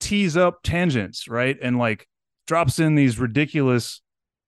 tees 0.00 0.36
up 0.36 0.62
tangents, 0.62 1.28
right? 1.28 1.56
And 1.60 1.78
like 1.78 2.06
drops 2.46 2.78
in 2.78 2.94
these 2.94 3.18
ridiculous 3.18 4.00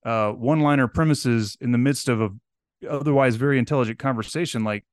uh 0.05 0.31
one-liner 0.33 0.89
premises 0.89 1.57
in 1.61 1.73
the 1.73 1.79
midst 1.79 2.09
of 2.09 2.21
a 2.21 2.31
otherwise 2.89 3.37
very 3.37 3.59
intelligent 3.59 3.99
conversation 3.99 4.63
like 4.65 4.85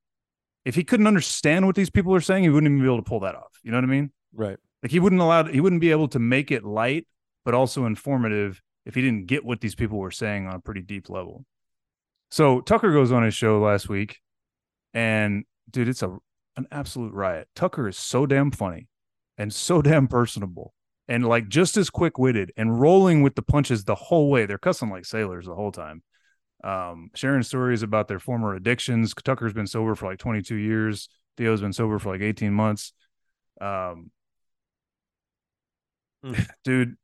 if 0.65 0.73
he 0.75 0.83
couldn't 0.83 1.07
understand 1.07 1.65
what 1.65 1.75
these 1.75 1.91
people 1.91 2.13
are 2.13 2.21
saying 2.21 2.43
he 2.43 2.49
wouldn't 2.49 2.71
even 2.71 2.81
be 2.81 2.87
able 2.87 2.97
to 2.97 3.07
pull 3.07 3.19
that 3.19 3.35
off. 3.35 3.59
You 3.63 3.71
know 3.71 3.77
what 3.77 3.83
i 3.83 3.87
mean? 3.87 4.11
Right. 4.33 4.57
like 4.83 4.91
he 4.91 4.99
wouldn't 4.99 5.21
allow 5.21 5.45
he 5.45 5.61
wouldn't 5.61 5.81
be 5.81 5.91
able 5.91 6.07
to 6.09 6.19
make 6.19 6.51
it 6.51 6.63
light 6.63 7.07
but 7.45 7.53
also 7.53 7.85
informative 7.85 8.61
if 8.85 8.95
he 8.95 9.01
didn't 9.01 9.27
get 9.27 9.45
what 9.45 9.61
these 9.61 9.75
people 9.75 9.97
were 9.99 10.11
saying 10.11 10.47
on 10.47 10.55
a 10.55 10.59
pretty 10.59 10.81
deep 10.81 11.09
level. 11.09 11.45
So 12.31 12.61
tucker 12.61 12.91
goes 12.91 13.11
on 13.11 13.23
his 13.23 13.35
show 13.35 13.59
last 13.59 13.87
week 13.87 14.19
and 14.93 15.45
dude 15.69 15.87
it's 15.87 16.03
a 16.03 16.17
an 16.57 16.67
absolute 16.71 17.13
riot. 17.13 17.47
Tucker 17.55 17.87
is 17.87 17.97
so 17.97 18.25
damn 18.25 18.51
funny 18.51 18.87
and 19.37 19.53
so 19.53 19.81
damn 19.83 20.07
personable 20.07 20.73
and 21.07 21.25
like 21.25 21.47
just 21.47 21.77
as 21.77 21.89
quick-witted 21.89 22.51
and 22.57 22.79
rolling 22.79 23.21
with 23.21 23.35
the 23.35 23.41
punches 23.41 23.83
the 23.83 23.95
whole 23.95 24.29
way. 24.29 24.45
They're 24.45 24.57
cussing 24.57 24.89
like 24.89 25.05
sailors 25.05 25.45
the 25.45 25.55
whole 25.55 25.71
time. 25.71 26.03
Um 26.63 27.11
sharing 27.13 27.43
stories 27.43 27.83
about 27.83 28.07
their 28.07 28.19
former 28.19 28.55
addictions. 28.55 29.13
Tucker's 29.13 29.53
been 29.53 29.67
sober 29.67 29.95
for 29.95 30.07
like 30.07 30.19
22 30.19 30.55
years. 30.55 31.09
Theo's 31.37 31.61
been 31.61 31.73
sober 31.73 31.99
for 31.99 32.11
like 32.11 32.21
18 32.21 32.53
months. 32.53 32.93
Um 33.61 34.11
Mm. 36.23 36.47
dude 36.63 36.97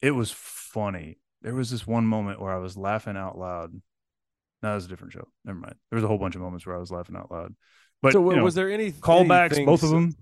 it 0.00 0.12
was 0.12 0.30
funny. 0.30 1.18
There 1.42 1.54
was 1.54 1.70
this 1.70 1.86
one 1.86 2.06
moment 2.06 2.40
where 2.40 2.52
i 2.52 2.58
was 2.58 2.76
laughing 2.76 3.16
out 3.16 3.38
loud. 3.38 3.72
No, 3.72 4.68
that 4.68 4.74
was 4.74 4.84
a 4.84 4.88
different 4.88 5.12
show. 5.12 5.26
Never 5.44 5.58
mind. 5.58 5.74
There 5.90 5.96
was 5.96 6.04
a 6.04 6.08
whole 6.08 6.18
bunch 6.18 6.36
of 6.36 6.40
moments 6.40 6.66
where 6.66 6.76
i 6.76 6.78
was 6.78 6.90
laughing 6.90 7.16
out 7.16 7.30
loud. 7.30 7.54
But 8.02 8.12
so 8.12 8.30
you 8.30 8.36
know, 8.36 8.44
was 8.44 8.54
there 8.54 8.70
any 8.70 8.92
callbacks 8.92 9.64
both 9.64 9.82
of 9.82 9.90
them. 9.90 10.16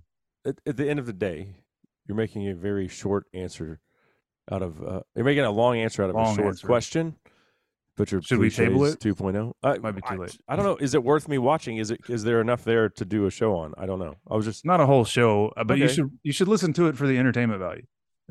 At, 0.47 0.57
at 0.67 0.77
the 0.77 0.89
end 0.89 0.99
of 0.99 1.07
the 1.07 1.13
day, 1.13 1.55
you're 2.07 2.17
making 2.17 2.49
a 2.49 2.55
very 2.55 2.89
short 2.89 3.27
answer 3.35 3.81
out 4.51 4.63
of. 4.63 4.83
Uh, 4.83 5.01
you're 5.15 5.25
making 5.25 5.45
a 5.45 5.51
long 5.51 5.77
answer 5.79 6.03
out 6.03 6.11
of 6.11 6.17
a 6.17 6.35
short 6.35 6.49
answer. 6.49 6.67
question. 6.67 7.17
But 7.97 8.11
your 8.13 8.23
Should 8.23 8.39
we 8.39 8.49
table 8.51 8.85
it? 8.87 8.99
2.0. 8.99 9.53
Uh, 9.63 9.77
Might 9.83 9.91
be 9.91 10.01
too 10.01 10.17
late. 10.17 10.39
I 10.49 10.57
don't 10.57 10.65
know. 10.65 10.77
Is 10.77 10.95
it 10.95 11.05
worth 11.05 11.29
me 11.29 11.37
watching? 11.37 11.77
Is 11.77 11.91
it? 11.91 12.01
Is 12.09 12.25
there 12.25 12.41
enough 12.41 12.65
there 12.65 12.89
to 12.89 13.05
do 13.05 13.27
a 13.27 13.31
show 13.31 13.55
on? 13.57 13.75
I 13.77 13.85
don't 13.85 13.99
know. 13.99 14.15
I 14.31 14.37
was 14.37 14.47
just. 14.47 14.65
not 14.65 14.81
a 14.81 14.87
whole 14.87 15.05
show 15.05 15.53
uh, 15.57 15.65
but 15.65 15.77
you 15.77 15.87
should 15.89 16.11
you 16.23 16.33
should 16.33 16.49
listen 16.49 16.73
to 16.75 16.87
it 16.87 16.97
for 16.97 17.07
the 17.07 17.19
entertainment 17.19 17.61
value 17.61 17.83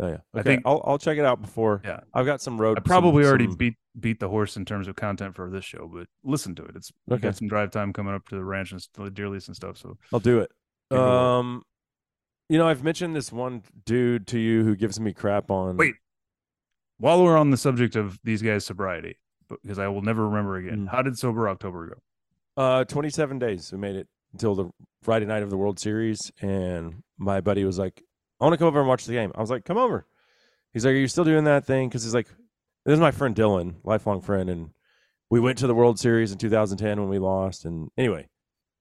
Oh 0.02 0.08
yeah. 0.08 0.18
I 0.34 0.40
Okay. 0.40 0.50
think- 0.52 0.64
I'll 0.66 0.82
I'll 0.86 0.98
check 0.98 1.18
it 1.20 1.26
out 1.26 1.42
before. 1.42 1.82
Yeah. 1.86 2.00
I've 2.14 2.26
got 2.26 2.42
some 2.42 2.60
road. 2.60 2.80
I 2.80 2.82
probably 2.82 3.24
some- 3.24 3.30
already 3.30 3.46
some- 3.48 3.56
beat 3.58 3.76
beat 4.00 4.20
the 4.20 4.30
horse 4.30 4.58
in 4.58 4.66
terms 4.66 4.88
of 4.88 4.96
content 4.96 5.36
for 5.36 5.52
this 5.52 5.66
show, 5.66 5.88
but 5.94 6.08
listen 6.24 6.56
to 6.56 6.64
it. 6.64 6.72
It's 6.76 6.92
Okay. 7.12 7.22
got 7.22 7.36
some 7.36 7.48
drive 7.50 7.70
time 7.70 7.94
coming 7.94 8.16
up 8.16 8.28
to 8.30 8.36
the 8.36 8.44
ranch 8.46 8.72
and 8.72 9.14
deer 9.14 9.30
lease 9.30 9.48
and 9.48 9.56
stuff. 9.56 9.78
So 9.78 9.98
I'll 10.12 10.20
do 10.22 10.40
it. 10.40 10.52
Um, 10.98 11.62
you 12.50 12.58
know, 12.58 12.68
I've 12.68 12.84
mentioned 12.84 13.16
this 13.16 13.32
one 13.32 13.64
dude 13.86 14.28
to 14.28 14.40
you 14.40 14.64
who 14.64 14.76
gives 14.76 15.00
me 15.00 15.14
crap 15.14 15.50
on. 15.52 15.78
Wait. 15.78 15.96
while 16.98 17.24
we're 17.24 17.38
on 17.38 17.50
the 17.50 17.56
subject 17.58 17.96
of 17.96 18.20
these 18.26 18.42
guys' 18.42 18.66
sobriety, 18.66 19.16
because 19.64 19.80
I 19.80 19.88
will 19.88 20.02
never 20.02 20.28
remember 20.28 20.58
again, 20.58 20.86
Mm. 20.86 20.90
how 20.90 21.02
did 21.02 21.18
sober 21.18 21.48
October 21.48 21.88
go? 21.88 22.62
Uh, 22.62 22.84
27 22.84 23.40
days. 23.40 23.72
We 23.72 23.78
made 23.78 23.96
it 23.96 24.08
until 24.34 24.54
the 24.56 24.70
Friday 25.02 25.26
night 25.26 25.42
of 25.44 25.50
the 25.50 25.56
World 25.58 25.80
Series, 25.80 26.30
and 26.42 27.04
my 27.18 27.40
buddy 27.40 27.64
was 27.64 27.80
like, 27.80 28.04
"I 28.42 28.44
want 28.44 28.54
to 28.54 28.58
come 28.58 28.68
over 28.68 28.80
and 28.80 28.88
watch 28.90 29.06
the 29.06 29.14
game." 29.14 29.32
I 29.34 29.40
was 29.40 29.50
like, 29.50 29.64
"Come 29.64 29.78
over." 29.78 30.06
He's 30.74 30.84
like, 30.86 30.92
"Are 30.92 30.98
you 30.98 31.08
still 31.08 31.24
doing 31.24 31.46
that 31.46 31.66
thing?" 31.66 31.88
Because 31.88 32.04
he's 32.04 32.14
like, 32.14 32.28
"This 32.86 32.94
is 32.96 33.00
my 33.00 33.12
friend 33.12 33.34
Dylan, 33.34 33.76
lifelong 33.86 34.20
friend, 34.22 34.50
and 34.50 34.72
we 35.30 35.40
went 35.40 35.58
to 35.60 35.68
the 35.68 35.76
World 35.76 36.00
Series 36.00 36.34
in 36.34 36.38
2010 36.38 37.00
when 37.00 37.10
we 37.10 37.18
lost." 37.18 37.64
And 37.64 37.92
anyway, 37.98 38.28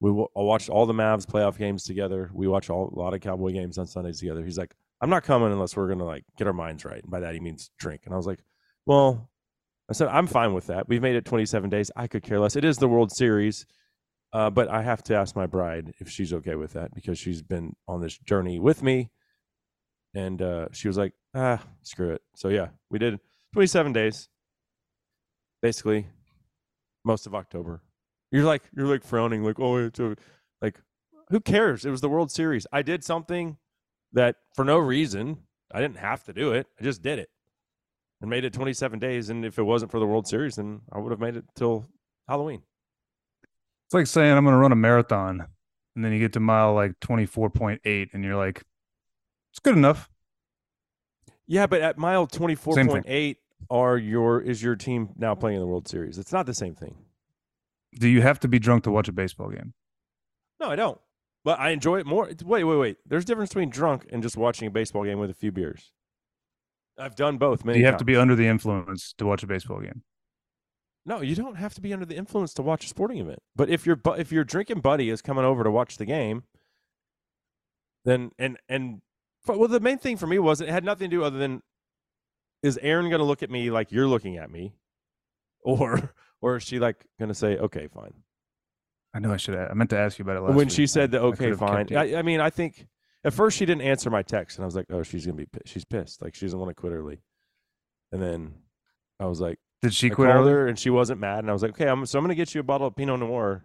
we 0.01 0.11
wa- 0.11 0.29
I 0.37 0.41
watched 0.41 0.69
all 0.69 0.87
the 0.87 0.93
Mavs 0.93 1.27
playoff 1.27 1.59
games 1.59 1.85
together. 1.85 2.31
We 2.33 2.49
watch 2.49 2.71
all, 2.71 2.93
a 2.95 2.99
lot 2.99 3.15
of 3.15 3.21
Cowboy 3.21 3.53
games 3.53 3.79
on 3.79 3.87
Sundays 3.87 4.21
together. 4.21 4.45
He's 4.45 4.59
like, 4.59 4.75
"I'm 5.01 5.11
not 5.11 5.25
coming 5.25 5.53
unless 5.53 5.77
we're 5.77 5.89
gonna 5.89 6.05
like 6.05 6.25
get 6.37 6.47
our 6.47 6.53
minds 6.53 6.85
right." 6.85 7.03
And 7.03 7.11
by 7.11 7.21
that 7.21 7.35
he 7.35 7.41
means 7.41 7.71
drink. 7.79 8.03
And 8.05 8.15
I 8.15 8.17
was 8.17 8.27
like, 8.27 8.41
"Well." 8.87 9.31
I 9.91 9.95
said 9.95 10.09
I'm 10.09 10.27
fine 10.27 10.53
with 10.53 10.67
that. 10.67 10.87
We've 10.87 11.01
made 11.01 11.17
it 11.17 11.25
27 11.25 11.71
days. 11.71 11.91
I 11.97 12.09
could 12.09 12.23
care 12.23 12.39
less. 12.39 12.57
It 12.57 12.65
is 12.65 12.77
the 12.77 12.89
World 12.89 13.11
Series, 13.11 13.65
uh, 14.35 14.51
but 14.51 14.69
I 14.69 14.83
have 14.83 15.03
to 15.05 15.17
ask 15.17 15.35
my 15.35 15.47
bride 15.47 15.95
if 15.99 16.11
she's 16.11 16.35
okay 16.35 16.57
with 16.57 16.75
that 16.75 16.95
because 16.95 17.19
she's 17.19 17.41
been 17.41 17.75
on 17.87 18.03
this 18.03 18.19
journey 18.19 18.59
with 18.59 18.83
me, 18.83 19.11
and 20.15 20.43
uh, 20.43 20.67
she 20.73 20.89
was 20.89 20.99
like, 20.99 21.15
ah, 21.35 21.63
screw 21.83 22.11
it. 22.11 22.21
So 22.37 22.49
yeah, 22.49 22.69
we 22.91 22.99
did 22.99 23.19
27 23.55 23.95
days, 23.95 24.29
basically, 25.63 26.07
most 27.05 27.27
of 27.27 27.35
October. 27.35 27.81
You're 28.31 28.45
like 28.45 28.63
you're 28.77 28.87
like 28.87 29.05
frowning, 29.05 29.43
like 29.43 29.59
oh, 29.59 29.77
it's 29.77 30.01
a, 30.01 30.17
like 30.61 30.81
who 31.31 31.41
cares? 31.41 31.85
It 31.85 31.91
was 31.91 32.01
the 32.01 32.09
World 32.09 32.31
Series. 32.31 32.67
I 32.73 32.83
did 32.83 33.05
something 33.05 33.57
that 34.13 34.37
for 34.55 34.65
no 34.65 34.79
reason 34.79 35.39
I 35.73 35.81
didn't 35.81 35.99
have 35.99 36.25
to 36.25 36.33
do 36.33 36.53
it. 36.53 36.67
I 36.81 36.85
just 36.85 37.03
did 37.03 37.19
it 37.19 37.31
and 38.21 38.31
made 38.31 38.45
it 38.45 38.53
27 38.53 38.99
days. 38.99 39.31
And 39.31 39.45
if 39.45 39.59
it 39.59 39.63
wasn't 39.63 39.91
for 39.91 40.01
the 40.01 40.07
World 40.07 40.27
Series, 40.27 40.57
then 40.57 40.81
I 40.93 40.99
would 40.99 41.11
have 41.11 41.21
made 41.21 41.37
it 41.37 41.45
till 41.55 41.87
Halloween. 42.27 42.63
It's 43.87 43.95
like 43.95 44.07
saying 44.07 44.37
I'm 44.37 44.45
going 44.45 44.55
to 44.55 44.59
run 44.59 44.73
a 44.73 44.77
marathon, 44.77 45.47
and 45.97 46.05
then 46.05 46.13
you 46.13 46.19
get 46.19 46.35
to 46.35 46.41
mile 46.41 46.75
like 46.75 47.01
24.8, 47.01 48.09
and 48.13 48.25
you're 48.25 48.37
like, 48.37 48.63
it's 49.51 49.61
good 49.61 49.77
enough. 49.77 50.11
Yeah, 51.47 51.67
but 51.67 51.81
at 51.81 51.97
mile 51.97 52.27
24.8 52.27 53.37
are 53.71 53.97
your 53.97 54.41
is 54.41 54.63
your 54.63 54.77
team 54.77 55.11
now 55.17 55.35
playing 55.35 55.57
in 55.57 55.61
the 55.63 55.67
World 55.67 55.89
Series? 55.89 56.19
It's 56.19 56.33
not 56.33 56.45
the 56.45 56.55
same 56.55 56.75
thing. 56.75 56.97
Do 57.95 58.09
you 58.09 58.23
have 58.23 58.41
to 58.41 58.49
be 58.49 58.59
drunk 58.59 58.85
to 58.85 58.91
watch 58.91 59.09
a 59.09 59.13
baseball 59.13 59.51
game? 59.51 59.75
No, 60.61 60.69
I 60.69 60.77
don't. 60.77 60.99
But 61.45 61.59
I 61.61 61.71
enjoy 61.71 62.01
it 62.01 62.07
more. 62.07 62.31
Wait, 62.45 62.65
wait, 62.65 62.77
wait. 62.77 62.97
There's 63.07 63.23
a 63.23 63.27
difference 63.27 63.51
between 63.51 63.71
drunk 63.71 64.07
and 64.11 64.23
just 64.23 64.37
watching 64.37 64.69
a 64.69 64.71
baseball 64.71 65.05
game 65.05 65.19
with 65.19 65.31
a 65.31 65.35
few 65.35 65.53
beers. 65.53 65.93
I've 66.99 67.15
done 67.15 67.39
both. 67.39 67.65
Do 67.65 67.79
you 67.79 67.87
have 67.87 67.97
to 67.99 68.05
be 68.05 68.17
under 68.17 68.35
the 68.35 68.47
influence 68.47 69.15
to 69.19 69.27
watch 69.27 69.43
a 69.43 69.47
baseball 69.47 69.81
game? 69.81 70.03
No, 71.07 71.23
you 71.23 71.35
don't 71.35 71.55
have 71.55 71.75
to 71.75 71.81
be 71.81 71.93
under 71.93 72.05
the 72.05 72.17
influence 72.17 72.53
to 72.55 72.63
watch 72.63 72.85
a 72.85 72.89
sporting 72.89 73.19
event. 73.19 73.39
But 73.57 73.71
if 73.71 73.87
your 73.87 73.99
if 74.19 74.31
your 74.33 74.45
drinking 74.45 74.81
buddy 74.81 75.09
is 75.09 75.23
coming 75.23 75.45
over 75.45 75.65
to 75.65 75.71
watch 75.71 75.97
the 75.97 76.05
game, 76.05 76.43
then 78.05 78.33
and 78.39 78.59
and 78.69 79.01
well, 79.47 79.69
the 79.69 79.81
main 79.81 79.99
thing 79.99 80.17
for 80.17 80.27
me 80.27 80.39
was 80.39 80.61
it 80.61 80.69
had 80.69 80.85
nothing 80.85 81.09
to 81.09 81.17
do 81.17 81.25
other 81.25 81.39
than 81.39 81.63
is 82.63 82.79
Aaron 82.83 83.09
going 83.09 83.21
to 83.21 83.25
look 83.25 83.43
at 83.43 83.51
me 83.51 83.71
like 83.71 83.93
you're 83.93 84.09
looking 84.09 84.37
at 84.37 84.51
me, 84.51 84.75
or 85.63 86.13
or 86.41 86.57
is 86.57 86.63
she 86.63 86.79
like 86.79 87.05
going 87.19 87.29
to 87.29 87.35
say 87.35 87.57
okay, 87.57 87.89
fine? 87.89 88.15
I 89.15 89.21
know 89.21 89.33
I 89.33 89.37
should. 89.37 89.55
have, 89.55 89.71
I 89.71 89.75
meant 89.75 89.91
to 89.91 89.99
ask 89.99 90.19
you 90.19 90.23
about 90.23 90.37
it 90.37 90.41
last 90.41 90.55
when 90.55 90.67
week. 90.67 90.77
she 90.77 90.87
said 90.87 91.15
I 91.15 91.19
okay, 91.19 91.45
could've 91.47 91.59
fine. 91.59 91.87
I, 91.97 92.17
I 92.17 92.23
mean, 92.23 92.41
I 92.41 92.51
think 92.51 92.87
at 93.25 93.33
first 93.33 93.57
she 93.57 93.67
didn't 93.67 93.83
answer 93.83 94.11
my 94.11 94.23
text, 94.23 94.59
and 94.59 94.65
I 94.65 94.67
was 94.67 94.77
like, 94.77 94.87
oh, 94.91 95.03
she's 95.03 95.25
gonna 95.27 95.37
be 95.37 95.47
she's 95.65 95.85
pissed, 95.85 96.23
like 96.23 96.35
she 96.35 96.47
doesn't 96.47 96.59
want 96.59 96.71
to 96.71 96.75
quit 96.75 96.93
early. 96.93 97.21
And 98.13 98.23
then 98.23 98.55
I 99.19 99.27
was 99.27 99.41
like. 99.41 99.59
Did 99.81 99.95
she 99.95 100.11
I 100.11 100.15
quit 100.15 100.29
early? 100.29 100.51
her 100.51 100.67
and 100.67 100.79
she 100.79 100.91
wasn't 100.91 101.21
mad, 101.21 101.41
and 101.41 101.51
I 101.51 101.53
was 101.53 101.63
like, 101.63 101.71
"Okay, 101.73 101.89
I'm 101.89 102.05
so 102.05 102.19
I'm 102.19 102.25
gonna 102.25 102.35
get 102.35 102.55
you 102.55 102.61
a 102.61 102.65
bottle 102.65 102.89
of 102.89 102.97
Pinot 102.97 103.21
Noir." 103.21 103.65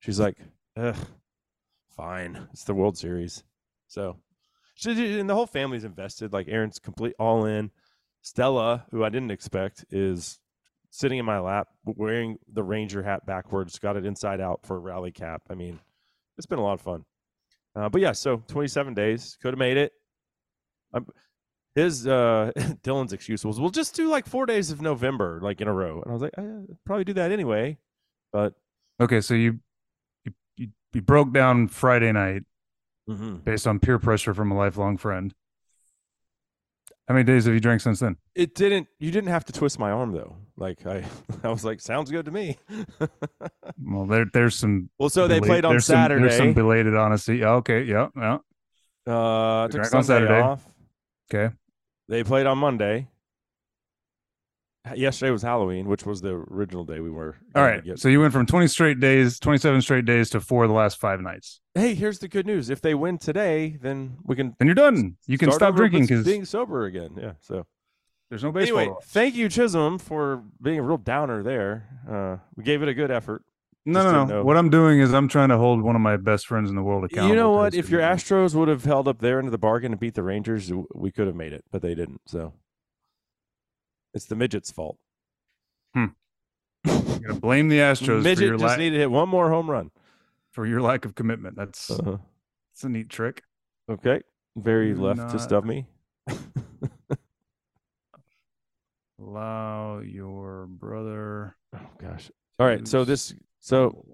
She's 0.00 0.20
like, 0.20 0.36
Ugh, 0.76 0.96
"Fine, 1.96 2.48
it's 2.52 2.64
the 2.64 2.74
World 2.74 2.98
Series." 2.98 3.42
So, 3.86 4.18
she, 4.74 5.18
and 5.18 5.28
the 5.30 5.34
whole 5.34 5.46
family's 5.46 5.84
invested. 5.84 6.34
Like 6.34 6.48
Aaron's 6.48 6.78
complete 6.78 7.14
all 7.18 7.46
in. 7.46 7.70
Stella, 8.20 8.84
who 8.90 9.04
I 9.04 9.08
didn't 9.08 9.30
expect, 9.30 9.86
is 9.90 10.38
sitting 10.94 11.18
in 11.18 11.24
my 11.24 11.40
lap 11.40 11.66
wearing 11.84 12.38
the 12.52 12.62
Ranger 12.62 13.02
hat 13.02 13.26
backwards, 13.26 13.80
got 13.80 13.96
it 13.96 14.06
inside 14.06 14.40
out 14.40 14.60
for 14.64 14.76
a 14.76 14.78
rally 14.78 15.10
cap. 15.10 15.42
I 15.50 15.54
mean, 15.54 15.80
it's 16.38 16.46
been 16.46 16.60
a 16.60 16.62
lot 16.62 16.74
of 16.74 16.82
fun. 16.82 17.04
Uh, 17.74 17.88
but 17.88 18.00
yeah, 18.00 18.12
so 18.12 18.40
27 18.46 18.94
days 18.94 19.36
could 19.42 19.54
have 19.54 19.58
made 19.58 19.76
it. 19.76 19.92
I'm, 20.92 21.04
his 21.74 22.06
uh 22.06 22.52
Dylan's 22.84 23.12
excuse 23.12 23.44
was, 23.44 23.58
"We'll 23.58 23.70
just 23.70 23.96
do 23.96 24.08
like 24.08 24.24
four 24.24 24.46
days 24.46 24.70
of 24.70 24.80
November, 24.80 25.40
like 25.42 25.60
in 25.60 25.66
a 25.66 25.72
row." 25.72 26.00
And 26.00 26.10
I 26.10 26.12
was 26.12 26.22
like, 26.22 26.38
"I'd 26.38 26.66
probably 26.86 27.04
do 27.04 27.14
that 27.14 27.32
anyway." 27.32 27.76
But 28.32 28.54
Okay, 29.00 29.20
so 29.20 29.34
you, 29.34 29.58
you 30.24 30.32
you 30.56 30.68
you 30.92 31.02
broke 31.02 31.32
down 31.32 31.66
Friday 31.66 32.12
night 32.12 32.42
mm-hmm. 33.10 33.38
based 33.38 33.66
on 33.66 33.80
peer 33.80 33.98
pressure 33.98 34.32
from 34.32 34.52
a 34.52 34.56
lifelong 34.56 34.96
friend. 34.96 35.34
How 37.08 37.14
many 37.14 37.24
days 37.24 37.44
have 37.44 37.52
you 37.54 37.60
drank 37.60 37.80
since 37.82 38.00
then? 38.00 38.16
it 38.34 38.54
didn't. 38.54 38.88
You 38.98 39.10
didn't 39.10 39.28
have 39.28 39.44
to 39.46 39.52
twist 39.52 39.78
my 39.78 39.90
arm 39.90 40.12
though. 40.12 40.36
Like 40.56 40.86
I, 40.86 41.04
I 41.44 41.48
was 41.48 41.64
like, 41.64 41.80
"Sounds 41.80 42.10
good 42.10 42.24
to 42.26 42.30
me." 42.30 42.56
Well, 43.86 44.06
there 44.06 44.24
there's 44.32 44.54
some. 44.54 44.88
well, 44.98 45.08
so 45.10 45.26
they 45.26 45.40
played 45.40 45.64
on 45.64 45.72
there's 45.72 45.84
some- 45.86 45.94
Saturday. 45.96 46.22
there's 46.22 46.36
some 46.36 46.54
belated 46.54 46.94
honesty. 46.94 47.38
Yeah, 47.38 47.54
Okay, 47.54 47.82
yeah, 47.82 48.08
yeah. 48.16 48.38
uh, 49.06 49.64
took 49.68 49.80
drank 49.80 49.94
on 49.94 50.04
Saturday. 50.04 50.40
off. 50.40 50.64
Okay. 51.32 51.54
They 52.08 52.22
played 52.24 52.46
on 52.46 52.58
Monday. 52.58 53.08
Yesterday 54.94 55.30
was 55.30 55.40
Halloween, 55.40 55.88
which 55.88 56.04
was 56.04 56.20
the 56.20 56.44
original 56.50 56.84
day 56.84 57.00
we 57.00 57.10
were. 57.10 57.36
All 57.54 57.62
right. 57.62 57.82
So 57.98 58.08
you 58.08 58.20
went 58.20 58.34
from 58.34 58.44
20 58.44 58.66
straight 58.68 59.00
days, 59.00 59.38
27 59.38 59.80
straight 59.80 60.04
days 60.04 60.28
to 60.30 60.40
four 60.40 60.64
of 60.64 60.68
the 60.68 60.74
last 60.74 61.00
five 61.00 61.20
nights. 61.20 61.60
hey, 61.74 61.94
here's 61.94 62.18
the 62.18 62.28
good 62.28 62.46
news: 62.46 62.68
if 62.68 62.82
they 62.82 62.94
win 62.94 63.16
today, 63.16 63.78
then 63.80 64.18
we 64.24 64.36
can. 64.36 64.54
Then 64.58 64.68
you're 64.68 64.74
done. 64.74 65.16
You 65.26 65.38
can 65.38 65.50
stop 65.52 65.74
drinking 65.74 66.02
because 66.02 66.24
being 66.24 66.44
sober 66.44 66.84
again. 66.84 67.16
Yeah. 67.18 67.32
So. 67.40 67.64
there's 68.28 68.44
no 68.44 68.52
baseball. 68.52 68.78
Anyway, 68.78 68.94
thank 69.04 69.34
you, 69.34 69.48
Chisholm, 69.48 69.98
for 69.98 70.42
being 70.60 70.78
a 70.78 70.82
real 70.82 70.98
downer 70.98 71.42
there. 71.42 71.88
Uh, 72.06 72.36
we 72.54 72.62
gave 72.62 72.82
it 72.82 72.88
a 72.88 72.94
good 72.94 73.10
effort. 73.10 73.42
no, 73.86 74.02
just 74.02 74.12
no, 74.12 74.24
no. 74.26 74.44
What 74.44 74.58
I'm 74.58 74.68
doing 74.68 75.00
is 75.00 75.14
I'm 75.14 75.28
trying 75.28 75.48
to 75.48 75.56
hold 75.56 75.80
one 75.80 75.96
of 75.96 76.02
my 76.02 76.18
best 76.18 76.46
friends 76.46 76.68
in 76.68 76.76
the 76.76 76.82
world 76.82 77.04
accountable. 77.04 77.30
you 77.30 77.36
know 77.36 77.52
what? 77.52 77.74
If 77.74 77.88
your. 77.88 78.02
Astros 78.02 78.54
would 78.54 78.68
have 78.68 78.84
held 78.84 79.08
up 79.08 79.20
their 79.20 79.38
end 79.38 79.48
of 79.48 79.52
the 79.52 79.58
bargain 79.58 79.92
and 79.92 80.00
beat 80.00 80.12
the 80.12 80.22
Rangers, 80.22 80.70
we 80.94 81.10
could 81.10 81.26
have 81.26 81.36
made 81.36 81.54
it, 81.54 81.64
but 81.70 81.80
they 81.80 81.94
didn't. 81.94 82.20
So 82.26 82.52
it's 84.14 84.24
the 84.26 84.36
midget's 84.36 84.70
fault. 84.70 84.96
You're 85.94 86.08
gonna 86.84 87.40
blame 87.40 87.68
the 87.68 87.78
Astros 87.78 88.06
for 88.18 88.20
Midget 88.22 88.44
your, 88.46 88.54
just 88.54 88.64
lack, 88.64 88.78
needed 88.78 88.96
to 88.96 89.00
hit 89.00 89.10
one 89.10 89.28
more 89.28 89.48
home 89.50 89.70
run. 89.70 89.90
for 90.52 90.66
your 90.66 90.80
lack 90.82 91.04
of 91.04 91.14
commitment. 91.14 91.56
That's 91.56 91.90
Uh-huh. 91.90 92.18
that's 92.72 92.84
a 92.84 92.88
neat 92.88 93.08
trick. 93.08 93.42
Okay, 93.90 94.20
very 94.56 94.92
Do 94.94 95.00
leftist 95.00 95.50
not- 95.50 95.52
of 95.52 95.64
me. 95.64 95.86
Allow 99.20 100.00
your 100.00 100.66
brother. 100.66 101.56
oh 101.74 101.78
gosh. 101.98 102.30
All 102.58 102.66
right. 102.66 102.86
So 102.86 103.04
this, 103.04 103.34
so 103.60 104.04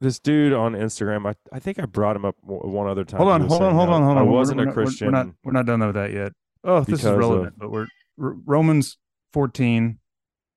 this 0.00 0.18
dude 0.18 0.52
on 0.52 0.72
Instagram, 0.72 1.26
I, 1.28 1.34
I 1.54 1.58
think 1.58 1.78
I 1.78 1.84
brought 1.86 2.16
him 2.16 2.24
up 2.24 2.36
one 2.42 2.88
other 2.88 3.04
time. 3.04 3.18
hold 3.18 3.30
on, 3.30 3.40
hold 3.42 3.62
on, 3.62 3.74
hold 3.74 3.88
on, 3.90 4.02
hold 4.02 4.16
on. 4.16 4.18
I 4.18 4.22
wasn't 4.22 4.58
we're 4.58 4.62
a 4.64 4.66
not- 4.66 4.76
we're- 4.76 4.86
Christian. 4.86 5.06
We're 5.08 5.12
not, 5.12 5.26
we're 5.44 5.52
not 5.52 5.66
done 5.66 5.80
with 5.80 5.94
that 5.94 6.12
yet. 6.12 6.32
Oh, 6.64 6.80
this 6.80 7.00
is 7.00 7.04
of- 7.06 7.18
relevant, 7.18 7.54
but 7.58 7.70
we're 7.70 7.86
Romans 8.16 8.98
14, 9.32 9.98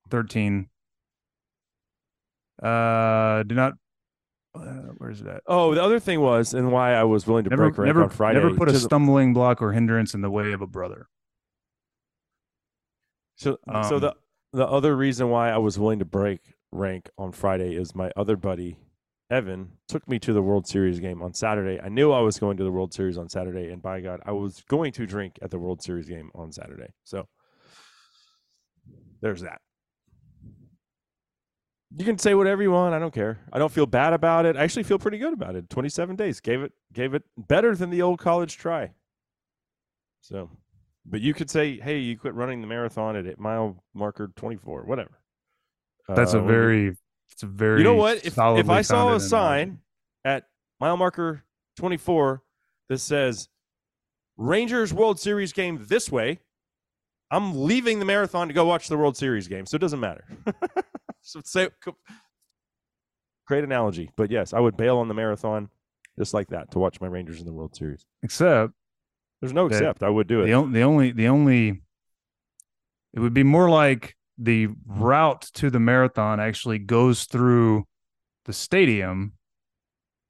13. 0.09 0.69
Uh, 2.61 3.43
do 3.43 3.55
not. 3.55 3.73
Uh, 4.55 4.93
where's 4.97 5.19
it 5.21 5.27
at? 5.27 5.41
Oh, 5.47 5.75
the 5.75 5.83
other 5.83 5.99
thing 5.99 6.21
was, 6.21 6.53
and 6.53 6.71
why 6.71 6.93
I 6.93 7.03
was 7.03 7.27
willing 7.27 7.43
to 7.43 7.49
Never, 7.49 7.63
break 7.69 7.77
rank 7.77 7.87
never, 7.87 8.03
on 8.03 8.09
Friday. 8.09 8.39
never 8.41 8.55
put 8.55 8.69
a 8.69 8.79
stumbling 8.79 9.33
block 9.33 9.61
or 9.61 9.73
hindrance 9.73 10.13
in 10.13 10.21
the 10.21 10.29
way 10.29 10.53
of 10.53 10.61
a 10.61 10.67
brother. 10.67 11.07
So, 13.35 13.57
so 13.89 13.95
Um, 13.95 14.01
the 14.01 14.15
the 14.53 14.65
other 14.67 14.95
reason 14.95 15.29
why 15.29 15.49
I 15.51 15.57
was 15.57 15.77
willing 15.77 15.99
to 15.99 16.05
break 16.05 16.39
rank 16.71 17.09
on 17.17 17.33
Friday 17.33 17.75
is 17.75 17.93
my 17.93 18.11
other 18.15 18.37
buddy 18.37 18.77
Evan 19.29 19.71
took 19.89 20.07
me 20.07 20.19
to 20.19 20.31
the 20.31 20.41
World 20.41 20.65
Series 20.67 21.01
game 21.01 21.21
on 21.21 21.33
Saturday. 21.33 21.81
I 21.81 21.89
knew 21.89 22.13
I 22.13 22.21
was 22.21 22.39
going 22.39 22.55
to 22.57 22.63
the 22.63 22.71
World 22.71 22.93
Series 22.93 23.17
on 23.17 23.27
Saturday, 23.27 23.71
and 23.71 23.81
by 23.81 23.99
God, 23.99 24.21
I 24.25 24.31
was 24.31 24.63
going 24.69 24.93
to 24.93 25.05
drink 25.05 25.37
at 25.41 25.51
the 25.51 25.59
World 25.59 25.81
Series 25.81 26.07
game 26.07 26.31
on 26.33 26.53
Saturday. 26.53 26.93
So 27.03 27.27
there's 29.25 29.41
that. 29.41 29.59
You 31.97 32.05
can 32.05 32.19
say 32.19 32.35
whatever 32.35 32.61
you 32.61 32.69
want. 32.69 32.93
I 32.93 32.99
don't 32.99 33.13
care. 33.13 33.39
I 33.51 33.57
don't 33.57 33.71
feel 33.71 33.87
bad 33.87 34.13
about 34.13 34.45
it. 34.45 34.55
I 34.55 34.61
actually 34.63 34.83
feel 34.83 34.99
pretty 34.99 35.17
good 35.17 35.33
about 35.33 35.55
it. 35.55 35.67
27 35.67 36.15
days 36.15 36.39
gave 36.39 36.61
it 36.61 36.73
gave 36.93 37.15
it 37.15 37.23
better 37.35 37.75
than 37.75 37.89
the 37.89 38.03
old 38.03 38.19
college 38.19 38.55
try. 38.57 38.91
So, 40.21 40.51
but 41.07 41.21
you 41.21 41.33
could 41.33 41.49
say, 41.49 41.79
"Hey, 41.79 41.97
you 41.99 42.19
quit 42.19 42.35
running 42.35 42.61
the 42.61 42.67
marathon 42.67 43.15
at 43.15 43.39
mile 43.39 43.83
marker 43.95 44.27
24, 44.35 44.83
whatever." 44.83 45.19
That's 46.07 46.35
Uh, 46.35 46.41
a 46.41 46.45
very, 46.45 46.95
it's 47.31 47.41
a 47.41 47.47
very. 47.47 47.79
you 47.79 47.83
know 47.83 47.95
what? 47.95 48.17
If 48.17 48.37
if 48.59 48.69
I 48.69 48.81
saw 48.83 49.15
a 49.15 49.19
sign 49.19 49.79
at 50.23 50.47
mile 50.79 50.97
marker 50.97 51.43
24 51.77 52.43
that 52.89 52.99
says 52.99 53.49
Rangers 54.37 54.93
World 54.93 55.19
Series 55.19 55.51
game 55.53 55.83
this 55.87 56.11
way, 56.11 56.41
I'm 57.35 57.65
leaving 57.65 57.99
the 57.99 58.05
marathon 58.05 58.47
to 58.47 58.53
go 58.53 58.65
watch 58.65 58.87
the 58.87 58.97
World 58.97 59.17
Series 59.17 59.49
game. 59.49 59.65
So 59.65 59.75
it 59.75 59.79
doesn't 59.79 59.99
matter. 59.99 60.23
so 61.21 61.41
say 61.43 61.67
great 63.45 63.63
analogy, 63.63 64.09
but 64.15 64.31
yes, 64.31 64.53
I 64.53 64.59
would 64.59 64.77
bail 64.77 64.97
on 64.99 65.09
the 65.09 65.13
marathon 65.13 65.69
just 66.17 66.33
like 66.33 66.47
that 66.47 66.71
to 66.71 66.79
watch 66.79 67.01
my 67.01 67.07
Rangers 67.07 67.39
in 67.39 67.45
the 67.45 67.51
World 67.51 67.75
Series. 67.75 68.05
except 68.23 68.71
There's 69.41 69.51
no 69.51 69.65
except. 69.65 70.01
I 70.01 70.09
would 70.09 70.27
do 70.27 70.41
it. 70.41 70.45
the, 70.45 70.53
on- 70.53 70.71
the 70.71 70.81
only 70.83 71.11
the 71.11 71.27
only 71.27 71.81
it 73.13 73.19
would 73.19 73.33
be 73.33 73.43
more 73.43 73.69
like 73.69 74.15
the 74.37 74.69
route 74.85 75.41
to 75.55 75.69
the 75.69 75.79
marathon 75.79 76.39
actually 76.39 76.79
goes 76.79 77.25
through 77.25 77.83
the 78.45 78.53
stadium 78.53 79.33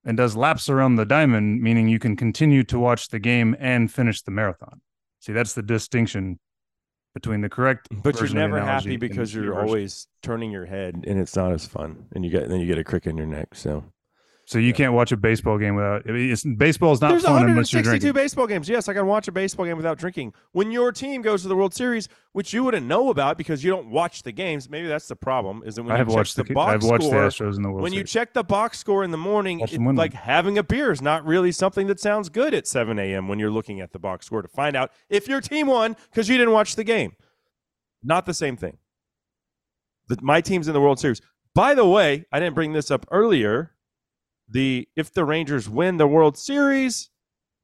and 0.03 0.17
does 0.17 0.35
laps 0.35 0.69
around 0.69 0.95
the 0.95 1.05
diamond 1.05 1.61
meaning 1.61 1.87
you 1.87 1.99
can 1.99 2.15
continue 2.15 2.63
to 2.63 2.79
watch 2.79 3.09
the 3.09 3.19
game 3.19 3.55
and 3.59 3.91
finish 3.91 4.21
the 4.21 4.31
marathon 4.31 4.81
see 5.19 5.33
that's 5.33 5.53
the 5.53 5.63
distinction 5.63 6.39
between 7.15 7.41
the 7.41 7.49
correct. 7.49 7.87
But 7.89 8.13
you're 8.13 8.21
version 8.23 8.37
of 8.37 8.51
the 8.51 8.57
never 8.57 8.63
happy 8.63 8.97
because 8.97 9.33
you're 9.33 9.59
always 9.59 10.07
turning 10.21 10.51
your 10.51 10.65
head, 10.65 11.05
and 11.07 11.19
it's 11.19 11.35
not 11.35 11.51
as 11.51 11.65
fun. 11.65 12.05
And 12.13 12.23
you 12.23 12.29
get 12.29 12.47
then 12.47 12.59
you 12.59 12.67
get 12.67 12.77
a 12.77 12.83
crick 12.83 13.07
in 13.07 13.17
your 13.17 13.25
neck. 13.25 13.55
So 13.55 13.83
So 14.47 14.59
you 14.59 14.73
can't 14.73 14.93
watch 14.93 15.11
a 15.11 15.17
baseball 15.17 15.57
game 15.57 15.73
without. 15.73 16.03
It's 16.05 16.43
baseball 16.43 16.93
is 16.93 17.01
not 17.01 17.09
there's 17.09 17.23
fun 17.23 17.49
unless 17.49 17.73
you're 17.73 17.79
162 17.79 17.99
drinking. 17.99 18.13
baseball 18.13 18.45
games. 18.45 18.69
Yes, 18.69 18.87
I 18.87 18.93
can 18.93 19.07
watch 19.07 19.27
a 19.27 19.31
baseball 19.31 19.65
game 19.65 19.75
without 19.75 19.97
drinking. 19.97 20.33
When 20.51 20.71
your 20.71 20.91
team 20.91 21.23
goes 21.23 21.41
to 21.41 21.47
the 21.47 21.55
World 21.55 21.73
Series, 21.73 22.09
which 22.33 22.53
you 22.53 22.63
wouldn't 22.63 22.85
know 22.85 23.09
about 23.09 23.39
because 23.39 23.63
you 23.63 23.71
don't 23.71 23.89
watch 23.89 24.21
the 24.21 24.31
games, 24.31 24.69
maybe 24.69 24.87
that's 24.87 25.07
the 25.07 25.15
problem. 25.15 25.63
Is 25.65 25.75
that 25.75 25.83
when 25.83 25.93
I 25.93 25.95
you 25.95 25.97
have 25.97 26.07
check 26.09 26.15
watched 26.15 26.35
the, 26.35 26.43
the. 26.43 26.53
box 26.53 26.73
I've 26.75 26.89
watched 26.91 27.05
score, 27.05 27.21
the 27.21 27.27
Astros 27.27 27.55
in 27.55 27.63
the 27.63 27.69
World 27.69 27.81
when 27.81 27.93
you 27.93 28.03
check 28.03 28.33
the 28.33 28.43
box 28.43 28.77
score 28.77 29.03
in 29.03 29.09
the 29.09 29.17
morning, 29.17 29.61
it, 29.61 29.81
like 29.81 30.13
having 30.13 30.59
a 30.59 30.63
beer 30.63 30.91
is 30.91 31.01
not 31.01 31.25
really 31.25 31.51
something 31.51 31.87
that 31.87 31.99
sounds 31.99 32.29
good 32.29 32.53
at 32.53 32.67
7 32.67 32.99
a.m. 32.99 33.27
when 33.27 33.39
you're 33.39 33.49
looking 33.49 33.81
at 33.81 33.93
the 33.93 33.99
box 33.99 34.27
score 34.27 34.43
to 34.43 34.47
find 34.47 34.75
out 34.75 34.91
if 35.09 35.27
your 35.27 35.41
team 35.41 35.65
won 35.65 35.95
because 36.11 36.29
you 36.29 36.37
didn't 36.37 36.53
watch 36.53 36.75
the 36.75 36.83
game. 36.83 37.13
Not 38.03 38.27
the 38.27 38.33
same 38.35 38.57
thing. 38.57 38.77
The, 40.07 40.19
my 40.21 40.39
team's 40.39 40.67
in 40.67 40.75
the 40.75 40.81
World 40.81 40.99
Series. 40.99 41.19
By 41.55 41.73
the 41.73 41.87
way, 41.87 42.25
I 42.31 42.39
didn't 42.39 42.53
bring 42.53 42.73
this 42.73 42.91
up 42.91 43.07
earlier. 43.09 43.71
The 44.47 44.87
if 44.95 45.13
the 45.13 45.25
Rangers 45.25 45.67
win 45.67 45.97
the 45.97 46.07
World 46.07 46.37
Series, 46.37 47.09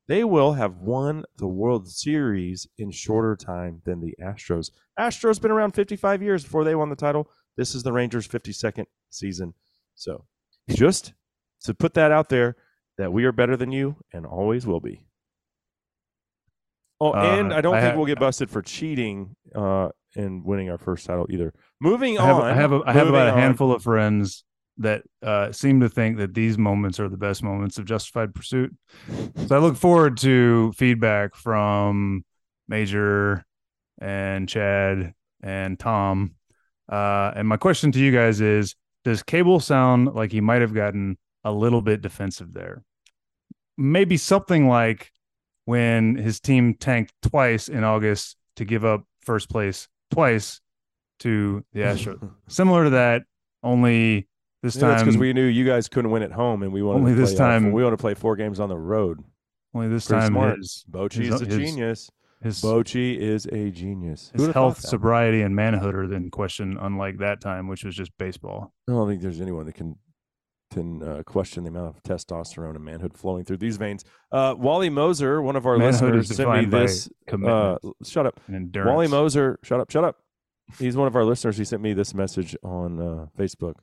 they 0.07 0.23
will 0.23 0.53
have 0.53 0.77
won 0.77 1.23
the 1.37 1.47
World 1.47 1.87
Series 1.87 2.67
in 2.77 2.91
shorter 2.91 3.35
time 3.35 3.81
than 3.85 4.01
the 4.01 4.15
Astros. 4.21 4.71
Astros 4.99 5.41
been 5.41 5.51
around 5.51 5.71
55 5.71 6.21
years 6.21 6.43
before 6.43 6.63
they 6.63 6.75
won 6.75 6.89
the 6.89 6.95
title. 6.95 7.29
This 7.55 7.75
is 7.75 7.83
the 7.83 7.93
Rangers' 7.93 8.27
52nd 8.27 8.85
season. 9.09 9.53
So, 9.95 10.25
just 10.69 11.13
to 11.63 11.73
put 11.73 11.93
that 11.93 12.11
out 12.11 12.29
there, 12.29 12.55
that 12.97 13.13
we 13.13 13.25
are 13.25 13.31
better 13.31 13.55
than 13.55 13.71
you 13.71 13.97
and 14.13 14.25
always 14.25 14.65
will 14.65 14.79
be. 14.79 15.05
Oh, 16.99 17.13
Uh, 17.13 17.37
and 17.39 17.53
I 17.53 17.61
don't 17.61 17.75
I 17.75 17.81
think 17.81 17.95
we'll 17.95 18.05
get 18.05 18.19
busted 18.19 18.49
for 18.49 18.61
cheating 18.61 19.35
uh, 19.55 19.89
in 20.15 20.43
winning 20.43 20.69
our 20.69 20.77
first 20.77 21.05
title 21.07 21.25
either. 21.29 21.53
Moving 21.79 22.19
I 22.19 22.25
have, 22.25 22.35
on, 22.35 22.43
I 22.43 22.53
have, 22.53 22.71
a, 22.73 22.81
I 22.85 22.93
have 22.93 23.07
about 23.07 23.27
a 23.27 23.33
handful 23.33 23.71
of 23.73 23.81
friends 23.81 24.43
that 24.77 25.03
uh, 25.21 25.51
seem 25.51 25.79
to 25.81 25.89
think 25.89 26.17
that 26.17 26.33
these 26.33 26.57
moments 26.57 26.99
are 26.99 27.09
the 27.09 27.17
best 27.17 27.43
moments 27.43 27.77
of 27.77 27.85
Justified 27.85 28.33
Pursuit. 28.33 28.75
So 29.47 29.55
I 29.55 29.59
look 29.59 29.77
forward 29.77 30.17
to 30.17 30.71
feedback 30.73 31.35
from 31.35 32.25
Major 32.67 33.45
and 33.99 34.47
Chad 34.49 35.13
and 35.41 35.79
Tom. 35.79 36.35
Uh, 36.89 37.31
and 37.35 37.47
my 37.47 37.57
question 37.57 37.91
to 37.91 37.99
you 37.99 38.11
guys 38.11 38.41
is: 38.41 38.75
Does 39.03 39.23
Cable 39.23 39.59
sound 39.59 40.13
like 40.13 40.31
he 40.31 40.41
might 40.41 40.61
have 40.61 40.73
gotten 40.73 41.17
a 41.43 41.51
little 41.51 41.81
bit 41.81 42.01
defensive 42.01 42.53
there? 42.53 42.83
Maybe 43.77 44.17
something 44.17 44.67
like 44.67 45.11
when 45.65 46.15
his 46.15 46.39
team 46.39 46.73
tanked 46.73 47.13
twice 47.21 47.69
in 47.69 47.83
August 47.83 48.35
to 48.55 48.65
give 48.65 48.83
up 48.83 49.03
first 49.21 49.49
place 49.49 49.87
twice 50.11 50.59
to 51.19 51.63
the 51.73 51.81
Astros. 51.81 52.31
Similar 52.47 52.85
to 52.85 52.89
that, 52.91 53.23
only 53.63 54.27
this 54.63 54.75
Yeah, 54.75 54.81
time 54.95 54.99
because 54.99 55.17
we 55.17 55.33
knew 55.33 55.45
you 55.45 55.65
guys 55.65 55.87
couldn't 55.89 56.11
win 56.11 56.23
at 56.23 56.31
home, 56.31 56.63
and 56.63 56.71
we 56.71 56.81
wanted 56.83 56.99
Only 56.99 57.13
to 57.13 57.19
this 57.19 57.33
play, 57.35 57.45
uh, 57.45 57.49
time- 57.49 57.71
we 57.71 57.83
want 57.83 57.93
to 57.93 58.01
play 58.01 58.13
four 58.13 58.35
games 58.35 58.59
on 58.59 58.69
the 58.69 58.77
road. 58.77 59.19
only 59.73 59.87
this 59.87 60.05
Pretty 60.07 60.19
time 60.21 60.33
smart. 60.33 60.57
his 60.57 60.85
Bochy 60.91 61.13
his- 61.23 61.35
is 61.35 61.41
a 61.41 61.45
his- 61.45 61.55
genius. 61.57 62.11
his, 62.41 62.61
Bochy 62.61 63.17
is 63.17 63.45
a 63.45 63.71
genius. 63.71 64.29
his 64.35 64.47
health, 64.47 64.79
sobriety, 64.81 65.41
and 65.43 65.55
manhood 65.55 65.95
are 65.95 66.13
in 66.13 66.29
question, 66.29 66.77
unlike 66.79 67.19
that 67.19 67.39
time, 67.39 67.67
which 67.69 67.85
was 67.85 67.95
just 67.95 68.11
baseball. 68.17 68.73
I 68.89 68.91
don't 68.91 69.07
think 69.07 69.21
there's 69.21 69.39
anyone 69.41 69.65
that 69.67 69.75
can 69.75 69.95
can 70.71 71.03
uh, 71.03 71.21
question 71.25 71.63
the 71.65 71.69
amount 71.69 71.87
of 71.97 72.01
testosterone 72.03 72.75
and 72.75 72.85
manhood 72.85 73.13
flowing 73.17 73.43
through 73.43 73.57
these 73.57 73.75
veins. 73.75 74.05
Uh, 74.31 74.55
Wally 74.57 74.89
Moser, 74.89 75.41
one 75.41 75.57
of 75.57 75.65
our 75.65 75.77
Manhood 75.77 76.15
listeners, 76.15 76.33
sent 76.37 76.49
me 76.49 76.63
this. 76.65 77.09
Uh, 77.29 77.75
shut 78.05 78.25
up. 78.25 78.39
Wally 78.75 79.07
Moser, 79.09 79.59
shut 79.63 79.81
up, 79.81 79.91
shut 79.91 80.05
up. 80.05 80.19
He's 80.79 80.95
one 80.95 81.07
of 81.07 81.15
our 81.17 81.25
listeners. 81.25 81.57
He 81.57 81.65
sent 81.65 81.81
me 81.81 81.91
this 81.91 82.13
message 82.13 82.55
on 82.63 83.01
uh, 83.01 83.25
Facebook. 83.37 83.75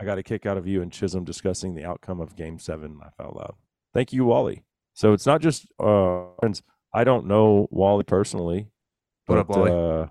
I 0.00 0.04
got 0.04 0.18
a 0.18 0.22
kick 0.22 0.44
out 0.46 0.56
of 0.58 0.66
you 0.66 0.82
and 0.82 0.92
Chisholm 0.92 1.24
discussing 1.24 1.74
the 1.74 1.84
outcome 1.84 2.20
of 2.20 2.36
Game 2.36 2.58
Seven. 2.58 2.98
Laugh 2.98 3.14
out 3.20 3.36
loud. 3.36 3.54
Thank 3.92 4.12
you, 4.12 4.24
Wally. 4.24 4.62
So 4.94 5.12
it's 5.12 5.26
not 5.26 5.40
just 5.40 5.66
uh, 5.78 6.24
friends. 6.40 6.62
I 6.92 7.04
don't 7.04 7.26
know 7.26 7.68
Wally 7.70 8.04
personally, 8.04 8.68
What 9.26 9.36
but 9.36 9.38
up, 9.40 9.48
Wally? 9.50 9.70
Uh, 10.02 10.06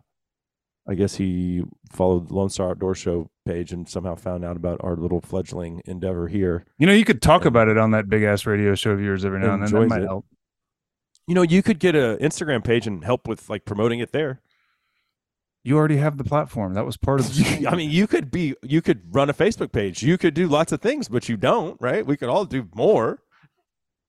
I 0.88 0.96
guess 0.96 1.16
he 1.16 1.64
followed 1.92 2.28
the 2.28 2.34
Lone 2.34 2.50
Star 2.50 2.72
Outdoor 2.72 2.94
Show 2.94 3.30
page 3.46 3.72
and 3.72 3.88
somehow 3.88 4.16
found 4.16 4.44
out 4.44 4.58
about 4.58 4.80
our 4.84 4.96
little 4.98 5.22
fledgling 5.22 5.82
endeavor 5.86 6.28
here. 6.28 6.66
You 6.78 6.88
know, 6.88 6.94
you 6.94 7.06
could 7.06 7.22
talk 7.22 7.42
and- 7.42 7.48
about 7.48 7.70
it 7.70 7.78
on 7.78 7.92
that 7.92 8.10
big 8.10 8.24
ass 8.24 8.46
radio 8.46 8.76
show 8.76 8.92
of 8.92 9.02
yours 9.02 9.24
every 9.24 9.40
now 9.40 9.54
and 9.54 9.64
then. 9.66 9.72
That 9.72 9.88
might 9.88 10.02
it. 10.02 10.08
help. 10.08 10.26
You 11.26 11.36
know, 11.36 11.42
you 11.42 11.64
could 11.64 11.80
get 11.80 11.96
a 11.96 12.18
Instagram 12.22 12.64
page 12.66 12.86
and 12.86 13.04
help 13.04 13.28
with 13.30 13.50
like 13.50 13.64
promoting 13.64 14.00
it 14.00 14.12
there. 14.12 14.42
You 15.64 15.78
already 15.78 15.98
have 15.98 16.18
the 16.18 16.26
platform. 16.26 16.74
That 16.74 16.86
was 16.86 16.98
part 16.98 17.22
of 17.22 17.34
the. 17.34 17.68
I 17.72 17.76
mean, 17.76 17.90
you 17.90 18.06
could 18.06 18.30
be, 18.30 18.56
you 18.62 18.82
could 18.82 19.16
run 19.16 19.30
a 19.30 19.34
Facebook 19.34 19.72
page. 19.72 20.04
You 20.04 20.18
could 20.18 20.34
do 20.34 20.48
lots 20.48 20.72
of 20.72 20.82
things, 20.82 21.08
but 21.08 21.30
you 21.30 21.38
don't, 21.38 21.78
right? 21.80 22.06
We 22.06 22.18
could 22.18 22.30
all 22.30 22.46
do 22.46 22.68
more. 22.76 23.22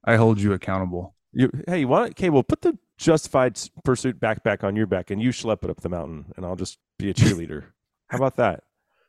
I 0.04 0.16
hold 0.16 0.40
you 0.40 0.52
accountable. 0.52 1.14
You, 1.32 1.50
hey, 1.66 1.84
why 1.84 2.06
okay, 2.06 2.30
well, 2.30 2.42
put 2.42 2.62
the 2.62 2.78
Justified 2.96 3.58
Pursuit 3.84 4.20
backpack 4.20 4.62
on 4.62 4.76
your 4.76 4.86
back 4.86 5.10
and 5.10 5.20
you 5.20 5.30
schlep 5.30 5.64
it 5.64 5.70
up 5.70 5.80
the 5.80 5.88
mountain, 5.88 6.32
and 6.36 6.46
I'll 6.46 6.56
just 6.56 6.78
be 6.98 7.10
a 7.10 7.14
cheerleader. 7.14 7.64
How 8.08 8.18
about 8.18 8.36
that? 8.36 8.62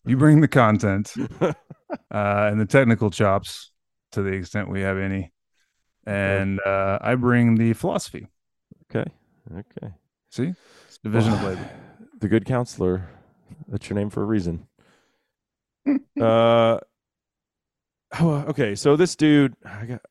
You 0.05 0.17
bring 0.17 0.41
the 0.41 0.47
content 0.47 1.13
uh, 1.41 1.53
and 2.11 2.59
the 2.59 2.65
technical 2.65 3.11
chops 3.11 3.71
to 4.11 4.21
the 4.21 4.31
extent 4.31 4.69
we 4.69 4.81
have 4.81 4.97
any, 4.97 5.33
and 6.05 6.59
uh, 6.61 6.99
I 7.01 7.15
bring 7.15 7.55
the 7.55 7.73
philosophy. 7.73 8.27
Okay, 8.89 9.09
okay. 9.51 9.93
See, 10.29 10.53
it's 10.87 10.97
division 10.99 11.33
of 11.33 11.43
labor. 11.43 11.69
The 12.19 12.27
good 12.27 12.45
counselor. 12.45 13.09
That's 13.67 13.89
your 13.89 13.97
name 13.97 14.09
for 14.09 14.21
a 14.21 14.25
reason. 14.25 14.67
uh, 16.21 16.79
oh, 18.19 18.35
okay. 18.47 18.75
So 18.75 18.95
this 18.95 19.15
dude, 19.15 19.55
I 19.65 19.85
got, 19.85 20.01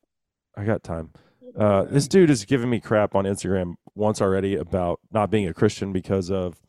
I 0.55 0.63
got 0.65 0.83
time. 0.83 1.11
Uh, 1.57 1.83
this 1.83 2.07
dude 2.07 2.29
is 2.29 2.45
giving 2.45 2.69
me 2.69 2.79
crap 2.79 3.15
on 3.15 3.25
Instagram 3.25 3.75
once 3.95 4.21
already 4.21 4.55
about 4.55 4.99
not 5.11 5.31
being 5.31 5.47
a 5.47 5.53
Christian 5.53 5.93
because 5.93 6.29
of 6.29 6.59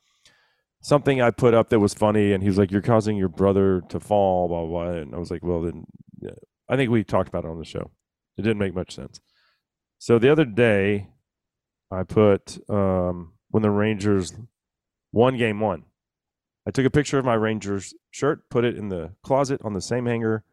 something 0.81 1.21
I 1.21 1.31
put 1.31 1.55
up 1.55 1.71
that 1.71 1.81
was 1.81 1.93
funny, 1.93 2.33
and 2.33 2.43
he 2.43 2.49
was 2.49 2.59
like, 2.59 2.71
"You're 2.71 2.83
causing 2.83 3.17
your 3.17 3.29
brother 3.29 3.83
to 3.89 4.01
fall," 4.01 4.49
blah 4.49 4.65
blah. 4.65 4.85
blah. 4.85 5.01
And 5.01 5.15
I 5.15 5.19
was 5.19 5.31
like, 5.31 5.43
"Well, 5.43 5.63
then, 5.63 5.85
yeah. 6.21 6.31
I 6.69 6.77
think 6.77 6.91
we 6.91 7.05
talked 7.05 7.29
about 7.29 7.45
it 7.45 7.51
on 7.51 7.59
the 7.59 7.65
show. 7.65 7.91
It 8.39 8.43
didn't 8.43 8.59
make 8.59 8.75
much 8.75 8.95
sense." 8.95 9.21
So 9.99 10.19
the 10.19 10.31
other 10.31 10.45
day, 10.45 11.09
I 11.91 12.05
put 12.05 12.59
um, 12.71 13.33
when 13.51 13.63
the 13.63 13.71
Rangers 13.71 14.35
won 15.16 15.36
game 15.36 15.60
one. 15.60 15.84
I 16.66 16.70
took 16.70 16.84
a 16.84 16.90
picture 16.90 17.18
of 17.18 17.24
my 17.24 17.34
Rangers 17.34 17.94
shirt, 18.10 18.48
put 18.51 18.64
it 18.64 18.76
in 18.76 18.90
the 18.90 19.12
closet 19.22 19.60
on 19.64 19.72
the 19.72 19.80
same 19.80 20.06
hanger 20.06 20.44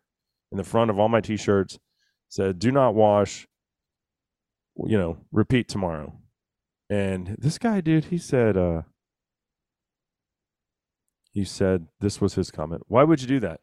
in 0.51 0.57
the 0.57 0.63
front 0.63 0.89
of 0.89 0.97
all 0.97 1.09
my 1.09 1.21
t-shirts. 1.21 1.79
Said, 2.29 2.59
"Do 2.59 2.71
not 2.71 2.95
wash." 2.95 3.47
You 4.75 4.97
know, 4.97 5.17
repeat 5.31 5.67
tomorrow. 5.67 6.17
And 6.89 7.35
this 7.37 7.59
guy, 7.59 7.79
dude, 7.81 8.05
he 8.05 8.17
said, 8.17 8.57
uh, 8.57 8.83
he 11.31 11.43
said 11.43 11.87
this 11.99 12.19
was 12.19 12.33
his 12.35 12.49
comment. 12.49 12.83
Why 12.87 13.03
would 13.03 13.21
you 13.21 13.27
do 13.27 13.39
that? 13.41 13.59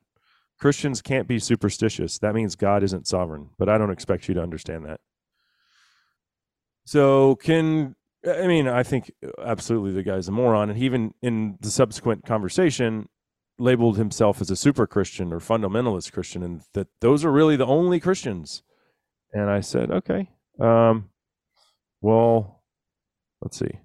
Christians 0.58 1.02
can't 1.02 1.26
be 1.26 1.38
superstitious. 1.38 2.18
That 2.18 2.34
means 2.34 2.54
God 2.54 2.82
isn't 2.82 3.08
sovereign. 3.08 3.50
But 3.58 3.68
I 3.68 3.78
don't 3.78 3.90
expect 3.90 4.28
you 4.28 4.34
to 4.34 4.42
understand 4.42 4.84
that. 4.84 5.00
So 6.84 7.36
can 7.36 7.96
I 8.26 8.46
mean, 8.46 8.68
I 8.68 8.82
think 8.82 9.12
absolutely 9.42 9.92
the 9.92 10.02
guy's 10.02 10.28
a 10.28 10.32
moron, 10.32 10.68
and 10.68 10.78
he 10.78 10.84
even 10.84 11.14
in 11.22 11.56
the 11.60 11.70
subsequent 11.70 12.26
conversation 12.26 13.08
labeled 13.58 13.96
himself 13.96 14.40
as 14.40 14.50
a 14.50 14.56
super 14.56 14.86
Christian 14.86 15.32
or 15.32 15.40
fundamentalist 15.40 16.12
Christian, 16.12 16.42
and 16.42 16.62
that 16.74 16.88
those 17.00 17.24
are 17.24 17.32
really 17.32 17.56
the 17.56 17.66
only 17.66 17.98
Christians. 17.98 18.62
And 19.32 19.48
I 19.48 19.60
said, 19.60 19.90
okay, 19.90 20.28
um, 20.58 21.10
well, 22.00 22.62
let's 23.40 23.58
see. 23.58 23.78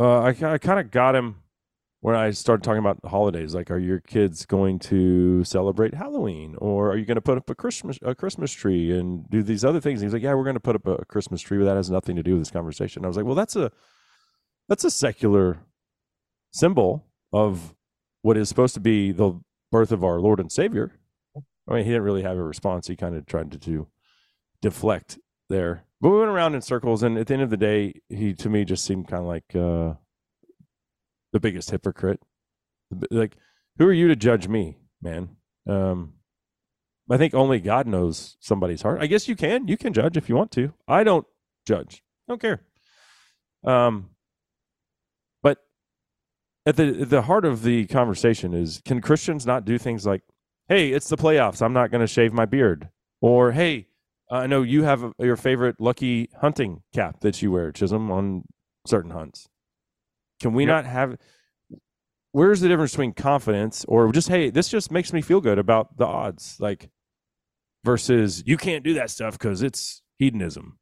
Uh, 0.00 0.20
I 0.20 0.28
I 0.28 0.58
kind 0.58 0.80
of 0.80 0.90
got 0.90 1.14
him 1.14 1.43
when 2.04 2.14
I 2.14 2.32
started 2.32 2.62
talking 2.62 2.80
about 2.80 2.98
holidays. 3.06 3.54
Like, 3.54 3.70
are 3.70 3.78
your 3.78 3.98
kids 3.98 4.44
going 4.44 4.78
to 4.80 5.42
celebrate 5.42 5.94
Halloween, 5.94 6.54
or 6.58 6.92
are 6.92 6.98
you 6.98 7.06
going 7.06 7.14
to 7.14 7.22
put 7.22 7.38
up 7.38 7.48
a 7.48 7.54
Christmas 7.54 7.98
a 8.02 8.14
Christmas 8.14 8.52
tree 8.52 8.92
and 8.92 9.26
do 9.30 9.42
these 9.42 9.64
other 9.64 9.80
things? 9.80 10.02
And 10.02 10.08
he's 10.08 10.12
like, 10.12 10.22
yeah, 10.22 10.34
we're 10.34 10.44
going 10.44 10.52
to 10.52 10.60
put 10.60 10.76
up 10.76 10.86
a 10.86 11.06
Christmas 11.06 11.40
tree, 11.40 11.56
but 11.56 11.64
that 11.64 11.76
has 11.76 11.90
nothing 11.90 12.14
to 12.16 12.22
do 12.22 12.32
with 12.32 12.42
this 12.42 12.50
conversation. 12.50 13.06
I 13.06 13.08
was 13.08 13.16
like, 13.16 13.24
well, 13.24 13.34
that's 13.34 13.56
a 13.56 13.72
that's 14.68 14.84
a 14.84 14.90
secular 14.90 15.60
symbol 16.52 17.06
of 17.32 17.74
what 18.20 18.36
is 18.36 18.50
supposed 18.50 18.74
to 18.74 18.80
be 18.80 19.10
the 19.10 19.40
birth 19.72 19.90
of 19.90 20.04
our 20.04 20.20
Lord 20.20 20.40
and 20.40 20.52
Savior. 20.52 20.92
I 21.66 21.72
mean, 21.72 21.84
he 21.84 21.90
didn't 21.90 22.02
really 22.02 22.22
have 22.22 22.36
a 22.36 22.44
response. 22.44 22.86
He 22.86 22.96
kind 22.96 23.16
of 23.16 23.24
tried 23.24 23.50
to, 23.52 23.58
to 23.60 23.86
deflect 24.60 25.18
there. 25.48 25.84
But 26.02 26.10
we 26.10 26.18
went 26.18 26.30
around 26.30 26.54
in 26.54 26.60
circles, 26.60 27.02
and 27.02 27.16
at 27.16 27.28
the 27.28 27.32
end 27.32 27.42
of 27.44 27.48
the 27.48 27.56
day, 27.56 27.94
he 28.10 28.34
to 28.34 28.50
me 28.50 28.66
just 28.66 28.84
seemed 28.84 29.08
kind 29.08 29.22
of 29.22 29.26
like 29.26 29.56
uh, 29.56 29.94
the 31.34 31.40
biggest 31.40 31.70
hypocrite. 31.72 32.20
Like, 33.10 33.36
who 33.76 33.86
are 33.86 33.92
you 33.92 34.08
to 34.08 34.16
judge 34.16 34.46
me, 34.46 34.78
man? 35.02 35.30
Um, 35.68 36.14
I 37.10 37.18
think 37.18 37.34
only 37.34 37.58
God 37.58 37.86
knows 37.86 38.36
somebody's 38.40 38.82
heart. 38.82 39.02
I 39.02 39.06
guess 39.06 39.28
you 39.28 39.34
can. 39.36 39.66
You 39.66 39.76
can 39.76 39.92
judge 39.92 40.16
if 40.16 40.28
you 40.28 40.36
want 40.36 40.52
to. 40.52 40.72
I 40.88 41.02
don't 41.02 41.26
judge. 41.66 42.02
I 42.26 42.32
don't 42.32 42.40
care. 42.40 42.62
Um, 43.64 44.10
but 45.42 45.58
at 46.64 46.76
the 46.76 47.04
the 47.04 47.22
heart 47.22 47.44
of 47.44 47.62
the 47.62 47.86
conversation 47.86 48.54
is 48.54 48.80
can 48.84 49.00
Christians 49.00 49.44
not 49.44 49.64
do 49.64 49.76
things 49.76 50.06
like, 50.06 50.22
"Hey, 50.68 50.92
it's 50.92 51.08
the 51.08 51.16
playoffs. 51.16 51.60
I'm 51.60 51.72
not 51.72 51.90
going 51.90 52.00
to 52.00 52.06
shave 52.06 52.32
my 52.32 52.46
beard," 52.46 52.90
or 53.20 53.52
"Hey, 53.52 53.88
I 54.30 54.46
know 54.46 54.62
you 54.62 54.84
have 54.84 55.02
a, 55.02 55.12
your 55.18 55.36
favorite 55.36 55.80
lucky 55.80 56.30
hunting 56.40 56.82
cap 56.94 57.20
that 57.20 57.42
you 57.42 57.50
wear, 57.50 57.72
Chisholm, 57.72 58.10
on 58.12 58.44
certain 58.86 59.10
hunts. 59.10 59.48
Can 60.40 60.52
we 60.52 60.64
Yep. 60.64 60.74
not 60.74 60.86
have? 60.86 61.16
Where's 62.32 62.60
the 62.60 62.68
difference 62.68 62.92
between 62.92 63.12
confidence 63.12 63.84
or 63.86 64.10
just 64.12 64.28
hey, 64.28 64.50
this 64.50 64.68
just 64.68 64.90
makes 64.90 65.12
me 65.12 65.22
feel 65.22 65.40
good 65.40 65.58
about 65.58 65.96
the 65.96 66.06
odds, 66.06 66.56
like 66.58 66.90
versus 67.84 68.42
you 68.46 68.56
can't 68.56 68.82
do 68.84 68.94
that 68.94 69.10
stuff 69.10 69.38
because 69.38 69.62
it's 69.62 70.02
hedonism. 70.18 70.78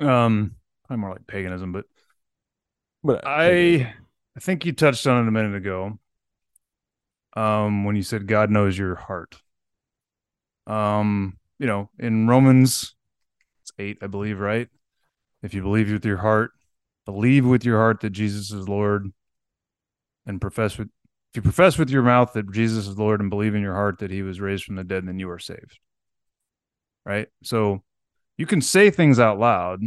Um, 0.00 0.56
I'm 0.90 1.00
more 1.00 1.10
like 1.10 1.26
paganism, 1.26 1.72
but 1.72 1.86
But 3.04 3.22
I 3.24 3.94
I 4.36 4.40
think 4.40 4.64
you 4.64 4.72
touched 4.72 5.06
on 5.06 5.24
it 5.24 5.28
a 5.28 5.32
minute 5.32 5.54
ago. 5.54 5.98
Um, 7.34 7.84
when 7.84 7.96
you 7.96 8.02
said 8.02 8.26
God 8.26 8.50
knows 8.50 8.76
your 8.76 8.94
heart. 8.94 9.40
Um, 10.66 11.38
you 11.58 11.66
know, 11.66 11.90
in 11.98 12.28
Romans 12.28 12.94
it's 13.62 13.72
eight, 13.78 13.98
I 14.02 14.06
believe, 14.06 14.38
right? 14.38 14.68
If 15.42 15.54
you 15.54 15.62
believe 15.62 15.90
with 15.90 16.04
your 16.04 16.18
heart, 16.18 16.52
believe 17.04 17.46
with 17.46 17.64
your 17.64 17.78
heart 17.78 18.00
that 18.00 18.10
Jesus 18.10 18.50
is 18.50 18.68
Lord, 18.68 19.12
and 20.26 20.40
profess 20.40 20.78
with 20.78 20.88
if 21.32 21.36
you 21.36 21.42
profess 21.42 21.78
with 21.78 21.88
your 21.88 22.02
mouth 22.02 22.34
that 22.34 22.52
Jesus 22.52 22.86
is 22.86 22.98
Lord 22.98 23.20
and 23.20 23.30
believe 23.30 23.54
in 23.54 23.62
your 23.62 23.72
heart 23.72 24.00
that 24.00 24.10
he 24.10 24.20
was 24.20 24.38
raised 24.38 24.64
from 24.64 24.76
the 24.76 24.84
dead, 24.84 25.08
then 25.08 25.18
you 25.18 25.30
are 25.30 25.38
saved. 25.38 25.78
Right? 27.06 27.28
So 27.42 27.82
you 28.36 28.44
can 28.44 28.60
say 28.60 28.90
things 28.90 29.18
out 29.18 29.38
loud. 29.38 29.80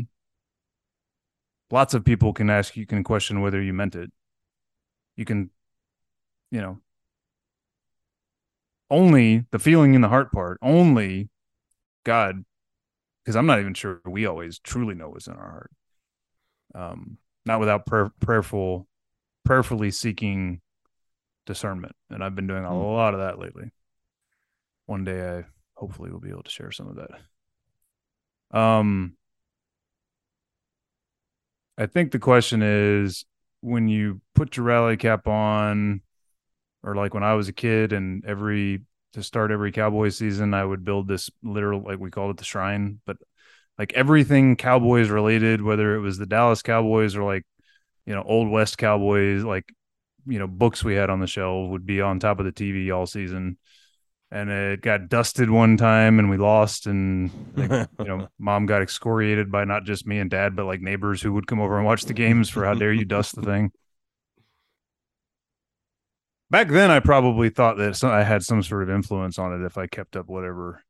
Lots 1.69 1.93
of 1.93 2.03
people 2.03 2.33
can 2.33 2.49
ask 2.49 2.75
you 2.75 2.87
can 2.87 3.03
question 3.03 3.41
whether 3.41 3.61
you 3.61 3.73
meant 3.73 3.95
it. 3.95 4.11
You 5.15 5.25
can, 5.25 5.51
you 6.49 6.61
know, 6.61 6.79
only 8.89 9.45
the 9.51 9.59
feeling 9.59 9.93
in 9.93 10.01
the 10.01 10.09
heart 10.09 10.31
part, 10.31 10.57
only 10.63 11.29
God, 12.03 12.43
because 13.23 13.35
I'm 13.35 13.45
not 13.45 13.59
even 13.59 13.75
sure 13.75 14.01
we 14.03 14.25
always 14.25 14.57
truly 14.57 14.95
know 14.95 15.09
what's 15.09 15.27
in 15.27 15.33
our 15.33 15.51
heart. 15.51 15.71
Um, 16.75 17.17
not 17.45 17.59
without 17.59 17.85
prayer, 17.85 18.11
prayerful, 18.19 18.87
prayerfully 19.45 19.91
seeking 19.91 20.61
discernment, 21.45 21.95
and 22.09 22.23
I've 22.23 22.35
been 22.35 22.47
doing 22.47 22.65
a 22.65 22.69
Hmm. 22.69 22.81
lot 22.81 23.13
of 23.13 23.21
that 23.21 23.39
lately. 23.39 23.71
One 24.87 25.03
day, 25.03 25.39
I 25.39 25.45
hopefully 25.75 26.11
will 26.11 26.19
be 26.19 26.29
able 26.29 26.43
to 26.43 26.49
share 26.51 26.71
some 26.71 26.87
of 26.87 26.95
that. 26.97 27.11
Um, 28.51 29.17
I 31.77 31.85
think 31.87 32.11
the 32.11 32.19
question 32.19 32.61
is 32.61 33.25
when 33.61 33.87
you 33.87 34.21
put 34.33 34.57
your 34.57 34.65
rally 34.65 34.97
cap 34.97 35.27
on, 35.27 36.01
or 36.83 36.95
like 36.95 37.13
when 37.13 37.23
I 37.23 37.33
was 37.33 37.47
a 37.49 37.53
kid, 37.53 37.93
and 37.93 38.23
every 38.25 38.83
to 39.13 39.23
start 39.23 39.51
every 39.51 39.71
Cowboy 39.71 40.09
season, 40.09 40.53
I 40.53 40.65
would 40.65 40.85
build 40.85 41.07
this 41.07 41.29
literal, 41.43 41.81
like 41.83 41.99
we 41.99 42.11
called 42.11 42.31
it 42.31 42.37
the 42.37 42.43
shrine, 42.45 43.01
but 43.05 43.17
like 43.77 43.93
everything 43.93 44.55
Cowboys 44.55 45.09
related, 45.09 45.61
whether 45.61 45.95
it 45.95 45.99
was 45.99 46.17
the 46.17 46.25
Dallas 46.25 46.61
Cowboys 46.61 47.15
or 47.15 47.23
like, 47.23 47.43
you 48.05 48.15
know, 48.15 48.23
Old 48.23 48.49
West 48.49 48.77
Cowboys, 48.77 49.43
like, 49.43 49.65
you 50.25 50.39
know, 50.39 50.47
books 50.47 50.83
we 50.83 50.95
had 50.95 51.09
on 51.09 51.19
the 51.19 51.27
shelf 51.27 51.69
would 51.69 51.85
be 51.85 52.01
on 52.01 52.19
top 52.19 52.39
of 52.39 52.45
the 52.45 52.51
TV 52.51 52.95
all 52.95 53.05
season. 53.05 53.57
And 54.31 54.49
it 54.49 54.81
got 54.81 55.07
dusted 55.07 55.49
one 55.49 55.77
time 55.77 56.19
and 56.19 56.29
we 56.29 56.37
lost. 56.37 56.87
And, 56.87 57.31
like, 57.55 57.89
you 57.99 58.05
know, 58.05 58.27
mom 58.39 58.65
got 58.65 58.81
excoriated 58.81 59.51
by 59.51 59.65
not 59.65 59.83
just 59.83 60.07
me 60.07 60.19
and 60.19 60.29
dad, 60.29 60.55
but 60.55 60.65
like 60.65 60.81
neighbors 60.81 61.21
who 61.21 61.33
would 61.33 61.47
come 61.47 61.59
over 61.59 61.77
and 61.77 61.85
watch 61.85 62.05
the 62.05 62.13
games 62.13 62.49
for 62.49 62.65
how 62.65 62.73
dare 62.73 62.93
you 62.93 63.05
dust 63.05 63.35
the 63.35 63.43
thing. 63.43 63.71
Back 66.49 66.69
then, 66.69 66.91
I 66.91 66.99
probably 66.99 67.49
thought 67.49 67.77
that 67.77 67.95
some, 67.95 68.11
I 68.11 68.23
had 68.23 68.43
some 68.43 68.63
sort 68.63 68.83
of 68.83 68.89
influence 68.89 69.37
on 69.37 69.53
it 69.53 69.65
if 69.65 69.77
I 69.77 69.87
kept 69.87 70.15
up 70.15 70.27
whatever 70.27 70.84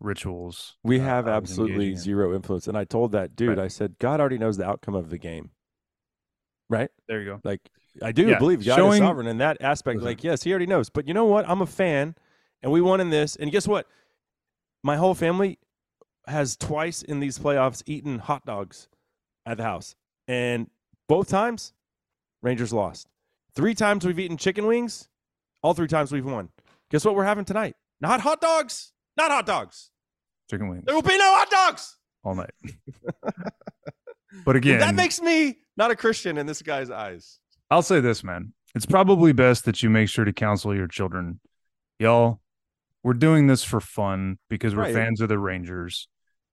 rituals. 0.00 0.76
we 0.82 0.98
uh, 0.98 1.04
have 1.04 1.28
absolutely 1.28 1.90
in. 1.92 1.96
zero 1.96 2.34
influence. 2.34 2.66
And 2.66 2.76
I 2.76 2.84
told 2.84 3.12
that 3.12 3.36
dude, 3.36 3.50
Right. 3.50 3.58
I 3.58 3.68
said, 3.68 3.96
God 3.98 4.20
already 4.20 4.38
knows 4.38 4.56
the 4.56 4.66
outcome 4.66 4.94
of 4.94 5.10
the 5.10 5.18
game. 5.18 5.50
Right? 6.68 6.90
There 7.08 7.20
you 7.20 7.26
go. 7.26 7.40
Like 7.44 7.60
I 8.02 8.12
do 8.12 8.26
Yeah, 8.28 8.38
believe 8.38 8.64
God 8.64 8.72
is 8.72 8.76
showing- 8.76 9.02
sovereign 9.02 9.26
in 9.26 9.38
that 9.38 9.58
aspect. 9.60 9.96
Listen. 9.96 10.06
Like, 10.06 10.24
yes, 10.24 10.42
he 10.42 10.50
already 10.52 10.66
knows. 10.66 10.88
But 10.90 11.06
you 11.08 11.14
know 11.14 11.24
what? 11.26 11.48
I'm 11.48 11.60
a 11.62 11.66
fan 11.66 12.14
and 12.62 12.70
we 12.72 12.80
won 12.80 13.00
in 13.00 13.10
this. 13.10 13.36
And 13.36 13.50
guess 13.50 13.66
what? 13.68 13.86
My 14.82 14.96
whole 14.96 15.14
family 15.14 15.58
has 16.26 16.56
twice 16.56 17.02
in 17.02 17.20
these 17.20 17.38
playoffs 17.38 17.82
eaten 17.86 18.18
hot 18.20 18.46
dogs 18.46 18.88
at 19.44 19.56
the 19.56 19.64
house. 19.64 19.96
And 20.28 20.70
both 21.08 21.28
times, 21.28 21.72
Rangers 22.42 22.72
lost. 22.72 23.08
Three 23.54 23.74
times 23.74 24.06
we've 24.06 24.18
eaten 24.18 24.36
chicken 24.36 24.66
wings. 24.66 25.08
All 25.62 25.74
three 25.74 25.88
times 25.88 26.12
we've 26.12 26.24
won. 26.24 26.50
Guess 26.90 27.04
what 27.04 27.14
we're 27.16 27.24
having 27.24 27.44
tonight? 27.44 27.74
Not 28.00 28.20
hot 28.20 28.40
dogs. 28.40 28.92
Not 29.16 29.30
hot 29.30 29.44
dogs. 29.44 29.89
Chicken 30.50 30.68
wings 30.68 30.84
There 30.84 30.94
will 30.94 31.02
be 31.02 31.16
no 31.16 31.32
hot 31.34 31.50
dogs. 31.50 31.96
all 32.24 32.34
night. 32.34 32.50
but 34.44 34.56
again, 34.56 34.80
that 34.80 34.94
makes 34.94 35.20
me 35.20 35.58
not 35.76 35.90
a 35.90 35.96
Christian 35.96 36.36
in 36.36 36.46
this 36.46 36.60
guy's 36.60 36.90
eyes. 36.90 37.38
I'll 37.70 37.82
say 37.82 38.00
this, 38.00 38.24
man. 38.24 38.52
It's 38.74 38.86
probably 38.86 39.32
best 39.32 39.64
that 39.64 39.82
you 39.82 39.90
make 39.90 40.08
sure 40.08 40.24
to 40.24 40.32
counsel 40.32 40.74
your 40.74 40.88
children. 40.88 41.40
Y'all, 41.98 42.40
we're 43.02 43.14
doing 43.14 43.46
this 43.46 43.62
for 43.62 43.80
fun 43.80 44.38
because 44.48 44.74
we're 44.74 44.82
Right. 44.82 44.94
fans 44.94 45.20
of 45.20 45.28
the 45.28 45.38
Rangers, 45.38 46.08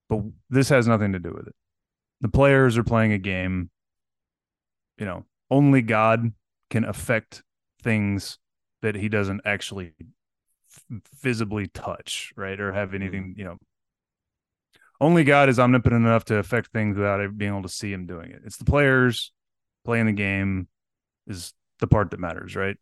but 0.08 0.22
this 0.48 0.68
has 0.68 0.86
nothing 0.86 1.12
to 1.12 1.18
do 1.18 1.32
with 1.32 1.48
it. 1.48 1.54
The 2.20 2.28
players 2.28 2.78
are 2.78 2.84
playing 2.84 3.12
a 3.12 3.18
game. 3.18 3.70
You 4.96 5.06
know, 5.06 5.26
only 5.50 5.82
God 5.82 6.32
can 6.70 6.84
affect 6.84 7.42
things 7.82 8.38
that 8.82 8.94
he 8.94 9.08
doesn't 9.08 9.42
actually 9.44 9.94
f- 10.74 11.00
visibly 11.20 11.68
touch, 11.68 12.32
right? 12.36 12.58
Or 12.58 12.72
have 12.72 12.88
mm-hmm. 12.88 13.02
anything, 13.02 13.34
you 13.36 13.44
know. 13.44 13.58
Only 15.00 15.22
God 15.24 15.48
is 15.48 15.58
omnipotent 15.60 16.04
enough 16.04 16.24
to 16.26 16.36
affect 16.36 16.72
things 16.72 16.96
without 16.96 17.36
being 17.38 17.52
able 17.52 17.62
to 17.62 17.68
see 17.68 17.92
him 17.92 18.06
doing 18.06 18.30
it. 18.30 18.42
It's 18.44 18.56
the 18.56 18.64
players 18.64 19.32
playing 19.84 20.06
the 20.06 20.12
game 20.12 20.68
is 21.26 21.54
the 21.78 21.86
part 21.86 22.10
that 22.10 22.18
matters, 22.20 22.56
right? 22.56 22.76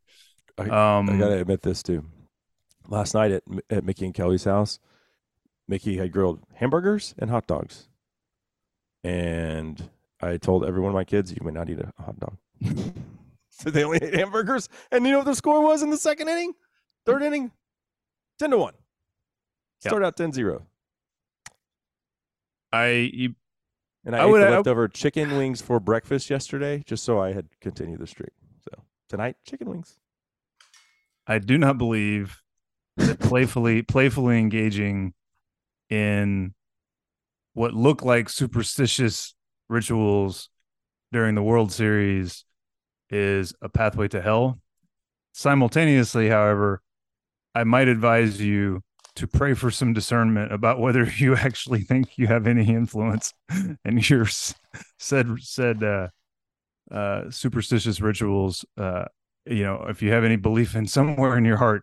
I- 0.58 0.98
um, 0.98 1.10
I 1.10 1.18
gotta 1.18 1.40
admit 1.40 1.62
this 1.62 1.82
too. 1.82 2.04
Last 2.88 3.14
night 3.14 3.32
at 3.32 3.42
at 3.68 3.84
Mickey 3.84 4.06
and 4.06 4.14
Kelly's 4.14 4.44
house, 4.44 4.78
Mickey 5.68 5.96
had 5.98 6.12
grilled 6.12 6.40
hamburgers 6.54 7.14
and 7.18 7.28
hot 7.28 7.46
dogs, 7.46 7.88
and 9.04 9.90
I 10.20 10.36
told 10.38 10.64
every 10.64 10.80
one 10.80 10.90
of 10.90 10.94
my 10.94 11.04
kids, 11.04 11.32
"You 11.32 11.38
may 11.44 11.50
not 11.50 11.68
eat 11.68 11.80
a 11.80 11.92
hot 12.02 12.18
dog." 12.18 12.36
so 13.50 13.70
they 13.70 13.84
only 13.84 13.98
ate 14.00 14.14
hamburgers, 14.14 14.68
and 14.90 15.04
you 15.04 15.12
know 15.12 15.18
what 15.18 15.26
the 15.26 15.34
score 15.34 15.62
was 15.62 15.82
in 15.82 15.90
the 15.90 15.96
second 15.96 16.28
inning, 16.28 16.54
third 17.04 17.22
inning, 17.22 17.50
ten 18.38 18.50
to 18.50 18.58
one. 18.58 18.74
Yep. 19.84 19.90
Start 19.90 20.02
out 20.04 20.16
10-0. 20.16 20.62
I 22.76 23.10
you, 23.12 23.34
and 24.04 24.14
I, 24.14 24.20
I 24.20 24.26
ate 24.26 24.30
would- 24.30 24.42
the 24.42 24.46
I- 24.48 24.50
leftover 24.50 24.88
chicken 24.88 25.36
wings 25.36 25.60
for 25.62 25.80
breakfast 25.80 26.30
yesterday, 26.30 26.82
just 26.86 27.04
so 27.04 27.20
I 27.20 27.32
had 27.32 27.48
continued 27.60 28.00
the 28.00 28.06
streak. 28.06 28.32
So 28.60 28.82
tonight, 29.08 29.36
chicken 29.46 29.68
wings. 29.70 29.98
I 31.26 31.38
do 31.38 31.58
not 31.58 31.76
believe 31.78 32.42
that 32.96 33.18
playfully 33.18 33.82
playfully 33.82 34.38
engaging 34.38 35.14
in 35.90 36.54
what 37.54 37.74
look 37.74 38.02
like 38.02 38.28
superstitious 38.28 39.34
rituals 39.68 40.50
during 41.12 41.34
the 41.34 41.42
World 41.42 41.72
Series 41.72 42.44
is 43.10 43.54
a 43.62 43.68
pathway 43.68 44.08
to 44.08 44.20
hell. 44.20 44.60
Simultaneously, 45.32 46.28
however, 46.28 46.82
I 47.54 47.64
might 47.64 47.88
advise 47.88 48.40
you 48.40 48.82
to 49.16 49.26
pray 49.26 49.54
for 49.54 49.70
some 49.70 49.92
discernment 49.92 50.52
about 50.52 50.78
whether 50.78 51.04
you 51.16 51.34
actually 51.34 51.80
think 51.80 52.16
you 52.16 52.26
have 52.26 52.46
any 52.46 52.68
influence 52.68 53.32
and 53.84 54.08
your 54.08 54.26
said 54.98 55.28
said 55.40 55.82
uh, 55.82 56.08
uh, 56.90 57.30
superstitious 57.30 58.00
rituals. 58.00 58.64
Uh, 58.76 59.06
you 59.44 59.64
know, 59.64 59.86
if 59.88 60.02
you 60.02 60.12
have 60.12 60.24
any 60.24 60.36
belief 60.36 60.74
in 60.74 60.86
somewhere 60.86 61.36
in 61.36 61.44
your 61.44 61.56
heart 61.56 61.82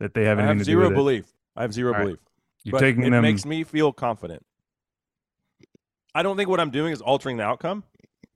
that 0.00 0.14
they 0.14 0.24
have 0.24 0.38
I 0.38 0.42
anything 0.42 0.58
have 0.58 0.66
to 0.66 0.70
zero 0.70 0.82
do 0.82 0.88
with 0.88 0.92
it, 0.92 0.96
belief. 0.96 1.24
I 1.56 1.62
have 1.62 1.72
zero 1.72 1.92
All 1.92 1.98
right. 1.98 2.04
belief. 2.04 2.18
you're 2.64 2.72
but 2.72 2.80
taking 2.80 3.04
it 3.04 3.10
them. 3.10 3.22
makes 3.22 3.44
me 3.44 3.64
feel 3.64 3.92
confident. 3.92 4.44
I 6.14 6.22
don't 6.22 6.36
think 6.36 6.48
what 6.48 6.60
I'm 6.60 6.70
doing 6.70 6.92
is 6.92 7.00
altering 7.00 7.36
the 7.38 7.44
outcome. 7.44 7.84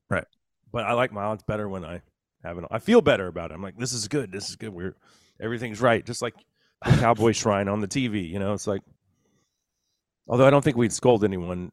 Right. 0.09 0.25
But 0.73 0.85
I 0.85 0.93
like 0.93 1.13
my 1.13 1.25
odds 1.25 1.43
better 1.43 1.69
when 1.69 1.85
I 1.85 2.03
have 2.43 2.59
it. 2.59 2.65
I 2.71 2.79
feel 2.79 3.01
better 3.01 3.27
about 3.27 3.51
it. 3.51 3.55
I'm 3.55 3.63
like, 3.63 3.77
this 3.77 3.93
is 3.93 4.09
good. 4.09 4.33
This 4.33 4.49
is 4.49 4.57
good. 4.57 4.71
We're 4.71 4.97
everything's 5.41 5.81
right. 5.81 6.05
Just 6.05 6.23
like 6.23 6.35
Cowboy 6.87 7.33
Shrine 7.33 7.69
on 7.69 7.81
the 7.81 7.89
TV. 7.89 8.29
You 8.29 8.39
know, 8.39 8.53
it's 8.53 8.67
like. 8.67 8.83
Although 10.29 10.47
I 10.47 10.51
don't 10.51 10.63
think 10.63 10.77
we'd 10.77 10.93
scold 10.93 11.23
anyone 11.25 11.71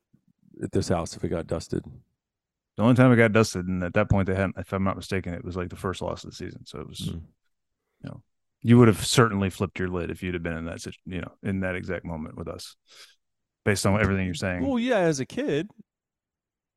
at 0.61 0.71
this 0.71 0.87
house 0.89 1.15
if 1.15 1.23
it 1.23 1.29
got 1.29 1.47
dusted. 1.47 1.83
the 2.77 2.83
only 2.83 2.93
time 2.95 3.11
it 3.11 3.15
got 3.15 3.31
dusted, 3.31 3.67
and 3.67 3.83
at 3.83 3.93
that 3.95 4.09
point 4.09 4.27
they 4.27 4.35
hadn't, 4.35 4.57
if 4.57 4.71
I'm 4.73 4.83
not 4.83 4.95
mistaken, 4.95 5.33
it 5.33 5.43
was 5.43 5.55
like 5.55 5.69
the 5.69 5.75
first 5.75 6.01
loss 6.01 6.23
of 6.23 6.29
the 6.31 6.35
season. 6.35 6.65
So 6.65 6.79
it 6.79 6.87
was, 6.87 6.99
Mm. 6.99 7.13
you 8.01 8.09
know, 8.09 8.21
you 8.61 8.77
would 8.77 8.87
have 8.87 9.03
certainly 9.05 9.49
flipped 9.49 9.79
your 9.79 9.87
lid 9.89 10.09
if 10.11 10.21
you'd 10.23 10.33
have 10.35 10.43
been 10.43 10.57
in 10.57 10.65
that, 10.65 10.85
you 11.05 11.21
know, 11.21 11.31
in 11.41 11.61
that 11.61 11.75
exact 11.75 12.05
moment 12.05 12.35
with 12.37 12.47
us, 12.47 12.75
based 13.65 13.85
on 13.87 13.99
everything 13.99 14.25
you're 14.25 14.33
saying. 14.35 14.65
Well, 14.65 14.77
yeah, 14.79 14.99
as 14.99 15.19
a 15.19 15.25
kid, 15.25 15.69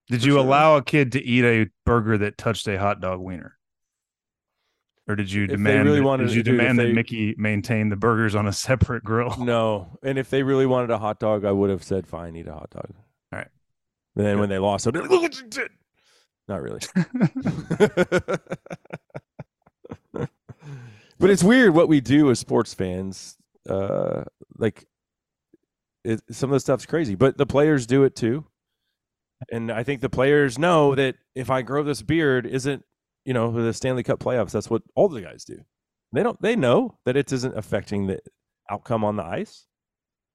Did 0.08 0.24
you 0.24 0.32
sure. 0.32 0.40
allow 0.40 0.76
a 0.76 0.82
kid 0.82 1.12
to 1.12 1.22
eat 1.22 1.44
a 1.44 1.70
burger 1.84 2.16
that 2.18 2.38
touched 2.38 2.66
a 2.68 2.78
hot 2.78 3.00
dog 3.00 3.20
wiener? 3.20 3.58
Or 5.09 5.15
did 5.15 5.31
you 5.31 5.47
demand 5.47 5.85
really 5.87 6.01
that- 6.01 6.05
wanted 6.05 6.24
did 6.28 6.35
you 6.35 6.43
to- 6.43 6.51
dude, 6.51 6.55
if 6.55 6.61
demand 6.61 6.78
that 6.81 6.93
Mickey 6.95 7.35
maintain 7.39 7.89
the 7.91 7.97
burgers 7.97 8.35
on 8.35 8.47
a 8.49 8.53
separate 8.66 9.05
grill? 9.05 9.37
No, 9.39 9.99
and 10.03 10.19
if 10.19 10.31
they 10.31 10.43
really 10.43 10.66
wanted 10.66 10.91
a 10.91 10.99
hot 10.99 11.20
dog, 11.20 11.45
I 11.45 11.53
would 11.53 11.70
have 11.70 11.85
said, 11.85 12.07
"Fine, 12.07 12.35
eat 12.37 12.49
a 12.49 12.53
hot 12.55 12.70
dog." 12.70 12.91
All 13.33 13.39
right. 13.39 13.49
And 14.16 14.27
then 14.27 14.39
when 14.41 14.49
they 14.49 14.59
lost, 14.59 14.87
I'd 14.87 14.95
be 14.95 15.01
like, 15.01 15.11
"Look 15.11 15.23
what 15.23 15.41
you 15.41 15.47
did." 15.49 15.70
Not 16.49 16.62
really. 16.62 16.81
but 20.12 21.31
it's 21.31 21.43
weird 21.45 21.74
what 21.74 21.89
we 21.89 22.01
do 22.01 22.31
as 22.31 22.39
sports 22.39 22.74
fans. 22.74 23.37
Uh, 23.69 24.24
like, 24.59 24.87
it, 26.05 26.20
some 26.31 26.51
of 26.51 26.55
the 26.55 26.61
stuff's 26.61 26.87
crazy, 26.87 27.15
but 27.15 27.37
the 27.37 27.47
players 27.47 27.87
do 27.87 28.05
it 28.05 28.15
too. 28.15 28.45
And 29.51 29.70
I 29.70 29.83
think 29.83 30.01
the 30.01 30.09
players 30.09 30.59
know 30.59 30.95
that 30.95 31.16
if 31.35 31.51
I 31.51 31.62
grow 31.62 31.83
this 31.83 32.01
beard, 32.03 32.47
isn't 32.47 32.85
you 33.27 33.35
know 33.35 33.51
the 33.51 33.74
Stanley 33.74 34.05
Cup 34.05 34.20
playoffs? 34.20 34.53
That's 34.53 34.70
what 34.70 34.82
all 34.94 35.09
the 35.09 35.20
guys 35.20 35.44
do. 35.44 35.59
They 36.12 36.23
don't. 36.23 36.40
They 36.40 36.57
know 36.57 36.97
that 37.05 37.16
it 37.16 37.31
isn't 37.32 37.59
affecting 37.59 38.07
the 38.07 38.20
outcome 38.70 39.05
on 39.05 39.16
the 39.16 39.24
ice. 39.24 39.66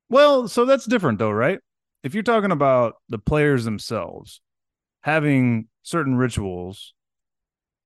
Well, 0.10 0.48
so 0.48 0.66
that's 0.66 0.86
different 0.86 1.18
though, 1.18 1.32
right? 1.32 1.60
If 2.04 2.14
you're 2.14 2.24
talking 2.24 2.52
about 2.52 2.96
the 3.10 3.18
players 3.18 3.64
themselves 3.64 4.42
having 5.02 5.70
certain 5.84 6.18
rituals, 6.18 6.94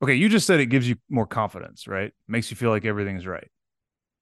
okay, 0.02 0.16
you 0.16 0.28
just 0.28 0.48
said 0.48 0.60
it 0.60 0.66
gives 0.68 0.90
you 0.90 0.96
more 1.10 1.28
confidence, 1.28 1.88
right? 1.88 2.12
Makes 2.28 2.50
you 2.50 2.58
feel 2.58 2.72
like 2.72 2.86
everything's 2.86 3.28
right. 3.28 3.48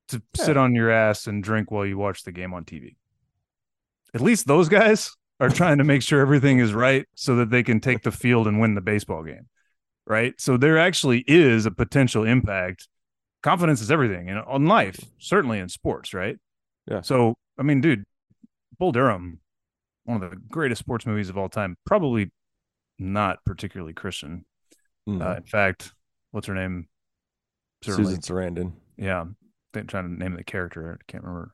To 0.09 0.21
sit 0.35 0.57
on 0.57 0.75
your 0.75 0.91
ass 0.91 1.27
and 1.27 1.41
drink 1.41 1.71
while 1.71 1.85
you 1.85 1.97
watch 1.97 2.23
the 2.23 2.33
game 2.33 2.53
on 2.53 2.65
TV. 2.65 2.97
At 4.13 4.21
least 4.21 4.47
those 4.47 4.67
guys 4.67 5.11
are 5.39 5.49
trying 5.49 5.77
to 5.77 5.83
make 5.83 6.01
sure 6.01 6.19
everything 6.19 6.59
is 6.59 6.73
right 6.73 7.07
so 7.15 7.37
that 7.37 7.49
they 7.49 7.63
can 7.63 7.79
take 7.79 8.03
the 8.03 8.11
field 8.11 8.47
and 8.47 8.59
win 8.59 8.75
the 8.75 8.81
baseball 8.81 9.23
game. 9.23 9.47
Right? 10.05 10.33
So 10.39 10.57
there 10.57 10.77
actually 10.77 11.23
is 11.27 11.65
a 11.65 11.71
potential 11.71 12.23
impact. 12.23 12.87
Confidence 13.41 13.81
is 13.81 13.91
everything 13.91 14.29
in 14.29 14.37
on 14.37 14.65
life, 14.65 14.99
certainly 15.17 15.59
in 15.59 15.69
sports, 15.69 16.13
right? 16.13 16.37
Yeah. 16.89 17.01
So, 17.01 17.35
I 17.57 17.63
mean, 17.63 17.81
dude, 17.81 18.03
Bull 18.77 18.91
Durham, 18.91 19.39
one 20.05 20.21
of 20.21 20.29
the 20.29 20.37
greatest 20.49 20.79
sports 20.79 21.05
movies 21.05 21.29
of 21.29 21.37
all 21.37 21.49
time, 21.49 21.77
probably 21.85 22.31
not 22.99 23.39
particularly 23.45 23.93
Christian. 23.93 24.45
Mm. 25.07 25.21
Uh, 25.21 25.37
in 25.37 25.43
fact, 25.43 25.93
what's 26.31 26.47
her 26.47 26.55
name? 26.55 26.87
Certainly, 27.81 28.15
Susan 28.15 28.21
Sarandon. 28.21 28.71
yeah. 28.97 29.25
I'm 29.75 29.87
trying 29.87 30.15
to 30.15 30.23
name 30.23 30.35
the 30.35 30.43
character. 30.43 30.99
I 30.99 31.11
can't 31.11 31.23
remember 31.23 31.53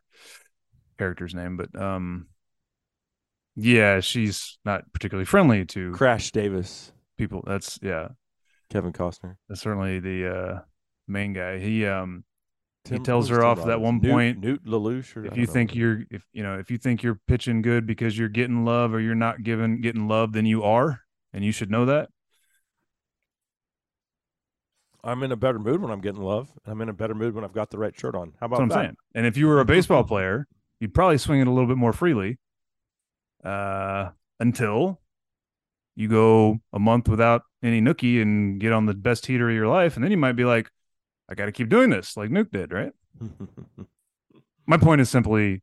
character's 0.98 1.34
name, 1.34 1.58
but 1.58 1.74
um, 1.82 2.28
yeah, 3.56 4.02
she's 4.02 4.60
not 4.66 4.92
particularly 4.94 5.26
friendly 5.26 5.66
to 5.68 5.92
Crash 5.94 6.32
Davis. 6.32 6.92
people. 7.18 7.44
That's 7.48 7.80
yeah, 7.82 8.10
Kevin 8.70 8.94
Costner. 8.94 9.36
that's 9.48 9.62
certainly 9.62 10.00
the 10.00 10.28
uh 10.36 10.60
main 11.08 11.34
guy. 11.34 11.58
He 11.60 11.86
um, 11.88 12.24
He 12.88 13.00
tells 13.00 13.30
her 13.30 13.44
off 13.44 13.60
at 13.60 13.66
that 13.68 13.82
one 13.82 14.00
Nuke- 14.00 14.10
point, 14.12 14.42
Nuke 14.42 14.66
LaLoosh. 14.66 15.16
Or, 15.18 15.26
if 15.26 15.36
you 15.38 15.46
know. 15.48 15.52
think 15.52 15.76
you're 15.76 16.04
if 16.12 16.24
you 16.34 16.44
know 16.44 16.58
if 16.60 16.70
you 16.72 16.78
think 16.78 17.02
you're 17.04 17.20
pitching 17.28 17.62
good 17.62 17.86
because 17.88 18.18
you're 18.18 18.30
getting 18.30 18.66
love 18.66 18.94
or 18.94 19.00
you're 19.00 19.16
not 19.16 19.44
giving 19.44 19.82
getting 19.82 20.08
love, 20.08 20.34
then 20.34 20.46
you 20.46 20.64
are, 20.64 21.02
and 21.34 21.44
you 21.44 21.52
should 21.52 21.72
know 21.72 21.86
that. 21.86 22.10
I'm 25.04 25.24
in 25.24 25.32
a 25.32 25.38
better 25.38 25.60
mood 25.60 25.82
when 25.82 25.92
I'm 25.92 26.02
getting 26.02 26.22
love, 26.22 26.50
and 26.66 26.74
I'm 26.74 26.82
in 26.82 26.90
a 26.90 26.94
better 26.94 27.16
mood 27.16 27.34
when 27.34 27.44
I've 27.46 27.54
got 27.54 27.70
the 27.70 27.78
right 27.78 27.98
shirt 27.98 28.16
on. 28.16 28.34
How 28.40 28.48
about 28.48 28.60
That's 28.60 28.60
what 28.60 28.64
I'm 28.64 28.70
that? 28.70 28.76
saying. 28.88 28.96
And 29.16 29.26
if 29.26 29.38
you 29.38 29.48
were 29.48 29.62
a 29.62 29.66
baseball 29.66 30.04
player, 30.04 30.46
you'd 30.82 30.94
probably 30.94 31.18
swing 31.18 31.40
it 31.40 31.48
a 31.48 31.52
little 31.52 31.68
bit 31.68 31.78
more 31.78 31.94
freely 31.94 32.38
uh, 33.46 34.10
until 34.42 35.00
you 35.96 36.10
go 36.10 36.60
a 36.74 36.80
month 36.80 37.08
without 37.08 37.44
any 37.62 37.82
nookie 37.82 38.22
and 38.22 38.60
get 38.60 38.72
on 38.72 38.86
the 38.86 38.94
best 38.94 39.26
heater 39.26 39.50
of 39.50 39.56
your 39.56 39.68
life. 39.68 39.96
And 39.96 40.04
then 40.04 40.12
you 40.12 40.18
might 40.18 40.34
be 40.34 40.46
like, 40.46 40.70
I 41.30 41.36
got 41.36 41.46
to 41.46 41.52
keep 41.52 41.70
doing 41.70 41.90
this 41.90 42.16
like 42.18 42.30
Nuke 42.30 42.52
did, 42.52 42.72
right? 42.72 42.92
My 44.66 44.78
point 44.78 45.02
is 45.02 45.10
simply 45.10 45.62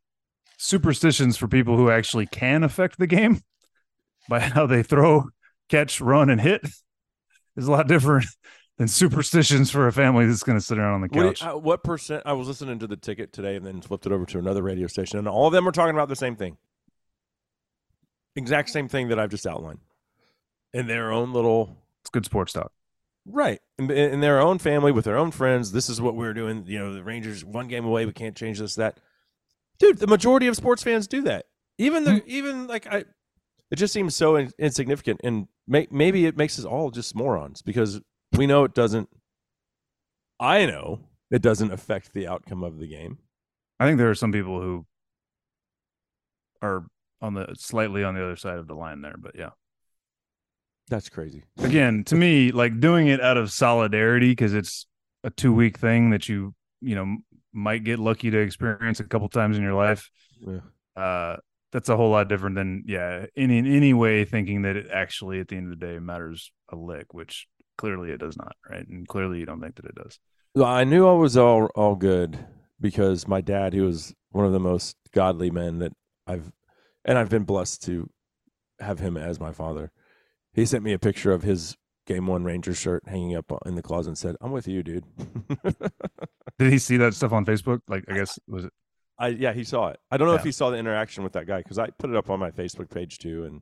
superstitions 0.58 1.36
for 1.36 1.48
people 1.48 1.76
who 1.76 1.90
actually 1.90 2.26
can 2.26 2.62
affect 2.64 2.98
the 2.98 3.06
game 3.06 3.40
by 4.28 4.40
how 4.40 4.66
they 4.66 4.82
throw, 4.82 5.24
catch, 5.68 6.00
run, 6.00 6.28
and 6.30 6.40
hit 6.40 6.62
is 7.56 7.66
a 7.68 7.70
lot 7.70 7.88
different 7.88 8.26
than 8.78 8.88
superstitions 8.88 9.70
for 9.70 9.86
a 9.86 9.92
family 9.92 10.26
that's 10.26 10.42
going 10.42 10.58
to 10.58 10.64
sit 10.64 10.76
around 10.78 10.94
on 10.94 11.00
the 11.00 11.08
What, 11.08 11.22
you- 11.24 11.30
couch. 11.30 11.42
uh, 11.44 11.54
what 11.58 11.82
percent? 11.82 12.22
I 12.26 12.34
was 12.34 12.46
listening 12.48 12.78
to 12.80 12.86
the 12.86 12.96
ticket 12.96 13.32
today, 13.32 13.56
and 13.56 13.64
then 13.64 13.80
flipped 13.80 14.04
it 14.06 14.12
over 14.12 14.26
to 14.26 14.38
another 14.38 14.62
radio 14.62 14.86
station, 14.86 15.18
and 15.18 15.26
all 15.28 15.46
of 15.46 15.52
them 15.52 15.64
were 15.64 15.72
talking 15.72 15.94
about 15.94 16.08
the 16.10 16.16
same 16.16 16.36
thing, 16.36 16.58
exact 18.34 18.68
same 18.70 18.88
thing 18.88 19.08
that 19.08 19.18
I've 19.18 19.30
just 19.30 19.46
outlined, 19.46 19.78
in 20.74 20.86
their 20.86 21.10
own 21.12 21.32
little 21.32 21.76
it's 22.06 22.10
good 22.10 22.24
sports 22.24 22.52
talk. 22.52 22.70
right, 23.26 23.60
in, 23.80 23.90
in 23.90 24.20
their 24.20 24.40
own 24.40 24.58
family 24.58 24.92
with 24.92 25.04
their 25.04 25.18
own 25.18 25.32
friends. 25.32 25.72
This 25.72 25.88
is 25.88 26.00
what 26.00 26.14
we're 26.14 26.34
doing. 26.34 26.64
You 26.66 26.78
know, 26.78 26.94
the 26.94 27.02
Rangers 27.02 27.44
one 27.44 27.66
game 27.66 27.84
away. 27.84 28.06
We 28.06 28.12
can't 28.12 28.36
change 28.36 28.60
this. 28.60 28.76
That, 28.76 29.00
dude. 29.80 29.98
The 29.98 30.06
majority 30.06 30.46
of 30.46 30.54
sports 30.54 30.84
fans 30.84 31.08
do 31.08 31.22
that. 31.22 31.46
Even 31.78 32.04
the 32.04 32.12
mm-hmm. 32.12 32.28
even 32.28 32.66
like 32.68 32.86
I, 32.86 33.04
it 33.72 33.76
just 33.76 33.92
seems 33.92 34.14
so 34.14 34.36
in, 34.36 34.52
insignificant, 34.58 35.20
and 35.24 35.48
may, 35.66 35.88
maybe 35.90 36.26
it 36.26 36.36
makes 36.36 36.60
us 36.60 36.64
all 36.64 36.92
just 36.92 37.16
morons 37.16 37.60
because 37.60 38.00
we 38.36 38.46
know 38.46 38.62
it 38.62 38.74
doesn't. 38.74 39.08
I 40.38 40.64
know 40.66 41.00
it 41.32 41.42
doesn't 41.42 41.72
affect 41.72 42.12
the 42.14 42.28
outcome 42.28 42.62
of 42.62 42.78
the 42.78 42.86
game. 42.86 43.18
I 43.80 43.86
think 43.86 43.98
there 43.98 44.10
are 44.10 44.14
some 44.14 44.30
people 44.30 44.60
who 44.60 44.86
are 46.62 46.86
on 47.20 47.34
the 47.34 47.52
slightly 47.58 48.04
on 48.04 48.14
the 48.14 48.22
other 48.22 48.36
side 48.36 48.58
of 48.58 48.68
the 48.68 48.74
line 48.74 49.02
there, 49.02 49.16
but 49.18 49.34
yeah. 49.34 49.50
That's 50.88 51.08
crazy. 51.08 51.42
Again, 51.58 52.04
to 52.04 52.14
me, 52.14 52.52
like 52.52 52.78
doing 52.80 53.08
it 53.08 53.20
out 53.20 53.36
of 53.36 53.50
solidarity 53.50 54.30
because 54.30 54.54
it's 54.54 54.86
a 55.24 55.30
two 55.30 55.52
week 55.52 55.78
thing 55.78 56.10
that 56.10 56.28
you 56.28 56.54
you 56.80 56.94
know 56.94 57.16
might 57.52 57.84
get 57.84 57.98
lucky 57.98 58.30
to 58.30 58.38
experience 58.38 59.00
a 59.00 59.04
couple 59.04 59.28
times 59.28 59.56
in 59.56 59.62
your 59.62 59.74
life. 59.74 60.10
Yeah. 60.40 60.60
Uh, 60.94 61.36
that's 61.72 61.88
a 61.88 61.96
whole 61.96 62.10
lot 62.10 62.28
different 62.28 62.56
than 62.56 62.84
yeah, 62.86 63.26
in 63.34 63.50
in 63.50 63.66
any 63.66 63.92
way 63.92 64.24
thinking 64.24 64.62
that 64.62 64.76
it 64.76 64.86
actually 64.92 65.40
at 65.40 65.48
the 65.48 65.56
end 65.56 65.72
of 65.72 65.78
the 65.78 65.86
day 65.86 65.98
matters 65.98 66.52
a 66.70 66.76
lick, 66.76 67.12
which 67.12 67.48
clearly 67.76 68.10
it 68.10 68.18
does 68.18 68.36
not, 68.36 68.54
right? 68.70 68.86
And 68.86 69.06
clearly 69.06 69.40
you 69.40 69.46
don't 69.46 69.60
think 69.60 69.76
that 69.76 69.86
it 69.86 69.94
does. 69.94 70.18
Well, 70.54 70.64
I 70.64 70.84
knew 70.84 71.06
I 71.06 71.12
was 71.12 71.36
all 71.36 71.66
all 71.74 71.96
good 71.96 72.38
because 72.80 73.26
my 73.26 73.40
dad, 73.40 73.72
he 73.72 73.80
was 73.80 74.14
one 74.30 74.46
of 74.46 74.52
the 74.52 74.60
most 74.60 74.96
godly 75.12 75.50
men 75.50 75.78
that 75.78 75.92
I've, 76.26 76.52
and 77.04 77.18
I've 77.18 77.30
been 77.30 77.44
blessed 77.44 77.82
to 77.84 78.08
have 78.80 78.98
him 78.98 79.16
as 79.16 79.40
my 79.40 79.52
father. 79.52 79.90
He 80.56 80.64
sent 80.66 80.82
me 80.82 80.92
a 80.92 80.98
picture 80.98 81.30
of 81.32 81.42
his 81.42 81.76
game 82.06 82.26
one 82.26 82.42
Ranger 82.42 82.72
shirt 82.74 83.04
hanging 83.06 83.36
up 83.36 83.44
in 83.66 83.74
the 83.74 83.82
closet 83.82 84.10
and 84.10 84.18
said, 84.18 84.36
"I'm 84.40 84.50
with 84.50 84.66
you, 84.66 84.82
dude." 84.82 85.04
Did 86.58 86.72
he 86.72 86.78
see 86.78 86.96
that 86.96 87.14
stuff 87.14 87.32
on 87.32 87.44
Facebook? 87.44 87.82
Like, 87.88 88.04
I 88.08 88.14
guess 88.14 88.38
was 88.48 88.64
it? 88.64 88.72
I 89.18 89.28
yeah, 89.28 89.52
he 89.52 89.64
saw 89.64 89.88
it. 89.88 90.00
I 90.10 90.16
don't 90.16 90.26
know 90.26 90.34
if 90.34 90.42
he 90.42 90.52
saw 90.52 90.70
the 90.70 90.78
interaction 90.78 91.22
with 91.24 91.34
that 91.34 91.46
guy 91.46 91.58
because 91.58 91.78
I 91.78 91.90
put 91.90 92.10
it 92.10 92.16
up 92.16 92.30
on 92.30 92.40
my 92.40 92.50
Facebook 92.50 92.90
page 92.90 93.18
too 93.18 93.44
and 93.44 93.60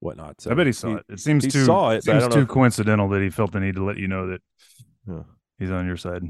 whatnot. 0.00 0.40
So 0.42 0.50
I 0.50 0.54
bet 0.54 0.66
he 0.66 0.72
saw 0.72 0.96
it. 0.96 1.06
It 1.08 1.20
seems 1.20 1.44
he 1.44 1.50
too 1.50 1.64
saw 1.64 1.90
it, 1.90 2.04
seems 2.04 2.28
too 2.28 2.40
if- 2.40 2.48
coincidental 2.48 3.08
that 3.08 3.22
he 3.22 3.30
felt 3.30 3.52
the 3.52 3.60
need 3.60 3.76
to 3.76 3.84
let 3.84 3.96
you 3.96 4.08
know 4.08 4.26
that 4.28 4.40
Yeah. 5.08 5.22
he's 5.58 5.70
on 5.70 5.86
your 5.86 5.96
side. 5.96 6.22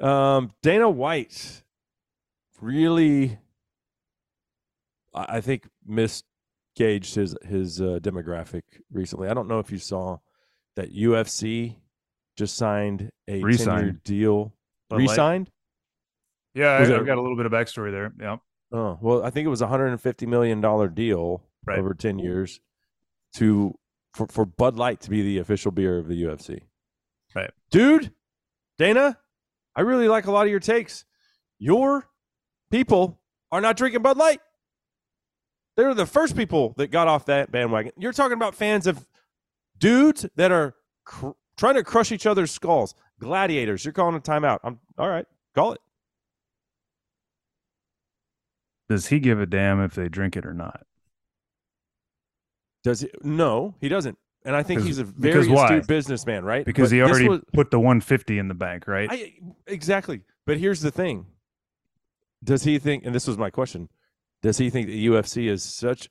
Um, 0.00 0.52
Dana 0.62 0.88
White 0.88 1.62
really, 2.60 3.38
I 5.14 5.40
think, 5.40 5.68
think, 5.86 6.22
misgauged 6.78 7.14
his 7.14 7.36
his 7.44 7.80
uh, 7.80 7.98
demographic 8.00 8.62
recently. 8.92 9.28
I 9.28 9.34
don't 9.34 9.48
know 9.48 9.58
if 9.58 9.70
you 9.70 9.78
saw 9.78 10.18
that 10.76 10.94
UFC 10.94 11.76
just 12.36 12.56
signed 12.56 13.10
a 13.26 13.40
ten-year 13.40 14.00
deal. 14.04 14.54
Bud 14.88 14.96
Light. 14.96 15.08
Re-signed? 15.08 15.50
Yeah, 16.54 16.80
Was 16.80 16.90
I, 16.90 16.96
I've 16.96 17.06
got 17.06 17.18
a 17.18 17.20
little 17.20 17.36
bit 17.36 17.46
of 17.46 17.52
backstory 17.52 17.90
there. 17.90 18.12
Yeah, 18.18 18.36
Oh 18.72 18.98
well, 19.00 19.24
I 19.24 19.30
think 19.30 19.46
it 19.46 19.50
was 19.50 19.60
a 19.62 19.66
hundred 19.66 19.88
and 19.88 20.00
fifty 20.00 20.26
million 20.26 20.60
dollar 20.60 20.88
deal 20.88 21.42
Right. 21.66 21.78
over 21.78 21.92
ten 21.94 22.18
years 22.18 22.60
to 23.34 23.76
for, 24.14 24.26
for 24.28 24.46
Bud 24.46 24.76
Light 24.76 25.00
to 25.02 25.10
be 25.10 25.22
the 25.22 25.38
official 25.38 25.70
beer 25.70 25.98
of 25.98 26.08
the 26.08 26.22
UFC. 26.22 26.62
Right. 27.34 27.50
dude, 27.70 28.12
Dana, 28.78 29.18
I 29.76 29.82
really 29.82 30.08
like 30.08 30.26
a 30.26 30.30
lot 30.32 30.46
of 30.46 30.50
your 30.50 30.60
takes. 30.60 31.04
Your 31.58 32.08
people 32.70 33.20
are 33.52 33.60
not 33.60 33.76
drinking 33.76 34.00
Bud 34.02 34.16
Light. 34.16 34.40
They're 35.78 35.94
the 35.94 36.06
first 36.06 36.36
people 36.36 36.74
that 36.76 36.88
got 36.88 37.06
off 37.06 37.26
that 37.26 37.52
bandwagon. 37.52 37.92
You're 37.96 38.12
talking 38.12 38.32
about 38.32 38.56
fans 38.56 38.88
of 38.88 39.06
dudes 39.78 40.26
that 40.34 40.50
are 40.50 40.74
cr- 41.04 41.30
trying 41.56 41.76
to 41.76 41.84
crush 41.84 42.10
each 42.10 42.26
other's 42.26 42.50
skulls. 42.50 42.96
Gladiators. 43.20 43.84
You're 43.84 43.92
calling 43.92 44.16
a 44.16 44.20
timeout. 44.20 44.58
I'm 44.64 44.80
all 44.98 45.08
right. 45.08 45.24
Call 45.54 45.74
it. 45.74 45.80
does 48.88 49.06
he 49.06 49.20
give 49.20 49.38
a 49.40 49.46
damn 49.46 49.80
if 49.80 49.94
they 49.94 50.08
drink 50.08 50.36
it 50.36 50.44
or 50.44 50.52
not? 50.52 50.84
Does 52.82 53.02
he? 53.02 53.10
No, 53.22 53.76
he 53.80 53.88
doesn't. 53.88 54.18
And 54.44 54.56
I 54.56 54.64
think 54.64 54.82
he's 54.82 54.98
a 54.98 55.04
very 55.04 55.48
astute 55.52 55.86
businessman, 55.86 56.44
right? 56.44 56.64
Because 56.64 56.90
But 56.90 56.94
he 56.96 57.02
already 57.02 57.28
was- 57.28 57.42
put 57.52 57.70
the 57.70 57.78
150 57.78 58.36
in 58.38 58.48
the 58.48 58.54
bank, 58.54 58.88
right? 58.88 59.08
I 59.12 59.34
exactly. 59.68 60.22
But 60.44 60.58
here's 60.58 60.80
the 60.80 60.90
thing. 60.90 61.26
Does 62.42 62.64
he 62.64 62.80
think 62.80 63.04
and 63.04 63.14
this 63.14 63.28
was 63.28 63.38
my 63.38 63.50
question. 63.50 63.88
Does 64.42 64.58
he 64.58 64.70
think 64.70 64.86
the 64.86 65.06
UFC 65.06 65.48
is 65.48 65.62
such 65.62 66.08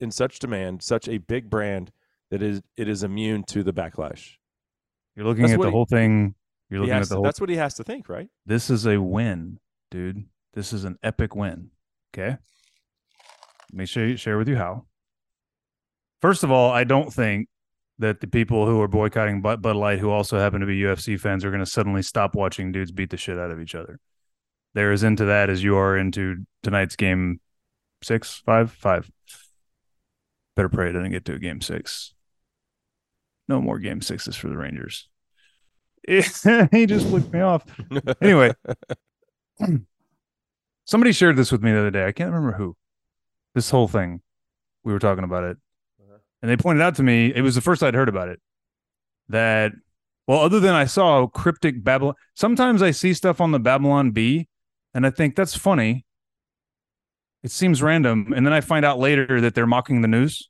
in 0.00 0.10
such 0.10 0.38
demand, 0.38 0.82
such 0.82 1.08
a 1.08 1.18
big 1.18 1.48
brand 1.50 1.90
that 2.30 2.42
is 2.42 2.62
it 2.76 2.88
is 2.88 3.02
immune 3.02 3.44
to 3.44 3.62
the 3.62 3.72
backlash. 3.72 4.32
You're 5.16 5.24
looking 5.26 5.42
That's 5.42 5.54
at 5.54 5.60
the 5.60 5.66
he- 5.66 5.72
whole 5.72 5.86
thing. 5.86 6.34
You're 6.70 6.80
looking 6.80 6.94
at 6.94 7.02
the 7.02 7.08
to- 7.10 7.14
whole. 7.16 7.24
that's 7.24 7.40
what 7.40 7.50
he 7.50 7.56
has 7.56 7.74
to 7.74 7.84
think, 7.84 8.08
right? 8.08 8.28
This 8.46 8.70
is 8.70 8.86
a 8.86 9.00
win, 9.00 9.58
dude. 9.90 10.24
This 10.54 10.72
is 10.72 10.84
an 10.84 10.98
epic 11.02 11.34
win. 11.36 11.70
Okay. 12.12 12.36
Let 13.72 13.78
me 13.78 13.86
share, 13.86 14.16
share 14.16 14.38
with 14.38 14.48
you 14.48 14.56
how. 14.56 14.86
First 16.20 16.42
of 16.44 16.50
all, 16.50 16.70
I 16.70 16.84
don't 16.84 17.12
think 17.12 17.48
that 17.98 18.20
the 18.20 18.26
people 18.26 18.66
who 18.66 18.80
are 18.80 18.88
boycotting 18.88 19.40
Bud, 19.42 19.62
Bud 19.62 19.76
Light, 19.76 19.98
who 19.98 20.10
also 20.10 20.38
happen 20.38 20.60
to 20.60 20.66
be 20.66 20.80
UFC 20.80 21.18
fans, 21.18 21.44
are 21.44 21.50
going 21.50 21.60
to 21.64 21.66
suddenly 21.70 22.02
stop 22.02 22.34
watching 22.34 22.72
dudes 22.72 22.92
beat 22.92 23.10
the 23.10 23.16
shit 23.16 23.38
out 23.38 23.50
of 23.50 23.60
each 23.60 23.74
other. 23.74 24.00
They're 24.74 24.92
as 24.92 25.02
into 25.02 25.26
that 25.26 25.50
as 25.50 25.62
you 25.62 25.76
are 25.76 25.96
into 25.96 26.44
tonight's 26.62 26.96
game 26.96 27.40
six, 28.02 28.42
five, 28.44 28.72
five. 28.72 29.10
Better 30.56 30.68
pray 30.68 30.90
it 30.90 30.92
doesn't 30.92 31.10
get 31.10 31.24
to 31.26 31.34
a 31.34 31.38
game 31.38 31.60
six. 31.60 32.14
No 33.48 33.60
more 33.60 33.78
game 33.78 34.02
sixes 34.02 34.36
for 34.36 34.48
the 34.48 34.56
Rangers. 34.56 35.08
he 36.06 36.86
just 36.86 37.06
flicked 37.06 37.32
me 37.32 37.40
off. 37.40 37.64
Anyway, 38.20 38.52
somebody 40.84 41.12
shared 41.12 41.36
this 41.36 41.50
with 41.50 41.62
me 41.62 41.72
the 41.72 41.78
other 41.80 41.90
day. 41.90 42.06
I 42.06 42.12
can't 42.12 42.32
remember 42.32 42.56
who. 42.56 42.76
This 43.54 43.70
whole 43.70 43.88
thing, 43.88 44.20
we 44.82 44.92
were 44.92 44.98
talking 44.98 45.24
about 45.24 45.44
it, 45.44 45.56
uh-huh. 46.00 46.18
and 46.42 46.50
they 46.50 46.56
pointed 46.56 46.82
out 46.82 46.96
to 46.96 47.02
me. 47.02 47.32
It 47.34 47.42
was 47.42 47.54
the 47.54 47.60
first 47.60 47.82
I'd 47.82 47.94
heard 47.94 48.08
about 48.08 48.28
it. 48.28 48.40
That 49.28 49.72
well, 50.26 50.40
other 50.40 50.60
than 50.60 50.74
I 50.74 50.86
saw 50.86 51.26
cryptic 51.26 51.84
Babylon. 51.84 52.14
Sometimes 52.34 52.82
I 52.82 52.90
see 52.90 53.14
stuff 53.14 53.40
on 53.40 53.52
the 53.52 53.60
Babylon 53.60 54.10
Bee, 54.10 54.48
and 54.94 55.06
I 55.06 55.10
think 55.10 55.36
that's 55.36 55.56
funny. 55.56 56.04
It 57.42 57.50
seems 57.50 57.82
random, 57.82 58.32
and 58.34 58.46
then 58.46 58.52
I 58.54 58.60
find 58.62 58.84
out 58.86 58.98
later 58.98 59.40
that 59.40 59.54
they're 59.54 59.66
mocking 59.66 60.00
the 60.00 60.08
news. 60.08 60.48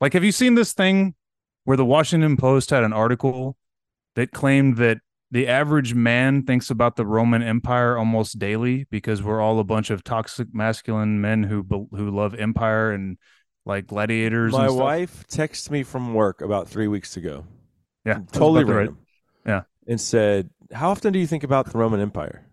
Like, 0.00 0.14
have 0.14 0.24
you 0.24 0.32
seen 0.32 0.54
this 0.54 0.72
thing 0.72 1.14
where 1.64 1.76
the 1.76 1.84
Washington 1.84 2.36
Post 2.36 2.70
had 2.70 2.82
an 2.82 2.92
article 2.92 3.56
that 4.16 4.32
claimed 4.32 4.76
that 4.78 4.98
the 5.30 5.48
average 5.48 5.94
man 5.94 6.44
thinks 6.44 6.70
about 6.70 6.96
the 6.96 7.04
Roman 7.04 7.42
Empire 7.42 7.98
almost 7.98 8.38
daily 8.38 8.86
because 8.90 9.22
we're 9.22 9.40
all 9.40 9.58
a 9.58 9.64
bunch 9.64 9.90
of 9.90 10.04
toxic 10.04 10.48
masculine 10.54 11.20
men 11.20 11.42
who 11.42 11.66
who 11.90 12.10
love 12.10 12.34
empire 12.36 12.92
and 12.92 13.18
like 13.66 13.86
gladiators. 13.86 14.52
My 14.52 14.64
and 14.66 14.70
stuff. 14.70 14.80
wife 14.82 15.24
texted 15.28 15.70
me 15.70 15.82
from 15.82 16.14
work 16.14 16.40
about 16.40 16.68
three 16.68 16.86
weeks 16.88 17.16
ago. 17.16 17.44
yeah, 18.06 18.20
totally 18.32 18.62
about 18.62 18.72
right- 18.72 18.76
random. 18.78 18.98
Yeah. 19.46 19.62
and 19.86 20.00
said, 20.00 20.48
"How 20.72 20.90
often 20.90 21.12
do 21.12 21.18
you 21.18 21.26
think 21.26 21.42
about 21.44 21.70
the 21.70 21.76
Roman 21.78 22.00
Empire?" 22.00 22.46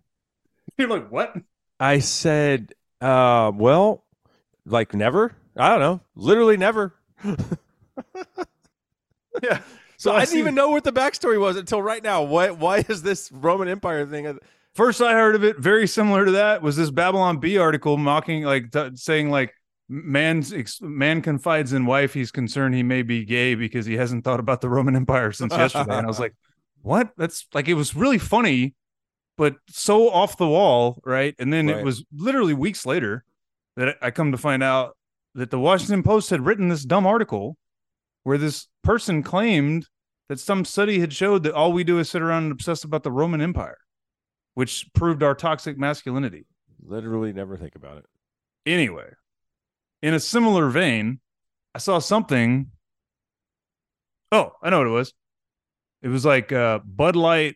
You're 0.82 0.90
like, 0.90 1.12
what? 1.12 1.36
I 1.80 2.00
said, 2.00 2.74
uh, 3.02 3.52
"Well, 3.56 4.04
like 4.66 4.94
never. 4.94 5.36
I 5.56 5.70
don't 5.70 5.80
know. 5.80 6.02
Literally 6.16 6.58
never." 6.58 6.94
Yeah. 9.42 9.58
So 9.98 10.10
So 10.10 10.12
I, 10.12 10.16
I 10.16 10.20
didn't 10.22 10.30
see- 10.32 10.40
even 10.40 10.56
know 10.56 10.70
what 10.72 10.84
the 10.84 10.92
backstory 10.92 11.40
was 11.40 11.56
until 11.56 11.82
right 11.82 12.04
now. 12.04 12.24
Why? 12.24 12.50
Why 12.52 12.84
is 12.90 13.02
this 13.02 13.32
Roman 13.32 13.68
Empire 13.68 14.06
thing? 14.06 14.40
First 14.74 15.02
I 15.02 15.14
heard 15.14 15.36
of 15.36 15.44
it, 15.44 15.58
very 15.60 15.88
similar 15.88 16.26
to 16.26 16.32
that, 16.32 16.62
was 16.62 16.76
this 16.76 16.90
Babylon 16.92 17.38
Bee 17.40 17.58
article 17.58 17.98
mocking, 17.98 18.44
like 18.44 18.72
t- 18.72 18.90
saying, 18.96 19.30
like 19.30 19.54
man's 19.90 20.54
ex- 20.54 20.82
man 20.82 21.22
confides 21.22 21.74
in 21.74 21.86
wife. 21.86 22.14
He's 22.14 22.32
concerned 22.32 22.76
he 22.76 22.84
may 22.84 23.02
be 23.04 23.24
gay 23.26 23.56
because 23.56 23.86
he 23.86 23.96
hasn't 23.96 24.24
thought 24.24 24.40
about 24.40 24.62
the 24.62 24.70
Roman 24.70 24.96
Empire 24.96 25.32
since 25.32 25.54
yesterday. 25.54 25.98
And 25.98 26.06
I 26.06 26.08
was 26.10 26.20
like, 26.20 26.34
what? 26.82 27.12
That's 27.18 27.46
like 27.54 27.68
it 27.68 27.74
was 27.76 27.96
really 27.96 28.18
funny, 28.18 28.76
but 29.42 29.56
so 29.68 30.08
off 30.12 30.38
the 30.38 30.48
wall, 30.48 31.02
right? 31.04 31.34
And 31.40 31.52
then 31.52 31.66
Right. 31.66 31.80
it 31.80 31.84
was 31.84 32.06
literally 32.16 32.54
weeks 32.54 32.86
later 32.86 33.26
that 33.76 33.98
I 34.00 34.12
come 34.12 34.32
to 34.34 34.38
find 34.38 34.62
out 34.62 34.96
that 35.34 35.50
the 35.50 35.58
Washington 35.58 36.04
Post 36.04 36.30
had 36.30 36.46
written 36.46 36.70
this 36.70 36.86
dumb 36.86 37.08
article 37.08 37.58
where 38.22 38.38
this 38.38 38.68
person 38.84 39.24
claimed 39.24 39.88
that 40.30 40.40
some 40.40 40.64
study 40.64 41.00
had 41.00 41.12
showed 41.12 41.42
that 41.42 41.56
all 41.56 41.74
we 41.74 41.84
do 41.84 41.98
is 41.98 42.08
sit 42.08 42.22
around 42.22 42.44
and 42.44 42.52
obsess 42.52 42.84
about 42.84 43.02
the 43.02 43.12
Roman 43.12 43.42
Empire, 43.42 43.80
which 44.54 44.86
proved 44.94 45.24
our 45.24 45.34
toxic 45.34 45.76
masculinity. 45.76 46.46
Literally 46.80 47.34
never 47.34 47.58
think 47.58 47.74
about 47.74 47.98
it. 47.98 48.06
Anyway, 48.68 49.10
in 50.04 50.14
a 50.14 50.20
similar 50.20 50.70
vein, 50.70 51.20
I 51.74 51.80
saw 51.80 51.98
something. 51.98 52.70
Oh, 54.32 54.52
I 54.62 54.70
know 54.70 54.78
what 54.78 54.88
it 54.88 54.92
was. 54.92 55.16
It 56.04 56.10
was 56.10 56.26
like 56.26 56.52
uh, 56.52 56.78
Bud 56.86 57.16
Light 57.16 57.56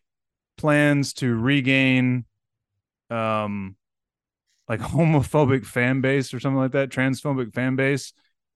plans 0.57 1.13
to 1.13 1.35
regain, 1.35 2.25
um, 3.09 3.75
like 4.67 4.79
homophobic 4.81 5.65
fan 5.65 6.01
base 6.01 6.33
or 6.33 6.39
something 6.39 6.59
like 6.59 6.71
that, 6.71 6.89
transphobic 6.89 7.53
fan 7.53 7.75
base, 7.75 8.13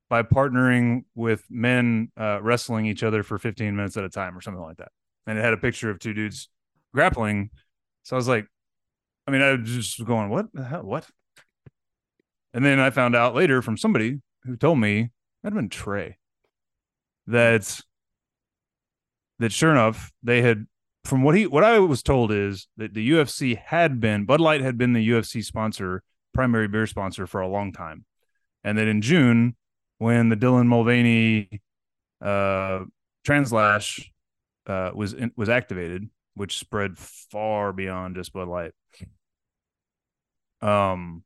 by 0.09 0.23
partnering 0.23 1.03
with 1.15 1.43
men 1.49 2.11
uh, 2.19 2.39
wrestling 2.41 2.85
each 2.85 3.03
other 3.03 3.21
for 3.23 3.37
15 3.37 3.75
minutes 3.75 3.95
at 3.95 4.03
a 4.03 4.09
time 4.09 4.37
or 4.37 4.41
something 4.41 4.63
like 4.63 4.77
that. 4.77 4.91
And 5.27 5.37
it 5.37 5.43
had 5.43 5.53
a 5.53 5.57
picture 5.57 5.89
of 5.89 5.99
two 5.99 6.13
dudes 6.13 6.49
grappling. 6.93 7.51
So 8.03 8.15
I 8.15 8.17
was 8.17 8.27
like, 8.27 8.47
I 9.27 9.31
mean, 9.31 9.41
I 9.41 9.51
was 9.53 9.69
just 9.69 10.03
going, 10.03 10.29
what 10.29 10.47
the 10.53 10.63
hell? 10.63 10.81
What? 10.81 11.07
And 12.53 12.65
then 12.65 12.79
I 12.79 12.89
found 12.89 13.15
out 13.15 13.35
later 13.35 13.61
from 13.61 13.77
somebody 13.77 14.21
who 14.43 14.55
told 14.55 14.79
me 14.79 15.11
that'd 15.43 15.55
been 15.55 15.69
Trey 15.69 16.17
that 17.27 17.79
that 19.37 19.51
sure 19.51 19.71
enough 19.71 20.11
they 20.23 20.41
had 20.41 20.65
from 21.09 21.23
what 21.23 21.35
he 21.35 21.47
what 21.47 21.63
I 21.63 21.79
was 21.79 22.03
told 22.03 22.31
is 22.31 22.67
that 22.77 22.93
the 22.93 23.09
UFC 23.11 23.57
had 23.57 23.99
been 23.99 24.25
Bud 24.25 24.39
Light 24.39 24.61
had 24.61 24.77
been 24.77 24.93
the 24.93 25.09
UFC 25.09 25.43
sponsor 25.43 26.03
primary 26.33 26.67
beer 26.67 26.85
sponsor 26.87 27.27
for 27.27 27.41
a 27.41 27.47
long 27.47 27.71
time, 27.73 28.05
and 28.63 28.77
that 28.77 28.87
in 28.87 29.01
June 29.01 29.55
when 29.97 30.29
the 30.29 30.37
Dylan 30.37 30.67
Mulvaney 30.67 31.61
uh, 32.21 32.85
translash 33.25 34.11
uh, 34.67 34.91
was 34.93 35.13
in, 35.13 35.31
was 35.35 35.49
activated, 35.49 36.09
which 36.35 36.57
spread 36.59 36.97
far 36.97 37.73
beyond 37.73 38.15
just 38.15 38.31
Bud 38.31 38.47
Light. 38.47 38.71
Um, 40.61 41.23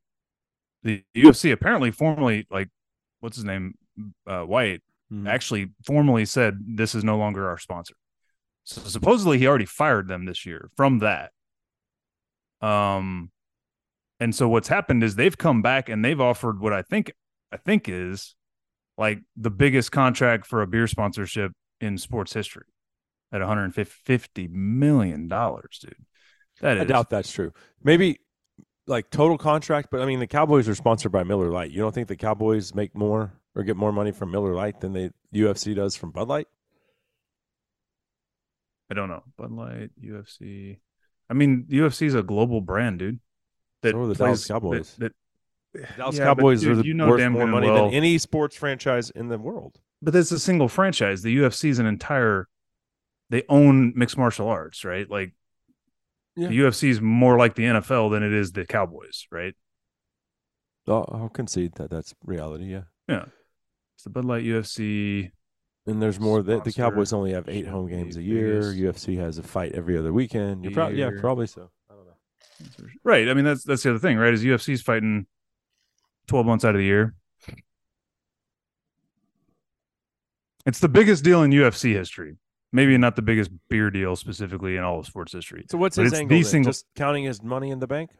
the 0.82 1.02
UFC 1.16 1.52
apparently 1.52 1.90
formally 1.90 2.46
like 2.50 2.68
what's 3.20 3.36
his 3.36 3.44
name 3.44 3.74
uh, 4.26 4.42
White 4.42 4.82
Mhm. 5.12 5.28
actually 5.28 5.70
formally 5.84 6.24
said 6.24 6.58
this 6.66 6.94
is 6.94 7.04
no 7.04 7.16
longer 7.18 7.48
our 7.48 7.58
sponsor. 7.58 7.94
So 8.64 8.80
supposedly 8.82 9.38
he 9.38 9.46
already 9.46 9.66
fired 9.66 10.08
them 10.08 10.24
this 10.24 10.44
year 10.46 10.70
from 10.76 10.98
that. 11.00 11.32
Um 12.60 13.30
and 14.20 14.34
so 14.34 14.48
what's 14.48 14.68
happened 14.68 15.02
is 15.02 15.16
they've 15.16 15.36
come 15.36 15.60
back 15.60 15.88
and 15.88 16.04
they've 16.04 16.20
offered 16.20 16.60
what 16.60 16.72
I 16.72 16.82
think 16.82 17.12
I 17.52 17.56
think 17.56 17.88
is 17.88 18.34
like 18.96 19.20
the 19.36 19.50
biggest 19.50 19.92
contract 19.92 20.46
for 20.46 20.62
a 20.62 20.66
beer 20.66 20.86
sponsorship 20.86 21.52
in 21.80 21.98
sports 21.98 22.32
history 22.32 22.66
at 23.32 23.40
150 23.40 24.48
million 24.48 25.28
dollars, 25.28 25.78
dude. 25.82 25.96
That 26.60 26.76
is 26.76 26.82
I 26.82 26.86
doubt 26.86 27.10
that's 27.10 27.32
true. 27.32 27.52
Maybe 27.82 28.20
like 28.86 29.10
total 29.10 29.36
contract, 29.38 29.88
but 29.90 30.00
I 30.00 30.06
mean 30.06 30.20
the 30.20 30.26
Cowboys 30.26 30.68
are 30.68 30.74
sponsored 30.74 31.12
by 31.12 31.24
Miller 31.24 31.50
Lite. 31.50 31.70
You 31.70 31.80
don't 31.80 31.94
think 31.94 32.08
the 32.08 32.16
Cowboys 32.16 32.74
make 32.74 32.96
more 32.96 33.32
or 33.54 33.62
get 33.62 33.76
more 33.76 33.92
money 33.92 34.12
from 34.12 34.30
Miller 34.30 34.54
Lite 34.54 34.80
than 34.80 34.92
the 34.92 35.12
UFC 35.34 35.74
does 35.74 35.96
from 35.96 36.10
Bud 36.12 36.28
Light? 36.28 36.46
I 38.90 38.94
don't 38.94 39.08
know. 39.08 39.22
Bud 39.36 39.50
Light, 39.52 39.90
UFC. 40.02 40.78
I 41.30 41.34
mean, 41.34 41.66
UFC 41.70 42.06
is 42.06 42.14
a 42.14 42.22
global 42.22 42.60
brand, 42.60 42.98
dude. 42.98 43.20
That 43.82 43.92
So 43.92 44.00
are 44.02 44.06
the 44.06 44.14
plays- 44.14 44.18
Dallas 44.18 44.46
Cowboys. 44.46 44.94
That, 44.96 45.12
that- 45.72 45.96
Dallas 45.96 46.16
Yeah, 46.18 46.24
Cowboys 46.24 46.60
dude, 46.60 46.72
are 46.72 46.74
the 46.76 46.86
you 46.86 46.94
know 46.94 47.08
worth 47.08 47.18
damn 47.20 47.32
more 47.32 47.46
money 47.46 47.68
well- 47.68 47.86
than 47.86 47.94
any 47.94 48.18
sports 48.18 48.56
franchise 48.56 49.10
in 49.10 49.28
the 49.28 49.38
world. 49.38 49.80
but 50.02 50.12
that's 50.12 50.30
a 50.32 50.38
single 50.38 50.68
franchise. 50.68 51.22
The 51.22 51.34
UFC 51.38 51.70
is 51.70 51.78
an 51.78 51.86
entire. 51.86 52.46
They 53.30 53.42
own 53.48 53.92
mixed 53.96 54.18
martial 54.18 54.48
arts, 54.48 54.84
right? 54.84 55.08
Like 55.10 55.34
Yeah. 56.36 56.48
the 56.48 56.58
UFC 56.58 56.90
is 56.90 57.00
more 57.00 57.38
like 57.38 57.54
the 57.54 57.64
NFL 57.64 58.10
than 58.10 58.22
it 58.22 58.32
is 58.32 58.52
the 58.52 58.66
Cowboys, 58.66 59.26
right? 59.32 59.54
I'll, 60.86 61.08
I'll 61.10 61.28
concede 61.30 61.72
that 61.76 61.88
that's 61.90 62.14
reality. 62.22 62.66
Yeah, 62.66 62.82
Yeah. 63.08 63.24
It's 63.96 64.04
the 64.04 64.10
Bud 64.10 64.26
Light 64.26 64.44
UFC. 64.44 65.30
And 65.86 66.00
there's 66.00 66.18
more. 66.18 66.42
The, 66.42 66.60
the 66.60 66.72
Cowboys 66.72 67.12
only 67.12 67.32
have 67.32 67.48
eight 67.48 67.66
home 67.66 67.88
games 67.88 68.16
a 68.16 68.22
year. 68.22 68.62
UFC 68.62 69.16
has 69.18 69.38
a 69.38 69.42
fight 69.42 69.72
every 69.72 69.98
other 69.98 70.12
weekend. 70.12 70.64
You're 70.64 70.72
probably 70.72 70.98
yeah, 70.98 71.10
probably 71.20 71.46
so. 71.46 71.70
I 71.90 71.94
don't 71.94 72.06
know. 72.06 72.88
Right. 73.02 73.28
I 73.28 73.34
mean, 73.34 73.44
that's 73.44 73.64
that's 73.64 73.82
the 73.82 73.90
other 73.90 73.98
thing, 73.98 74.16
right? 74.16 74.32
Is 74.32 74.42
UFC's 74.44 74.82
fighting 74.82 75.26
twelve 76.26 76.46
months 76.46 76.64
out 76.64 76.74
of 76.74 76.78
the 76.78 76.84
year. 76.86 77.14
It's 80.66 80.78
the 80.78 80.88
biggest 80.88 81.24
deal 81.24 81.42
in 81.42 81.50
UFC 81.50 81.92
history. 81.92 82.36
Maybe 82.72 82.96
not 82.96 83.16
the 83.16 83.22
biggest 83.22 83.50
beer 83.68 83.90
deal 83.90 84.16
specifically 84.16 84.76
in 84.76 84.82
all 84.82 84.98
of 84.98 85.06
sports 85.06 85.32
history. 85.32 85.66
So 85.70 85.78
what's 85.78 85.96
But 85.96 86.04
his 86.04 86.12
it's 86.14 86.20
angle? 86.22 86.38
the 86.38 86.42
single- 86.44 86.72
Just 86.72 86.86
counting 86.96 87.24
his 87.24 87.42
money 87.42 87.70
in 87.70 87.78
the 87.78 87.86
bank. 87.86 88.10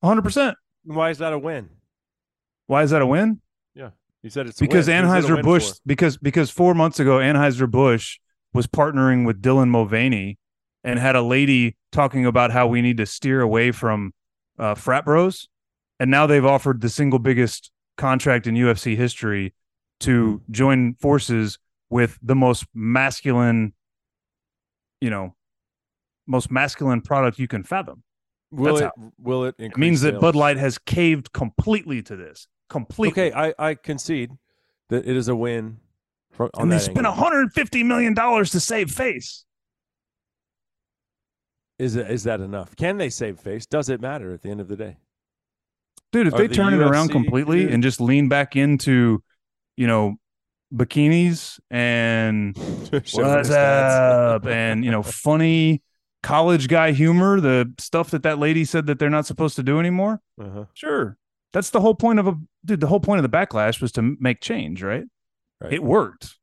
One 0.00 0.08
hundred 0.10 0.22
percent. 0.22 0.56
Why 0.84 1.10
is 1.10 1.18
that 1.18 1.32
a 1.32 1.38
win? 1.38 1.68
Why 2.66 2.82
is 2.82 2.90
that 2.90 3.02
a 3.02 3.06
win? 3.06 3.40
You 4.22 4.30
said 4.30 4.46
it's 4.46 4.58
Because 4.58 4.88
win. 4.88 5.04
Who's 5.04 5.24
it 5.24 5.30
a 5.30 5.34
Anheuser 5.36 5.42
Busch, 5.42 5.72
because 5.86 6.16
because 6.16 6.50
four 6.50 6.74
months 6.74 6.98
ago 6.98 7.18
Anheuser 7.18 7.70
Busch 7.70 8.18
was 8.52 8.66
partnering 8.66 9.26
with 9.26 9.40
Dylan 9.40 9.68
Mulvaney 9.68 10.38
and 10.82 10.98
had 10.98 11.16
a 11.16 11.22
lady 11.22 11.76
talking 11.92 12.26
about 12.26 12.50
how 12.50 12.66
we 12.66 12.82
need 12.82 12.96
to 12.96 13.06
steer 13.06 13.40
away 13.40 13.72
from 13.72 14.12
uh, 14.58 14.74
frat 14.74 15.04
bros, 15.04 15.48
and 16.00 16.10
now 16.10 16.26
they've 16.26 16.44
offered 16.44 16.80
the 16.80 16.88
single 16.88 17.18
biggest 17.18 17.70
contract 17.96 18.46
in 18.46 18.54
UFC 18.54 18.96
history 18.96 19.54
to 20.00 20.42
join 20.50 20.94
forces 20.94 21.58
with 21.90 22.18
the 22.22 22.34
most 22.34 22.64
masculine, 22.74 23.72
you 25.00 25.10
know, 25.10 25.34
most 26.26 26.50
masculine 26.50 27.00
product 27.00 27.38
you 27.38 27.48
can 27.48 27.62
fathom. 27.64 28.02
Will 28.50 28.76
That's 28.76 28.92
it? 28.96 29.12
Will 29.18 29.44
it? 29.44 29.54
It 29.58 29.76
means 29.76 30.00
that 30.02 30.20
Bud? 30.20 30.34
Light 30.34 30.56
has 30.56 30.78
caved 30.78 31.32
completely 31.32 32.02
to 32.02 32.16
this. 32.16 32.48
Completely. 32.68 33.30
Okay, 33.30 33.36
I, 33.36 33.54
I 33.70 33.74
concede 33.74 34.32
that 34.90 35.06
it 35.06 35.16
is 35.16 35.28
a 35.28 35.36
win. 35.36 35.78
From, 36.30 36.50
on 36.54 36.64
and 36.64 36.72
they 36.72 36.78
spent 36.78 36.98
angle. 36.98 37.12
150 37.12 37.82
million 37.82 38.14
dollars 38.14 38.50
to 38.50 38.60
save 38.60 38.90
face. 38.90 39.44
Is 41.78 41.96
it, 41.96 42.10
is 42.10 42.24
that 42.24 42.40
enough? 42.40 42.74
Can 42.76 42.96
they 42.96 43.08
save 43.10 43.38
face? 43.38 43.66
Does 43.66 43.88
it 43.88 44.00
matter 44.00 44.32
at 44.32 44.42
the 44.42 44.50
end 44.50 44.60
of 44.60 44.68
the 44.68 44.76
day? 44.76 44.96
Dude, 46.12 46.26
if 46.26 46.34
Are 46.34 46.38
they 46.38 46.46
the 46.46 46.54
turn 46.54 46.74
it 46.74 46.80
around 46.80 47.10
completely 47.10 47.62
dude- 47.62 47.74
and 47.74 47.82
just 47.82 48.00
lean 48.00 48.28
back 48.28 48.56
into, 48.56 49.22
you 49.76 49.86
know, 49.86 50.16
bikinis 50.74 51.58
and 51.70 52.56
what's 52.90 53.16
up 53.50 54.46
and 54.46 54.84
you 54.84 54.90
know, 54.90 55.02
funny 55.02 55.82
college 56.22 56.68
guy 56.68 56.92
humor, 56.92 57.40
the 57.40 57.72
stuff 57.78 58.10
that 58.10 58.22
that 58.24 58.38
lady 58.38 58.64
said 58.64 58.86
that 58.86 58.98
they're 58.98 59.10
not 59.10 59.26
supposed 59.26 59.56
to 59.56 59.62
do 59.62 59.78
anymore. 59.78 60.20
Uh-huh. 60.40 60.64
Sure. 60.74 61.16
That's 61.52 61.70
the 61.70 61.80
whole 61.80 61.94
point 61.94 62.18
of 62.18 62.26
a 62.28 62.34
dude. 62.64 62.80
The 62.80 62.86
whole 62.86 63.00
point 63.00 63.24
of 63.24 63.30
the 63.30 63.36
backlash 63.36 63.80
was 63.80 63.92
to 63.92 64.16
make 64.20 64.40
change, 64.40 64.82
right? 64.82 65.04
Right. 65.60 65.72
It 65.72 65.82
worked. 65.82 66.36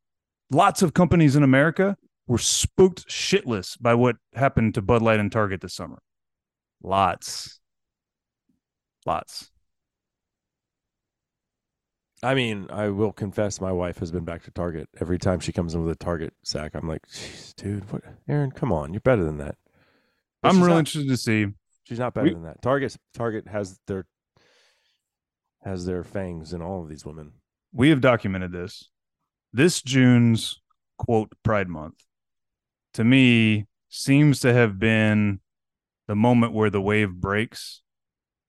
Lots 0.52 0.82
of 0.82 0.94
companies 0.94 1.36
in 1.36 1.44
America 1.44 1.96
were 2.28 2.38
spooked 2.38 3.08
shitless 3.08 3.78
by 3.80 3.94
what 3.94 4.16
happened 4.34 4.74
to 4.76 4.82
Bud 4.82 5.02
Light 5.02 5.20
and 5.20 5.32
Target 5.32 5.62
this 5.62 5.74
summer. 5.76 6.00
Lots. 6.82 7.60
Lots. 9.06 9.52
I 12.24 12.34
mean, 12.34 12.68
I 12.72 12.90
will 12.90 13.12
confess, 13.12 13.62
my 13.62 13.72
wife 13.72 14.00
has 14.00 14.12
been 14.12 14.26
back 14.26 14.44
to 14.44 14.52
Target 14.52 14.90
every 15.00 15.20
time 15.20 15.40
she 15.40 15.52
comes 15.52 15.76
in 15.76 15.84
with 15.84 15.92
a 15.94 16.04
Target 16.04 16.34
sack. 16.44 16.72
I'm 16.74 16.88
like, 16.88 17.06
Jeez, 17.08 17.54
dude, 17.56 17.92
what? 17.92 18.02
Aaron, 18.28 18.52
come 18.52 18.72
on, 18.74 18.94
you're 18.94 19.02
better 19.02 19.24
than 19.24 19.38
that. 19.38 19.56
But 20.42 20.50
I'm 20.50 20.58
really 20.60 20.70
not. 20.74 20.80
interested 20.80 21.10
to 21.10 21.18
see. 21.18 21.48
She's 21.84 22.00
not 22.00 22.14
better 22.16 22.26
we- 22.28 22.34
than 22.34 22.44
that. 22.44 22.62
Target, 22.64 22.96
Target 23.14 23.48
has 23.48 23.80
their 23.86 24.06
has 25.66 25.86
their 25.86 26.04
fangs 26.04 26.54
in 26.54 26.62
all 26.62 26.84
of 26.84 26.90
these 26.90 27.06
women. 27.06 27.34
We 27.74 27.90
have 27.90 28.00
documented 28.00 28.52
this. 28.52 28.90
This 29.52 29.82
June's 29.82 30.62
quote 30.98 31.34
Pride 31.44 31.68
Month 31.68 31.96
to 32.94 33.04
me 33.04 33.66
seems 33.90 34.40
to 34.42 34.54
have 34.54 34.80
been 34.80 35.40
the 36.08 36.16
moment 36.16 36.54
where 36.54 36.70
the 36.70 36.82
wave 36.82 37.12
breaks. 37.14 37.82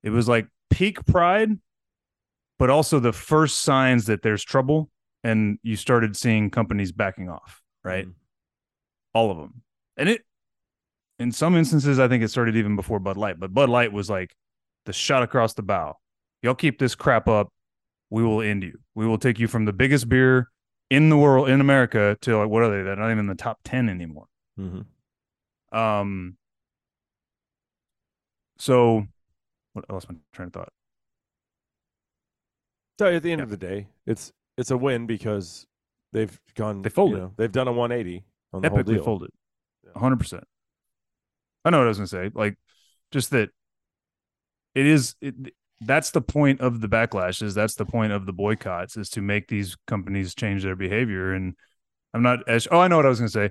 It 0.03 0.11
was 0.11 0.29
like 0.29 0.47
peak 0.71 1.05
pride, 1.07 1.59
but 2.59 2.71
also 2.71 3.01
the 3.01 3.13
first 3.13 3.61
signs 3.61 4.07
that 4.07 4.23
there's 4.23 4.45
trouble 4.45 4.91
and 5.25 5.59
you 5.63 5.75
started 5.75 6.17
seeing 6.17 6.51
companies 6.51 6.93
backing 6.93 7.29
off, 7.29 7.63
right? 7.83 8.07
Mhm. 8.07 8.15
All 9.15 9.31
of 9.31 9.39
them. 9.39 9.63
And 9.97 10.09
it 10.09 10.25
in 11.19 11.33
some 11.33 11.57
instances 11.57 11.99
I 11.99 12.09
think 12.09 12.23
it 12.23 12.29
started 12.29 12.57
even 12.57 12.77
before 12.77 13.01
Bud 13.01 13.17
Light, 13.17 13.41
but 13.41 13.55
Bud 13.55 13.71
Light 13.71 13.93
was 13.93 14.11
like 14.11 14.37
the 14.85 14.93
shot 14.93 15.23
across 15.23 15.55
the 15.55 15.63
bow. 15.63 15.97
Y'all 16.43 16.55
keep 16.55 16.79
this 16.79 16.95
crap 16.95 17.29
up, 17.29 17.53
we 18.11 18.23
will 18.23 18.41
end 18.41 18.63
you. 18.63 18.79
We 18.95 19.07
will 19.07 19.19
take 19.19 19.39
you 19.39 19.49
from 19.49 19.65
the 19.65 19.73
biggest 19.73 20.09
beer 20.09 20.51
in 20.91 21.09
the 21.09 21.17
world 21.17 21.49
in 21.49 21.61
America 21.61 22.17
to 22.23 22.37
like 22.39 22.49
what 22.49 22.63
are 22.63 22.71
they? 22.71 22.83
They're 22.83 22.97
not 22.97 23.07
even 23.07 23.21
in 23.21 23.27
the 23.27 23.35
top 23.35 23.59
10 23.65 23.89
anymore. 23.89 24.27
Mhm. 24.59 24.87
Um. 25.73 26.37
So, 28.59 29.07
what 29.73 29.85
else? 29.91 30.09
My 30.09 30.15
train 30.33 30.47
of 30.49 30.53
thought. 30.55 30.73
So 32.99 33.13
at 33.15 33.23
the 33.23 33.33
end 33.33 33.41
Yeah. 33.41 33.45
of 33.45 33.51
the 33.51 33.57
day, 33.57 33.89
it's 34.07 34.33
it's 34.57 34.71
a 34.71 34.77
win 34.77 35.07
because 35.07 35.67
they've 36.13 36.41
gone. 36.55 36.83
They 36.83 36.89
folded. 36.89 37.17
You 37.17 37.23
know, 37.25 37.35
they've 37.37 37.53
done 37.53 37.69
a 37.69 37.73
180 37.73 38.25
on 38.53 38.63
the 38.63 38.71
whole 38.71 38.79
Epically 38.79 38.95
deal. 38.95 39.05
folded. 39.05 39.31
Hundred 39.95 40.17
percent. 40.19 40.45
I 41.65 41.71
know 41.71 41.79
what 41.79 41.85
I 41.85 41.89
was 41.89 41.99
gonna 41.99 42.07
say. 42.07 42.31
Like, 42.33 42.57
just 43.11 43.31
that 43.31 43.51
it 44.75 44.87
is. 44.87 45.15
It, 45.21 45.35
that's 45.81 46.11
the 46.11 46.21
point 46.21 46.61
of 46.61 46.81
the 46.81 46.89
backlashes. 46.89 47.55
That's 47.55 47.75
the 47.75 47.85
point 47.85 48.13
of 48.13 48.27
the 48.27 48.33
boycotts 48.33 48.97
is 48.97 49.11
to 49.11 49.21
make 49.21 49.49
these 49.49 49.77
companies 49.87 50.35
change 50.35 50.63
their 50.63 50.77
behavior. 50.77 51.33
And 51.33 51.55
I'm 52.15 52.23
not 52.23 52.49
as. 52.49 52.67
Oh, 52.71 52.81
I 52.81 52.89
know 52.89 52.97
what 52.97 53.07
I 53.07 53.11
was 53.11 53.19
gonna 53.19 53.29
say. 53.29 53.51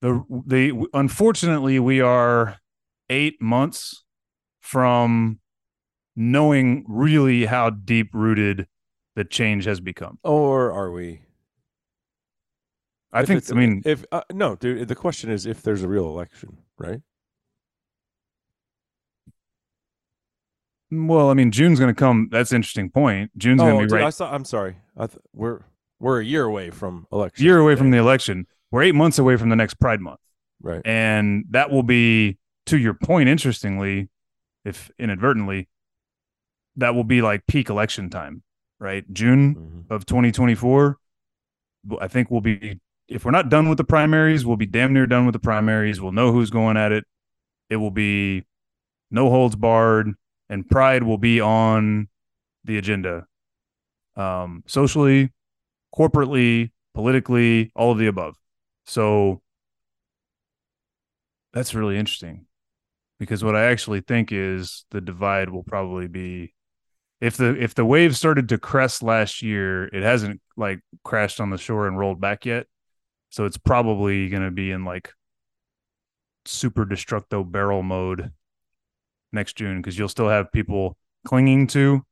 The 0.00 0.24
the 0.46 0.86
unfortunately 0.94 1.78
we 1.78 2.00
are 2.00 2.58
eight 3.08 3.40
months 3.40 4.04
from 4.60 5.40
knowing 6.16 6.84
really 6.88 7.46
how 7.46 7.70
deep 7.70 8.10
rooted 8.12 8.66
the 9.14 9.24
change 9.24 9.64
has 9.64 9.80
become. 9.80 10.18
Or 10.24 10.72
are 10.72 10.90
we? 10.90 11.22
I 13.12 13.22
If 13.22 13.26
think. 13.26 13.50
I 13.50 13.54
mean, 13.54 13.82
if 13.84 14.04
uh, 14.12 14.22
no, 14.32 14.56
dude. 14.56 14.88
The 14.88 14.94
question 14.94 15.30
is 15.30 15.46
if 15.46 15.62
there's 15.62 15.82
a 15.82 15.88
real 15.88 16.06
election, 16.06 16.58
right? 16.78 17.00
Well, 20.90 21.30
I 21.30 21.34
mean, 21.34 21.50
June's 21.50 21.78
going 21.78 21.92
to 21.94 21.98
come. 21.98 22.28
That's 22.30 22.50
an 22.52 22.56
interesting 22.56 22.90
point. 22.90 23.30
June's 23.36 23.60
going 23.60 23.72
oh, 23.76 23.80
to 23.80 23.86
be 23.86 23.88
dude, 23.88 23.96
right 23.98 24.06
I 24.06 24.10
saw, 24.10 24.32
I'm 24.32 24.44
sorry. 24.44 24.76
I 24.96 25.06
th- 25.06 25.18
we're 25.34 25.60
we're 25.98 26.20
a 26.20 26.24
year 26.24 26.44
away 26.44 26.70
from 26.70 27.06
election. 27.12 27.44
year 27.44 27.58
away 27.58 27.76
from 27.76 27.90
the 27.90 27.98
election. 27.98 28.46
We're 28.70 28.82
eight 28.82 28.94
months 28.94 29.18
away 29.18 29.36
from 29.36 29.48
the 29.50 29.56
next 29.56 29.74
Pride 29.74 30.00
Month, 30.00 30.20
right. 30.62 30.80
and 30.84 31.44
that 31.50 31.70
will 31.70 31.82
be, 31.82 32.38
to 32.66 32.78
your 32.78 32.94
point, 32.94 33.28
interestingly, 33.28 34.08
if 34.64 34.90
inadvertently, 34.98 35.68
that 36.76 36.94
will 36.94 37.04
be 37.04 37.20
like 37.20 37.46
peak 37.46 37.68
election 37.68 38.08
time, 38.10 38.42
right? 38.78 39.04
June 39.12 39.84
Mhm. 39.88 39.94
of 39.94 40.06
2024. 40.06 40.98
I 42.00 42.08
think 42.08 42.30
we'll 42.30 42.40
be, 42.40 42.78
if 43.08 43.24
we're 43.24 43.30
not 43.32 43.48
done 43.48 43.68
with 43.68 43.78
the 43.78 43.84
primaries, 43.84 44.46
we'll 44.46 44.56
be 44.56 44.66
damn 44.66 44.92
near 44.92 45.06
done 45.06 45.26
with 45.26 45.32
the 45.32 45.38
primaries. 45.40 46.00
We'll 46.00 46.12
know 46.12 46.32
who's 46.32 46.50
going 46.50 46.76
at 46.76 46.92
it. 46.92 47.04
It 47.68 47.76
will 47.76 47.90
be 47.90 48.44
no 49.10 49.28
holds 49.30 49.56
barred, 49.56 50.14
and 50.50 50.68
Pride 50.68 51.04
will 51.04 51.16
be 51.16 51.40
on 51.40 52.08
the 52.64 52.76
agenda, 52.76 53.26
um, 54.16 54.64
socially, 54.66 55.32
corporately, 55.96 56.72
politically, 56.92 57.70
all 57.74 57.92
of 57.92 57.98
the 57.98 58.08
above. 58.08 58.36
So 58.84 59.40
that's 61.54 61.72
really 61.72 61.96
interesting 61.96 62.46
because 63.18 63.44
what 63.44 63.54
I 63.54 63.66
actually 63.66 64.00
think 64.00 64.32
is 64.32 64.84
the 64.90 65.00
divide 65.00 65.50
will 65.50 65.62
probably 65.62 66.08
be 66.08 66.52
if 67.20 67.36
the 67.36 67.50
if 67.62 67.74
the 67.74 67.84
wave 67.84 68.16
started 68.16 68.48
to 68.48 68.58
crest 68.58 69.02
last 69.02 69.42
year, 69.42 69.84
it 69.86 70.02
hasn't 70.02 70.40
like 70.56 70.80
crashed 71.04 71.40
on 71.40 71.50
the 71.50 71.58
shore 71.58 71.86
and 71.86 71.98
rolled 71.98 72.20
back 72.20 72.44
yet. 72.44 72.66
So 73.28 73.44
it's 73.44 73.58
probably 73.58 74.28
going 74.28 74.42
to 74.42 74.50
be 74.50 74.72
in 74.72 74.84
like 74.84 75.12
super 76.44 76.84
destructo 76.84 77.48
barrel 77.48 77.84
mode 77.84 78.32
next 79.32 79.56
June 79.56 79.78
because 79.80 79.98
you'll 79.98 80.08
still 80.08 80.28
have 80.28 80.50
people 80.52 80.96
clinging 81.26 81.66
to 81.68 82.04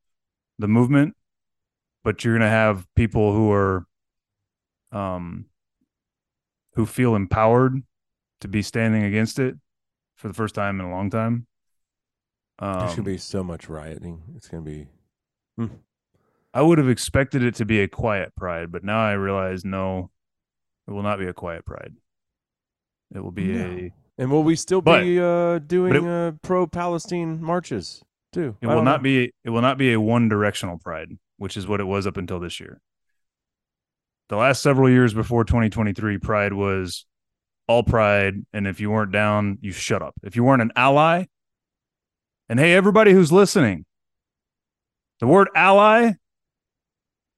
the 0.59 0.69
movement, 0.69 1.15
but 2.05 2.25
you're 2.25 2.35
going 2.35 2.43
to 2.43 2.49
have 2.49 2.87
people 2.95 3.33
who 3.33 3.51
are 3.53 3.87
um 4.91 5.45
who 6.75 6.87
feel 6.87 7.15
empowered 7.15 7.83
to 8.41 8.49
be 8.49 8.63
standing 8.63 9.03
against 9.03 9.39
it 9.39 9.55
for 10.17 10.29
the 10.29 10.35
first 10.35 10.55
time 10.55 10.81
in 10.81 10.87
a 10.87 10.91
long 10.91 11.11
time. 11.11 11.47
Um, 12.61 12.79
There's 12.81 12.93
gonna 12.97 13.03
be 13.03 13.19
so 13.19 13.45
much 13.45 13.69
rioting. 13.69 14.23
It's 14.37 14.49
gonna 14.49 14.63
be. 14.63 14.87
I 16.55 16.63
would 16.63 16.79
have 16.79 16.89
expected 16.89 17.43
it 17.43 17.55
to 17.57 17.65
be 17.67 17.81
a 17.81 17.89
quiet 17.89 18.35
pride, 18.35 18.73
but 18.73 18.83
now 18.83 18.99
I 19.01 19.13
realize 19.13 19.65
no, 19.65 20.11
it 20.87 20.93
will 20.93 21.03
not 21.03 21.19
be 21.19 21.27
a 21.27 21.35
quiet 21.35 21.67
pride. 21.67 21.93
It 23.15 23.21
will 23.21 23.31
be 23.33 23.53
No. 23.53 23.65
a 23.67 23.93
And 24.19 24.31
will 24.31 24.43
we 24.43 24.57
still 24.57 24.81
But- 24.81 25.03
be 25.03 25.21
uh, 25.21 25.61
doing 25.61 25.95
it- 25.95 26.05
uh, 26.05 26.33
pro-Palestine 26.43 27.41
marches 27.43 28.03
too? 28.33 28.57
it 28.61 28.67
I 28.67 28.75
will 28.75 28.83
not 28.83 29.01
know. 29.01 29.05
be 29.05 29.33
it 29.45 29.51
will 29.51 29.63
not 29.63 29.79
be 29.79 29.93
a 29.93 30.01
one 30.01 30.29
directional 30.29 30.79
pride, 30.79 31.19
which 31.37 31.57
is 31.57 31.67
what 31.69 31.81
it 31.81 31.85
was 31.85 32.07
up 32.07 32.17
until 32.17 32.41
this 32.41 32.59
year. 32.61 32.81
The 34.29 34.37
last 34.37 34.61
several 34.61 34.91
years 34.91 35.15
before 35.15 35.45
2023, 35.45 36.19
pride 36.19 36.53
was 36.53 37.07
all 37.67 37.83
pride, 37.83 38.45
and 38.53 38.67
if 38.67 38.81
you 38.81 38.91
weren't 38.91 39.13
down, 39.13 39.59
you 39.63 39.73
shut 39.73 40.03
up. 40.03 40.15
If 40.23 40.37
you 40.37 40.45
weren't 40.45 40.63
an 40.63 40.73
ally, 40.77 41.25
and 42.49 42.59
hey, 42.59 42.75
everybody 42.75 43.13
who's 43.13 43.31
listening, 43.33 43.85
the 45.21 45.27
word 45.27 45.49
ally 45.55 46.13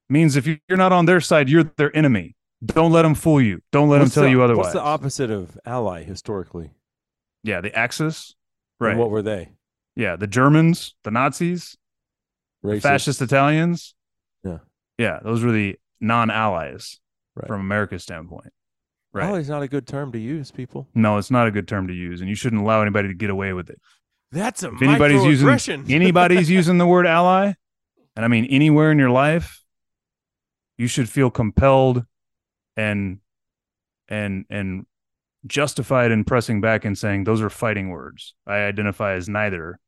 means 0.09 0.35
if 0.37 0.47
you're 0.47 0.59
not 0.71 0.93
on 0.93 1.07
their 1.07 1.21
side, 1.21 1.49
you're 1.49 1.65
their 1.77 1.95
enemy. 1.97 2.35
Don't 2.65 2.93
let 2.93 3.03
them 3.03 3.15
fool 3.15 3.41
you. 3.41 3.61
Don't 3.73 3.89
let 3.89 4.01
What's 4.01 4.15
them 4.15 4.23
tell 4.23 4.29
the- 4.29 4.31
you 4.31 4.43
otherwise. 4.43 4.65
What's 4.65 4.75
the 4.75 4.83
opposite 4.83 5.31
of 5.31 5.59
ally 5.65 6.03
historically? 6.05 6.73
Yeah, 7.43 7.61
the 7.61 7.75
Axis. 7.75 8.35
And 8.81 8.87
Right. 8.89 8.97
what 8.97 9.11
were 9.11 9.23
they? 9.23 9.51
yeah, 9.97 10.17
the 10.17 10.27
Germans, 10.27 10.95
the 11.05 11.11
Nazis, 11.11 11.77
the 12.63 12.81
fascist 12.81 13.21
Italians. 13.21 13.95
Yeah. 14.45 14.59
Yeah, 14.99 15.21
those 15.23 15.43
were 15.45 15.53
the 15.53 15.79
non-allies 16.01 17.01
Right. 17.35 17.47
from 17.47 17.61
America's 17.61 18.03
standpoint. 18.03 18.53
Right. 19.13 19.27
Ally's 19.27 19.49
not 19.51 19.63
a 19.63 19.69
good 19.69 19.87
term 19.87 20.13
to 20.13 20.19
use, 20.19 20.51
people. 20.51 20.89
No, 20.95 21.19
it's 21.19 21.31
not 21.31 21.47
a 21.47 21.51
good 21.51 21.67
term 21.69 21.89
to 21.89 21.93
use, 21.95 22.21
and 22.21 22.29
you 22.31 22.37
shouldn't 22.37 22.63
allow 22.63 22.81
anybody 22.81 23.09
to 23.09 23.15
get 23.15 23.29
away 23.31 23.53
with 23.53 23.69
it. 23.71 23.81
That's 24.31 24.63
a 24.63 24.69
If 24.73 24.83
anybody's 24.83 25.25
using 25.25 25.49
anybody's 25.91 26.49
using 26.49 26.79
the 26.79 26.87
word 26.87 27.07
ally, 27.07 27.55
and 28.17 28.25
I 28.25 28.29
mean 28.29 28.45
anywhere 28.47 28.93
in 28.93 28.99
your 28.99 29.11
life, 29.11 29.63
you 30.79 30.87
should 30.87 31.09
feel 31.09 31.31
compelled 31.31 32.05
and 32.81 33.19
and 34.09 34.45
and 34.51 34.87
justified 35.47 36.11
in 36.11 36.25
pressing 36.25 36.61
back 36.61 36.85
and 36.85 36.97
saying 36.99 37.25
those 37.25 37.41
are 37.41 37.51
fighting 37.51 37.89
words. 37.91 38.35
I 38.47 38.57
identify 38.71 39.13
as 39.15 39.29
neither 39.29 39.79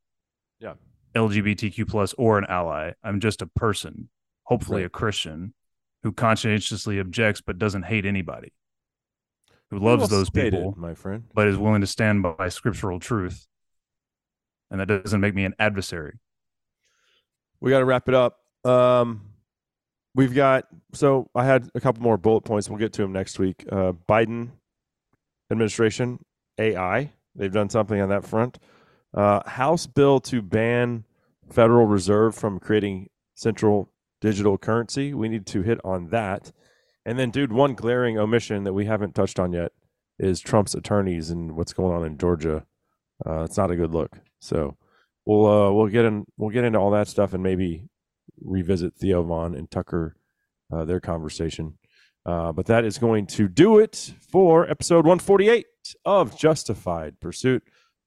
Yeah. 0.60 0.74
LGBTQ 1.14 1.86
plus 1.89 2.14
or 2.14 2.39
an 2.39 2.47
ally. 2.48 2.93
I'm 3.02 3.20
just 3.20 3.43
a 3.43 3.47
person, 3.47 4.09
hopefully 4.44 4.82
Right. 4.82 4.86
a 4.86 4.90
Christian, 4.90 5.52
who 6.02 6.12
conscientiously 6.12 6.98
objects 6.98 7.40
but 7.43 7.59
doesn't 7.59 7.82
hate 7.82 8.06
anybody, 8.06 8.52
who 9.70 9.78
loves 9.78 10.09
those 10.09 10.31
people 10.31 10.74
my 10.78 10.94
friend. 10.94 11.24
but 11.35 11.48
is 11.48 11.59
willing 11.59 11.82
to 11.82 11.86
stand 11.86 12.23
by 12.23 12.48
scriptural 12.48 12.98
truth. 12.98 13.47
And 14.70 14.81
that 14.81 14.86
doesn't 14.86 15.20
make 15.20 15.35
me 15.35 15.44
an 15.44 15.55
adversary. 15.59 16.19
We 17.60 17.70
got 17.70 17.81
to 17.81 17.85
wrap 17.85 18.09
it 18.09 18.14
up. 18.14 18.39
Um, 18.64 19.31
we've 20.14 20.34
got 20.34 20.66
so 20.93 21.28
I 21.34 21.44
had 21.44 21.70
a 21.74 21.80
couple 21.80 22.02
more 22.02 22.16
bullet 22.16 22.43
points. 22.43 22.68
We'll 22.68 22.78
get 22.78 22.93
to 22.94 23.02
them 23.02 23.12
next 23.12 23.39
week. 23.39 23.64
Uh, 23.70 23.93
Biden 24.09 24.51
administration 25.51 26.24
AI. 26.59 27.12
They've 27.34 27.52
done 27.52 27.70
something 27.70 28.01
on 28.01 28.09
that 28.10 28.24
front. 28.24 28.59
Uh, 29.14 29.48
House 29.48 29.86
bill 29.86 30.20
to 30.20 30.43
ban 30.43 31.05
Federal 31.51 31.86
Reserve 31.86 32.34
from 32.34 32.59
creating 32.59 33.09
central 33.34 33.90
digital 34.20 34.59
currency. 34.59 35.14
We 35.14 35.28
need 35.28 35.47
to 35.47 35.62
hit 35.62 35.78
on 35.84 36.09
that. 36.09 36.52
And 37.05 37.18
then, 37.18 37.30
dude, 37.30 37.52
one 37.52 37.74
glaring 37.74 38.18
omission 38.18 38.64
that 38.64 38.72
we 38.72 38.86
haven't 38.86 39.14
touched 39.14 39.40
on 39.40 39.52
yet 39.52 39.72
is 40.18 40.40
Trump's 40.40 40.74
attorneys 40.74 41.30
and 41.30 41.56
what's 41.56 41.72
going 41.72 41.94
on 41.94 42.05
in 42.05 42.16
Georgia. 42.16 42.64
Uh, 43.26 43.43
it's 43.43 43.56
not 43.56 43.70
a 43.70 43.76
good 43.76 43.93
look. 43.93 44.18
So 44.40 44.76
we'll 45.26 45.47
uh, 45.47 45.72
we'll 45.72 45.89
get 45.89 46.05
in 46.05 46.24
we'll 46.36 46.51
get 46.51 46.64
into 46.64 46.78
all 46.78 46.90
that 46.93 47.09
stuff 47.09 47.34
and 47.34 47.43
maybe 47.43 47.89
revisit 48.44 48.94
Theo 48.97 49.23
Von 49.23 49.55
and 49.55 49.70
Tucker 49.70 50.16
uh, 50.73 50.85
their 50.85 51.01
conversation. 51.01 51.78
Uh, 52.24 52.52
but 52.52 52.66
that 52.66 52.85
is 52.85 52.98
going 52.98 53.27
to 53.27 53.48
do 53.48 53.78
it 53.78 54.14
for 54.31 54.69
episode 54.70 55.05
148 55.05 55.66
of 56.05 56.36
Justified 56.36 57.19
Pursuit 57.20 57.62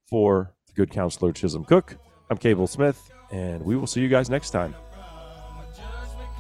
for 0.08 0.54
the 0.68 0.74
good 0.74 0.90
counselor 0.90 1.34
Chisholm 1.34 1.66
Cook. 1.66 1.98
I'm 2.30 2.38
Cable 2.38 2.68
Smith, 2.68 3.12
and 3.32 3.62
we 3.64 3.76
will 3.76 3.88
see 3.88 4.02
you 4.02 4.08
guys 4.08 4.30
next 4.30 4.52
time. 4.52 4.74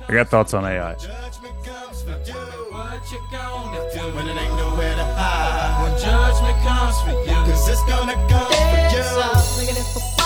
I 0.07 0.13
got 0.13 0.29
thoughts 0.29 0.53
on 0.53 0.65
AI. 0.65 0.93
Judgment 0.95 1.65
comes 1.65 2.03
for 2.03 2.11
you. 2.11 2.33
What 2.71 3.11
you 3.11 3.19
gonna 3.31 3.89
do 3.93 4.15
when 4.15 4.27
it 4.27 4.37
ain't 4.39 4.55
nowhere 4.55 4.95
to 4.95 5.03
hide? 5.03 5.83
When 5.83 6.01
judgment 6.01 6.57
comes 6.63 7.01
for 7.01 7.11
you, 7.11 7.51
cause 7.51 7.69
it's 7.69 7.83
gonna 7.85 8.13
come 8.29 8.47
for 8.47 9.61
you. 9.61 9.65
Looking 9.67 9.83
for 9.83 10.24